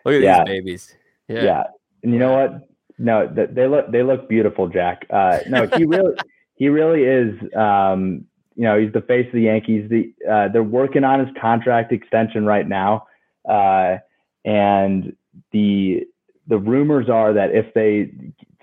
Look 0.05 0.15
at 0.15 0.21
yeah. 0.21 0.43
these 0.43 0.53
babies. 0.53 0.95
Yeah. 1.27 1.43
Yeah. 1.43 1.63
And 2.03 2.13
you 2.13 2.19
know 2.19 2.33
what? 2.33 2.69
No, 2.97 3.27
they 3.27 3.67
look 3.67 3.91
they 3.91 4.03
look 4.03 4.29
beautiful, 4.29 4.67
Jack. 4.69 5.05
Uh, 5.09 5.39
no, 5.49 5.67
he 5.75 5.83
really 5.85 6.15
he 6.55 6.69
really 6.69 7.03
is. 7.03 7.35
Um, 7.55 8.25
you 8.55 8.63
know, 8.63 8.79
he's 8.79 8.93
the 8.93 9.01
face 9.01 9.27
of 9.27 9.33
the 9.33 9.41
Yankees. 9.41 9.89
The 9.89 10.13
uh, 10.29 10.47
they're 10.49 10.63
working 10.63 11.03
on 11.03 11.19
his 11.19 11.29
contract 11.39 11.91
extension 11.91 12.45
right 12.45 12.67
now, 12.67 13.05
uh, 13.49 13.97
and 14.45 15.15
the 15.51 16.05
the 16.47 16.57
rumors 16.57 17.09
are 17.09 17.33
that 17.33 17.51
if 17.51 17.73
they 17.73 18.11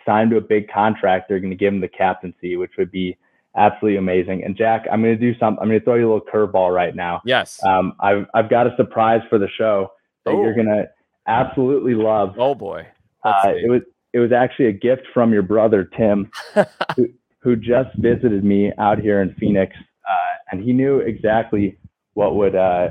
sign 0.06 0.30
to 0.30 0.36
a 0.36 0.40
big 0.40 0.68
contract, 0.70 1.28
they're 1.28 1.40
going 1.40 1.50
to 1.50 1.56
give 1.56 1.72
him 1.72 1.80
the 1.80 1.88
captaincy, 1.88 2.56
which 2.56 2.72
would 2.78 2.90
be 2.90 3.16
absolutely 3.56 3.98
amazing. 3.98 4.42
And 4.44 4.56
Jack, 4.56 4.86
I'm 4.90 5.02
going 5.02 5.18
to 5.18 5.20
do 5.20 5.38
something. 5.38 5.60
I'm 5.60 5.68
going 5.68 5.80
to 5.80 5.84
throw 5.84 5.96
you 5.96 6.10
a 6.10 6.12
little 6.12 6.26
curveball 6.26 6.74
right 6.74 6.94
now. 6.94 7.20
Yes. 7.24 7.62
Um, 7.64 7.94
I've 8.00 8.26
I've 8.34 8.50
got 8.50 8.66
a 8.66 8.74
surprise 8.76 9.20
for 9.28 9.38
the 9.38 9.48
show 9.58 9.92
that 10.24 10.32
oh. 10.32 10.42
you're 10.42 10.54
going 10.54 10.66
to 10.66 10.88
absolutely 11.26 11.94
love. 11.94 12.34
Oh 12.38 12.54
boy. 12.54 12.86
Uh, 13.24 13.52
it 13.54 13.70
was 13.70 13.82
it 14.12 14.18
was 14.18 14.32
actually 14.32 14.66
a 14.66 14.72
gift 14.72 15.02
from 15.14 15.32
your 15.32 15.42
brother 15.42 15.84
Tim, 15.84 16.30
who, 16.96 17.08
who 17.42 17.56
just 17.56 17.94
visited 17.96 18.44
me 18.44 18.72
out 18.78 18.98
here 18.98 19.20
in 19.20 19.34
Phoenix, 19.34 19.74
uh, 20.08 20.36
and 20.50 20.62
he 20.62 20.72
knew 20.72 21.00
exactly 21.00 21.78
what 22.14 22.36
would 22.36 22.54
uh, 22.54 22.90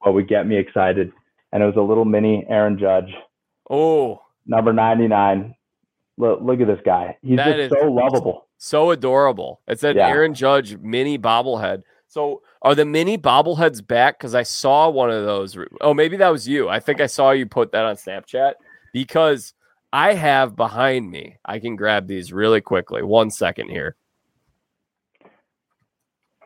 what 0.00 0.14
would 0.14 0.28
get 0.28 0.46
me 0.46 0.56
excited, 0.56 1.12
and 1.52 1.62
it 1.62 1.66
was 1.66 1.76
a 1.76 1.80
little 1.80 2.04
mini 2.04 2.46
Aaron 2.48 2.78
Judge. 2.78 3.12
Oh, 3.70 4.22
number 4.46 4.72
ninety 4.72 5.08
nine. 5.08 5.54
Look, 6.18 6.40
look 6.42 6.60
at 6.60 6.66
this 6.66 6.80
guy. 6.84 7.16
He's 7.22 7.36
that 7.36 7.56
just 7.56 7.74
so 7.78 7.90
lovable, 7.90 8.46
so 8.58 8.90
adorable. 8.90 9.60
It's 9.66 9.82
an 9.82 9.96
yeah. 9.96 10.08
Aaron 10.08 10.34
Judge 10.34 10.76
mini 10.78 11.18
bobblehead. 11.18 11.82
So 12.08 12.42
are 12.62 12.74
the 12.74 12.84
mini 12.84 13.18
bobbleheads 13.18 13.86
back? 13.86 14.18
Because 14.18 14.34
I 14.34 14.42
saw 14.42 14.88
one 14.88 15.10
of 15.10 15.24
those. 15.24 15.58
Oh, 15.80 15.92
maybe 15.92 16.16
that 16.18 16.28
was 16.30 16.46
you. 16.46 16.68
I 16.68 16.80
think 16.80 17.00
I 17.00 17.06
saw 17.06 17.32
you 17.32 17.46
put 17.46 17.72
that 17.72 17.84
on 17.84 17.96
Snapchat 17.96 18.54
because 18.92 19.54
I 19.92 20.14
have 20.14 20.56
behind 20.56 21.10
me. 21.10 21.36
I 21.44 21.58
can 21.58 21.76
grab 21.76 22.06
these 22.06 22.32
really 22.32 22.60
quickly. 22.60 23.02
One 23.02 23.30
second 23.30 23.68
here. 23.68 23.96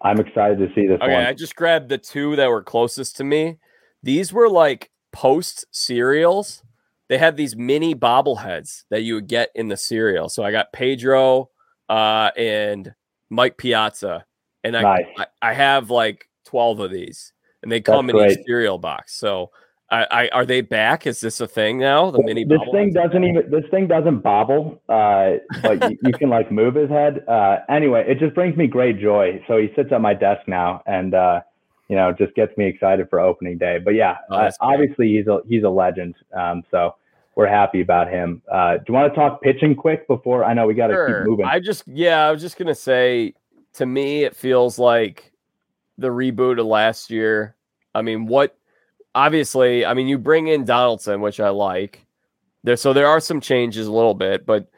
I'm 0.03 0.19
excited 0.19 0.59
to 0.59 0.69
see 0.75 0.87
this 0.87 1.01
okay, 1.03 1.15
one. 1.15 1.27
I 1.27 1.35
just 1.35 1.57
grabbed 1.57 1.89
the 1.89 1.99
two 1.99 2.37
that 2.37 2.49
were 2.49 2.63
closest 2.63 3.17
to 3.17 3.25
me. 3.25 3.59
These 4.03 4.33
were 4.33 4.49
like 4.49 4.91
post 5.13 5.67
cereals. 5.73 6.63
They 7.09 7.19
had 7.19 7.37
these 7.37 7.57
mini 7.57 7.95
bobbleheads 7.95 8.85
that 8.91 9.03
you 9.03 9.15
would 9.15 9.27
get 9.27 9.51
in 9.55 9.69
the 9.69 9.77
cereal. 9.77 10.29
So 10.29 10.43
I 10.43 10.53
got 10.53 10.73
Pedro 10.73 11.51
uh, 11.89 12.31
and 12.37 12.95
Mike 13.29 13.59
Piazza, 13.59 14.25
and 14.65 14.77
I, 14.77 14.83
nice. 14.83 15.05
I, 15.19 15.27
I 15.43 15.53
have 15.53 15.91
like 15.91 16.29
twelve 16.45 16.81
of 16.81 16.91
these, 16.91 17.33
and 17.63 17.71
they 17.71 17.81
come 17.81 18.07
That's 18.07 18.17
in 18.17 18.25
great. 18.25 18.39
each 18.39 18.47
cereal 18.47 18.79
box. 18.79 19.17
So 19.17 19.51
I, 19.91 20.07
I, 20.11 20.29
are 20.29 20.47
they 20.47 20.61
back? 20.61 21.07
Is 21.07 21.21
this 21.21 21.41
a 21.41 21.49
thing 21.49 21.79
now? 21.79 22.11
The 22.11 22.23
mini. 22.23 22.45
This 22.45 22.61
thing 22.73 22.93
doesn't 22.93 23.25
even. 23.25 23.51
This 23.51 23.65
thing 23.71 23.89
doesn't 23.89 24.21
bobble, 24.21 24.81
uh, 24.89 25.33
but 25.63 25.91
you, 25.91 25.99
you, 26.05 26.13
can 26.13 26.31
like 26.31 26.53
move 26.53 26.77
his 26.77 26.89
head. 26.89 27.25
Uh, 27.27 27.59
anyway, 27.69 28.05
it 28.07 28.21
just 28.21 28.35
brings 28.35 28.57
me 28.57 28.69
great 28.69 29.01
joy. 29.01 29.43
So 29.49 29.57
he 29.57 29.69
sits 29.75 29.91
at 29.91 30.01
my 30.01 30.15
desk 30.15 30.47
now, 30.47 30.83
and 30.87 31.15
uh, 31.15 31.41
you 31.89 31.97
know, 31.97 32.13
just 32.13 32.35
gets 32.37 32.57
me 32.57 32.67
excited 32.67 33.11
for 33.11 33.19
opening 33.19 33.59
day. 33.59 33.79
But 33.85 33.95
yeah, 33.95 34.19
oh, 34.31 34.37
uh, 34.37 34.51
obviously 34.61 35.09
he's 35.09 35.27
a 35.27 35.41
he's 35.49 35.65
a 35.65 35.69
legend. 35.69 36.15
Um, 36.33 36.63
so 36.71 36.95
we're 37.35 37.49
happy 37.49 37.81
about 37.81 38.09
him. 38.09 38.43
Uh, 38.51 38.77
do 38.77 38.85
you 38.89 38.95
want 38.95 39.13
to 39.13 39.19
talk 39.19 39.43
pitching 39.43 39.75
quick 39.75 40.07
before 40.07 40.45
I 40.45 40.55
know 40.55 40.67
we 40.67 40.75
got 40.75 40.89
to 40.89 40.95
sure. 40.95 41.21
keep 41.23 41.29
moving? 41.31 41.47
I 41.47 41.59
just 41.59 41.83
yeah, 41.89 42.27
I 42.27 42.31
was 42.31 42.41
just 42.41 42.57
gonna 42.57 42.75
say. 42.75 43.35
To 43.75 43.87
me, 43.87 44.25
it 44.25 44.35
feels 44.35 44.81
like 44.81 45.31
the 45.97 46.09
reboot 46.09 46.59
of 46.59 46.67
last 46.67 47.09
year. 47.09 47.55
I 47.95 48.03
mean, 48.03 48.27
what 48.27 48.57
obviously, 49.15 49.85
I 49.85 49.95
mean, 49.95 50.09
you 50.09 50.19
bring 50.19 50.49
in 50.49 50.65
Donaldson, 50.65 51.21
which 51.21 51.41
I 51.41 51.51
like. 51.51 52.07
There, 52.63 52.77
so 52.77 52.93
there 52.93 53.07
are 53.07 53.21
some 53.21 53.41
changes 53.41 53.87
a 53.87 53.93
little 53.93 54.15
bit, 54.15 54.45
but 54.47 54.69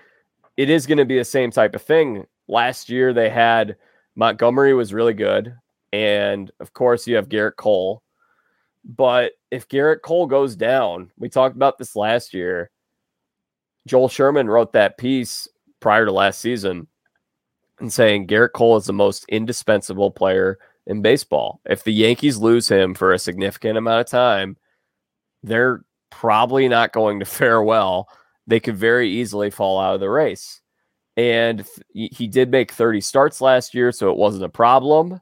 it 0.56 0.70
is 0.70 0.86
going 0.86 0.98
to 0.98 1.04
be 1.04 1.18
the 1.18 1.24
same 1.24 1.50
type 1.50 1.74
of 1.74 1.82
thing. 1.82 2.26
Last 2.48 2.88
year 2.88 3.12
they 3.12 3.30
had 3.30 3.76
Montgomery 4.14 4.74
was 4.74 4.94
really 4.94 5.14
good, 5.14 5.54
and 5.92 6.50
of 6.60 6.72
course 6.72 7.06
you 7.06 7.16
have 7.16 7.28
Gerrit 7.28 7.56
Cole. 7.56 8.02
But 8.84 9.32
if 9.50 9.68
Gerrit 9.68 10.02
Cole 10.02 10.26
goes 10.26 10.56
down, 10.56 11.10
we 11.16 11.28
talked 11.28 11.56
about 11.56 11.78
this 11.78 11.96
last 11.96 12.34
year. 12.34 12.70
Joel 13.86 14.08
Sherman 14.08 14.48
wrote 14.48 14.72
that 14.72 14.98
piece 14.98 15.48
prior 15.80 16.04
to 16.04 16.12
last 16.12 16.40
season 16.40 16.86
and 17.80 17.92
saying 17.92 18.28
Gerrit 18.28 18.52
Cole 18.52 18.76
is 18.76 18.86
the 18.86 18.92
most 18.92 19.24
indispensable 19.28 20.10
player 20.10 20.58
in 20.86 21.02
baseball. 21.02 21.60
If 21.64 21.84
the 21.84 21.92
Yankees 21.92 22.38
lose 22.38 22.68
him 22.68 22.94
for 22.94 23.12
a 23.12 23.18
significant 23.18 23.78
amount 23.78 24.00
of 24.00 24.06
time, 24.06 24.56
they're 25.42 25.84
probably 26.10 26.68
not 26.68 26.92
going 26.92 27.20
to 27.20 27.24
fare 27.26 27.62
well. 27.62 28.08
They 28.46 28.60
could 28.60 28.76
very 28.76 29.08
easily 29.10 29.50
fall 29.50 29.80
out 29.80 29.94
of 29.94 30.00
the 30.00 30.10
race. 30.10 30.60
And 31.16 31.66
he 31.92 32.26
did 32.26 32.50
make 32.50 32.72
30 32.72 33.02
starts 33.02 33.42
last 33.42 33.74
year, 33.74 33.92
so 33.92 34.10
it 34.10 34.16
wasn't 34.16 34.44
a 34.44 34.48
problem. 34.48 35.20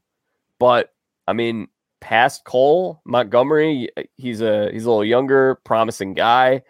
But 0.61 0.93
I 1.27 1.33
mean, 1.33 1.67
past 2.01 2.45
Cole, 2.45 3.01
Montgomery, 3.05 3.89
uh, 3.97 4.03
he's 4.17 4.41
a 4.41 4.71
he's 4.73 4.85
a 4.85 4.89
little 4.89 5.05
younger, 5.05 5.57
promising 5.65 6.15
guy. 6.15 6.63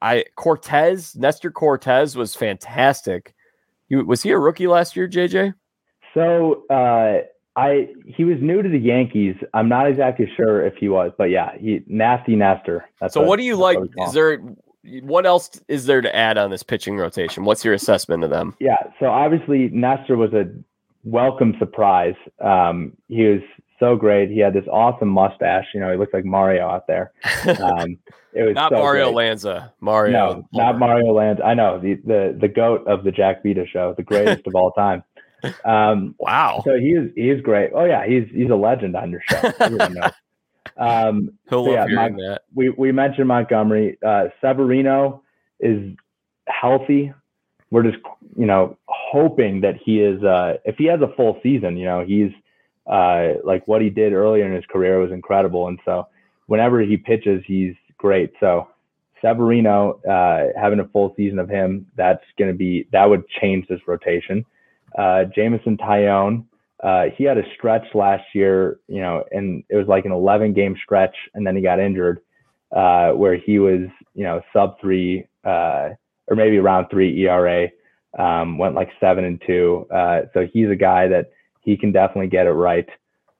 I 0.00 0.24
Cortes, 0.36 1.16
Nestor 1.16 1.50
Cortes 1.50 2.14
was 2.14 2.36
fantastic. 2.36 3.34
He, 3.88 3.96
was 3.96 4.22
he 4.22 4.30
a 4.30 4.38
rookie 4.38 4.68
last 4.68 4.94
year, 4.96 5.08
JJ? 5.08 5.54
So 6.16 6.64
uh, 6.70 7.18
I 7.56 7.88
he 8.06 8.24
was 8.24 8.38
new 8.40 8.62
to 8.62 8.68
the 8.68 8.78
Yankees. 8.78 9.36
I'm 9.52 9.68
not 9.68 9.86
exactly 9.86 10.26
sure 10.34 10.64
if 10.64 10.74
he 10.76 10.88
was, 10.88 11.12
but 11.18 11.24
yeah, 11.24 11.56
he 11.58 11.82
nasty 11.86 12.36
Nestor. 12.36 12.88
That's 13.00 13.12
so 13.12 13.20
what, 13.20 13.28
what 13.28 13.36
do 13.36 13.42
you 13.42 13.56
like? 13.56 13.78
Is 13.98 14.14
there 14.14 14.40
what 15.02 15.26
else 15.26 15.60
is 15.68 15.84
there 15.84 16.00
to 16.00 16.16
add 16.16 16.38
on 16.38 16.50
this 16.50 16.62
pitching 16.62 16.96
rotation? 16.96 17.44
What's 17.44 17.64
your 17.64 17.74
assessment 17.74 18.24
of 18.24 18.30
them? 18.30 18.54
Yeah, 18.60 18.78
so 18.98 19.06
obviously 19.06 19.68
Nestor 19.68 20.16
was 20.16 20.32
a 20.32 20.46
welcome 21.04 21.54
surprise. 21.58 22.14
Um, 22.42 22.92
he 23.08 23.24
was 23.24 23.42
so 23.78 23.94
great. 23.94 24.30
He 24.30 24.38
had 24.38 24.54
this 24.54 24.64
awesome 24.72 25.08
mustache. 25.08 25.66
You 25.74 25.80
know, 25.80 25.90
he 25.90 25.98
looked 25.98 26.14
like 26.14 26.24
Mario 26.24 26.66
out 26.66 26.86
there. 26.86 27.12
Um, 27.46 27.98
it 28.32 28.42
was 28.42 28.54
not 28.54 28.72
so 28.72 28.78
Mario 28.78 29.12
great. 29.12 29.16
Lanza. 29.16 29.74
Mario, 29.80 30.12
no, 30.12 30.48
not 30.54 30.78
Mario 30.78 31.12
Lanza. 31.12 31.44
I 31.44 31.52
know 31.52 31.78
the 31.78 31.94
the 32.06 32.38
the 32.40 32.48
goat 32.48 32.86
of 32.86 33.04
the 33.04 33.12
Jack 33.12 33.42
Vita 33.42 33.66
show, 33.66 33.92
the 33.96 34.02
greatest 34.02 34.46
of 34.46 34.54
all 34.54 34.72
time. 34.72 35.02
Um, 35.64 36.14
wow. 36.18 36.62
So 36.64 36.78
he 36.78 36.90
is 36.90 37.10
he 37.14 37.30
is 37.30 37.40
great. 37.40 37.70
Oh 37.74 37.84
yeah, 37.84 38.06
he's 38.06 38.28
he's 38.32 38.50
a 38.50 38.56
legend 38.56 38.96
on 38.96 39.10
your 39.10 39.22
show. 39.28 39.52
um, 40.76 41.38
He'll 41.48 41.64
so 41.64 41.70
love 41.70 41.72
yeah, 41.72 41.86
hearing 41.88 42.16
that. 42.16 42.42
We 42.54 42.70
we 42.70 42.92
mentioned 42.92 43.28
Montgomery. 43.28 43.98
Uh, 44.04 44.28
Severino 44.40 45.22
is 45.60 45.94
healthy. 46.48 47.12
We're 47.70 47.82
just 47.82 47.98
you 48.36 48.46
know 48.46 48.76
hoping 48.86 49.60
that 49.62 49.76
he 49.76 50.00
is. 50.00 50.22
Uh, 50.22 50.58
if 50.64 50.76
he 50.76 50.86
has 50.86 51.00
a 51.00 51.12
full 51.16 51.38
season, 51.42 51.76
you 51.76 51.84
know 51.84 52.04
he's 52.04 52.32
uh, 52.86 53.34
like 53.44 53.66
what 53.68 53.82
he 53.82 53.90
did 53.90 54.12
earlier 54.12 54.46
in 54.46 54.54
his 54.54 54.66
career 54.66 54.98
was 54.98 55.12
incredible, 55.12 55.68
and 55.68 55.78
so 55.84 56.08
whenever 56.46 56.80
he 56.80 56.96
pitches, 56.96 57.42
he's 57.46 57.74
great. 57.98 58.32
So 58.40 58.68
Severino, 59.20 60.00
uh, 60.08 60.58
having 60.60 60.80
a 60.80 60.88
full 60.88 61.14
season 61.16 61.38
of 61.38 61.48
him, 61.48 61.86
that's 61.96 62.22
going 62.38 62.50
to 62.50 62.56
be 62.56 62.86
that 62.92 63.08
would 63.08 63.28
change 63.28 63.66
this 63.68 63.80
rotation. 63.86 64.44
Uh, 64.96 65.24
Jameson 65.34 65.76
Taillon, 65.78 66.44
uh, 66.82 67.04
he 67.16 67.24
had 67.24 67.38
a 67.38 67.42
stretch 67.54 67.86
last 67.94 68.24
year, 68.34 68.80
you 68.88 69.00
know, 69.00 69.24
and 69.30 69.64
it 69.68 69.76
was 69.76 69.86
like 69.86 70.04
an 70.04 70.12
11 70.12 70.52
game 70.52 70.76
stretch, 70.82 71.16
and 71.34 71.46
then 71.46 71.56
he 71.56 71.62
got 71.62 71.80
injured, 71.80 72.20
uh, 72.74 73.10
where 73.12 73.36
he 73.36 73.58
was, 73.58 73.88
you 74.14 74.24
know, 74.24 74.42
sub 74.52 74.78
three 74.80 75.26
uh, 75.44 75.90
or 76.28 76.36
maybe 76.36 76.58
around 76.58 76.88
three 76.90 77.18
ERA, 77.22 77.68
um, 78.18 78.58
went 78.58 78.74
like 78.74 78.90
seven 79.00 79.24
and 79.24 79.40
two. 79.46 79.86
Uh, 79.92 80.22
so 80.34 80.46
he's 80.52 80.68
a 80.70 80.76
guy 80.76 81.08
that 81.08 81.30
he 81.60 81.76
can 81.76 81.92
definitely 81.92 82.28
get 82.28 82.46
it 82.46 82.52
right. 82.52 82.88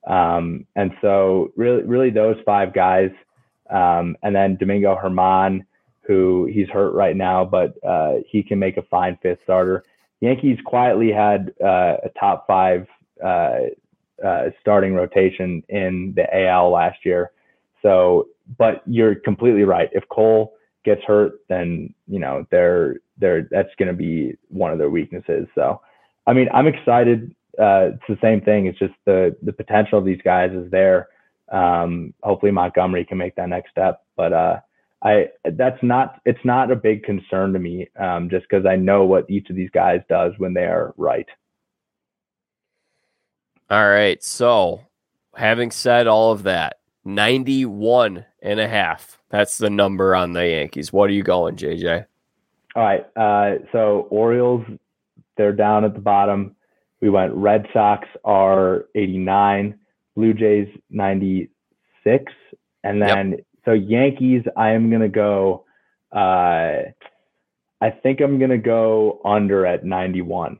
Um, 0.07 0.67
and 0.77 0.93
so 1.01 1.53
really, 1.57 1.83
really 1.83 2.11
those 2.11 2.37
five 2.45 2.73
guys, 2.73 3.11
um, 3.71 4.17
and 4.23 4.35
then 4.35 4.57
Domingo 4.57 4.97
German, 5.03 5.67
who 6.03 6.49
he's 6.53 6.69
hurt 6.69 6.93
right 6.93 7.17
now, 7.17 7.45
but 7.45 7.75
uh, 7.85 8.19
he 8.29 8.43
can 8.43 8.61
make 8.61 8.77
a 8.77 8.83
fine 8.83 9.19
fifth 9.21 9.41
starter. 9.43 9.83
Yankees 10.27 10.59
quietly 10.65 11.13
had 11.13 11.53
uh, 11.63 11.97
a 12.05 12.11
top 12.19 12.47
five 12.47 12.87
uh, 13.25 13.59
uh, 14.25 14.51
starting 14.61 14.95
rotation 14.95 15.63
in 15.69 16.13
the 16.17 16.27
AL 16.47 16.71
last 16.71 16.99
year. 17.05 17.31
So, 17.83 18.29
but 18.59 18.83
you're 18.87 19.15
completely 19.15 19.63
right. 19.63 19.89
If 19.93 20.05
Cole 20.09 20.55
gets 20.85 21.03
hurt, 21.05 21.41
then 21.49 21.95
you 22.09 22.19
know 22.19 22.47
they're 22.51 22.97
they're 23.19 23.49
that's 23.51 23.75
going 23.79 23.89
to 23.89 23.95
be 23.95 24.35
one 24.49 24.73
of 24.73 24.79
their 24.79 24.91
weaknesses. 24.91 25.47
So, 25.55 25.81
I 26.27 26.33
mean, 26.33 26.49
I'm 26.53 26.67
excited. 26.67 27.35
Uh, 27.59 27.95
it's 27.95 28.03
the 28.09 28.19
same 28.21 28.41
thing. 28.41 28.67
It's 28.67 28.79
just 28.79 28.95
the 29.05 29.37
the 29.43 29.53
potential 29.53 29.99
of 29.99 30.05
these 30.05 30.21
guys 30.25 30.51
is 30.53 30.71
there. 30.71 31.09
Um, 31.53 32.13
hopefully 32.25 32.51
Montgomery 32.51 33.05
can 33.05 33.19
make 33.19 33.37
that 33.37 33.49
next 33.49 33.71
step, 33.71 34.03
but 34.17 34.33
uh, 34.33 34.59
I 35.03 35.29
that's 35.53 35.83
not 35.83 36.21
it's 36.25 36.45
not 36.45 36.71
a 36.71 36.77
big 36.77 37.05
concern 37.05 37.53
to 37.53 37.59
me 37.59 37.89
um, 37.99 38.31
just 38.31 38.47
because 38.49 38.67
I 38.67 38.77
know 38.77 39.05
what 39.05 39.31
each 39.31 39.51
of 39.51 39.57
these 39.57 39.71
guys 39.71 40.01
does 40.09 40.33
when 40.39 40.55
they 40.55 40.65
are 40.65 40.95
right. 40.97 41.29
All 43.69 43.89
right. 43.89 44.23
So, 44.23 44.83
having 45.35 45.71
said 45.71 46.07
all 46.07 46.31
of 46.31 46.45
that, 46.45 46.79
91 47.05 48.25
and 48.43 48.61
a 48.61 48.69
half. 48.69 49.21
That's 49.29 49.59
the 49.59 49.71
number 49.71 50.15
on 50.15 50.33
the 50.33 50.49
Yankees. 50.49 50.93
What 50.93 51.11
are 51.11 51.15
you 51.15 51.25
going, 51.25 51.57
JJ? 51.57 52.07
All 52.77 52.83
right. 52.83 53.07
Uh, 53.17 53.59
so, 53.73 54.07
Orioles, 54.11 54.65
they're 55.37 55.53
down 55.53 55.85
at 55.85 55.95
the 55.95 56.01
bottom. 56.01 56.55
We 57.01 57.11
went 57.11 57.35
Red 57.35 57.67
Sox 57.73 58.07
are 58.25 58.87
89, 58.95 59.79
Blue 60.15 60.33
Jays 60.33 60.69
96. 60.91 62.33
And 62.85 63.03
then, 63.03 63.31
yep. 63.33 63.41
So 63.67 63.73
Yankees, 63.73 64.45
I 64.57 64.71
am 64.71 64.89
going 64.89 65.03
to 65.03 65.09
go, 65.09 65.65
uh, 66.15 66.89
I 67.83 67.91
think 68.03 68.21
I'm 68.21 68.39
going 68.39 68.51
to 68.51 68.59
go 68.59 69.21
under 69.25 69.67
at 69.67 69.85
91. 69.85 70.59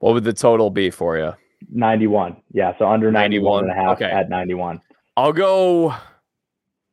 What 0.00 0.14
would 0.14 0.24
the 0.24 0.34
total 0.34 0.68
be 0.68 0.90
for 0.90 1.16
you? 1.16 1.32
91. 1.72 2.36
Yeah, 2.52 2.72
so 2.78 2.86
under 2.86 3.10
91, 3.10 3.64
91 3.64 3.64
and 3.64 3.72
a 3.72 3.74
half 3.74 3.96
okay. 4.02 4.10
at 4.10 4.28
91. 4.28 4.80
I'll 5.16 5.32
go 5.32 5.94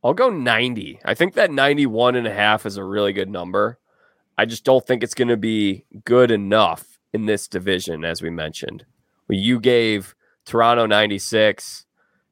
I'll 0.03 0.13
go 0.13 0.29
90. 0.29 0.99
I 1.03 1.13
think 1.13 1.33
that 1.33 1.51
91 1.51 2.15
and 2.15 2.25
a 2.25 2.33
half 2.33 2.65
is 2.65 2.77
a 2.77 2.83
really 2.83 3.13
good 3.13 3.29
number. 3.29 3.79
I 4.37 4.45
just 4.45 4.63
don't 4.63 4.85
think 4.85 5.03
it's 5.03 5.13
going 5.13 5.27
to 5.27 5.37
be 5.37 5.85
good 6.05 6.31
enough 6.31 6.99
in 7.11 7.25
this 7.25 7.47
division 7.47 8.05
as 8.05 8.21
we 8.21 8.29
mentioned. 8.29 8.85
You 9.27 9.59
gave 9.59 10.15
Toronto 10.45 10.85
96. 10.85 11.85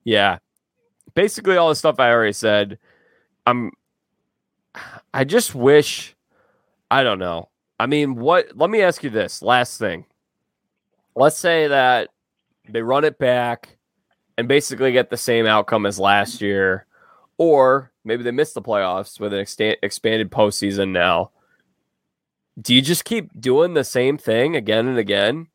Yeah. 0.03 0.39
Basically 1.13 1.57
all 1.57 1.69
the 1.69 1.75
stuff 1.75 1.99
I 1.99 2.11
already 2.11 2.33
said. 2.33 2.77
I'm 3.45 3.71
I 5.13 5.23
just 5.23 5.55
wish 5.55 6.15
I 6.91 7.03
don't 7.03 7.19
know. 7.19 7.49
I 7.79 7.85
mean, 7.85 8.15
what 8.15 8.55
let 8.55 8.69
me 8.69 8.81
ask 8.81 9.03
you 9.03 9.09
this 9.09 9.41
last 9.41 9.77
thing 9.79 10.05
let's 11.19 11.37
say 11.37 11.67
that 11.67 12.09
they 12.69 12.81
run 12.81 13.03
it 13.03 13.17
back 13.17 13.77
and 14.37 14.47
basically 14.47 14.91
get 14.91 15.09
the 15.09 15.17
same 15.17 15.45
outcome 15.45 15.85
as 15.85 15.99
last 15.99 16.41
year, 16.41 16.85
or 17.37 17.91
maybe 18.05 18.23
they 18.23 18.31
miss 18.31 18.53
the 18.53 18.61
playoffs 18.61 19.19
with 19.19 19.33
an 19.33 19.39
expanded 19.81 20.31
postseason 20.31 20.91
now. 20.91 21.31
Do 22.59 22.73
you 22.73 22.81
just 22.81 23.05
keep 23.05 23.39
doing 23.39 23.73
the 23.73 23.83
same 23.83 24.17
thing 24.17 24.55
again 24.55 24.87
and 24.87 24.97
again 24.97 25.47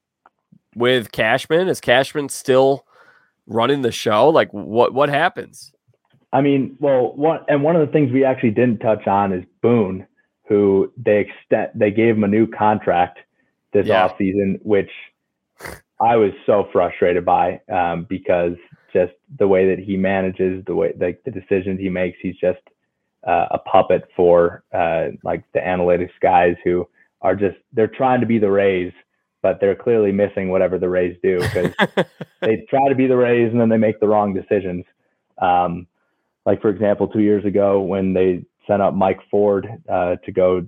with 0.75 1.13
Cashman? 1.13 1.69
Is 1.69 1.81
Cashman 1.81 2.29
still 2.29 2.87
running 3.47 3.83
the 3.83 3.93
show? 3.93 4.29
Like 4.29 4.53
what 4.53 4.95
what 4.95 5.09
happens? 5.09 5.73
I 6.33 6.41
mean, 6.41 6.77
well, 6.81 7.13
one 7.15 7.41
and 7.49 7.63
one 7.63 7.77
of 7.77 7.87
the 7.87 7.93
things 7.93 8.13
we 8.13 8.25
actually 8.25 8.51
didn't 8.51 8.79
touch 8.79 9.07
on 9.07 9.33
is 9.33 9.45
Boone, 9.63 10.07
who 10.49 10.93
they 10.97 11.21
extend 11.21 11.71
they 11.75 11.91
gave 11.91 12.17
him 12.17 12.25
a 12.25 12.29
new 12.29 12.47
contract 12.47 13.19
this 13.73 13.87
yeah. 13.87 14.09
offseason, 14.09 14.59
which 14.63 14.91
I 16.01 16.17
was 16.17 16.33
so 16.47 16.69
frustrated 16.73 17.25
by 17.25 17.61
um, 17.73 18.07
because 18.09 18.57
just 18.93 19.13
the 19.39 19.49
way 19.49 19.69
that 19.69 19.83
he 19.83 19.97
manages, 19.97 20.65
the 20.67 20.75
way 20.75 20.93
like 20.99 21.23
the 21.25 21.31
decisions 21.31 21.81
he 21.81 21.89
makes, 21.89 22.19
he's 22.21 22.37
just 22.37 22.61
uh, 23.27 23.47
a 23.51 23.59
puppet 23.59 24.09
for 24.17 24.65
uh, 24.73 25.09
like 25.23 25.45
the 25.53 25.61
analytics 25.61 26.11
guys 26.21 26.57
who 26.65 26.89
are 27.23 27.35
just 27.35 27.57
they're 27.73 27.89
trying 27.89 28.21
to 28.21 28.27
be 28.27 28.39
the 28.39 28.51
Rays, 28.51 28.93
but 29.45 29.61
they're 29.61 29.77
clearly 29.77 30.11
missing 30.11 30.49
whatever 30.49 30.79
the 30.79 30.89
Rays 30.89 31.19
do 31.23 31.39
because 31.39 31.71
they 32.41 32.65
try 32.71 32.89
to 32.89 32.95
be 32.95 33.07
the 33.07 33.17
Rays 33.17 33.53
and 33.53 33.61
then 33.61 33.69
they 33.69 33.77
make 33.77 34.01
the 34.01 34.09
wrong 34.09 34.33
decisions. 34.33 34.87
Um, 35.37 35.87
like 36.47 36.63
for 36.63 36.71
example, 36.71 37.09
two 37.09 37.21
years 37.21 37.45
ago 37.45 37.83
when 37.83 38.15
they 38.15 38.43
sent 38.67 38.81
up 38.81 38.95
Mike 38.95 39.21
Ford 39.31 39.69
uh, 39.87 40.17
to 40.25 40.33
go 40.33 40.67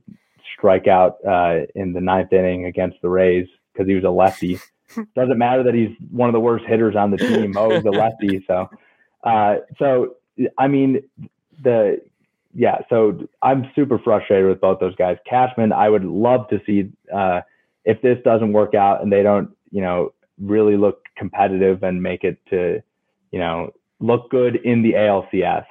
strike 0.54 0.86
out 0.88 1.16
uh, 1.26 1.60
in 1.74 1.94
the 1.94 2.02
ninth 2.02 2.34
inning 2.34 2.66
against 2.66 3.00
the 3.00 3.08
Rays 3.08 3.48
because 3.72 3.88
he 3.88 3.94
was 3.94 4.04
a 4.04 4.10
lefty. 4.10 4.60
Doesn't 5.16 5.38
matter 5.38 5.62
that 5.62 5.72
he's 5.72 5.96
one 6.10 6.28
of 6.28 6.34
the 6.34 6.40
worst 6.40 6.66
hitters 6.66 6.94
on 6.96 7.10
the 7.10 7.16
team. 7.16 7.56
Oh, 7.56 7.70
he's 7.70 7.84
a 7.86 7.90
lefty. 7.90 8.44
So, 8.46 8.68
uh, 9.24 9.56
so 9.78 10.16
I 10.58 10.68
mean, 10.68 11.02
the 11.64 12.02
yeah. 12.54 12.80
So 12.90 13.26
I'm 13.40 13.70
super 13.74 13.98
frustrated 13.98 14.50
with 14.50 14.60
both 14.60 14.80
those 14.80 14.94
guys. 14.96 15.16
Cashman, 15.26 15.72
I 15.72 15.88
would 15.88 16.04
love 16.04 16.46
to 16.50 16.60
see 16.66 16.90
uh, 17.12 17.40
if 17.86 18.02
this 18.02 18.18
doesn't 18.24 18.52
work 18.52 18.74
out 18.74 19.02
and 19.02 19.10
they 19.10 19.22
don't, 19.22 19.48
you 19.70 19.80
know, 19.80 20.12
really 20.38 20.76
look 20.76 21.04
competitive 21.16 21.82
and 21.82 22.02
make 22.02 22.24
it 22.24 22.38
to, 22.50 22.82
you 23.30 23.38
know, 23.38 23.72
look 24.00 24.28
good 24.30 24.56
in 24.56 24.82
the 24.82 24.92
ALCS. 24.92 25.64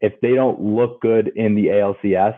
If 0.00 0.20
they 0.20 0.34
don't 0.34 0.60
look 0.60 1.00
good 1.00 1.28
in 1.36 1.54
the 1.54 1.66
ALCS, 1.66 2.36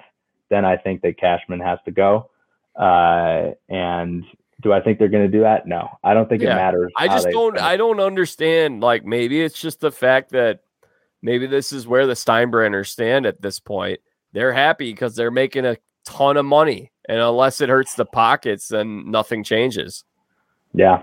then 0.51 0.65
I 0.65 0.77
think 0.77 1.01
that 1.03 1.19
Cashman 1.19 1.61
has 1.61 1.79
to 1.87 1.93
go. 1.93 2.31
Uh, 2.77 3.53
and 3.69 4.25
do 4.61 4.73
I 4.73 4.81
think 4.81 4.99
they're 4.99 5.09
going 5.09 5.31
to 5.31 5.37
do 5.37 5.43
that? 5.43 5.67
No, 5.67 5.89
I 6.03 6.15
don't 6.15 6.29
think 6.29 6.43
yeah. 6.43 6.53
it 6.53 6.57
matters. 6.57 6.93
I 6.97 7.07
just 7.07 7.31
don't. 7.31 7.59
I 7.59 7.77
don't 7.77 8.01
understand. 8.01 8.81
Like 8.81 9.05
maybe 9.05 9.41
it's 9.41 9.61
just 9.61 9.81
the 9.81 9.93
fact 9.93 10.31
that 10.31 10.61
maybe 11.23 11.47
this 11.47 11.73
is 11.73 11.87
where 11.87 12.07
the 12.07 12.15
Steinbrenners 12.15 12.89
stand 12.89 13.25
at 13.25 13.41
this 13.41 13.61
point. 13.61 14.01
They're 14.33 14.53
happy 14.53 14.93
because 14.93 15.15
they're 15.15 15.31
making 15.31 15.65
a 15.65 15.77
ton 16.05 16.37
of 16.37 16.45
money, 16.45 16.91
and 17.09 17.19
unless 17.19 17.61
it 17.61 17.69
hurts 17.69 17.95
the 17.95 18.05
pockets, 18.05 18.69
then 18.69 19.11
nothing 19.11 19.45
changes. 19.45 20.05
Yeah. 20.75 21.03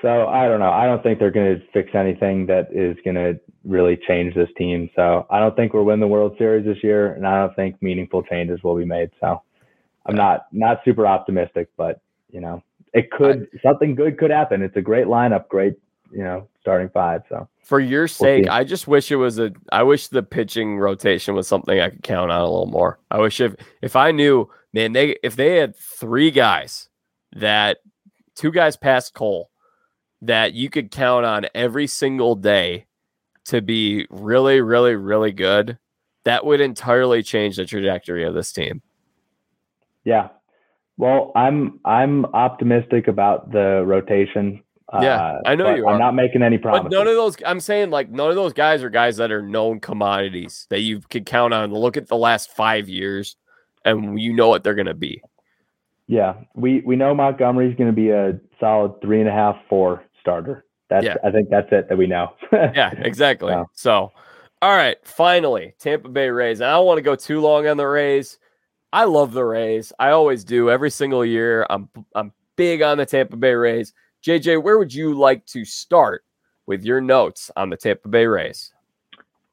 So 0.00 0.26
I 0.26 0.48
don't 0.48 0.58
know. 0.58 0.70
I 0.70 0.86
don't 0.86 1.02
think 1.02 1.18
they're 1.18 1.30
going 1.30 1.60
to 1.60 1.66
fix 1.72 1.94
anything 1.94 2.46
that 2.46 2.68
is 2.72 2.96
going 3.04 3.14
to 3.14 3.38
really 3.64 3.96
change 4.08 4.34
this 4.34 4.48
team. 4.58 4.90
So 4.96 5.26
I 5.30 5.38
don't 5.38 5.54
think 5.54 5.72
we'll 5.72 5.84
win 5.84 6.00
the 6.00 6.08
World 6.08 6.34
Series 6.38 6.64
this 6.64 6.82
year, 6.82 7.12
and 7.14 7.26
I 7.26 7.38
don't 7.38 7.54
think 7.54 7.80
meaningful 7.80 8.22
changes 8.24 8.62
will 8.64 8.76
be 8.76 8.84
made. 8.84 9.10
So 9.20 9.42
I'm 10.06 10.16
not 10.16 10.46
not 10.52 10.80
super 10.84 11.06
optimistic, 11.06 11.68
but 11.76 12.00
you 12.30 12.40
know, 12.40 12.62
it 12.92 13.10
could 13.10 13.48
I, 13.54 13.58
something 13.62 13.94
good 13.94 14.18
could 14.18 14.30
happen. 14.30 14.62
It's 14.62 14.76
a 14.76 14.82
great 14.82 15.06
lineup, 15.06 15.48
great, 15.48 15.74
you 16.10 16.24
know, 16.24 16.48
starting 16.62 16.88
five. 16.88 17.22
So 17.28 17.48
for 17.64 17.80
your 17.80 18.08
sake, 18.08 18.44
we'll 18.44 18.54
I 18.54 18.64
just 18.64 18.88
wish 18.88 19.10
it 19.10 19.16
was 19.16 19.38
a. 19.38 19.52
I 19.70 19.82
wish 19.82 20.08
the 20.08 20.22
pitching 20.22 20.78
rotation 20.78 21.34
was 21.34 21.46
something 21.46 21.78
I 21.78 21.90
could 21.90 22.02
count 22.02 22.30
on 22.30 22.40
a 22.40 22.44
little 22.44 22.66
more. 22.66 22.98
I 23.10 23.18
wish 23.18 23.40
if 23.40 23.54
if 23.82 23.94
I 23.96 24.12
knew, 24.12 24.48
man, 24.72 24.92
they 24.92 25.16
if 25.22 25.36
they 25.36 25.56
had 25.56 25.76
three 25.76 26.30
guys 26.30 26.88
that 27.34 27.78
two 28.34 28.50
guys 28.50 28.76
past 28.76 29.12
Cole 29.12 29.50
that 30.22 30.54
you 30.54 30.70
could 30.70 30.90
count 30.90 31.26
on 31.26 31.46
every 31.54 31.86
single 31.86 32.36
day 32.36 32.86
to 33.44 33.60
be 33.60 34.06
really, 34.08 34.60
really, 34.60 34.94
really 34.94 35.32
good, 35.32 35.78
that 36.24 36.46
would 36.46 36.60
entirely 36.60 37.22
change 37.24 37.56
the 37.56 37.64
trajectory 37.64 38.24
of 38.24 38.34
this 38.34 38.52
team. 38.52 38.82
Yeah, 40.04 40.28
well, 40.96 41.32
I'm 41.34 41.80
I'm 41.84 42.24
optimistic 42.26 43.08
about 43.08 43.50
the 43.50 43.82
rotation. 43.84 44.61
Yeah, 45.00 45.16
uh, 45.16 45.40
I 45.46 45.54
know 45.54 45.74
you 45.74 45.86
are. 45.86 45.94
I'm 45.94 45.98
not 45.98 46.14
making 46.14 46.42
any 46.42 46.58
promises. 46.58 46.84
But 46.84 46.92
none 46.92 47.06
of 47.06 47.14
those. 47.14 47.36
I'm 47.46 47.60
saying 47.60 47.90
like 47.90 48.10
none 48.10 48.28
of 48.28 48.36
those 48.36 48.52
guys 48.52 48.82
are 48.82 48.90
guys 48.90 49.16
that 49.16 49.32
are 49.32 49.40
known 49.40 49.80
commodities 49.80 50.66
that 50.68 50.80
you 50.80 51.00
could 51.00 51.24
count 51.24 51.54
on. 51.54 51.72
Look 51.72 51.96
at 51.96 52.08
the 52.08 52.16
last 52.16 52.50
five 52.50 52.90
years, 52.90 53.36
and 53.84 54.20
you 54.20 54.34
know 54.34 54.48
what 54.48 54.64
they're 54.64 54.74
going 54.74 54.86
to 54.86 54.94
be. 54.94 55.22
Yeah, 56.08 56.34
we 56.54 56.82
we 56.84 56.96
know 56.96 57.14
Montgomery's 57.14 57.74
going 57.76 57.88
to 57.88 57.96
be 57.96 58.10
a 58.10 58.38
solid 58.60 59.00
three 59.00 59.20
and 59.20 59.28
a 59.28 59.32
half, 59.32 59.56
four 59.68 60.04
starter. 60.20 60.66
That's 60.90 61.06
yeah. 61.06 61.16
I 61.24 61.30
think 61.30 61.48
that's 61.48 61.68
it 61.72 61.88
that 61.88 61.96
we 61.96 62.06
know. 62.06 62.34
yeah, 62.52 62.90
exactly. 62.98 63.52
So. 63.52 63.70
so 63.72 64.12
All 64.60 64.76
right, 64.76 64.98
finally, 65.04 65.74
Tampa 65.78 66.10
Bay 66.10 66.28
Rays. 66.28 66.60
I 66.60 66.70
don't 66.72 66.84
want 66.84 66.98
to 66.98 67.02
go 67.02 67.16
too 67.16 67.40
long 67.40 67.66
on 67.66 67.78
the 67.78 67.86
Rays. 67.86 68.38
I 68.92 69.04
love 69.04 69.32
the 69.32 69.44
Rays. 69.44 69.90
I 69.98 70.10
always 70.10 70.44
do 70.44 70.68
every 70.68 70.90
single 70.90 71.24
year. 71.24 71.66
I'm 71.70 71.88
I'm 72.14 72.32
big 72.56 72.82
on 72.82 72.98
the 72.98 73.06
Tampa 73.06 73.36
Bay 73.36 73.54
Rays. 73.54 73.94
JJ, 74.24 74.62
where 74.62 74.78
would 74.78 74.94
you 74.94 75.14
like 75.14 75.44
to 75.46 75.64
start 75.64 76.24
with 76.66 76.84
your 76.84 77.00
notes 77.00 77.50
on 77.56 77.70
the 77.70 77.76
Tampa 77.76 78.08
Bay 78.08 78.26
Rays? 78.26 78.72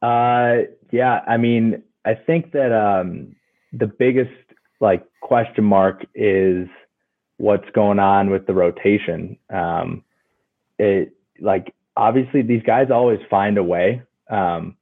Uh, 0.01 0.59
yeah, 0.91 1.21
I 1.27 1.37
mean, 1.37 1.83
I 2.05 2.13
think 2.13 2.51
that 2.51 2.71
um, 2.71 3.35
the 3.73 3.87
biggest 3.87 4.31
like 4.79 5.03
question 5.21 5.63
mark 5.63 6.05
is 6.15 6.67
what's 7.37 7.69
going 7.73 7.99
on 7.99 8.29
with 8.29 8.45
the 8.45 8.53
rotation. 8.53 9.37
Um, 9.49 10.03
it 10.77 11.13
like 11.41 11.73
obviously 11.97 12.41
these 12.41 12.63
guys 12.63 12.91
always 12.91 13.19
find 13.29 13.57
a 13.57 13.63
way. 13.63 14.01
Um, 14.29 14.75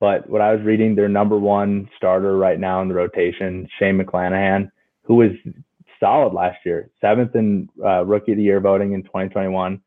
but 0.00 0.28
what 0.28 0.40
I 0.40 0.52
was 0.52 0.64
reading, 0.64 0.94
their 0.94 1.08
number 1.08 1.38
one 1.38 1.88
starter 1.96 2.36
right 2.36 2.58
now 2.58 2.82
in 2.82 2.88
the 2.88 2.94
rotation, 2.94 3.68
Shane 3.78 3.98
McClanahan, 3.98 4.70
who 5.02 5.16
was 5.16 5.30
solid 6.04 6.34
last 6.34 6.58
year, 6.66 6.90
seventh 7.00 7.34
in 7.34 7.68
uh, 7.82 8.04
rookie 8.04 8.32
of 8.32 8.36
the 8.36 8.44
year 8.44 8.60
voting 8.60 8.92
in 8.92 9.02
2021. 9.04 9.80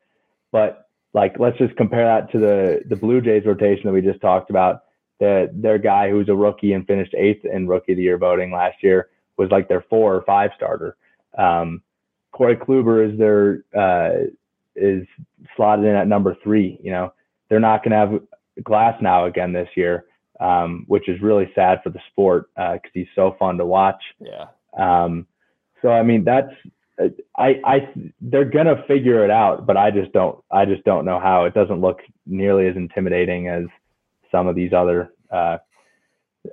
But 0.52 0.90
like, 1.14 1.36
let's 1.40 1.58
just 1.58 1.76
compare 1.76 2.06
that 2.06 2.32
to 2.32 2.40
the 2.40 2.82
the 2.90 2.96
Blue 2.96 3.22
Jays 3.22 3.46
rotation 3.46 3.84
that 3.86 3.94
we 3.94 4.02
just 4.02 4.22
talked 4.22 4.50
about. 4.50 4.84
The, 5.20 5.50
their 5.52 5.80
guy 5.80 6.12
who's 6.12 6.30
a 6.30 6.36
rookie 6.36 6.74
and 6.74 6.86
finished 6.86 7.16
eighth 7.16 7.44
in 7.44 7.68
rookie 7.68 7.94
of 7.94 7.98
the 7.98 8.04
year 8.04 8.18
voting 8.18 8.52
last 8.52 8.84
year 8.84 9.10
was 9.38 9.50
like 9.50 9.68
their 9.68 9.84
four 9.90 10.16
or 10.16 10.22
five 10.24 10.52
starter. 10.56 10.96
Um, 11.38 11.82
Corey 12.32 12.56
Kluber 12.56 13.12
is 13.12 13.18
their 13.18 13.64
uh, 13.76 14.28
is 14.76 15.08
slotted 15.56 15.86
in 15.86 15.96
at 15.96 16.08
number 16.08 16.36
three. 16.44 16.80
You 16.84 16.92
know, 16.92 17.14
they're 17.50 17.60
not 17.60 17.84
going 17.84 17.92
to 17.92 17.98
have 17.98 18.22
Glasnow 18.64 19.28
again 19.28 19.54
this 19.54 19.70
year, 19.76 20.06
um, 20.40 20.86
which 20.88 21.10
is 21.10 21.22
really 21.22 21.52
sad 21.56 21.80
for 21.84 21.90
the 21.90 22.00
sport 22.12 22.50
because 22.56 22.80
uh, 22.86 22.90
he's 22.94 23.08
so 23.16 23.36
fun 23.40 23.58
to 23.58 23.66
watch. 23.66 24.02
Yeah. 24.20 24.46
Um, 24.78 25.26
so 25.82 25.90
I 25.90 26.04
mean, 26.04 26.24
that's 26.24 26.52
I 27.38 27.62
I 27.64 27.90
they're 28.22 28.46
gonna 28.46 28.84
figure 28.88 29.24
it 29.24 29.32
out, 29.32 29.66
but 29.66 29.78
I 29.78 29.92
just 29.92 30.12
don't 30.14 30.44
I 30.52 30.66
just 30.66 30.84
don't 30.84 31.06
know 31.06 31.20
how. 31.20 31.46
It 31.46 31.54
doesn't 31.54 31.82
look 31.82 32.00
nearly 32.26 32.68
as 32.68 32.76
intimidating 32.76 33.48
as 33.48 33.66
some 34.32 34.48
of 34.48 34.56
these 34.56 34.74
other 34.74 35.14
uh, 35.32 35.58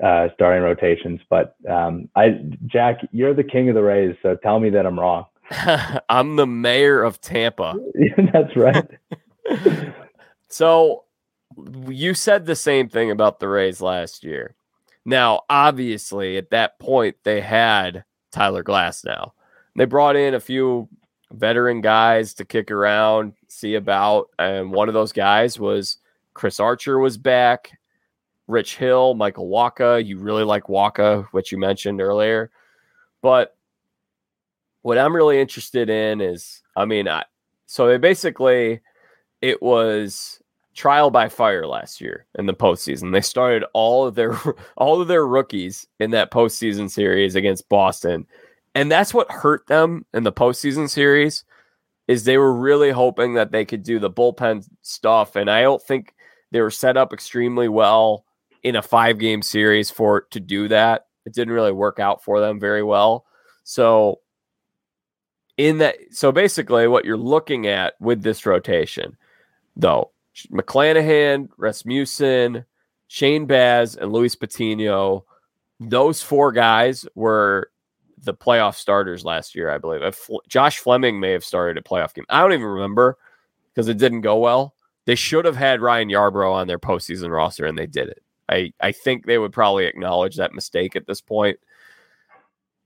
uh, 0.02 0.28
starting 0.34 0.62
rotations. 0.62 1.20
But 1.30 1.56
um, 1.68 2.09
I 2.14 2.40
Jack, 2.66 2.98
you're 3.12 3.34
the 3.34 3.44
king 3.44 3.68
of 3.68 3.74
the 3.74 3.82
Rays, 3.82 4.16
so 4.22 4.36
tell 4.36 4.60
me 4.60 4.70
that 4.70 4.86
I'm 4.86 4.98
wrong. 4.98 5.26
I'm 6.09 6.36
the 6.36 6.46
mayor 6.46 7.02
of 7.02 7.20
Tampa. 7.20 7.74
That's 8.32 8.56
right. 8.56 8.86
so 10.48 11.05
you 11.88 12.14
said 12.14 12.46
the 12.46 12.56
same 12.56 12.88
thing 12.88 13.10
about 13.10 13.40
the 13.40 13.48
Rays 13.48 13.80
last 13.80 14.24
year. 14.24 14.55
Now, 15.06 15.42
obviously, 15.51 16.38
at 16.38 16.51
that 16.51 16.78
point, 16.78 17.16
they 17.24 17.42
had 17.42 18.05
Tyler 18.35 18.65
Glasnow. 18.65 19.31
They 19.77 19.85
brought 19.85 20.16
in 20.16 20.35
a 20.35 20.40
few 20.40 20.89
veteran 21.32 21.81
guys 21.81 22.35
to 22.35 22.44
kick 22.44 22.70
around, 22.70 23.32
see 23.47 23.77
about, 23.77 24.28
and 24.39 24.73
one 24.73 24.89
of 24.89 24.94
those 24.94 25.12
guys 25.12 25.59
was 25.59 25.98
Chris 26.35 26.59
Archer 26.59 26.98
was 26.98 27.16
back, 27.16 27.78
Rich 28.48 28.77
Hill, 28.77 29.15
Michael 29.15 29.48
Wacha. 29.48 30.05
You 30.05 30.19
really 30.19 30.43
like 30.43 30.65
Wacha, 30.65 31.27
which 31.31 31.52
you 31.52 31.59
mentioned 31.59 32.01
earlier. 32.01 32.51
But 33.23 33.56
what 34.82 34.98
I'm 34.98 35.15
really 35.15 35.40
interested 35.40 35.89
in 35.89 36.20
is, 36.20 36.62
I 36.77 36.85
mean, 36.85 37.09
I, 37.09 37.24
so 37.66 37.86
they 37.86 37.98
basically, 37.98 38.81
it 39.40 39.62
was 39.62 40.40
trial 40.74 41.10
by 41.10 41.28
fire 41.28 41.66
last 41.66 42.01
year 42.01 42.26
in 42.38 42.46
the 42.46 42.55
postseason. 42.55 43.12
They 43.12 43.20
started 43.20 43.64
all 43.72 44.06
of 44.06 44.14
their 44.14 44.36
all 44.76 45.01
of 45.01 45.09
their 45.09 45.26
rookies 45.26 45.86
in 46.01 46.10
that 46.10 46.30
postseason 46.30 46.90
series 46.90 47.34
against 47.34 47.68
Boston, 47.68 48.26
and 48.74 48.90
that's 48.90 49.14
what 49.14 49.30
hurt 49.30 49.66
them 49.66 50.05
in 50.12 50.24
the 50.24 50.32
postseason 50.32 50.88
series. 50.88 51.44
Is 52.06 52.24
they 52.24 52.36
were 52.36 52.52
really 52.52 52.90
hoping 52.90 53.34
that 53.34 53.51
they 53.51 53.64
could 53.64 53.82
do 53.82 53.98
the 53.98 54.10
bullpen 54.10 54.68
stuff, 54.82 55.36
and 55.36 55.51
I 55.51 55.62
don't 55.62 55.82
think 55.82 56.14
they 56.51 56.60
were 56.60 56.70
set 56.70 56.96
up 56.96 57.12
extremely 57.12 57.68
well 57.68 58.24
in 58.62 58.76
a 58.76 58.82
five 58.82 59.18
game 59.18 59.42
series 59.42 59.90
for 59.90 60.22
to 60.30 60.40
do 60.40 60.68
that. 60.68 61.06
It 61.24 61.32
didn't 61.32 61.55
really 61.55 61.72
work 61.72 61.98
out 61.98 62.22
for 62.22 62.40
them 62.40 62.60
very 62.60 62.82
well. 62.82 63.24
So 63.62 64.20
in 65.56 65.78
that 65.78 65.96
so 66.10 66.32
basically 66.32 66.88
what 66.88 67.05
you're 67.05 67.16
looking 67.16 67.66
at 67.66 67.94
with 68.01 68.22
this 68.22 68.44
rotation 68.44 69.16
though 69.76 70.10
McClanahan, 70.51 71.48
Rasmussen, 71.56 72.65
Shane 73.09 73.47
Baz, 73.47 73.97
and 73.97 74.12
Luis 74.12 74.35
Patino. 74.35 75.24
Those 75.81 76.23
four 76.23 76.52
guys 76.52 77.06
were 77.15 77.70
the 78.23 78.35
playoff 78.35 78.77
starters 78.77 79.24
last 79.24 79.55
year, 79.55 79.70
I 79.70 79.78
believe. 79.78 80.02
Josh 80.48 80.78
Fleming 80.78 81.20
may 81.20 81.32
have 81.32 81.44
started 81.44 81.78
a 81.78 81.86
playoff 81.86 82.15
game. 82.15 82.24
I 82.28 82.40
don't 82.40 82.52
even 82.52 82.66
remember 82.66 83.19
because 83.73 83.89
it 83.89 83.98
didn't 83.98 84.23
go 84.23 84.39
well. 84.39 84.74
They 85.06 85.15
should 85.15 85.44
have 85.44 85.56
had 85.56 85.82
Ryan 85.82 86.09
Yarbrough 86.09 86.52
on 86.52 86.66
their 86.66 86.78
postseason 86.78 87.31
roster, 87.31 87.66
and 87.66 87.77
they 87.77 87.86
did 87.86 88.09
it. 88.09 88.23
I, 88.48 88.73
I 88.81 88.93
think 88.93 89.27
they 89.27 89.39
would 89.39 89.52
probably 89.52 89.86
acknowledge 89.86 90.36
that 90.36 90.55
mistake 90.55 90.97
at 90.97 91.06
this 91.06 91.20
point. 91.20 91.59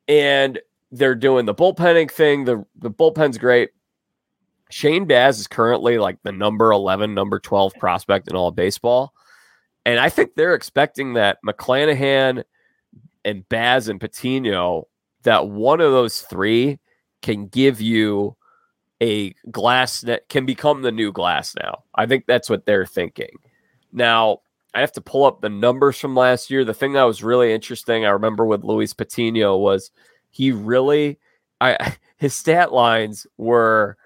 And 0.08 0.58
they're 0.90 1.14
doing 1.14 1.44
the 1.46 1.54
bullpenning 1.54 2.10
thing. 2.10 2.44
The 2.44 2.64
the 2.76 2.90
bullpen's 2.90 3.38
great. 3.38 3.70
Shane 4.70 5.06
Baz 5.06 5.38
is 5.38 5.46
currently 5.46 5.98
like 5.98 6.18
the 6.22 6.32
number 6.32 6.72
11, 6.72 7.14
number 7.14 7.38
12 7.38 7.74
prospect 7.78 8.28
in 8.28 8.36
all 8.36 8.50
baseball. 8.50 9.12
And 9.86 9.98
I 9.98 10.08
think 10.10 10.34
they're 10.34 10.54
expecting 10.54 11.14
that 11.14 11.38
McClanahan 11.46 12.44
and 13.24 13.48
Baz 13.48 13.88
and 13.88 14.00
Patino, 14.00 14.88
that 15.22 15.48
one 15.48 15.80
of 15.80 15.92
those 15.92 16.20
three 16.20 16.78
can 17.22 17.46
give 17.46 17.80
you 17.80 18.36
a 19.00 19.32
glass 19.50 20.02
that 20.02 20.28
can 20.28 20.44
become 20.44 20.82
the 20.82 20.92
new 20.92 21.12
Glasnow. 21.12 21.82
I 21.94 22.06
think 22.06 22.26
that's 22.26 22.50
what 22.50 22.66
they're 22.66 22.86
thinking. 22.86 23.38
Now, 23.92 24.40
I 24.74 24.80
have 24.80 24.92
to 24.92 25.00
pull 25.00 25.24
up 25.24 25.40
the 25.40 25.48
numbers 25.48 25.98
from 25.98 26.14
last 26.14 26.50
year. 26.50 26.64
The 26.64 26.74
thing 26.74 26.92
that 26.92 27.04
was 27.04 27.22
really 27.22 27.52
interesting, 27.52 28.04
I 28.04 28.10
remember 28.10 28.44
with 28.44 28.64
Luis 28.64 28.92
Patino 28.92 29.56
was 29.56 29.90
he 30.30 30.52
really 30.52 31.18
I 31.60 31.96
his 32.16 32.34
stat 32.34 32.72
lines 32.72 33.26
were 33.36 33.96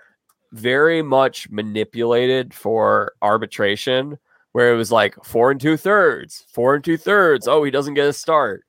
very 0.52 1.02
much 1.02 1.48
manipulated 1.50 2.54
for 2.54 3.14
arbitration, 3.22 4.18
where 4.52 4.72
it 4.72 4.76
was 4.76 4.92
like 4.92 5.14
four 5.24 5.50
and 5.50 5.60
two 5.60 5.76
thirds, 5.76 6.44
four 6.52 6.74
and 6.74 6.84
two 6.84 6.96
thirds. 6.96 7.48
Oh, 7.48 7.64
he 7.64 7.70
doesn't 7.70 7.94
get 7.94 8.06
a 8.06 8.12
start. 8.12 8.64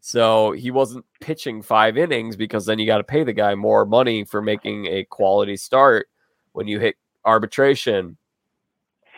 So 0.00 0.52
he 0.52 0.70
wasn't 0.70 1.04
pitching 1.20 1.62
five 1.62 1.98
innings 1.98 2.36
because 2.36 2.64
then 2.64 2.78
you 2.78 2.86
got 2.86 2.98
to 2.98 3.04
pay 3.04 3.24
the 3.24 3.32
guy 3.32 3.54
more 3.54 3.84
money 3.84 4.24
for 4.24 4.40
making 4.40 4.86
a 4.86 5.04
quality 5.04 5.56
start 5.56 6.08
when 6.52 6.68
you 6.68 6.78
hit 6.78 6.94
arbitration. 7.24 8.16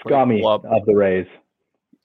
Scummy 0.01 0.43
of 0.43 0.63
the 0.87 0.95
Rays. 0.95 1.27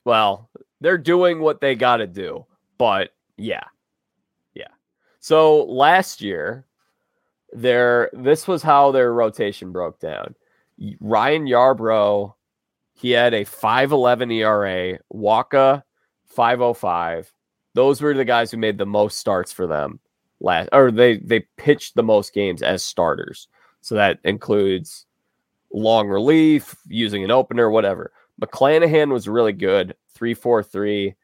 Well, 0.06 0.50
they're 0.82 0.98
doing 0.98 1.40
what 1.40 1.62
they 1.62 1.76
got 1.76 1.98
to 1.98 2.08
do, 2.08 2.46
but 2.78 3.12
yeah, 3.38 3.64
yeah. 4.54 4.68
So 5.20 5.64
last 5.64 6.22
year, 6.22 6.66
their 7.54 8.10
this 8.14 8.48
was 8.48 8.62
how 8.62 8.92
their 8.92 9.14
rotation 9.14 9.72
broke 9.72 10.00
down. 10.00 10.36
Ryan 11.00 11.46
Yarbrough, 11.46 12.34
he 12.94 13.12
had 13.12 13.34
a 13.34 13.46
5.11 13.46 14.34
ERA, 14.34 15.00
Wacha 15.14 15.84
5.05. 16.36 17.32
Those 17.76 18.02
were 18.02 18.14
the 18.14 18.26
guys 18.26 18.52
who 18.52 18.58
made 18.58 18.78
the 18.78 18.86
most 18.86 19.18
starts 19.18 19.52
for 19.52 19.68
them 19.68 20.00
last, 20.40 20.70
or 20.72 20.92
they 20.92 21.18
they 21.18 21.42
pitched 21.58 21.96
the 21.96 22.04
most 22.04 22.34
games 22.34 22.62
as 22.62 22.84
starters. 22.84 23.48
So 23.82 23.96
that 23.96 24.20
includes 24.24 25.06
long 25.72 26.08
relief, 26.08 26.76
using 26.88 27.24
an 27.24 27.32
opener, 27.32 27.70
whatever. 27.70 28.12
McClanahan 28.42 29.12
was 29.12 29.28
really 29.28 29.54
good, 29.54 29.96
3.43. 30.18 31.16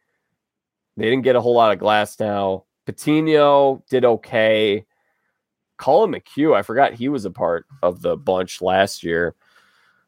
They 0.97 1.03
didn't 1.03 1.23
get 1.23 1.35
a 1.35 1.41
whole 1.41 1.55
lot 1.55 1.71
of 1.71 1.79
Glasnow. 1.79 2.63
Patino 2.85 3.83
did 3.89 4.05
okay. 4.05 4.85
Collin 5.79 6.11
McHugh, 6.11 6.55
I 6.55 6.61
forgot 6.61 6.93
he 6.93 7.09
was 7.09 7.25
a 7.25 7.31
part 7.31 7.65
of 7.81 8.01
the 8.01 8.15
bunch 8.15 8.61
last 8.61 9.01
year. 9.03 9.33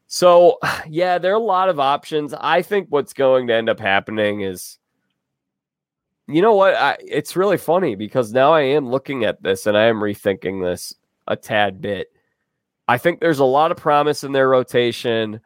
So, 0.06 0.58
yeah, 0.88 1.18
there 1.18 1.32
are 1.32 1.36
a 1.36 1.38
lot 1.40 1.68
of 1.68 1.80
options. 1.80 2.34
I 2.38 2.62
think 2.62 2.86
what's 2.90 3.14
going 3.14 3.48
to 3.48 3.54
end 3.54 3.68
up 3.68 3.80
happening 3.80 4.42
is, 4.42 4.78
you 6.28 6.40
know 6.40 6.54
what? 6.54 6.74
I, 6.74 6.98
it's 7.00 7.34
really 7.34 7.56
funny 7.56 7.96
because 7.96 8.32
now 8.32 8.52
I 8.52 8.60
am 8.60 8.88
looking 8.88 9.24
at 9.24 9.42
this 9.42 9.66
and 9.66 9.76
I 9.76 9.86
am 9.86 9.96
rethinking 9.96 10.62
this 10.62 10.94
a 11.26 11.34
tad 11.34 11.80
bit. 11.80 12.08
I 12.86 12.98
think 12.98 13.20
there's 13.20 13.40
a 13.40 13.44
lot 13.44 13.72
of 13.72 13.78
promise 13.78 14.22
in 14.22 14.32
their 14.32 14.48
rotation. 14.48 15.40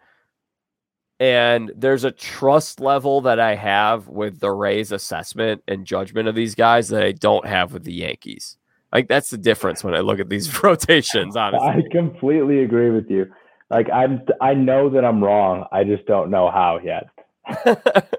And 1.18 1.72
there's 1.74 2.04
a 2.04 2.10
trust 2.10 2.80
level 2.80 3.22
that 3.22 3.40
I 3.40 3.54
have 3.54 4.08
with 4.08 4.38
the 4.38 4.50
Rays 4.50 4.92
assessment 4.92 5.62
and 5.66 5.86
judgment 5.86 6.28
of 6.28 6.34
these 6.34 6.54
guys 6.54 6.88
that 6.88 7.02
I 7.02 7.12
don't 7.12 7.46
have 7.46 7.72
with 7.72 7.84
the 7.84 7.94
Yankees. 7.94 8.58
Like 8.96 9.08
that's 9.08 9.28
the 9.28 9.36
difference 9.36 9.84
when 9.84 9.94
I 9.94 10.00
look 10.00 10.20
at 10.20 10.30
these 10.30 10.62
rotations. 10.62 11.36
Honestly, 11.36 11.68
I 11.68 11.82
completely 11.92 12.62
agree 12.62 12.88
with 12.90 13.10
you. 13.10 13.26
Like 13.68 13.90
I'm, 13.92 14.22
I 14.40 14.54
know 14.54 14.88
that 14.88 15.04
I'm 15.04 15.22
wrong. 15.22 15.66
I 15.70 15.84
just 15.84 16.06
don't 16.06 16.30
know 16.30 16.50
how 16.50 16.80
yet. 16.82 17.08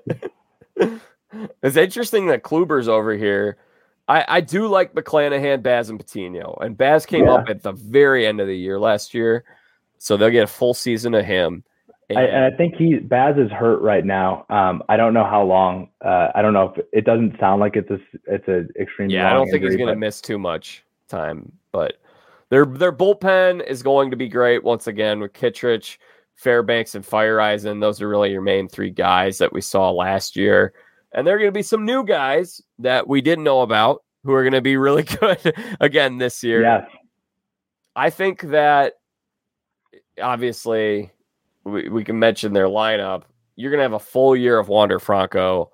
It's 1.61 1.75
interesting 1.75 2.27
that 2.27 2.43
Kluber's 2.43 2.87
over 2.87 3.13
here. 3.15 3.57
I, 4.07 4.23
I 4.27 4.41
do 4.41 4.67
like 4.67 4.93
McClanahan, 4.93 5.61
Baz, 5.61 5.89
and 5.89 5.99
Patino. 5.99 6.57
And 6.61 6.77
Baz 6.77 7.05
came 7.05 7.25
Yeah. 7.25 7.33
up 7.33 7.49
at 7.49 7.63
the 7.63 7.73
very 7.73 8.25
end 8.25 8.39
of 8.39 8.47
the 8.47 8.55
year 8.55 8.79
last 8.79 9.13
year. 9.13 9.43
So 9.97 10.15
they'll 10.15 10.29
get 10.29 10.43
a 10.45 10.47
full 10.47 10.73
season 10.73 11.13
of 11.15 11.25
him. 11.25 11.63
I, 12.15 12.21
and 12.21 12.53
I 12.53 12.55
think 12.55 12.75
he 12.75 12.99
Baz 12.99 13.35
is 13.37 13.51
hurt 13.51 13.81
right 13.81 14.05
now. 14.05 14.45
Um, 14.49 14.81
I 14.87 14.95
don't 14.95 15.13
know 15.13 15.25
how 15.25 15.43
long. 15.43 15.89
Uh, 16.03 16.29
I 16.33 16.41
don't 16.41 16.53
know 16.53 16.73
if 16.73 16.85
it 16.93 17.03
doesn't 17.03 17.37
sound 17.37 17.59
like 17.59 17.75
it's 17.75 17.89
a 17.89 17.99
it's 18.27 18.47
an 18.47 18.69
extreme. 18.79 19.09
yeah, 19.09 19.29
I 19.29 19.33
don't 19.33 19.49
think 19.49 19.63
he's 19.63 19.75
going 19.75 19.89
to 19.89 19.95
miss 19.95 20.21
too 20.21 20.39
much 20.39 20.85
time. 21.09 21.51
But 21.73 21.97
their 22.49 22.65
their 22.65 22.93
bullpen 22.93 23.65
is 23.67 23.83
going 23.83 24.09
to 24.11 24.17
be 24.17 24.29
great 24.29 24.63
once 24.63 24.87
again 24.87 25.19
with 25.19 25.33
Kittredge, 25.33 25.99
Fairbanks, 26.35 26.95
and 26.95 27.03
Feyereisen. 27.03 27.81
Those 27.81 28.01
are 28.01 28.07
really 28.07 28.31
your 28.31 28.41
main 28.41 28.69
three 28.69 28.91
guys 28.91 29.37
that 29.39 29.51
we 29.51 29.59
saw 29.59 29.91
last 29.91 30.37
year. 30.37 30.73
And 31.11 31.27
there 31.27 31.35
are 31.35 31.39
going 31.39 31.49
to 31.49 31.57
be 31.57 31.63
some 31.63 31.83
new 31.83 32.05
guys 32.05 32.61
that 32.79 33.07
we 33.07 33.19
didn't 33.19 33.43
know 33.43 33.61
about 33.61 34.03
who 34.23 34.31
are 34.33 34.43
going 34.43 34.53
to 34.53 34.61
be 34.61 34.77
really 34.77 35.03
good 35.19 35.53
again 35.81 36.19
this 36.19 36.41
year. 36.41 36.61
Yes, 36.61 36.87
I 37.97 38.11
think 38.11 38.43
that 38.43 38.93
obviously 40.21 41.11
we, 41.67 41.89
we 41.89 42.03
can 42.03 42.17
mention 42.17 42.53
their 42.53 42.67
lineup. 42.67 43.23
You're 43.55 43.71
going 43.71 43.79
to 43.79 43.83
have 43.83 43.93
a 43.93 43.99
full 43.99 44.35
year 44.35 44.57
of 44.57 44.69
Wander 44.69 44.99
Franco, 44.99 45.71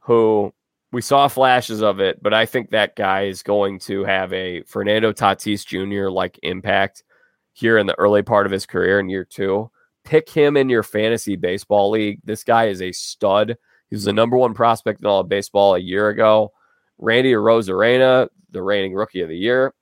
who 0.00 0.52
we 0.92 1.02
saw 1.02 1.28
flashes 1.28 1.82
of 1.82 2.00
it, 2.00 2.22
but 2.22 2.32
I 2.32 2.46
think 2.46 2.70
that 2.70 2.96
guy 2.96 3.24
is 3.24 3.42
going 3.42 3.78
to 3.80 4.04
have 4.04 4.32
a 4.32 4.62
Fernando 4.62 5.12
Tatis 5.12 5.64
Jr. 5.66 6.08
like 6.08 6.38
impact 6.42 7.04
here 7.52 7.76
in 7.76 7.86
the 7.86 7.98
early 7.98 8.22
part 8.22 8.46
of 8.46 8.52
his 8.52 8.66
career 8.66 8.98
in 8.98 9.08
year 9.08 9.24
two. 9.24 9.70
Pick 10.04 10.30
him 10.30 10.56
in 10.56 10.70
your 10.70 10.82
fantasy 10.82 11.36
baseball 11.36 11.90
league. 11.90 12.20
This 12.24 12.42
guy 12.42 12.68
is 12.68 12.80
a 12.80 12.92
stud. 12.92 13.56
He 13.90 13.96
was 13.96 14.04
the 14.04 14.12
number 14.12 14.36
one 14.36 14.54
prospect 14.54 15.00
in 15.00 15.06
all 15.06 15.20
of 15.20 15.28
baseball 15.28 15.74
a 15.74 15.78
year 15.78 16.08
ago. 16.08 16.52
Randy 16.96 17.32
Arozarena, 17.32 18.28
the 18.50 18.62
reigning 18.62 18.94
rookie 18.94 19.20
of 19.20 19.28
the 19.28 19.36
year. 19.36 19.74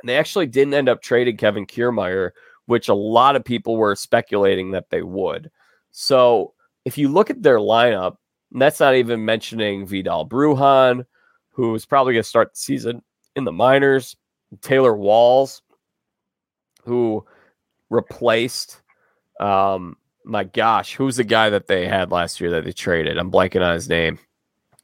And 0.00 0.08
they 0.08 0.16
actually 0.16 0.46
didn't 0.46 0.74
end 0.74 0.88
up 0.88 1.02
trading 1.02 1.36
Kevin 1.36 1.66
Kiermaier, 1.66 2.30
which 2.66 2.88
a 2.88 2.94
lot 2.94 3.36
of 3.36 3.44
people 3.44 3.76
were 3.76 3.96
speculating 3.96 4.72
that 4.72 4.90
they 4.90 5.02
would. 5.02 5.50
So 5.90 6.52
if 6.84 6.98
you 6.98 7.08
look 7.08 7.30
at 7.30 7.42
their 7.42 7.58
lineup, 7.58 8.16
and 8.52 8.62
that's 8.62 8.80
not 8.80 8.94
even 8.94 9.24
mentioning 9.24 9.86
Vidal 9.86 10.28
Brujan, 10.28 11.04
who 11.50 11.74
is 11.74 11.86
probably 11.86 12.12
going 12.14 12.22
to 12.22 12.28
start 12.28 12.52
the 12.52 12.58
season 12.58 13.02
in 13.34 13.44
the 13.44 13.52
minors, 13.52 14.16
Taylor 14.60 14.96
Walls, 14.96 15.62
who 16.84 17.24
replaced, 17.90 18.80
um, 19.40 19.96
my 20.24 20.44
gosh, 20.44 20.94
who's 20.94 21.16
the 21.16 21.24
guy 21.24 21.50
that 21.50 21.66
they 21.66 21.86
had 21.86 22.10
last 22.10 22.40
year 22.40 22.50
that 22.50 22.64
they 22.64 22.72
traded? 22.72 23.18
I'm 23.18 23.30
blanking 23.30 23.66
on 23.66 23.74
his 23.74 23.88
name. 23.88 24.18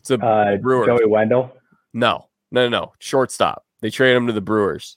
It's 0.00 0.10
a 0.10 0.18
uh, 0.18 0.56
Brewers. 0.56 0.86
Joey 0.86 1.06
Wendle. 1.06 1.52
no, 1.92 2.28
no, 2.50 2.68
no, 2.68 2.68
no. 2.68 2.92
Shortstop. 2.98 3.64
They 3.80 3.90
traded 3.90 4.16
him 4.16 4.26
to 4.26 4.32
the 4.32 4.40
Brewers, 4.40 4.96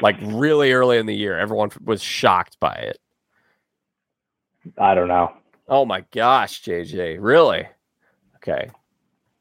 like 0.00 0.16
really 0.22 0.72
early 0.72 0.98
in 0.98 1.06
the 1.06 1.14
year. 1.14 1.38
Everyone 1.38 1.70
was 1.84 2.02
shocked 2.02 2.58
by 2.60 2.74
it. 2.74 2.98
I 4.78 4.94
don't 4.94 5.08
know. 5.08 5.32
Oh 5.68 5.84
my 5.84 6.04
gosh, 6.12 6.62
JJ, 6.62 7.18
really? 7.20 7.66
Okay, 8.36 8.70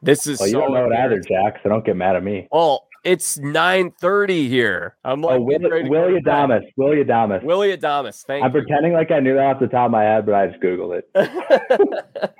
this 0.01 0.27
is 0.27 0.39
Well, 0.39 0.47
you 0.49 0.53
so 0.55 0.59
don't 0.61 0.73
know 0.73 0.85
it 0.87 0.93
either. 0.93 1.19
Jack. 1.19 1.59
So 1.63 1.69
don't 1.69 1.85
get 1.85 1.95
mad 1.95 2.15
at 2.15 2.23
me. 2.23 2.47
Well, 2.51 2.87
it's 3.03 3.39
nine 3.39 3.91
thirty 3.99 4.47
here. 4.47 4.95
I'm 5.03 5.21
like 5.21 5.39
Oh, 5.39 5.41
Will, 5.41 5.49
getting 5.57 5.71
ready 5.71 5.83
to 5.85 5.89
go 5.89 6.01
Willie. 6.07 6.21
Adames. 6.21 6.61
Willie 6.77 7.03
Adames. 7.03 7.43
Willie 7.43 7.75
Adames. 7.77 8.23
Thank 8.23 8.43
I'm 8.45 8.53
you. 8.53 8.61
pretending 8.61 8.93
like 8.93 9.09
I 9.11 9.19
knew 9.19 9.33
that 9.35 9.45
off 9.45 9.59
the 9.59 9.67
top 9.67 9.85
of 9.87 9.91
my 9.91 10.03
head, 10.03 10.25
but 10.25 10.35
I 10.35 10.47
just 10.47 10.59
googled 10.61 11.01
it. 11.01 12.33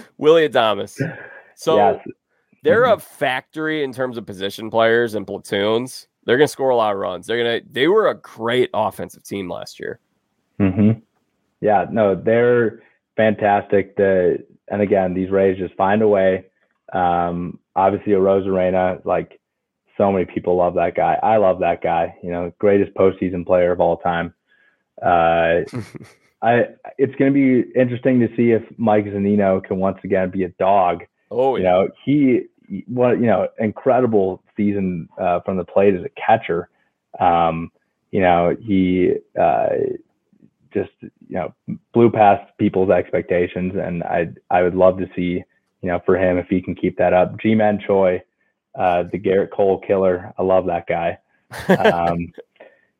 Willie 0.18 0.48
Adames. 0.48 0.96
So 1.54 1.76
yes, 1.76 2.00
they're 2.64 2.84
Mhm. 2.84 2.94
a 2.94 2.98
factory 2.98 3.84
in 3.84 3.92
terms 3.92 4.18
of 4.18 4.26
position 4.26 4.68
players 4.70 5.14
and 5.14 5.24
platoons. 5.26 6.07
They're 6.28 6.36
gonna 6.36 6.46
score 6.46 6.68
a 6.68 6.76
lot 6.76 6.92
of 6.92 6.98
runs. 6.98 7.26
They're 7.26 7.42
gonna. 7.42 7.60
They 7.72 7.88
were 7.88 8.08
a 8.08 8.14
great 8.14 8.68
offensive 8.74 9.22
team 9.24 9.48
last 9.48 9.80
year. 9.80 9.98
Mm-hmm. 10.60 11.00
Yeah, 11.62 11.86
no, 11.90 12.14
they're 12.14 12.82
fantastic. 13.16 13.96
The 13.96 14.44
and 14.70 14.82
again, 14.82 15.14
these 15.14 15.30
Rays 15.30 15.56
just 15.56 15.72
find 15.76 16.02
a 16.02 16.06
way. 16.06 16.44
Um, 16.92 17.58
obviously, 17.74 18.12
a 18.12 18.18
Arozarena, 18.18 19.02
like 19.06 19.40
so 19.96 20.12
many 20.12 20.26
people 20.26 20.56
love 20.56 20.74
that 20.74 20.94
guy. 20.94 21.18
I 21.22 21.38
love 21.38 21.60
that 21.60 21.82
guy. 21.82 22.14
You 22.22 22.30
know, 22.30 22.52
greatest 22.58 22.94
postseason 22.94 23.46
player 23.46 23.72
of 23.72 23.80
all 23.80 23.96
time. 23.96 24.34
Uh, 25.00 25.62
I 26.42 26.64
it's 26.98 27.14
going 27.14 27.32
to 27.32 27.62
be 27.62 27.70
interesting 27.78 28.18
to 28.18 28.26
see 28.36 28.50
if 28.50 28.64
Mike 28.78 29.04
Zunino 29.04 29.62
can 29.62 29.76
once 29.76 29.98
again 30.02 30.28
be 30.28 30.42
a 30.42 30.48
dog. 30.58 31.04
oh 31.30 31.54
You 31.54 31.62
know, 31.62 31.88
he 32.04 32.46
what 32.86 33.20
you 33.20 33.26
know, 33.26 33.48
incredible 33.58 34.42
season 34.56 35.08
uh, 35.20 35.40
from 35.40 35.56
the 35.56 35.64
plate 35.64 35.94
as 35.94 36.04
a 36.04 36.10
catcher. 36.10 36.68
Um, 37.20 37.70
you 38.10 38.20
know, 38.20 38.56
he 38.60 39.12
uh, 39.40 39.68
just 40.72 40.90
you 41.02 41.36
know 41.36 41.54
blew 41.92 42.10
past 42.10 42.50
people's 42.58 42.90
expectations, 42.90 43.74
and 43.76 44.02
I 44.04 44.28
I 44.50 44.62
would 44.62 44.74
love 44.74 44.98
to 44.98 45.08
see 45.14 45.42
you 45.82 45.88
know 45.88 46.00
for 46.04 46.16
him 46.16 46.38
if 46.38 46.48
he 46.48 46.60
can 46.60 46.74
keep 46.74 46.96
that 46.98 47.12
up. 47.12 47.38
Ji-Man 47.40 47.80
Choi, 47.86 48.22
uh, 48.74 49.04
the 49.10 49.18
Gerrit 49.18 49.50
Cole 49.50 49.80
killer. 49.86 50.32
I 50.38 50.42
love 50.42 50.66
that 50.66 50.86
guy. 50.86 51.18
Um, 51.68 52.32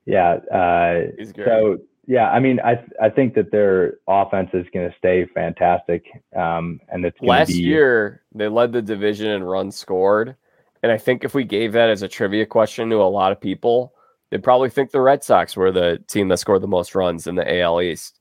yeah. 0.09 0.37
Uh, 0.51 1.13
He's 1.19 1.33
great. 1.33 1.47
so 1.47 1.79
yeah, 2.09 2.31
I 2.31 2.41
mean, 2.41 2.59
I 2.61 2.83
I 3.03 3.11
think 3.11 3.35
that 3.35 3.53
their 3.53 3.99
offense 4.09 4.49
is 4.55 4.65
going 4.73 4.91
to 4.91 4.97
stay 4.97 5.27
fantastic, 5.35 6.07
um, 6.35 6.81
and 6.89 7.05
it's 7.05 7.21
Last 7.21 7.49
be 7.49 7.59
year, 7.59 8.23
they 8.35 8.49
led 8.49 8.73
the 8.73 8.81
division 8.81 9.29
in 9.29 9.45
runs 9.45 9.77
scored. 9.77 10.35
And 10.83 10.91
I 10.91 10.97
think 10.97 11.23
if 11.23 11.35
we 11.35 11.45
gave 11.45 11.75
that 11.75 11.91
as 11.91 12.01
a 12.01 12.09
trivia 12.09 12.47
question 12.47 12.89
to 12.89 12.97
a 12.97 13.05
lot 13.05 13.31
of 13.31 13.39
people, 13.39 13.93
they'd 14.31 14.43
probably 14.43 14.71
think 14.71 14.91
the 14.91 15.03
Red 15.03 15.23
Sox 15.23 15.55
were 15.55 15.71
the 15.71 16.03
team 16.09 16.29
that 16.29 16.39
scored 16.39 16.63
the 16.63 16.67
most 16.67 16.95
runs 16.95 17.27
in 17.27 17.35
the 17.35 17.61
AL 17.61 17.83
East. 17.83 18.19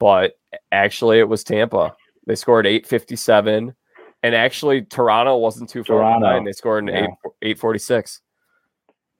But 0.00 0.32
actually, 0.72 1.20
it 1.20 1.28
was 1.28 1.44
Tampa. 1.44 1.94
They 2.26 2.34
scored 2.34 2.66
857. 2.66 3.72
And 4.24 4.34
actually, 4.34 4.82
Toronto 4.82 5.36
wasn't 5.36 5.70
too 5.70 5.84
far 5.84 6.18
behind. 6.18 6.44
They 6.44 6.52
scored 6.52 6.88
an 6.88 6.94
yeah. 6.94 7.02
8, 7.02 7.08
846. 7.42 8.20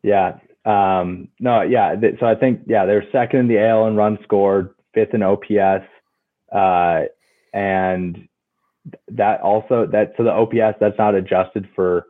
Yeah. 0.03 0.39
Um, 0.69 1.29
no, 1.41 1.63
yeah. 1.63 1.95
th- 1.97 2.17
So 2.21 2.27
I 2.27 2.35
think, 2.35 2.61
yeah, 2.67 2.85
they're 2.85 3.05
second 3.11 3.41
in 3.41 3.49
the 3.49 3.59
AL 3.59 3.87
in 3.87 3.97
runs 3.97 4.19
scored, 4.23 4.75
fifth 4.95 5.15
in 5.15 5.23
OPS. 5.23 5.87
Uh, 6.53 7.03
and 7.55 8.29
that 9.09 9.41
also, 9.41 9.87
that, 9.87 10.13
so 10.17 10.25
the 10.25 10.33
OPS, 10.33 10.79
that's 10.81 10.99
not 10.99 11.15
adjusted 11.15 11.69
for 11.75 12.07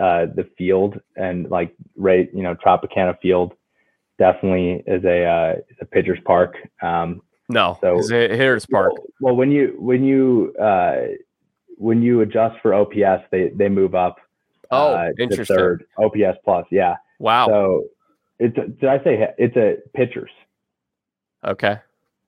uh, 0.00 0.26
the 0.34 0.48
field 0.58 1.00
and 1.16 1.50
like 1.50 1.74
rate, 1.96 2.30
you 2.34 2.42
know, 2.42 2.54
Tropicana 2.54 3.18
Field 3.20 3.52
definitely 4.18 4.82
is 4.86 5.04
a, 5.04 5.24
uh, 5.24 5.54
is 5.70 5.76
a 5.80 5.84
pitcher's 5.84 6.20
park. 6.24 6.56
Um, 6.82 7.22
No, 7.48 7.78
So- 7.80 7.98
it's 7.98 8.10
a 8.10 8.28
hitter's 8.28 8.66
park. 8.66 8.92
Well, 8.92 9.06
well, 9.20 9.36
when 9.36 9.50
you, 9.50 9.74
when 9.78 10.04
you, 10.04 10.54
uh, 10.60 11.06
when 11.78 12.02
you 12.02 12.20
adjust 12.20 12.60
for 12.62 12.74
OPS, 12.74 13.24
they, 13.30 13.48
they 13.56 13.68
move 13.68 13.94
up. 13.94 14.16
Oh, 14.70 14.94
uh, 14.94 15.10
interesting. 15.18 15.56
Third 15.56 15.84
OPS 15.98 16.38
plus. 16.44 16.64
Yeah. 16.70 16.96
Wow. 17.18 17.46
So 17.48 17.84
it's 18.42 18.80
did 18.80 18.88
I 18.88 18.98
say 19.04 19.28
it's 19.38 19.56
a 19.56 19.76
pitchers? 19.96 20.30
okay. 21.44 21.78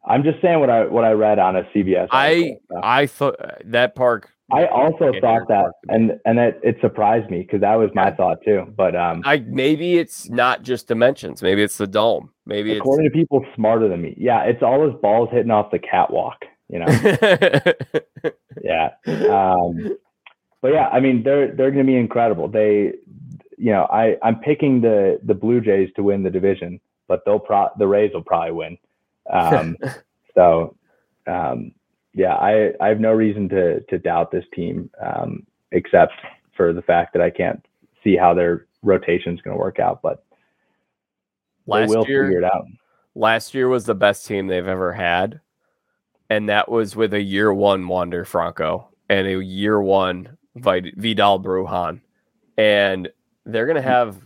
I'm 0.06 0.22
just 0.22 0.40
saying 0.42 0.60
what 0.60 0.70
I 0.70 0.84
what 0.84 1.04
I 1.04 1.12
read 1.12 1.38
on 1.38 1.56
a 1.56 1.62
CBS. 1.74 2.08
I 2.10 2.58
article. 2.70 2.80
I 2.82 3.06
thought 3.06 3.36
that 3.64 3.94
park. 3.94 4.30
I 4.52 4.66
also 4.66 5.12
thought 5.20 5.48
that, 5.48 5.62
park 5.62 5.72
to 5.88 5.88
me. 5.88 5.94
and 5.94 6.20
and 6.26 6.38
it, 6.38 6.60
it 6.62 6.76
surprised 6.82 7.30
me 7.30 7.40
because 7.40 7.62
that 7.62 7.74
was 7.76 7.88
my 7.94 8.10
thought 8.10 8.38
too. 8.44 8.72
But 8.76 8.94
um, 8.94 9.22
I 9.24 9.38
maybe 9.46 9.96
it's 9.96 10.28
not 10.28 10.62
just 10.62 10.88
dimensions. 10.88 11.42
Maybe 11.42 11.62
it's 11.62 11.78
the 11.78 11.86
dome. 11.86 12.30
Maybe 12.44 12.72
it's 12.72 12.80
according 12.80 13.10
to 13.10 13.10
people 13.10 13.44
smarter 13.54 13.88
than 13.88 14.02
me, 14.02 14.14
yeah, 14.18 14.42
it's 14.42 14.62
all 14.62 14.78
those 14.78 15.00
balls 15.00 15.30
hitting 15.32 15.50
off 15.50 15.70
the 15.70 15.78
catwalk. 15.78 16.44
You 16.68 16.80
know, 16.80 16.86
yeah. 18.62 18.90
Um, 19.06 19.96
but 20.60 20.72
yeah, 20.72 20.88
I 20.88 21.00
mean 21.00 21.22
they're 21.22 21.54
they're 21.54 21.70
going 21.70 21.86
to 21.86 21.90
be 21.90 21.96
incredible. 21.96 22.48
They, 22.48 22.92
you 23.58 23.72
know, 23.72 23.86
I 23.90 24.16
I'm 24.22 24.36
picking 24.40 24.80
the 24.80 25.20
the 25.24 25.34
Blue 25.34 25.60
Jays 25.60 25.90
to 25.96 26.02
win 26.02 26.22
the 26.22 26.30
division, 26.30 26.80
but 27.08 27.24
they'll 27.24 27.38
pro 27.38 27.68
the 27.78 27.86
Rays 27.86 28.12
will 28.14 28.22
probably 28.22 28.52
win. 28.52 28.78
Um, 29.30 29.76
so, 30.34 30.76
um, 31.26 31.72
yeah, 32.14 32.34
I 32.34 32.72
I 32.80 32.88
have 32.88 33.00
no 33.00 33.12
reason 33.12 33.48
to 33.50 33.80
to 33.80 33.98
doubt 33.98 34.30
this 34.30 34.44
team, 34.54 34.90
um, 35.00 35.46
except 35.72 36.12
for 36.56 36.72
the 36.72 36.82
fact 36.82 37.12
that 37.14 37.22
I 37.22 37.30
can't 37.30 37.64
see 38.02 38.16
how 38.16 38.34
their 38.34 38.66
rotation 38.82 39.34
is 39.34 39.40
going 39.42 39.56
to 39.56 39.60
work 39.60 39.78
out. 39.78 40.00
But 40.02 40.24
last 41.66 41.90
they 41.90 41.96
will 41.96 42.06
year, 42.06 42.24
figure 42.26 42.38
it 42.38 42.44
out. 42.44 42.66
last 43.14 43.54
year 43.54 43.68
was 43.68 43.84
the 43.84 43.94
best 43.94 44.26
team 44.26 44.46
they've 44.46 44.66
ever 44.66 44.92
had, 44.92 45.40
and 46.30 46.48
that 46.48 46.70
was 46.70 46.94
with 46.94 47.14
a 47.14 47.22
year 47.22 47.52
one 47.52 47.86
Wander 47.88 48.24
Franco 48.24 48.88
and 49.08 49.26
a 49.26 49.42
year 49.42 49.80
one 49.80 50.36
Vidal 50.56 51.40
Brujan, 51.40 52.00
and 52.56 53.10
they're 53.46 53.66
gonna 53.66 53.82
have 53.82 54.18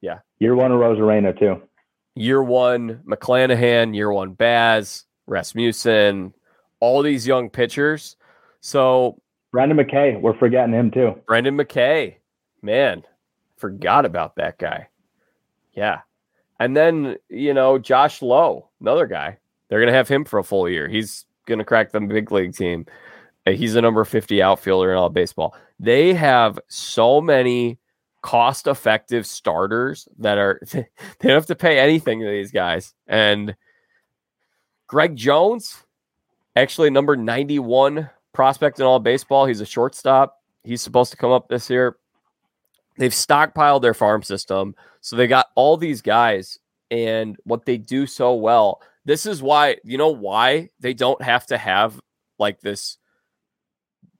yeah. 0.00 0.18
Year 0.38 0.54
one 0.54 0.72
of 0.72 0.80
Arozarena 0.80 1.38
too. 1.38 1.62
year 2.14 2.42
one 2.42 3.00
McClanahan, 3.06 3.94
year 3.94 4.12
one 4.12 4.32
Baz, 4.32 5.04
Rasmussen, 5.26 6.34
all 6.80 7.02
these 7.02 7.26
young 7.26 7.48
pitchers. 7.50 8.16
So 8.60 9.20
Brendan 9.52 9.78
McKay, 9.78 10.20
we're 10.20 10.36
forgetting 10.38 10.74
him 10.74 10.90
too. 10.90 11.14
Brendan 11.26 11.56
McKay, 11.56 12.16
man, 12.62 13.02
forgot 13.56 14.04
about 14.04 14.36
that 14.36 14.58
guy. 14.58 14.88
Yeah, 15.72 16.00
and 16.58 16.76
then 16.76 17.16
you 17.28 17.54
know 17.54 17.78
Josh 17.78 18.22
Lowe, 18.22 18.68
another 18.80 19.06
guy. 19.06 19.38
They're 19.68 19.80
gonna 19.80 19.92
have 19.92 20.08
him 20.08 20.24
for 20.24 20.38
a 20.38 20.44
full 20.44 20.68
year. 20.68 20.88
He's 20.88 21.24
gonna 21.46 21.64
crack 21.64 21.92
the 21.92 22.00
big 22.00 22.30
league 22.30 22.54
team. 22.54 22.86
Uh, 23.46 23.52
he's 23.52 23.74
a 23.74 23.80
number 23.80 24.04
fifty 24.04 24.42
outfielder 24.42 24.90
in 24.92 24.98
all 24.98 25.08
baseball. 25.08 25.54
They 25.80 26.14
have 26.14 26.58
so 26.68 27.20
many 27.20 27.78
cost 28.22 28.66
effective 28.66 29.26
starters 29.26 30.08
that 30.18 30.38
are 30.38 30.60
they 30.72 30.86
don't 31.20 31.32
have 31.32 31.46
to 31.46 31.54
pay 31.54 31.78
anything 31.78 32.20
to 32.20 32.26
these 32.26 32.52
guys. 32.52 32.94
And 33.06 33.54
Greg 34.86 35.16
Jones, 35.16 35.76
actually 36.56 36.90
number 36.90 37.16
91 37.16 38.08
prospect 38.32 38.80
in 38.80 38.86
all 38.86 39.00
baseball. 39.00 39.46
He's 39.46 39.60
a 39.60 39.66
shortstop. 39.66 40.38
He's 40.64 40.82
supposed 40.82 41.10
to 41.10 41.16
come 41.16 41.32
up 41.32 41.48
this 41.48 41.68
year. 41.68 41.96
They've 42.98 43.12
stockpiled 43.12 43.82
their 43.82 43.94
farm 43.94 44.22
system. 44.22 44.74
So 45.00 45.16
they 45.16 45.26
got 45.26 45.46
all 45.54 45.76
these 45.76 46.02
guys 46.02 46.58
and 46.90 47.36
what 47.44 47.64
they 47.64 47.78
do 47.78 48.06
so 48.06 48.34
well. 48.34 48.80
This 49.04 49.26
is 49.26 49.42
why, 49.42 49.78
you 49.82 49.98
know, 49.98 50.10
why 50.10 50.68
they 50.78 50.94
don't 50.94 51.20
have 51.22 51.46
to 51.46 51.58
have 51.58 52.00
like 52.38 52.60
this 52.60 52.98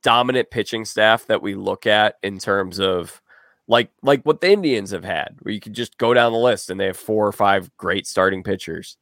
dominant 0.01 0.51
pitching 0.51 0.85
staff 0.85 1.27
that 1.27 1.41
we 1.41 1.55
look 1.55 1.87
at 1.87 2.15
in 2.21 2.39
terms 2.39 2.79
of 2.79 3.21
like 3.67 3.89
like 4.01 4.23
what 4.23 4.41
the 4.41 4.51
Indians 4.51 4.91
have 4.91 5.03
had, 5.03 5.35
where 5.41 5.53
you 5.53 5.59
could 5.59 5.73
just 5.73 5.97
go 5.97 6.13
down 6.13 6.31
the 6.31 6.37
list 6.37 6.69
and 6.69 6.79
they 6.79 6.87
have 6.87 6.97
four 6.97 7.25
or 7.25 7.31
five 7.31 7.75
great 7.77 8.05
starting 8.07 8.43
pitchers. 8.43 8.97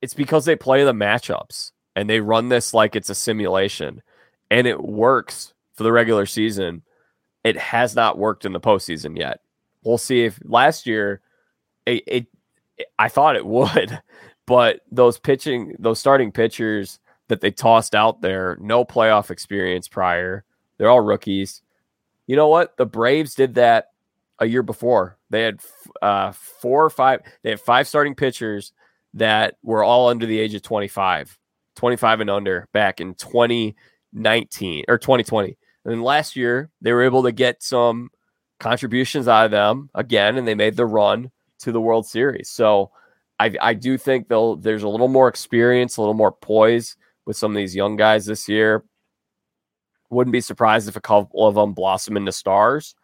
It's 0.00 0.14
because 0.14 0.44
they 0.44 0.56
play 0.56 0.84
the 0.84 0.92
matchups 0.92 1.72
and 1.94 2.08
they 2.08 2.20
run 2.20 2.48
this 2.48 2.74
like 2.74 2.94
it's 2.94 3.10
a 3.10 3.14
simulation, 3.14 4.02
and 4.50 4.66
it 4.66 4.82
works 4.82 5.54
for 5.74 5.82
the 5.82 5.92
regular 5.92 6.26
season. 6.26 6.82
It 7.42 7.56
has 7.56 7.94
not 7.94 8.18
worked 8.18 8.44
in 8.44 8.52
the 8.52 8.60
postseason 8.60 9.16
yet. 9.16 9.40
We'll 9.84 9.98
see 9.98 10.24
if 10.24 10.38
last 10.44 10.86
year 10.86 11.20
it, 11.86 12.02
it, 12.06 12.26
it 12.76 12.86
I 12.98 13.08
thought 13.08 13.36
it 13.36 13.46
would, 13.46 14.00
but 14.46 14.80
those 14.90 15.18
pitching, 15.18 15.74
those 15.78 15.98
starting 15.98 16.32
pitchers 16.32 17.00
that 17.28 17.40
they 17.40 17.50
tossed 17.50 17.94
out 17.94 18.20
there, 18.20 18.56
no 18.60 18.84
playoff 18.84 19.30
experience 19.30 19.88
prior. 19.88 20.44
They're 20.78 20.90
all 20.90 21.00
rookies 21.00 21.62
you 22.26 22.36
know 22.36 22.48
what? 22.48 22.76
The 22.76 22.86
Braves 22.86 23.34
did 23.34 23.54
that 23.54 23.90
a 24.38 24.46
year 24.46 24.62
before. 24.62 25.18
They 25.30 25.42
had 25.42 25.60
uh, 26.02 26.32
four 26.32 26.84
or 26.84 26.90
five. 26.90 27.20
They 27.42 27.50
had 27.50 27.60
five 27.60 27.88
starting 27.88 28.14
pitchers 28.14 28.72
that 29.14 29.56
were 29.62 29.82
all 29.82 30.08
under 30.08 30.26
the 30.26 30.38
age 30.38 30.54
of 30.54 30.62
25, 30.62 31.38
25 31.76 32.20
and 32.20 32.30
under 32.30 32.68
back 32.72 33.00
in 33.00 33.14
2019 33.14 34.84
or 34.88 34.98
2020. 34.98 35.56
And 35.84 35.92
then 35.92 36.02
last 36.02 36.36
year, 36.36 36.70
they 36.80 36.92
were 36.92 37.04
able 37.04 37.22
to 37.22 37.32
get 37.32 37.62
some 37.62 38.10
contributions 38.58 39.28
out 39.28 39.46
of 39.46 39.50
them 39.50 39.90
again, 39.94 40.36
and 40.36 40.46
they 40.46 40.54
made 40.54 40.76
the 40.76 40.86
run 40.86 41.30
to 41.60 41.72
the 41.72 41.80
World 41.80 42.06
Series. 42.06 42.50
So 42.50 42.90
I, 43.38 43.54
I 43.60 43.74
do 43.74 43.96
think 43.96 44.28
they'll, 44.28 44.56
there's 44.56 44.82
a 44.82 44.88
little 44.88 45.08
more 45.08 45.28
experience, 45.28 45.96
a 45.96 46.00
little 46.00 46.14
more 46.14 46.32
poise 46.32 46.96
with 47.24 47.36
some 47.36 47.52
of 47.52 47.56
these 47.56 47.76
young 47.76 47.96
guys 47.96 48.26
this 48.26 48.48
year. 48.48 48.84
Wouldn't 50.10 50.32
be 50.32 50.40
surprised 50.40 50.88
if 50.88 50.96
a 50.96 51.00
couple 51.00 51.46
of 51.46 51.54
them 51.54 51.72
blossom 51.72 52.16
into 52.16 52.32
stars. 52.32 52.94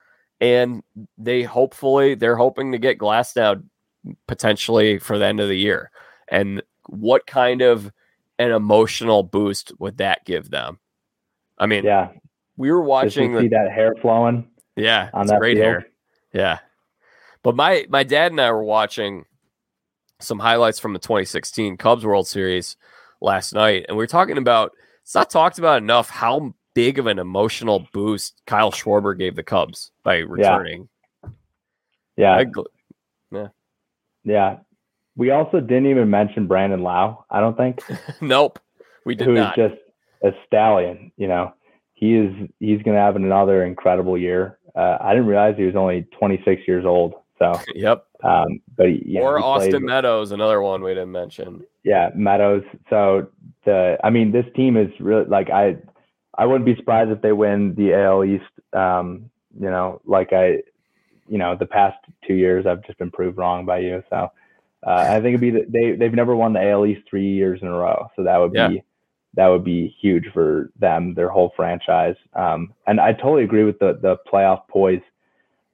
And 0.41 0.83
they 1.19 1.43
hopefully 1.43 2.15
they're 2.15 2.37
hoping 2.37 2.73
to 2.73 2.79
get 2.79 2.99
Glasnow 2.99 3.63
potentially 4.27 4.99
for 4.99 5.19
the 5.19 5.27
end 5.27 5.41
of 5.41 5.49
the 5.49 5.59
year. 5.59 5.91
And 6.29 6.63
what 6.89 7.27
kind 7.27 7.63
of 7.63 7.93
an 8.39 8.51
emotional 8.51 9.23
boost 9.23 9.73
would 9.79 9.99
that 9.99 10.25
give 10.25 10.51
them? 10.51 10.79
I 11.59 11.67
mean, 11.67 11.85
yeah, 11.85 12.09
we 12.57 12.71
were 12.71 12.83
watching 12.83 13.35
the, 13.35 13.43
see 13.43 13.49
that 13.49 13.71
hair 13.71 13.95
flowing. 14.01 14.49
Yeah, 14.77 15.11
on 15.15 15.27
that 15.27 15.39
great 15.39 15.57
field. 15.57 15.67
hair. 15.67 15.87
Yeah, 16.33 16.59
but 17.43 17.55
my 17.55 17.87
my 17.89 18.03
dad 18.03 18.33
and 18.33 18.41
I 18.41 18.51
were 18.51 18.65
watching 18.65 19.25
some 20.19 20.39
highlights 20.39 20.79
from 20.79 20.93
the 20.93 20.99
2016 20.99 21.77
Cubs 21.77 22.05
World 22.05 22.27
Series 22.27 22.77
last 23.21 23.55
night, 23.55 23.87
and 23.89 23.97
we 23.97 24.05
are 24.05 24.09
talking 24.09 24.39
about. 24.39 24.73
It's 25.03 25.17
not 25.17 25.31
talked 25.31 25.59
about 25.59 25.83
enough 25.83 26.09
how 26.09 26.55
big 26.75 26.99
of 26.99 27.07
an 27.07 27.19
emotional 27.19 27.87
boost 27.93 28.41
Kyle 28.47 28.73
Schwarber 28.73 29.17
gave 29.17 29.37
the 29.37 29.43
Cubs 29.43 29.93
by 30.03 30.19
returning. 30.19 30.89
Yeah. 32.17 32.39
Yeah. 32.39 32.41
yeah. 33.33 33.49
yeah. 34.25 34.57
We 35.17 35.31
also 35.31 35.61
didn't 35.61 35.87
even 35.87 36.09
mention 36.11 36.47
Brandon 36.47 36.83
Lowe, 36.83 37.25
I 37.31 37.41
don't 37.41 37.57
think. 37.57 37.81
nope. 38.21 38.59
We 39.05 39.15
did 39.15 39.27
who 39.27 39.35
not. 39.35 39.57
just 39.57 39.75
a 40.23 40.31
stallion, 40.47 41.13
you 41.17 41.29
know. 41.29 41.53
He 41.95 42.17
is 42.17 42.35
he's 42.59 42.83
gonna 42.83 42.99
have 42.99 43.17
another 43.17 43.65
incredible 43.65 44.17
year. 44.17 44.59
Uh, 44.75 44.97
I 45.01 45.13
didn't 45.13 45.27
realize 45.27 45.55
he 45.57 45.65
was 45.65 45.77
only 45.77 46.07
26 46.19 46.63
years 46.67 46.85
old. 46.85 47.15
So 47.39 47.53
yep. 47.75 48.07
Um, 48.25 48.61
but 48.77 49.07
yeah, 49.07 49.21
or 49.21 49.41
Austin 49.41 49.71
played, 49.71 49.83
Meadows, 49.83 50.33
another 50.33 50.63
one 50.63 50.83
we 50.83 50.93
didn't 50.93 51.13
mention. 51.13 51.65
Yeah, 51.85 52.11
Meadows. 52.15 52.63
So 52.89 53.29
the 53.65 53.99
I 54.03 54.11
mean, 54.11 54.33
this 54.33 54.47
team 54.57 54.77
is 54.77 54.89
really 54.99 55.27
like 55.27 55.51
I 55.51 55.77
I 56.37 56.47
wouldn't 56.47 56.65
be 56.65 56.77
surprised 56.77 57.11
if 57.11 57.21
they 57.21 57.33
win 57.33 57.75
the 57.75 57.95
AL 57.95 58.25
East. 58.25 58.45
Um, 58.73 59.31
you 59.59 59.71
know, 59.71 60.01
like 60.07 60.33
I, 60.33 60.63
you 61.29 61.39
know, 61.39 61.57
the 61.57 61.67
past 61.67 61.99
two 62.27 62.35
years 62.35 62.67
I've 62.67 62.85
just 62.85 62.99
been 62.99 63.11
proved 63.11 63.39
wrong 63.39 63.67
by 63.67 63.79
you. 63.79 64.03
So 64.11 64.31
uh, 64.87 65.07
I 65.09 65.21
think 65.21 65.39
it'd 65.39 65.41
be 65.41 65.51
the, 65.51 65.67
they 65.69 65.97
they've 65.97 66.13
never 66.15 66.35
won 66.35 66.53
the 66.53 66.71
AL 66.71 66.87
East 66.87 67.03
three 67.09 67.29
years 67.29 67.61
in 67.63 67.69
a 67.69 67.77
row. 67.77 68.09
So 68.17 68.25
that 68.25 68.39
would 68.39 68.53
yeah. 68.55 68.69
be 68.69 68.83
that 69.35 69.49
would 69.49 69.65
be 69.65 69.95
huge 70.01 70.27
for 70.33 70.71
them, 70.79 71.15
their 71.15 71.29
whole 71.29 71.53
franchise. 71.57 72.17
Um, 72.35 72.75
and 72.87 73.01
I 73.01 73.13
totally 73.13 73.45
agree 73.45 73.65
with 73.65 73.79
the 73.79 73.99
the 74.01 74.17
playoff 74.31 74.69
poise. 74.69 75.03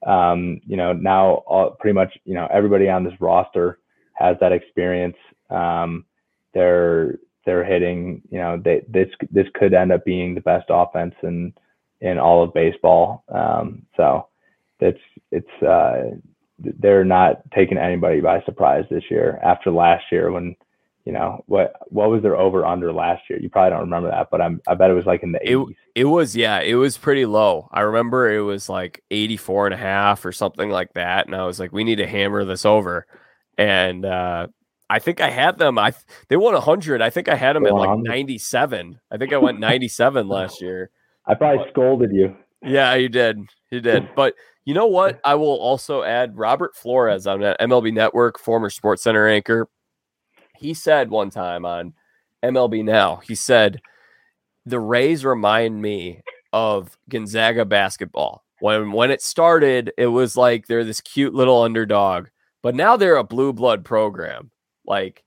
Um, 0.07 0.61
you 0.67 0.77
know, 0.77 0.93
now 0.93 1.43
all, 1.47 1.71
pretty 1.71 1.95
much 1.95 2.17
you 2.25 2.35
know 2.35 2.49
everybody 2.53 2.89
on 2.89 3.05
this 3.05 3.15
roster 3.21 3.79
has 4.15 4.37
that 4.41 4.53
experience. 4.53 5.17
Um, 5.51 6.05
they're 6.53 7.19
they're 7.49 7.65
hitting, 7.65 8.21
you 8.31 8.39
know, 8.39 8.61
they, 8.63 8.85
this 8.87 9.09
this 9.31 9.47
could 9.55 9.73
end 9.73 9.91
up 9.91 10.05
being 10.05 10.35
the 10.35 10.43
best 10.43 10.67
offense 10.69 11.15
in 11.23 11.55
in 12.03 12.19
all 12.19 12.45
of 12.45 12.53
baseball. 12.53 13.25
Um, 13.31 13.87
so 13.97 14.29
it's 14.81 15.01
it's 15.33 15.63
uh, 15.63 16.11
they're 16.59 17.05
not 17.05 17.41
taking 17.53 17.79
anybody 17.79 18.21
by 18.21 18.43
surprise 18.43 18.85
this 18.91 19.05
year 19.11 19.41
after 19.43 19.71
last 19.71 20.05
year 20.13 20.31
when 20.31 20.57
you 21.07 21.13
know 21.13 21.43
what 21.47 21.73
what 21.87 22.11
was 22.11 22.21
their 22.21 22.37
over 22.37 22.67
under 22.67 22.93
last 22.93 23.23
year? 23.31 23.41
You 23.41 23.49
probably 23.49 23.71
don't 23.71 23.81
remember 23.81 24.11
that 24.11 24.29
but 24.31 24.43
i'm 24.43 24.61
i 24.69 24.75
bet 24.75 24.91
it 24.91 24.95
was 24.95 25.07
like 25.07 25.23
in 25.23 25.33
the 25.33 25.39
80s 25.39 25.71
it, 25.71 25.77
it 25.95 26.05
was 26.05 26.37
yeah 26.37 26.61
it 26.61 26.75
was 26.75 26.99
pretty 26.99 27.25
low. 27.25 27.71
I 27.73 27.81
remember 27.81 28.31
it 28.31 28.43
was 28.43 28.69
like 28.69 29.03
84 29.11 29.69
and 29.69 29.75
a 29.75 29.79
half 29.79 30.27
or 30.27 30.33
something 30.33 30.69
like 30.69 30.93
that 30.93 31.25
and 31.25 31.35
i 31.35 31.47
was 31.47 31.59
like 31.59 31.73
we 31.73 31.83
need 31.85 31.97
to 31.97 32.07
hammer 32.07 32.45
this 32.45 32.67
over. 32.67 33.07
And 33.57 34.05
uh 34.05 34.49
I 34.91 34.99
think 34.99 35.21
I 35.21 35.31
had 35.31 35.59
them. 35.59 35.79
I 35.79 35.93
they 36.29 36.37
won 36.37 36.55
hundred. 36.55 37.03
I 37.03 37.11
think 37.11 37.29
I 37.29 37.35
had 37.35 37.57
them 37.57 37.67
at 37.67 37.75
like 37.75 37.99
ninety 37.99 38.39
seven. 38.39 39.01
I 39.11 39.19
think 39.19 39.33
I 39.33 39.39
went 39.39 39.61
ninety 39.61 39.89
seven 39.89 40.29
last 40.29 40.61
year. 40.61 40.91
I 41.27 41.35
probably 41.35 41.65
but, 41.65 41.71
scolded 41.71 42.13
you. 42.13 42.35
Yeah, 42.63 42.95
you 42.95 43.09
did. 43.09 43.41
You 43.71 43.81
did. 43.81 44.09
But 44.17 44.35
you 44.65 44.75
know 44.75 44.87
what? 44.87 45.21
I 45.25 45.35
will 45.35 45.57
also 45.59 46.03
add 46.03 46.37
Robert 46.37 46.75
Flores 46.75 47.27
on 47.27 47.43
uh, 47.43 47.55
MLB 47.61 47.93
Network, 47.93 48.39
former 48.39 48.71
Sports 48.71 49.03
Center 49.03 49.29
anchor. 49.29 49.69
He 50.57 50.75
said 50.75 51.11
one 51.11 51.31
time 51.31 51.65
on 51.65 51.93
MLB 52.43 52.85
Now, 52.85 53.17
he 53.17 53.35
said 53.35 53.81
the 54.65 54.81
Rays 54.81 55.25
remind 55.25 55.81
me 55.81 56.23
of 56.53 56.97
Gonzaga 57.09 57.65
basketball. 57.65 58.43
When 58.61 58.93
when 58.93 59.11
it 59.11 59.23
started, 59.23 59.93
it 59.99 60.07
was 60.07 60.37
like 60.37 60.67
they're 60.67 60.85
this 60.85 61.03
cute 61.03 61.35
little 61.35 61.63
underdog, 61.63 62.29
but 62.63 62.75
now 62.75 62.97
they're 62.97 63.17
a 63.17 63.25
blue 63.25 63.53
blood 63.53 63.85
program 63.85 64.51
like, 64.89 65.23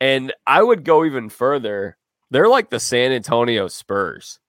and 0.00 0.32
I 0.46 0.62
would 0.62 0.84
go 0.84 1.04
even 1.04 1.28
further. 1.28 1.96
They're 2.30 2.48
like 2.48 2.70
the 2.70 2.80
San 2.80 3.12
Antonio 3.12 3.68
Spurs 3.68 4.40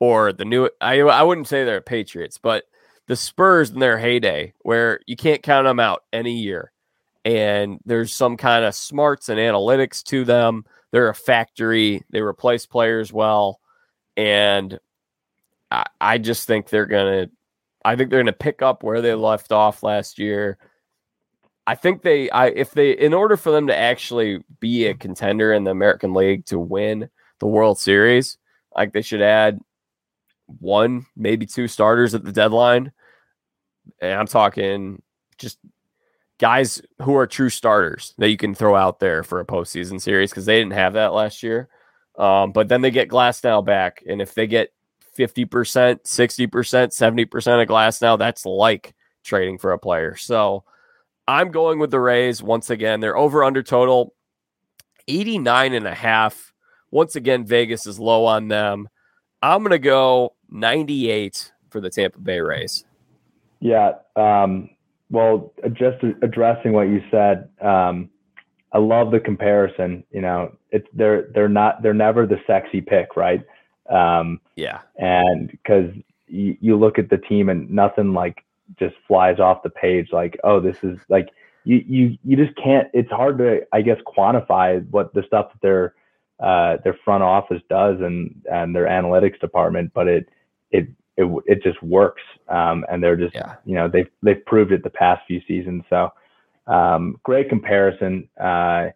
or 0.00 0.32
the 0.32 0.44
new, 0.44 0.70
I, 0.80 1.00
I 1.00 1.22
wouldn't 1.22 1.48
say 1.48 1.64
they're 1.64 1.80
Patriots, 1.80 2.38
but 2.38 2.64
the 3.08 3.16
Spurs 3.16 3.70
in 3.70 3.80
their 3.80 3.98
heyday 3.98 4.54
where 4.60 5.00
you 5.06 5.16
can't 5.16 5.42
count 5.42 5.66
them 5.66 5.80
out 5.80 6.04
any 6.12 6.38
year. 6.38 6.72
And 7.24 7.78
there's 7.84 8.12
some 8.12 8.36
kind 8.36 8.64
of 8.64 8.74
smarts 8.74 9.28
and 9.28 9.38
analytics 9.38 10.02
to 10.04 10.24
them. 10.24 10.64
They're 10.92 11.08
a 11.08 11.14
factory. 11.14 12.02
They 12.10 12.20
replace 12.20 12.66
players 12.66 13.12
well. 13.12 13.60
And 14.16 14.78
I, 15.70 15.84
I 16.00 16.18
just 16.18 16.46
think 16.46 16.68
they're 16.68 16.86
going 16.86 17.26
to, 17.26 17.32
I 17.84 17.96
think 17.96 18.10
they're 18.10 18.20
going 18.20 18.26
to 18.26 18.32
pick 18.32 18.62
up 18.62 18.82
where 18.82 19.00
they 19.00 19.14
left 19.14 19.52
off 19.52 19.82
last 19.82 20.18
year. 20.18 20.58
I 21.66 21.74
think 21.74 22.02
they, 22.02 22.28
I 22.30 22.48
if 22.48 22.72
they, 22.72 22.92
in 22.92 23.14
order 23.14 23.36
for 23.36 23.50
them 23.50 23.68
to 23.68 23.76
actually 23.76 24.44
be 24.60 24.86
a 24.86 24.94
contender 24.94 25.52
in 25.52 25.64
the 25.64 25.70
American 25.70 26.14
League 26.14 26.46
to 26.46 26.58
win 26.58 27.08
the 27.38 27.46
World 27.46 27.78
Series, 27.78 28.38
like 28.74 28.92
they 28.92 29.02
should 29.02 29.22
add 29.22 29.60
one, 30.46 31.06
maybe 31.16 31.46
two 31.46 31.68
starters 31.68 32.14
at 32.14 32.24
the 32.24 32.32
deadline. 32.32 32.92
And 34.00 34.12
I'm 34.12 34.26
talking 34.26 35.02
just 35.38 35.58
guys 36.38 36.82
who 37.02 37.16
are 37.16 37.26
true 37.26 37.50
starters 37.50 38.14
that 38.18 38.30
you 38.30 38.36
can 38.36 38.54
throw 38.54 38.74
out 38.74 38.98
there 38.98 39.22
for 39.22 39.38
a 39.40 39.46
postseason 39.46 40.00
series 40.00 40.30
because 40.30 40.46
they 40.46 40.58
didn't 40.58 40.72
have 40.72 40.94
that 40.94 41.12
last 41.12 41.42
year. 41.42 41.68
Um, 42.18 42.52
but 42.52 42.68
then 42.68 42.82
they 42.82 42.90
get 42.90 43.08
Glasnow 43.08 43.64
back, 43.64 44.02
and 44.06 44.20
if 44.20 44.34
they 44.34 44.46
get 44.46 44.72
50%, 45.16 46.02
60%, 46.02 46.48
70% 46.48 47.62
of 47.62 47.68
Glasnow. 47.68 48.18
That's 48.18 48.46
like 48.46 48.94
trading 49.24 49.58
for 49.58 49.72
a 49.72 49.78
player. 49.78 50.16
So 50.16 50.64
I'm 51.26 51.50
going 51.50 51.78
with 51.78 51.90
the 51.90 52.00
Rays 52.00 52.42
once 52.42 52.70
again. 52.70 53.00
They're 53.00 53.16
over 53.16 53.44
under 53.44 53.62
total 53.62 54.14
89 55.08 55.74
and 55.74 55.86
a 55.86 55.94
half. 55.94 56.52
Once 56.90 57.16
again, 57.16 57.46
Vegas 57.46 57.86
is 57.86 57.98
low 57.98 58.24
on 58.24 58.48
them. 58.48 58.88
I'm 59.42 59.60
going 59.60 59.70
to 59.70 59.78
go 59.78 60.34
98 60.50 61.52
for 61.70 61.80
the 61.80 61.90
Tampa 61.90 62.18
Bay 62.18 62.40
Rays. 62.40 62.84
Yeah. 63.60 63.92
Um, 64.16 64.70
well, 65.10 65.52
just 65.72 66.02
addressing 66.22 66.72
what 66.72 66.88
you 66.88 67.02
said, 67.10 67.48
um, 67.60 68.10
I 68.72 68.78
love 68.78 69.10
the 69.10 69.20
comparison. 69.20 70.04
You 70.10 70.22
know, 70.22 70.56
it's 70.70 70.86
they're 70.94 71.28
they're 71.34 71.48
not 71.48 71.82
they're 71.82 71.92
never 71.92 72.26
the 72.26 72.38
sexy 72.46 72.80
pick, 72.80 73.16
right? 73.16 73.44
Um, 73.90 74.40
yeah. 74.56 74.80
And 74.96 75.50
because 75.50 75.90
you, 76.26 76.56
you 76.60 76.78
look 76.78 76.98
at 76.98 77.10
the 77.10 77.18
team 77.18 77.50
and 77.50 77.70
nothing 77.70 78.14
like 78.14 78.44
just 78.78 78.94
flies 79.06 79.38
off 79.38 79.62
the 79.62 79.70
page 79.70 80.08
like, 80.12 80.38
oh, 80.44 80.60
this 80.60 80.76
is 80.82 80.98
like 81.08 81.28
you 81.64 81.82
you 81.86 82.18
you 82.24 82.36
just 82.36 82.56
can't. 82.56 82.88
It's 82.92 83.10
hard 83.10 83.38
to 83.38 83.66
I 83.72 83.82
guess 83.82 83.98
quantify 84.06 84.86
what 84.90 85.14
the 85.14 85.22
stuff 85.26 85.52
that 85.52 85.62
their 85.62 85.94
uh, 86.40 86.78
their 86.82 86.98
front 87.04 87.22
office 87.22 87.62
does 87.68 88.00
and 88.00 88.42
and 88.50 88.74
their 88.74 88.86
analytics 88.86 89.40
department, 89.40 89.92
but 89.94 90.08
it 90.08 90.28
it 90.70 90.88
it, 91.16 91.42
it 91.46 91.62
just 91.62 91.82
works. 91.82 92.22
Um, 92.48 92.84
and 92.90 93.02
they're 93.02 93.16
just 93.16 93.34
yeah. 93.34 93.56
you 93.64 93.74
know 93.74 93.88
they've 93.88 94.10
they've 94.22 94.44
proved 94.44 94.72
it 94.72 94.82
the 94.82 94.90
past 94.90 95.22
few 95.26 95.40
seasons. 95.46 95.84
So 95.88 96.12
um, 96.66 97.16
great 97.22 97.48
comparison. 97.48 98.28
Uh, 98.40 98.88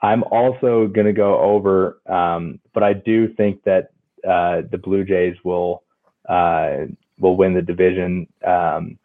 I'm 0.00 0.24
also 0.24 0.88
going 0.88 1.06
to 1.06 1.12
go 1.12 1.38
over, 1.38 2.00
um, 2.06 2.58
but 2.74 2.82
I 2.82 2.92
do 2.92 3.32
think 3.34 3.62
that 3.64 3.92
uh, 4.28 4.62
the 4.70 4.78
Blue 4.78 5.04
Jays 5.04 5.36
will 5.44 5.84
uh, 6.28 6.86
will 7.18 7.36
win 7.36 7.54
the 7.54 7.62
division. 7.62 8.26
Um, 8.44 8.98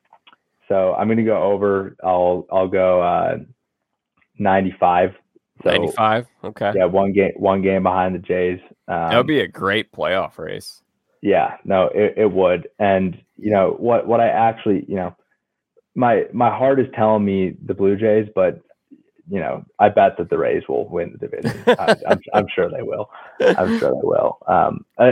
so 0.68 0.94
I'm 0.94 1.08
going 1.08 1.18
to 1.18 1.24
go 1.24 1.42
over. 1.42 1.96
I'll 2.04 2.46
I'll 2.52 2.68
go 2.68 3.02
uh, 3.02 3.38
95. 4.38 5.12
So, 5.64 5.72
95. 5.72 6.28
Okay. 6.44 6.74
Yeah, 6.76 6.86
one 6.86 7.14
game 7.14 7.32
one 7.36 7.62
game 7.62 7.84
behind 7.84 8.16
the 8.16 8.20
Jays. 8.20 8.60
Um, 8.88 9.10
that 9.10 9.18
would 9.18 9.28
be 9.28 9.42
a 9.42 9.48
great 9.48 9.92
playoff 9.92 10.38
race. 10.38 10.82
Yeah, 11.22 11.58
no, 11.66 11.90
it, 11.94 12.14
it 12.18 12.32
would. 12.32 12.70
And 12.80 13.18
you 13.38 13.52
know 13.52 13.76
what 13.80 14.08
what 14.08 14.20
I 14.20 14.28
actually 14.28 14.86
you 14.88 14.96
know 14.96 15.16
my 15.96 16.26
my 16.32 16.56
heart 16.56 16.80
is 16.80 16.88
telling 16.96 17.26
me 17.26 17.56
the 17.66 17.74
Blue 17.74 17.96
Jays, 17.96 18.28
but 18.36 18.62
you 19.30 19.40
know 19.40 19.66
I 19.80 19.90
bet 19.90 20.18
that 20.18 20.30
the 20.30 20.38
Rays 20.38 20.64
will 20.70 20.88
win 20.88 21.18
the 21.20 21.28
division. 21.28 21.64
I, 21.68 21.96
am 22.08 22.20
I'm 22.34 22.48
sure 22.54 22.70
they 22.70 22.84
will. 22.84 23.10
I'm 23.42 23.80
sure 23.80 23.92
they 23.92 24.08
will. 24.08 24.38
Um, 24.48 24.86
uh, 25.00 25.12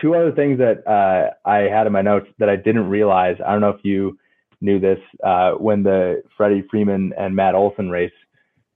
two 0.00 0.14
other 0.14 0.32
things 0.32 0.58
that 0.58 0.86
uh, 0.86 1.30
I 1.48 1.68
had 1.68 1.86
in 1.86 1.92
my 1.92 2.02
notes 2.02 2.26
that 2.38 2.48
I 2.48 2.56
didn't 2.56 2.88
realize. 2.88 3.36
I 3.46 3.52
don't 3.52 3.60
know 3.60 3.70
if 3.70 3.84
you 3.84 4.18
knew 4.60 4.78
this 4.78 4.98
uh, 5.22 5.52
when 5.52 5.82
the 5.82 6.22
Freddie 6.36 6.64
Freeman 6.70 7.12
and 7.18 7.34
Matt 7.34 7.54
Olson 7.54 7.90
race, 7.90 8.12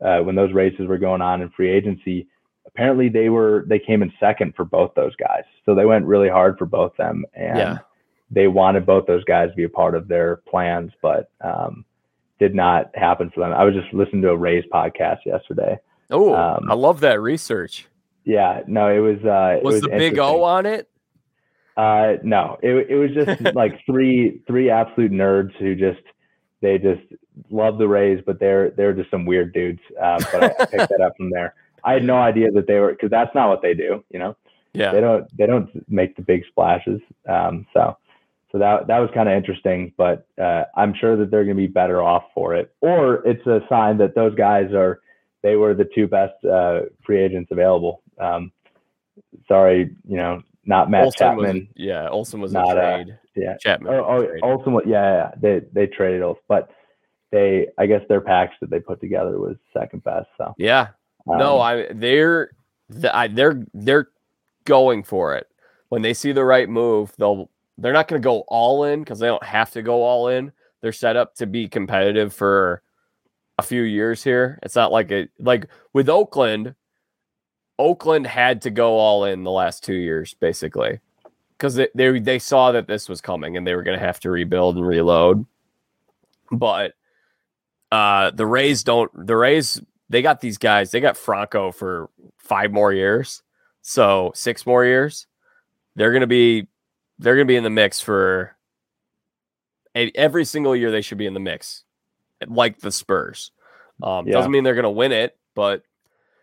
uh, 0.04 0.18
when 0.18 0.34
those 0.34 0.52
races 0.52 0.86
were 0.86 0.98
going 0.98 1.22
on 1.22 1.42
in 1.42 1.50
free 1.50 1.70
agency. 1.70 2.26
Apparently, 2.66 3.08
they 3.08 3.28
were 3.30 3.64
they 3.66 3.78
came 3.78 4.02
in 4.02 4.12
second 4.20 4.54
for 4.54 4.64
both 4.64 4.92
those 4.94 5.16
guys, 5.16 5.44
so 5.64 5.74
they 5.74 5.86
went 5.86 6.04
really 6.04 6.28
hard 6.28 6.56
for 6.58 6.66
both 6.66 6.96
them, 6.96 7.24
and 7.34 7.58
yeah. 7.58 7.78
they 8.30 8.46
wanted 8.46 8.86
both 8.86 9.06
those 9.06 9.24
guys 9.24 9.50
to 9.50 9.56
be 9.56 9.64
a 9.64 9.68
part 9.68 9.94
of 9.94 10.06
their 10.08 10.36
plans, 10.48 10.92
but 11.02 11.30
um, 11.40 11.84
did 12.38 12.54
not 12.54 12.90
happen 12.94 13.30
for 13.30 13.40
them. 13.40 13.52
I 13.52 13.64
was 13.64 13.74
just 13.74 13.92
listening 13.92 14.22
to 14.22 14.30
a 14.30 14.36
Rays 14.36 14.64
podcast 14.72 15.24
yesterday. 15.24 15.78
Oh, 16.10 16.34
um, 16.34 16.70
I 16.70 16.74
love 16.74 17.00
that 17.00 17.20
research. 17.20 17.86
Yeah, 18.24 18.62
no, 18.66 18.88
it 18.88 18.98
was. 18.98 19.18
Uh, 19.24 19.60
was, 19.62 19.76
it 19.76 19.82
was 19.82 19.82
the 19.82 19.88
big 19.88 20.18
O 20.18 20.42
on 20.42 20.66
it? 20.66 20.89
Uh, 21.80 22.18
no, 22.22 22.58
it 22.62 22.90
it 22.90 22.96
was 22.96 23.10
just 23.14 23.54
like 23.54 23.80
three 23.86 24.42
three 24.46 24.68
absolute 24.68 25.12
nerds 25.12 25.54
who 25.56 25.74
just 25.74 26.02
they 26.60 26.76
just 26.76 27.00
love 27.50 27.78
the 27.78 27.88
Rays, 27.88 28.22
but 28.26 28.38
they're 28.38 28.70
they're 28.72 28.92
just 28.92 29.10
some 29.10 29.24
weird 29.24 29.54
dudes. 29.54 29.80
Um, 29.98 30.18
but 30.30 30.42
I, 30.42 30.46
I 30.46 30.66
picked 30.66 30.90
that 30.90 31.00
up 31.00 31.16
from 31.16 31.30
there. 31.30 31.54
I 31.82 31.94
had 31.94 32.04
no 32.04 32.16
idea 32.16 32.50
that 32.50 32.66
they 32.66 32.78
were 32.78 32.90
because 32.92 33.08
that's 33.08 33.34
not 33.34 33.48
what 33.48 33.62
they 33.62 33.72
do. 33.72 34.04
You 34.10 34.18
know, 34.18 34.36
yeah, 34.74 34.92
they 34.92 35.00
don't 35.00 35.36
they 35.38 35.46
don't 35.46 35.70
make 35.88 36.16
the 36.16 36.22
big 36.22 36.42
splashes. 36.50 37.00
Um, 37.26 37.66
so 37.72 37.96
so 38.52 38.58
that 38.58 38.86
that 38.88 38.98
was 38.98 39.08
kind 39.14 39.30
of 39.30 39.34
interesting, 39.34 39.94
but 39.96 40.26
uh, 40.38 40.64
I'm 40.76 40.92
sure 40.92 41.16
that 41.16 41.30
they're 41.30 41.44
going 41.44 41.56
to 41.56 41.62
be 41.62 41.66
better 41.66 42.02
off 42.02 42.24
for 42.34 42.54
it, 42.54 42.74
or 42.82 43.26
it's 43.26 43.46
a 43.46 43.60
sign 43.70 43.96
that 43.98 44.14
those 44.14 44.34
guys 44.34 44.70
are 44.74 45.00
they 45.42 45.56
were 45.56 45.72
the 45.72 45.88
two 45.94 46.06
best 46.06 46.44
uh, 46.44 46.80
free 47.06 47.22
agents 47.22 47.50
available. 47.50 48.02
Um, 48.18 48.52
sorry, 49.48 49.96
you 50.06 50.16
know, 50.18 50.42
not 50.70 50.90
Matt 50.90 51.04
Olson 51.04 51.18
Chapman. 51.18 51.56
Was, 51.56 51.68
yeah, 51.76 52.08
Olson 52.08 52.40
was 52.40 52.52
not 52.52 52.76
a 52.76 52.80
uh, 52.80 52.96
trade. 52.96 53.18
yeah, 53.36 53.56
Chapman. 53.58 53.92
Oh, 53.92 54.04
oh 54.04 54.38
Olson. 54.42 54.72
Was, 54.72 54.84
yeah, 54.86 55.12
yeah, 55.12 55.30
they 55.36 55.60
they 55.72 55.86
traded 55.86 56.22
Olson, 56.22 56.42
but 56.48 56.70
they 57.32 57.66
I 57.76 57.86
guess 57.86 58.02
their 58.08 58.20
packs 58.20 58.54
that 58.60 58.70
they 58.70 58.80
put 58.80 59.00
together 59.00 59.38
was 59.38 59.56
second 59.76 60.04
best. 60.04 60.28
So 60.38 60.54
yeah, 60.56 60.88
um, 61.28 61.38
no, 61.38 61.60
I 61.60 61.92
they're 61.92 62.52
they're 62.88 63.66
they're 63.74 64.08
going 64.64 65.02
for 65.02 65.34
it 65.34 65.48
when 65.90 66.02
they 66.02 66.14
see 66.14 66.32
the 66.32 66.44
right 66.44 66.68
move. 66.68 67.12
They'll 67.18 67.50
they're 67.76 67.92
not 67.92 68.08
going 68.08 68.22
to 68.22 68.26
go 68.26 68.44
all 68.48 68.84
in 68.84 69.00
because 69.00 69.18
they 69.18 69.26
don't 69.26 69.44
have 69.44 69.72
to 69.72 69.82
go 69.82 70.02
all 70.02 70.28
in. 70.28 70.52
They're 70.82 70.92
set 70.92 71.16
up 71.16 71.34
to 71.36 71.46
be 71.46 71.68
competitive 71.68 72.32
for 72.32 72.82
a 73.58 73.62
few 73.62 73.82
years 73.82 74.22
here. 74.22 74.58
It's 74.62 74.76
not 74.76 74.92
like 74.92 75.10
it 75.10 75.30
like 75.40 75.66
with 75.92 76.08
Oakland. 76.08 76.74
Oakland 77.80 78.26
had 78.26 78.60
to 78.62 78.70
go 78.70 78.98
all 78.98 79.24
in 79.24 79.42
the 79.42 79.50
last 79.50 79.82
two 79.82 79.94
years, 79.94 80.34
basically, 80.34 81.00
because 81.56 81.76
they, 81.76 81.88
they 81.94 82.18
they 82.18 82.38
saw 82.38 82.72
that 82.72 82.86
this 82.86 83.08
was 83.08 83.22
coming 83.22 83.56
and 83.56 83.66
they 83.66 83.74
were 83.74 83.82
going 83.82 83.98
to 83.98 84.04
have 84.04 84.20
to 84.20 84.30
rebuild 84.30 84.76
and 84.76 84.86
reload. 84.86 85.46
But 86.52 86.92
uh, 87.90 88.32
the 88.32 88.44
Rays 88.44 88.84
don't. 88.84 89.10
The 89.26 89.34
Rays 89.34 89.80
they 90.10 90.20
got 90.20 90.42
these 90.42 90.58
guys. 90.58 90.90
They 90.90 91.00
got 91.00 91.16
Franco 91.16 91.72
for 91.72 92.10
five 92.36 92.70
more 92.70 92.92
years, 92.92 93.42
so 93.80 94.30
six 94.34 94.66
more 94.66 94.84
years. 94.84 95.26
They're 95.96 96.12
going 96.12 96.20
to 96.20 96.26
be 96.26 96.68
they're 97.18 97.34
going 97.34 97.46
to 97.46 97.50
be 97.50 97.56
in 97.56 97.64
the 97.64 97.70
mix 97.70 97.98
for 97.98 98.56
every 99.94 100.44
single 100.44 100.76
year. 100.76 100.90
They 100.90 101.00
should 101.00 101.16
be 101.18 101.26
in 101.26 101.34
the 101.34 101.40
mix, 101.40 101.84
like 102.46 102.80
the 102.80 102.92
Spurs. 102.92 103.52
Um, 104.02 104.26
yeah. 104.26 104.34
Doesn't 104.34 104.50
mean 104.50 104.64
they're 104.64 104.74
going 104.74 104.82
to 104.82 104.90
win 104.90 105.12
it, 105.12 105.38
but 105.54 105.82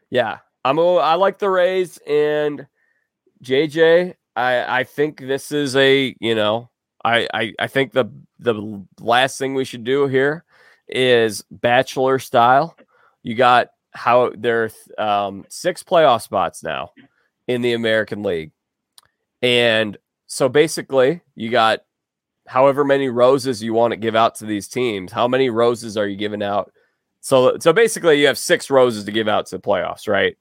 yeah, 0.09 0.39
I'm 0.67 0.79
a, 0.79 0.95
I 0.95 1.13
like 1.13 1.39
the 1.39 1.49
Rays 1.49 1.97
and 2.05 2.67
JJ. 3.41 4.15
I 4.35 4.79
I 4.79 4.83
think 4.83 5.19
this 5.19 5.51
is 5.53 5.75
a 5.77 6.13
you 6.19 6.35
know 6.35 6.69
I 7.05 7.27
I, 7.33 7.53
I 7.57 7.67
think 7.67 7.93
the 7.93 8.05
the 8.39 8.85
last 8.99 9.39
thing 9.39 9.55
we 9.55 9.63
should 9.63 9.85
do 9.85 10.07
here 10.07 10.43
is 10.89 11.43
bachelor 11.49 12.19
style. 12.19 12.75
You 13.23 13.35
got 13.35 13.69
how 13.91 14.33
there 14.37 14.69
are 14.97 15.27
um, 15.27 15.45
six 15.47 15.83
playoff 15.83 16.21
spots 16.21 16.61
now 16.63 16.91
in 17.47 17.61
the 17.61 17.71
American 17.71 18.21
League, 18.21 18.51
and 19.41 19.97
so 20.25 20.49
basically, 20.49 21.21
you 21.35 21.49
got 21.49 21.79
however 22.45 22.83
many 22.83 23.07
roses 23.07 23.63
you 23.63 23.73
want 23.73 23.91
to 23.91 23.97
give 23.97 24.17
out 24.17 24.35
to 24.35 24.45
these 24.45 24.67
teams. 24.67 25.13
How 25.13 25.29
many 25.29 25.49
roses 25.49 25.95
are 25.95 26.07
you 26.07 26.17
giving 26.17 26.43
out? 26.43 26.73
So, 27.21 27.57
so 27.59 27.71
basically, 27.71 28.19
you 28.19 28.27
have 28.27 28.37
six 28.37 28.69
roses 28.69 29.05
to 29.05 29.11
give 29.13 29.29
out 29.29 29.45
to 29.47 29.57
the 29.57 29.61
playoffs, 29.61 30.09
right? 30.09 30.37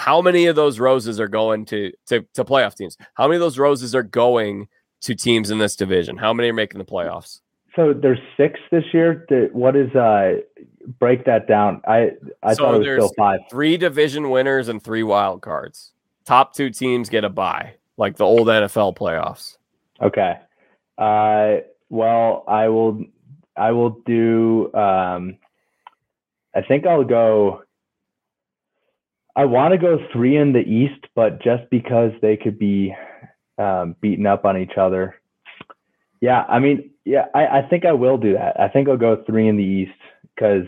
How 0.00 0.22
many 0.22 0.46
of 0.46 0.56
those 0.56 0.78
roses 0.78 1.20
are 1.20 1.28
going 1.28 1.66
to, 1.66 1.92
to 2.06 2.24
to 2.32 2.42
playoff 2.42 2.74
teams? 2.74 2.96
How 3.14 3.26
many 3.26 3.36
of 3.36 3.40
those 3.40 3.58
roses 3.58 3.94
are 3.94 4.02
going 4.02 4.66
to 5.02 5.14
teams 5.14 5.50
in 5.50 5.58
this 5.58 5.76
division? 5.76 6.16
How 6.16 6.32
many 6.32 6.48
are 6.48 6.54
making 6.54 6.78
the 6.78 6.86
playoffs? 6.86 7.40
So 7.76 7.92
there's 7.92 8.18
six 8.34 8.58
this 8.70 8.84
year. 8.94 9.26
What 9.52 9.76
is 9.76 9.94
uh 9.94 10.38
break 10.98 11.26
that 11.26 11.46
down? 11.46 11.82
I 11.86 12.12
I 12.42 12.54
so 12.54 12.64
thought 12.64 12.74
it 12.76 12.78
was 12.78 12.86
still 12.86 13.12
five. 13.14 13.40
Three 13.50 13.76
division 13.76 14.30
winners 14.30 14.68
and 14.68 14.82
three 14.82 15.02
wild 15.02 15.42
cards. 15.42 15.92
Top 16.24 16.54
two 16.54 16.70
teams 16.70 17.10
get 17.10 17.24
a 17.24 17.28
bye 17.28 17.74
like 17.98 18.16
the 18.16 18.24
old 18.24 18.48
NFL 18.48 18.96
playoffs. 18.96 19.58
Okay. 20.00 20.32
Uh, 20.96 21.62
well, 21.90 22.44
I 22.48 22.68
will. 22.68 23.04
I 23.54 23.72
will 23.72 24.00
do. 24.06 24.72
Um, 24.72 25.36
I 26.54 26.62
think 26.62 26.86
I'll 26.86 27.04
go. 27.04 27.64
I 29.36 29.44
want 29.44 29.72
to 29.72 29.78
go 29.78 29.98
three 30.12 30.36
in 30.36 30.52
the 30.52 30.60
East, 30.60 31.06
but 31.14 31.42
just 31.42 31.68
because 31.70 32.12
they 32.20 32.36
could 32.36 32.58
be 32.58 32.94
um, 33.58 33.94
beaten 34.00 34.26
up 34.26 34.44
on 34.44 34.56
each 34.56 34.76
other. 34.76 35.16
Yeah, 36.20 36.44
I 36.48 36.58
mean, 36.58 36.90
yeah, 37.04 37.26
I, 37.34 37.46
I 37.58 37.62
think 37.68 37.84
I 37.84 37.92
will 37.92 38.18
do 38.18 38.34
that. 38.34 38.58
I 38.60 38.68
think 38.68 38.88
I'll 38.88 38.96
go 38.96 39.22
three 39.26 39.48
in 39.48 39.56
the 39.56 39.64
East 39.64 39.98
because 40.34 40.66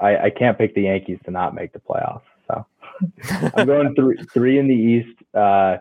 I, 0.00 0.16
I 0.16 0.30
can't 0.30 0.56
pick 0.58 0.74
the 0.74 0.82
Yankees 0.82 1.18
to 1.24 1.30
not 1.30 1.54
make 1.54 1.72
the 1.72 1.80
playoffs. 1.80 2.22
So 2.46 2.66
I'm 3.56 3.66
going 3.66 3.94
three 3.94 4.16
three 4.32 4.58
in 4.58 4.68
the 4.68 4.74
East. 4.74 5.18
Uh, 5.34 5.78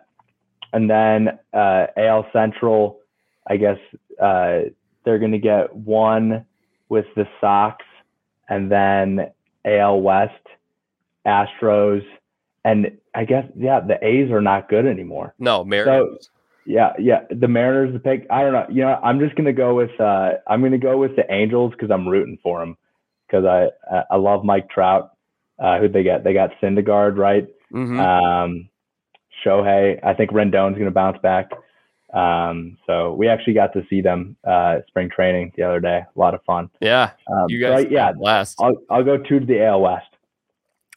and 0.74 0.90
then 0.90 1.40
uh, 1.54 1.88
AL 1.96 2.28
Central, 2.34 3.00
I 3.48 3.58
guess 3.58 3.78
uh, 4.22 4.62
they're 5.06 5.20
going 5.20 5.32
to 5.32 5.40
get 5.40 5.76
one 5.76 6.46
with 6.90 7.06
the 7.16 7.28
Sox, 7.40 7.86
and 8.50 8.72
then 8.72 9.32
AL 9.66 10.02
West, 10.02 10.34
Astros, 11.28 12.04
and 12.66 12.98
I 13.14 13.26
guess 13.26 13.46
yeah, 13.56 13.80
the 13.82 14.04
A's 14.06 14.32
are 14.32 14.42
not 14.42 14.70
good 14.70 14.86
anymore. 14.86 15.34
No, 15.40 15.64
Mariners. 15.64 16.24
So, 16.26 16.30
Yeah, 16.66 16.94
yeah. 17.00 17.22
The 17.30 17.48
Mariners, 17.48 17.94
the 17.94 18.00
pick. 18.00 18.26
I 18.30 18.42
don't 18.42 18.54
know. 18.54 18.66
You 18.70 18.84
know, 18.84 19.00
I'm 19.04 19.20
just 19.20 19.36
gonna 19.36 19.54
go 19.54 19.76
with. 19.76 19.92
Uh, 20.00 20.34
I'm 20.48 20.62
gonna 20.62 20.78
go 20.78 20.98
with 20.98 21.16
the 21.16 21.32
Angels 21.32 21.72
because 21.74 21.92
I'm 21.92 22.08
rooting 22.08 22.40
for 22.42 22.60
them 22.60 22.78
because 23.28 23.46
I 23.46 23.70
I 24.10 24.16
love 24.18 24.44
Mike 24.44 24.70
Trout. 24.70 25.12
Uh, 25.60 25.80
who 25.80 25.88
they 25.90 26.04
get? 26.04 26.24
They 26.24 26.34
got 26.34 26.52
Syndergaard, 26.62 27.18
right? 27.18 27.48
Mhm. 27.74 28.00
Um, 28.00 28.70
Shohei. 29.46 30.00
I 30.04 30.14
think 30.14 30.32
Rendon's 30.32 30.78
gonna 30.78 30.92
bounce 30.92 31.18
back. 31.20 31.52
Um, 32.14 32.78
so 32.88 33.14
we 33.14 33.28
actually 33.28 33.54
got 33.54 33.74
to 33.74 33.84
see 33.90 34.02
them 34.02 34.38
uh, 34.46 34.78
spring 34.88 35.10
training 35.10 35.52
the 35.58 35.64
other 35.64 35.80
day. 35.82 36.04
A 36.16 36.20
lot 36.20 36.34
of 36.34 36.42
fun. 36.44 36.70
yeah, 36.80 37.12
Um, 37.30 37.46
you 37.50 37.62
so 37.62 37.70
guys. 37.76 37.86
I- 37.86 37.90
yeah. 37.90 38.14
last. 38.18 38.62
I'll 38.62 38.78
I'll 38.90 39.04
go 39.04 39.18
two 39.18 39.40
to 39.42 39.46
the 39.46 39.64
AL 39.66 39.82
West. 39.82 40.06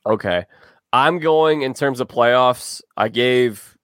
Okay. 0.06 0.44
I'm 0.92 1.18
going 1.18 1.62
in 1.62 1.74
terms 1.74 2.00
of 2.00 2.08
playoffs. 2.08 2.82
I 2.96 3.08
gave 3.08 3.76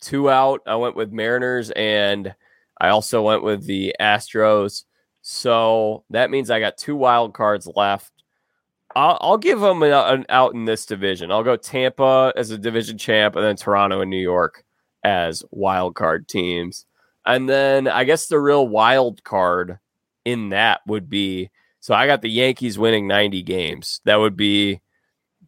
two 0.00 0.30
out. 0.30 0.62
I 0.66 0.76
went 0.76 0.96
with 0.96 1.12
Mariners 1.12 1.70
and 1.70 2.34
I 2.80 2.88
also 2.88 3.22
went 3.22 3.42
with 3.42 3.64
the 3.64 3.94
Astros. 4.00 4.84
So 5.22 6.04
that 6.10 6.30
means 6.30 6.50
I 6.50 6.60
got 6.60 6.78
two 6.78 6.96
wild 6.96 7.34
cards 7.34 7.68
left. 7.76 8.12
I'll, 8.96 9.18
I'll 9.20 9.38
give 9.38 9.60
them 9.60 9.82
an, 9.82 9.92
an 9.92 10.26
out 10.28 10.54
in 10.54 10.64
this 10.64 10.86
division. 10.86 11.30
I'll 11.30 11.44
go 11.44 11.56
Tampa 11.56 12.32
as 12.36 12.50
a 12.50 12.58
division 12.58 12.98
champ 12.98 13.36
and 13.36 13.44
then 13.44 13.56
Toronto 13.56 14.00
and 14.00 14.10
New 14.10 14.16
York 14.16 14.64
as 15.04 15.44
wild 15.50 15.94
card 15.94 16.28
teams. 16.28 16.86
And 17.24 17.48
then 17.48 17.86
I 17.86 18.04
guess 18.04 18.26
the 18.26 18.40
real 18.40 18.66
wild 18.66 19.22
card 19.22 19.78
in 20.24 20.50
that 20.50 20.80
would 20.86 21.08
be 21.08 21.50
so 21.82 21.94
I 21.94 22.06
got 22.06 22.20
the 22.20 22.30
Yankees 22.30 22.78
winning 22.78 23.06
90 23.06 23.42
games. 23.42 24.02
That 24.04 24.16
would 24.16 24.36
be 24.36 24.82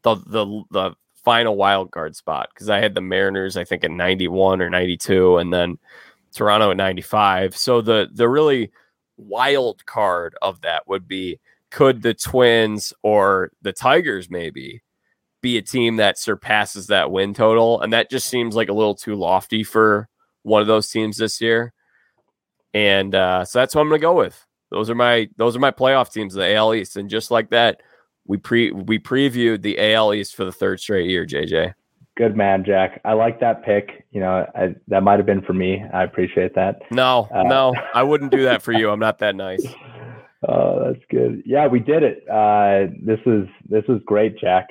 the 0.02 0.16
the 0.26 0.62
the 0.70 0.94
final 1.24 1.56
wild 1.56 1.90
card 1.90 2.16
spot 2.16 2.48
because 2.52 2.68
I 2.68 2.78
had 2.80 2.94
the 2.94 3.00
Mariners 3.00 3.56
I 3.56 3.64
think 3.64 3.84
at 3.84 3.90
91 3.90 4.60
or 4.60 4.68
92 4.68 5.38
and 5.38 5.52
then 5.52 5.78
Toronto 6.32 6.70
at 6.70 6.76
95. 6.76 7.56
So 7.56 7.80
the 7.80 8.08
the 8.12 8.28
really 8.28 8.70
wild 9.16 9.84
card 9.86 10.34
of 10.42 10.60
that 10.62 10.88
would 10.88 11.06
be 11.06 11.38
could 11.70 12.02
the 12.02 12.14
Twins 12.14 12.92
or 13.02 13.52
the 13.62 13.72
Tigers 13.72 14.30
maybe 14.30 14.82
be 15.40 15.56
a 15.56 15.62
team 15.62 15.96
that 15.96 16.18
surpasses 16.18 16.88
that 16.88 17.10
win 17.10 17.34
total 17.34 17.80
and 17.80 17.92
that 17.92 18.10
just 18.10 18.28
seems 18.28 18.54
like 18.54 18.68
a 18.68 18.74
little 18.74 18.94
too 18.94 19.14
lofty 19.14 19.64
for 19.64 20.08
one 20.42 20.60
of 20.60 20.68
those 20.68 20.88
teams 20.90 21.16
this 21.16 21.40
year. 21.40 21.72
And 22.74 23.14
uh, 23.14 23.44
so 23.44 23.58
that's 23.58 23.74
what 23.74 23.82
I'm 23.82 23.88
going 23.88 24.00
to 24.00 24.04
go 24.04 24.14
with. 24.14 24.44
Those 24.70 24.88
are 24.88 24.94
my 24.94 25.28
those 25.36 25.54
are 25.54 25.60
my 25.60 25.70
playoff 25.70 26.10
teams, 26.10 26.32
the 26.32 26.54
AL 26.54 26.74
East, 26.74 26.96
and 26.96 27.10
just 27.10 27.30
like 27.30 27.50
that, 27.50 27.82
we 28.26 28.36
pre 28.38 28.70
we 28.70 28.98
previewed 28.98 29.62
the 29.62 29.94
AL 29.94 30.14
East 30.14 30.34
for 30.36 30.44
the 30.44 30.52
third 30.52 30.80
straight 30.80 31.08
year, 31.08 31.26
JJ. 31.26 31.74
Good 32.16 32.36
man, 32.36 32.62
Jack. 32.64 33.00
I 33.06 33.14
like 33.14 33.40
that 33.40 33.64
pick. 33.64 34.04
You 34.10 34.20
know, 34.20 34.46
I, 34.54 34.74
that 34.88 35.02
might 35.02 35.18
have 35.18 35.24
been 35.26 35.40
for 35.42 35.54
me. 35.54 35.82
I 35.94 36.02
appreciate 36.04 36.54
that. 36.54 36.82
No, 36.90 37.26
Uh, 37.34 37.42
no, 37.44 37.74
I 37.94 38.02
wouldn't 38.02 38.30
do 38.30 38.42
that 38.44 38.60
for 38.60 38.72
you. 38.72 38.90
I'm 38.90 39.00
not 39.00 39.18
that 39.18 39.34
nice. 39.34 39.64
Oh, 40.48 40.84
that's 40.92 41.04
good. 41.08 41.42
Yeah, 41.46 41.68
we 41.68 41.78
did 41.78 42.02
it. 42.02 42.28
Uh, 42.28 42.92
this 43.00 43.20
is 43.26 43.46
this 43.68 43.84
is 43.88 44.00
great, 44.04 44.36
Jack. 44.38 44.70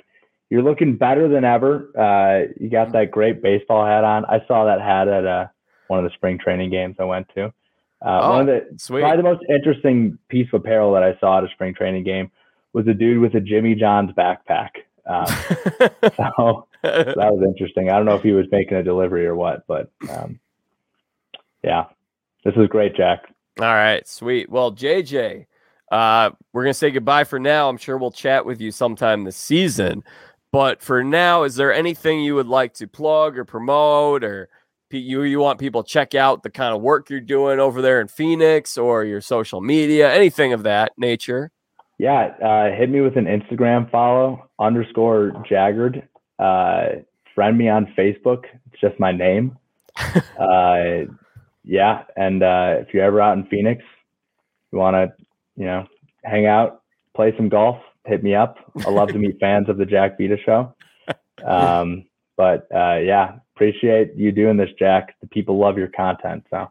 You're 0.50 0.64
looking 0.64 0.98
better 0.98 1.30
than 1.30 1.46
ever. 1.46 1.92
Uh, 1.98 2.52
you 2.60 2.70
got 2.70 2.92
that 2.92 3.10
great 3.10 3.42
baseball 3.42 3.86
hat 3.86 4.04
on. 4.04 4.26
I 4.26 4.44
saw 4.50 4.66
that 4.66 4.82
hat 4.82 5.08
at 5.08 5.26
uh, 5.26 5.48
one 5.88 6.00
of 6.00 6.04
the 6.04 6.14
spring 6.14 6.38
training 6.38 6.72
games 6.72 6.98
I 7.00 7.06
went 7.06 7.30
to. 7.36 7.54
Uh, 8.02 8.28
one 8.32 8.42
of 8.42 8.48
the 8.48 8.68
Sweet. 8.80 9.00
probably 9.00 9.16
the 9.18 9.24
most 9.24 9.44
interesting 9.48 10.18
piece 10.28 10.48
of 10.52 10.60
apparel 10.60 10.92
that 10.94 11.04
I 11.04 11.18
saw 11.22 11.38
at 11.38 11.46
a 11.46 11.50
spring 11.54 11.74
training 11.74 12.04
game 12.04 12.30
was 12.74 12.88
a 12.88 12.94
dude 12.94 13.20
with 13.20 13.36
a 13.36 13.42
Jimmy 13.42 13.76
John's 13.76 14.12
backpack. 14.12 14.70
Um, 15.06 15.26
so 16.16 16.68
that 16.84 17.16
was 17.18 17.44
interesting. 17.44 17.90
I 17.90 17.98
don't 17.98 18.06
know 18.06 18.16
if 18.16 18.24
he 18.24 18.32
was 18.32 18.46
making 18.52 18.78
a 18.78 18.84
delivery 18.84 19.26
or 19.26 19.36
what, 19.36 19.66
but 19.68 19.92
um, 20.10 20.40
yeah, 21.64 21.86
this 22.44 22.56
is 22.56 22.68
great, 22.68 22.96
Jack. 22.96 23.24
All 23.60 23.66
right, 23.66 24.08
sweet. 24.08 24.50
Well, 24.50 24.72
JJ, 24.72 25.46
uh, 25.92 26.32
we're 26.54 26.64
gonna 26.64 26.74
say 26.74 26.92
goodbye 26.92 27.26
for 27.26 27.40
now. 27.40 27.70
I'm 27.70 27.78
sure 27.78 27.98
we'll 27.98 28.12
chat 28.12 28.46
with 28.46 28.62
you 28.62 28.72
sometime 28.72 29.24
this 29.24 29.36
season. 29.36 30.04
But 30.52 30.82
for 30.82 31.04
now, 31.04 31.44
is 31.44 31.56
there 31.56 31.74
anything 31.74 32.22
you 32.22 32.36
would 32.36 32.48
like 32.48 32.74
to 32.76 32.88
plug 32.88 33.38
or 33.38 33.46
promote, 33.46 34.24
or 34.24 34.50
you 34.90 35.24
you 35.24 35.40
want 35.40 35.60
people 35.60 35.84
to 35.84 35.90
check 35.90 36.16
out 36.16 36.44
the 36.44 36.50
kind 36.50 36.76
of 36.76 36.82
work 36.82 37.10
you're 37.10 37.22
doing 37.22 37.60
over 37.60 37.82
there 37.82 38.02
in 38.02 38.08
Phoenix, 38.08 38.78
or 38.78 39.04
your 39.04 39.22
social 39.22 39.62
media, 39.62 40.14
anything 40.14 40.54
of 40.54 40.64
that 40.64 40.94
nature? 40.98 41.52
Yeah, 42.02 42.34
uh, 42.44 42.76
hit 42.76 42.90
me 42.90 43.00
with 43.02 43.16
an 43.16 43.26
Instagram 43.26 43.88
follow 43.92 44.50
underscore 44.58 45.34
Jaggard. 45.48 46.02
Uh, 46.40 47.04
friend 47.36 47.56
me 47.56 47.70
on 47.70 47.94
Facebook. 47.96 48.46
It's 48.72 48.82
just 48.82 49.00
my 49.00 49.12
name. 49.12 49.56
uh, 50.40 51.06
yeah, 51.64 52.06
and 52.16 52.42
uh, 52.42 52.78
if 52.80 52.92
you're 52.92 53.04
ever 53.04 53.22
out 53.22 53.38
in 53.38 53.46
Phoenix, 53.46 53.84
you 54.72 54.80
want 54.80 54.96
to, 54.96 55.14
you 55.56 55.66
know, 55.66 55.86
hang 56.24 56.48
out, 56.48 56.82
play 57.16 57.36
some 57.38 57.50
golf, 57.50 57.78
hit 58.08 58.24
me 58.24 58.34
up. 58.34 58.58
I 58.84 58.90
love 58.90 59.10
to 59.10 59.20
meet 59.20 59.40
fans 59.40 59.70
of 59.70 59.78
the 59.78 59.86
Jack 59.86 60.18
Vita 60.18 60.38
Show. 60.44 60.74
Um, 61.46 62.06
but 62.36 62.68
uh, 62.74 62.98
yeah, 62.98 63.36
appreciate 63.56 64.16
you 64.16 64.32
doing 64.32 64.58
this, 64.58 64.72
Jack. 64.80 65.20
The 65.22 65.28
people 65.28 65.60
love 65.60 65.78
your 65.78 65.90
content. 65.90 66.48
So 66.50 66.68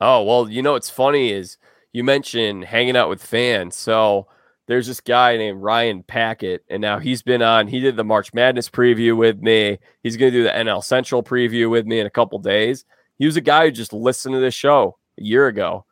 Oh, 0.00 0.24
well, 0.24 0.48
you 0.48 0.62
know 0.62 0.72
what's 0.72 0.90
funny 0.90 1.30
is 1.30 1.58
you 1.92 2.02
mentioned 2.02 2.64
hanging 2.64 2.96
out 2.96 3.08
with 3.08 3.22
fans. 3.22 3.76
So 3.76 4.26
there's 4.66 4.86
this 4.86 5.00
guy 5.00 5.36
named 5.36 5.62
Ryan 5.62 6.02
Packett, 6.02 6.64
and 6.70 6.80
now 6.80 6.98
he's 6.98 7.22
been 7.22 7.42
on, 7.42 7.68
he 7.68 7.80
did 7.80 7.96
the 7.96 8.04
March 8.04 8.32
Madness 8.32 8.68
preview 8.70 9.16
with 9.16 9.40
me. 9.40 9.78
He's 10.02 10.16
going 10.16 10.32
to 10.32 10.38
do 10.38 10.44
the 10.44 10.50
NL 10.50 10.82
Central 10.82 11.22
preview 11.22 11.68
with 11.70 11.86
me 11.86 12.00
in 12.00 12.06
a 12.06 12.10
couple 12.10 12.38
days. 12.38 12.84
He 13.18 13.26
was 13.26 13.36
a 13.36 13.42
guy 13.42 13.66
who 13.66 13.70
just 13.70 13.92
listened 13.92 14.34
to 14.34 14.40
this 14.40 14.54
show 14.54 14.96
a 15.18 15.22
year 15.22 15.46
ago 15.46 15.84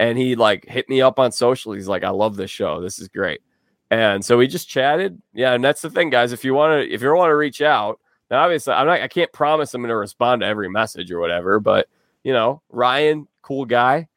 and 0.00 0.16
he 0.16 0.34
like 0.34 0.66
hit 0.66 0.88
me 0.88 1.02
up 1.02 1.18
on 1.18 1.30
social. 1.30 1.72
He's 1.72 1.86
like, 1.86 2.04
I 2.04 2.08
love 2.08 2.34
this 2.34 2.50
show. 2.50 2.80
This 2.80 2.98
is 2.98 3.08
great. 3.08 3.42
And 3.90 4.24
so 4.24 4.38
we 4.38 4.46
just 4.46 4.66
chatted. 4.66 5.20
Yeah. 5.34 5.52
And 5.52 5.62
that's 5.62 5.82
the 5.82 5.90
thing, 5.90 6.08
guys. 6.08 6.32
If 6.32 6.42
you 6.42 6.54
want 6.54 6.72
to, 6.72 6.90
if 6.94 7.02
you 7.02 7.14
want 7.14 7.28
to 7.28 7.36
reach 7.36 7.60
out, 7.60 8.00
now 8.30 8.42
obviously 8.42 8.72
I'm 8.72 8.86
not, 8.86 9.02
I 9.02 9.08
can't 9.08 9.30
promise 9.30 9.74
I'm 9.74 9.82
going 9.82 9.90
to 9.90 9.96
respond 9.96 10.40
to 10.40 10.46
every 10.46 10.70
message 10.70 11.12
or 11.12 11.20
whatever, 11.20 11.60
but 11.60 11.86
you 12.24 12.32
know, 12.32 12.62
Ryan, 12.70 13.28
cool 13.42 13.66
guy. 13.66 14.08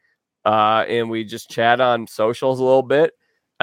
Uh, 0.45 0.85
and 0.87 1.09
we 1.09 1.25
just 1.25 1.49
chat 1.49 1.81
on 1.81 2.07
socials 2.07 2.61
a 2.61 2.63
little 2.63 2.81
bit. 2.81 3.11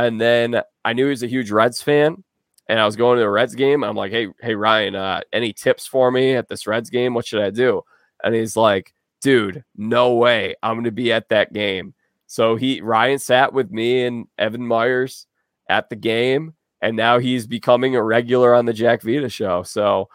And 0.05 0.21
then 0.21 0.63
I 0.85 0.93
knew 0.93 1.05
he 1.05 1.11
was 1.11 1.23
a 1.23 1.27
huge 1.29 1.51
Reds 1.51 1.83
fan. 1.83 2.25
And 2.69 2.79
I 2.79 2.87
was 2.87 2.97
going 2.97 3.19
to 3.19 3.25
a 3.25 3.31
Reds 3.31 3.55
game. 3.55 3.83
I'm 3.83 3.97
like, 3.97 4.13
hey, 4.13 4.29
hey, 4.41 4.55
Ryan, 4.55 4.95
uh, 4.95 5.21
any 5.33 5.53
tips 5.53 5.87
for 5.87 6.11
me 6.11 6.35
at 6.37 6.49
this 6.49 6.67
Reds 6.67 6.89
game? 6.89 7.15
What 7.15 7.27
should 7.27 7.43
I 7.43 7.51
do? 7.51 7.83
And 8.23 8.35
he's 8.35 8.57
like, 8.57 8.95
dude, 9.21 9.65
no 9.77 10.15
way. 10.15 10.55
I'm 10.63 10.75
going 10.77 10.85
to 10.85 10.93
be 10.93 11.13
at 11.13 11.29
that 11.31 11.53
game. 11.53 11.95
So 12.27 12.55
he, 12.55 12.81
Ryan 12.81 13.19
sat 13.19 13.53
with 13.53 13.73
me 13.73 14.05
and 14.05 14.27
Evan 14.39 14.65
Myers 14.65 15.27
at 15.69 15.91
the 15.91 15.97
game. 15.97 16.55
And 16.81 16.97
now 16.97 17.19
he's 17.19 17.47
becoming 17.47 17.97
a 17.97 18.03
regular 18.03 18.55
on 18.55 18.67
the 18.67 18.73
Jack 18.73 19.03
Vita 19.03 19.29
show. 19.29 19.65
So, 19.65 20.09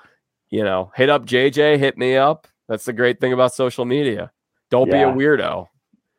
you 0.49 0.63
know, 0.63 0.91
hit 0.95 1.09
up 1.09 1.25
JJ, 1.25 1.77
hit 1.77 1.97
me 1.97 2.15
up. 2.15 2.47
That's 2.67 2.85
the 2.85 2.93
great 2.93 3.19
thing 3.19 3.33
about 3.33 3.53
social 3.53 3.85
media. 3.85 4.31
Don't 4.71 4.87
Yeah. 4.87 5.11
be 5.11 5.11
a 5.11 5.13
weirdo. 5.13 5.67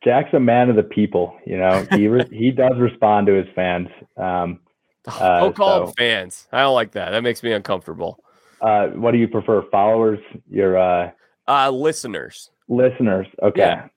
Jack's 0.07 0.33
a 0.33 0.39
man 0.39 0.69
of 0.69 0.75
the 0.77 0.83
people. 0.83 1.35
You 1.45 1.57
know, 1.57 1.85
he 1.91 2.07
re- 2.07 2.27
he 2.31 2.51
does 2.51 2.77
respond 2.77 3.27
to 3.27 3.33
his 3.33 3.47
fans. 3.53 3.89
Um, 4.15 4.59
Uh, 5.05 5.39
Don't 5.41 5.55
call 5.55 5.85
them 5.85 5.93
fans. 5.97 6.47
I 6.51 6.61
don't 6.61 6.73
like 6.75 6.91
that. 6.93 7.11
That 7.11 7.23
makes 7.23 7.41
me 7.43 7.51
uncomfortable. 7.53 8.19
uh, 8.61 8.87
what 8.87 9.11
do 9.11 9.17
you 9.17 9.27
prefer, 9.27 9.63
followers? 9.71 10.19
Your 10.49 10.77
uh, 10.77 11.11
Uh, 11.47 11.69
listeners. 11.71 12.51
listeners? 12.67 13.27
Okay. 13.41 13.59
Yeah. 13.61 13.87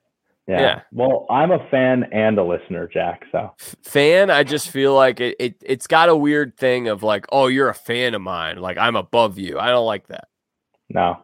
Yeah. 0.48 0.60
Yeah. 0.60 0.80
Well, 0.92 1.26
I'm 1.30 1.52
a 1.52 1.64
fan 1.70 2.04
and 2.12 2.36
a 2.38 2.44
listener, 2.44 2.88
Jack. 2.92 3.22
So 3.30 3.52
fan, 3.84 4.30
I 4.30 4.42
just 4.42 4.68
feel 4.70 4.94
like 4.94 5.20
it, 5.20 5.36
it 5.38 5.54
it's 5.64 5.86
got 5.86 6.08
a 6.08 6.16
weird 6.16 6.56
thing 6.56 6.88
of 6.88 7.02
like, 7.04 7.26
oh, 7.30 7.46
you're 7.46 7.68
a 7.68 7.74
fan 7.74 8.14
of 8.14 8.22
mine. 8.22 8.58
Like 8.58 8.76
I'm 8.78 8.96
above 8.96 9.38
you. 9.38 9.58
I 9.60 9.68
don't 9.70 9.86
like 9.86 10.08
that. 10.08 10.26
no, 10.88 11.18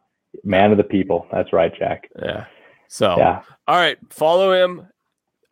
man 0.44 0.70
of 0.70 0.78
the 0.78 0.84
people. 0.84 1.26
That's 1.32 1.52
right, 1.52 1.72
Jack. 1.76 2.08
Yeah. 2.22 2.44
So 2.88 3.16
Yeah. 3.18 3.42
all 3.66 3.76
right. 3.76 3.98
Follow 4.10 4.52
him 4.52 4.86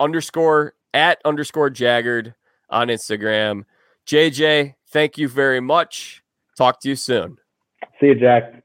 underscore 0.00 0.74
at 0.92 1.20
underscore 1.24 1.70
Jaggard 1.70 2.34
on 2.70 2.88
Instagram. 2.88 3.64
JJ, 4.06 4.74
thank 4.88 5.18
you 5.18 5.28
very 5.28 5.60
much. 5.60 6.22
Talk 6.56 6.80
to 6.80 6.88
you 6.88 6.96
soon. 6.96 7.38
See 8.00 8.06
you, 8.06 8.14
Jack. 8.14 8.62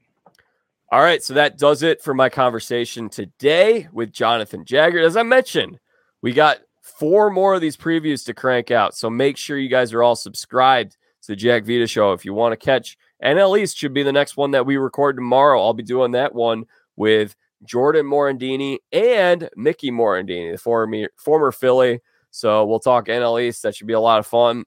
All 0.91 1.01
right, 1.01 1.21
so 1.21 1.35
that 1.35 1.59
does 1.59 1.83
it 1.83 2.01
for 2.01 2.15
my 2.15 2.29
conversation 2.29 3.09
today 3.09 3.87
with 3.93 4.11
Jonathan 4.11 4.65
Jaggard. 4.65 5.05
As 5.05 5.15
I 5.15 5.21
mentioned, 5.23 5.79
we 6.23 6.33
got 6.33 6.59
four 6.81 7.29
more 7.29 7.53
of 7.53 7.61
these 7.61 7.77
previews 7.77 8.25
to 8.25 8.33
crank 8.33 8.71
out. 8.71 8.95
So 8.95 9.07
make 9.09 9.37
sure 9.37 9.57
you 9.59 9.69
guys 9.69 9.93
are 9.93 10.01
all 10.01 10.15
subscribed 10.15 10.93
to 11.21 11.27
the 11.27 11.35
Jack 11.35 11.63
Vita 11.65 11.85
Show 11.85 12.13
if 12.13 12.25
you 12.25 12.33
want 12.33 12.53
to 12.53 12.57
catch 12.65 12.97
NL 13.23 13.59
East 13.59 13.77
should 13.77 13.93
be 13.93 14.01
the 14.01 14.11
next 14.11 14.35
one 14.35 14.51
that 14.51 14.65
we 14.65 14.77
record 14.77 15.15
tomorrow. 15.15 15.61
I'll 15.61 15.73
be 15.73 15.83
doing 15.83 16.11
that 16.13 16.33
one 16.33 16.65
with 16.95 17.35
Jordan 17.63 18.05
Morandini 18.05 18.77
and 18.91 19.49
Mickey 19.55 19.91
Morandini, 19.91 20.51
the 20.51 20.57
former 20.57 21.09
former 21.17 21.51
Philly. 21.51 21.99
So 22.31 22.65
we'll 22.65 22.79
talk 22.79 23.07
NL 23.07 23.41
East. 23.41 23.63
That 23.63 23.75
should 23.75 23.87
be 23.87 23.93
a 23.93 23.99
lot 23.99 24.19
of 24.19 24.27
fun. 24.27 24.65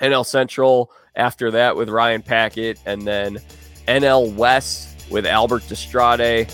NL 0.00 0.26
Central 0.26 0.90
after 1.14 1.50
that 1.52 1.76
with 1.76 1.88
Ryan 1.88 2.22
Packett, 2.22 2.80
and 2.84 3.02
then 3.02 3.38
NL 3.86 4.34
West 4.34 5.08
with 5.10 5.26
Albert 5.26 5.62
Destrade. 5.68 6.50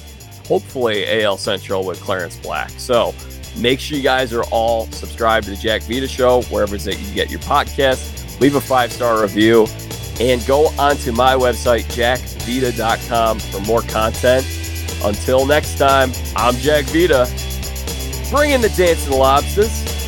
Hopefully 0.47 1.23
AL 1.23 1.39
Central 1.39 1.87
with 1.87 2.01
Clarence 2.01 2.37
Black. 2.37 2.71
So 2.71 3.15
make 3.57 3.81
sure 3.81 3.97
you 3.97 4.03
guys 4.03 4.33
are 4.33 4.45
all 4.45 4.87
subscribed 4.87 5.47
to 5.47 5.53
the 5.53 5.57
Jack 5.57 5.83
Vita 5.83 6.09
Show 6.09 6.43
wherever 6.43 6.75
it's 6.75 6.85
that 6.85 6.99
you 6.99 7.15
get 7.15 7.31
your 7.31 7.41
podcast. 7.41 8.41
Leave 8.41 8.55
a 8.55 8.61
five 8.61 8.93
star 8.93 9.23
review 9.23 9.67
and 10.21 10.45
go 10.47 10.67
onto 10.79 11.13
my 11.13 11.35
website 11.35 11.85
jackvita.com 11.85 13.39
for 13.39 13.61
more 13.61 13.83
content. 13.83 14.45
Until 15.03 15.47
next 15.47 15.79
time, 15.79 16.13
I'm 16.37 16.55
Jack 16.57 16.85
Vita, 16.87 17.27
bringing 18.31 18.61
the 18.61 18.69
dance 18.77 19.09
lobsters. 19.09 20.00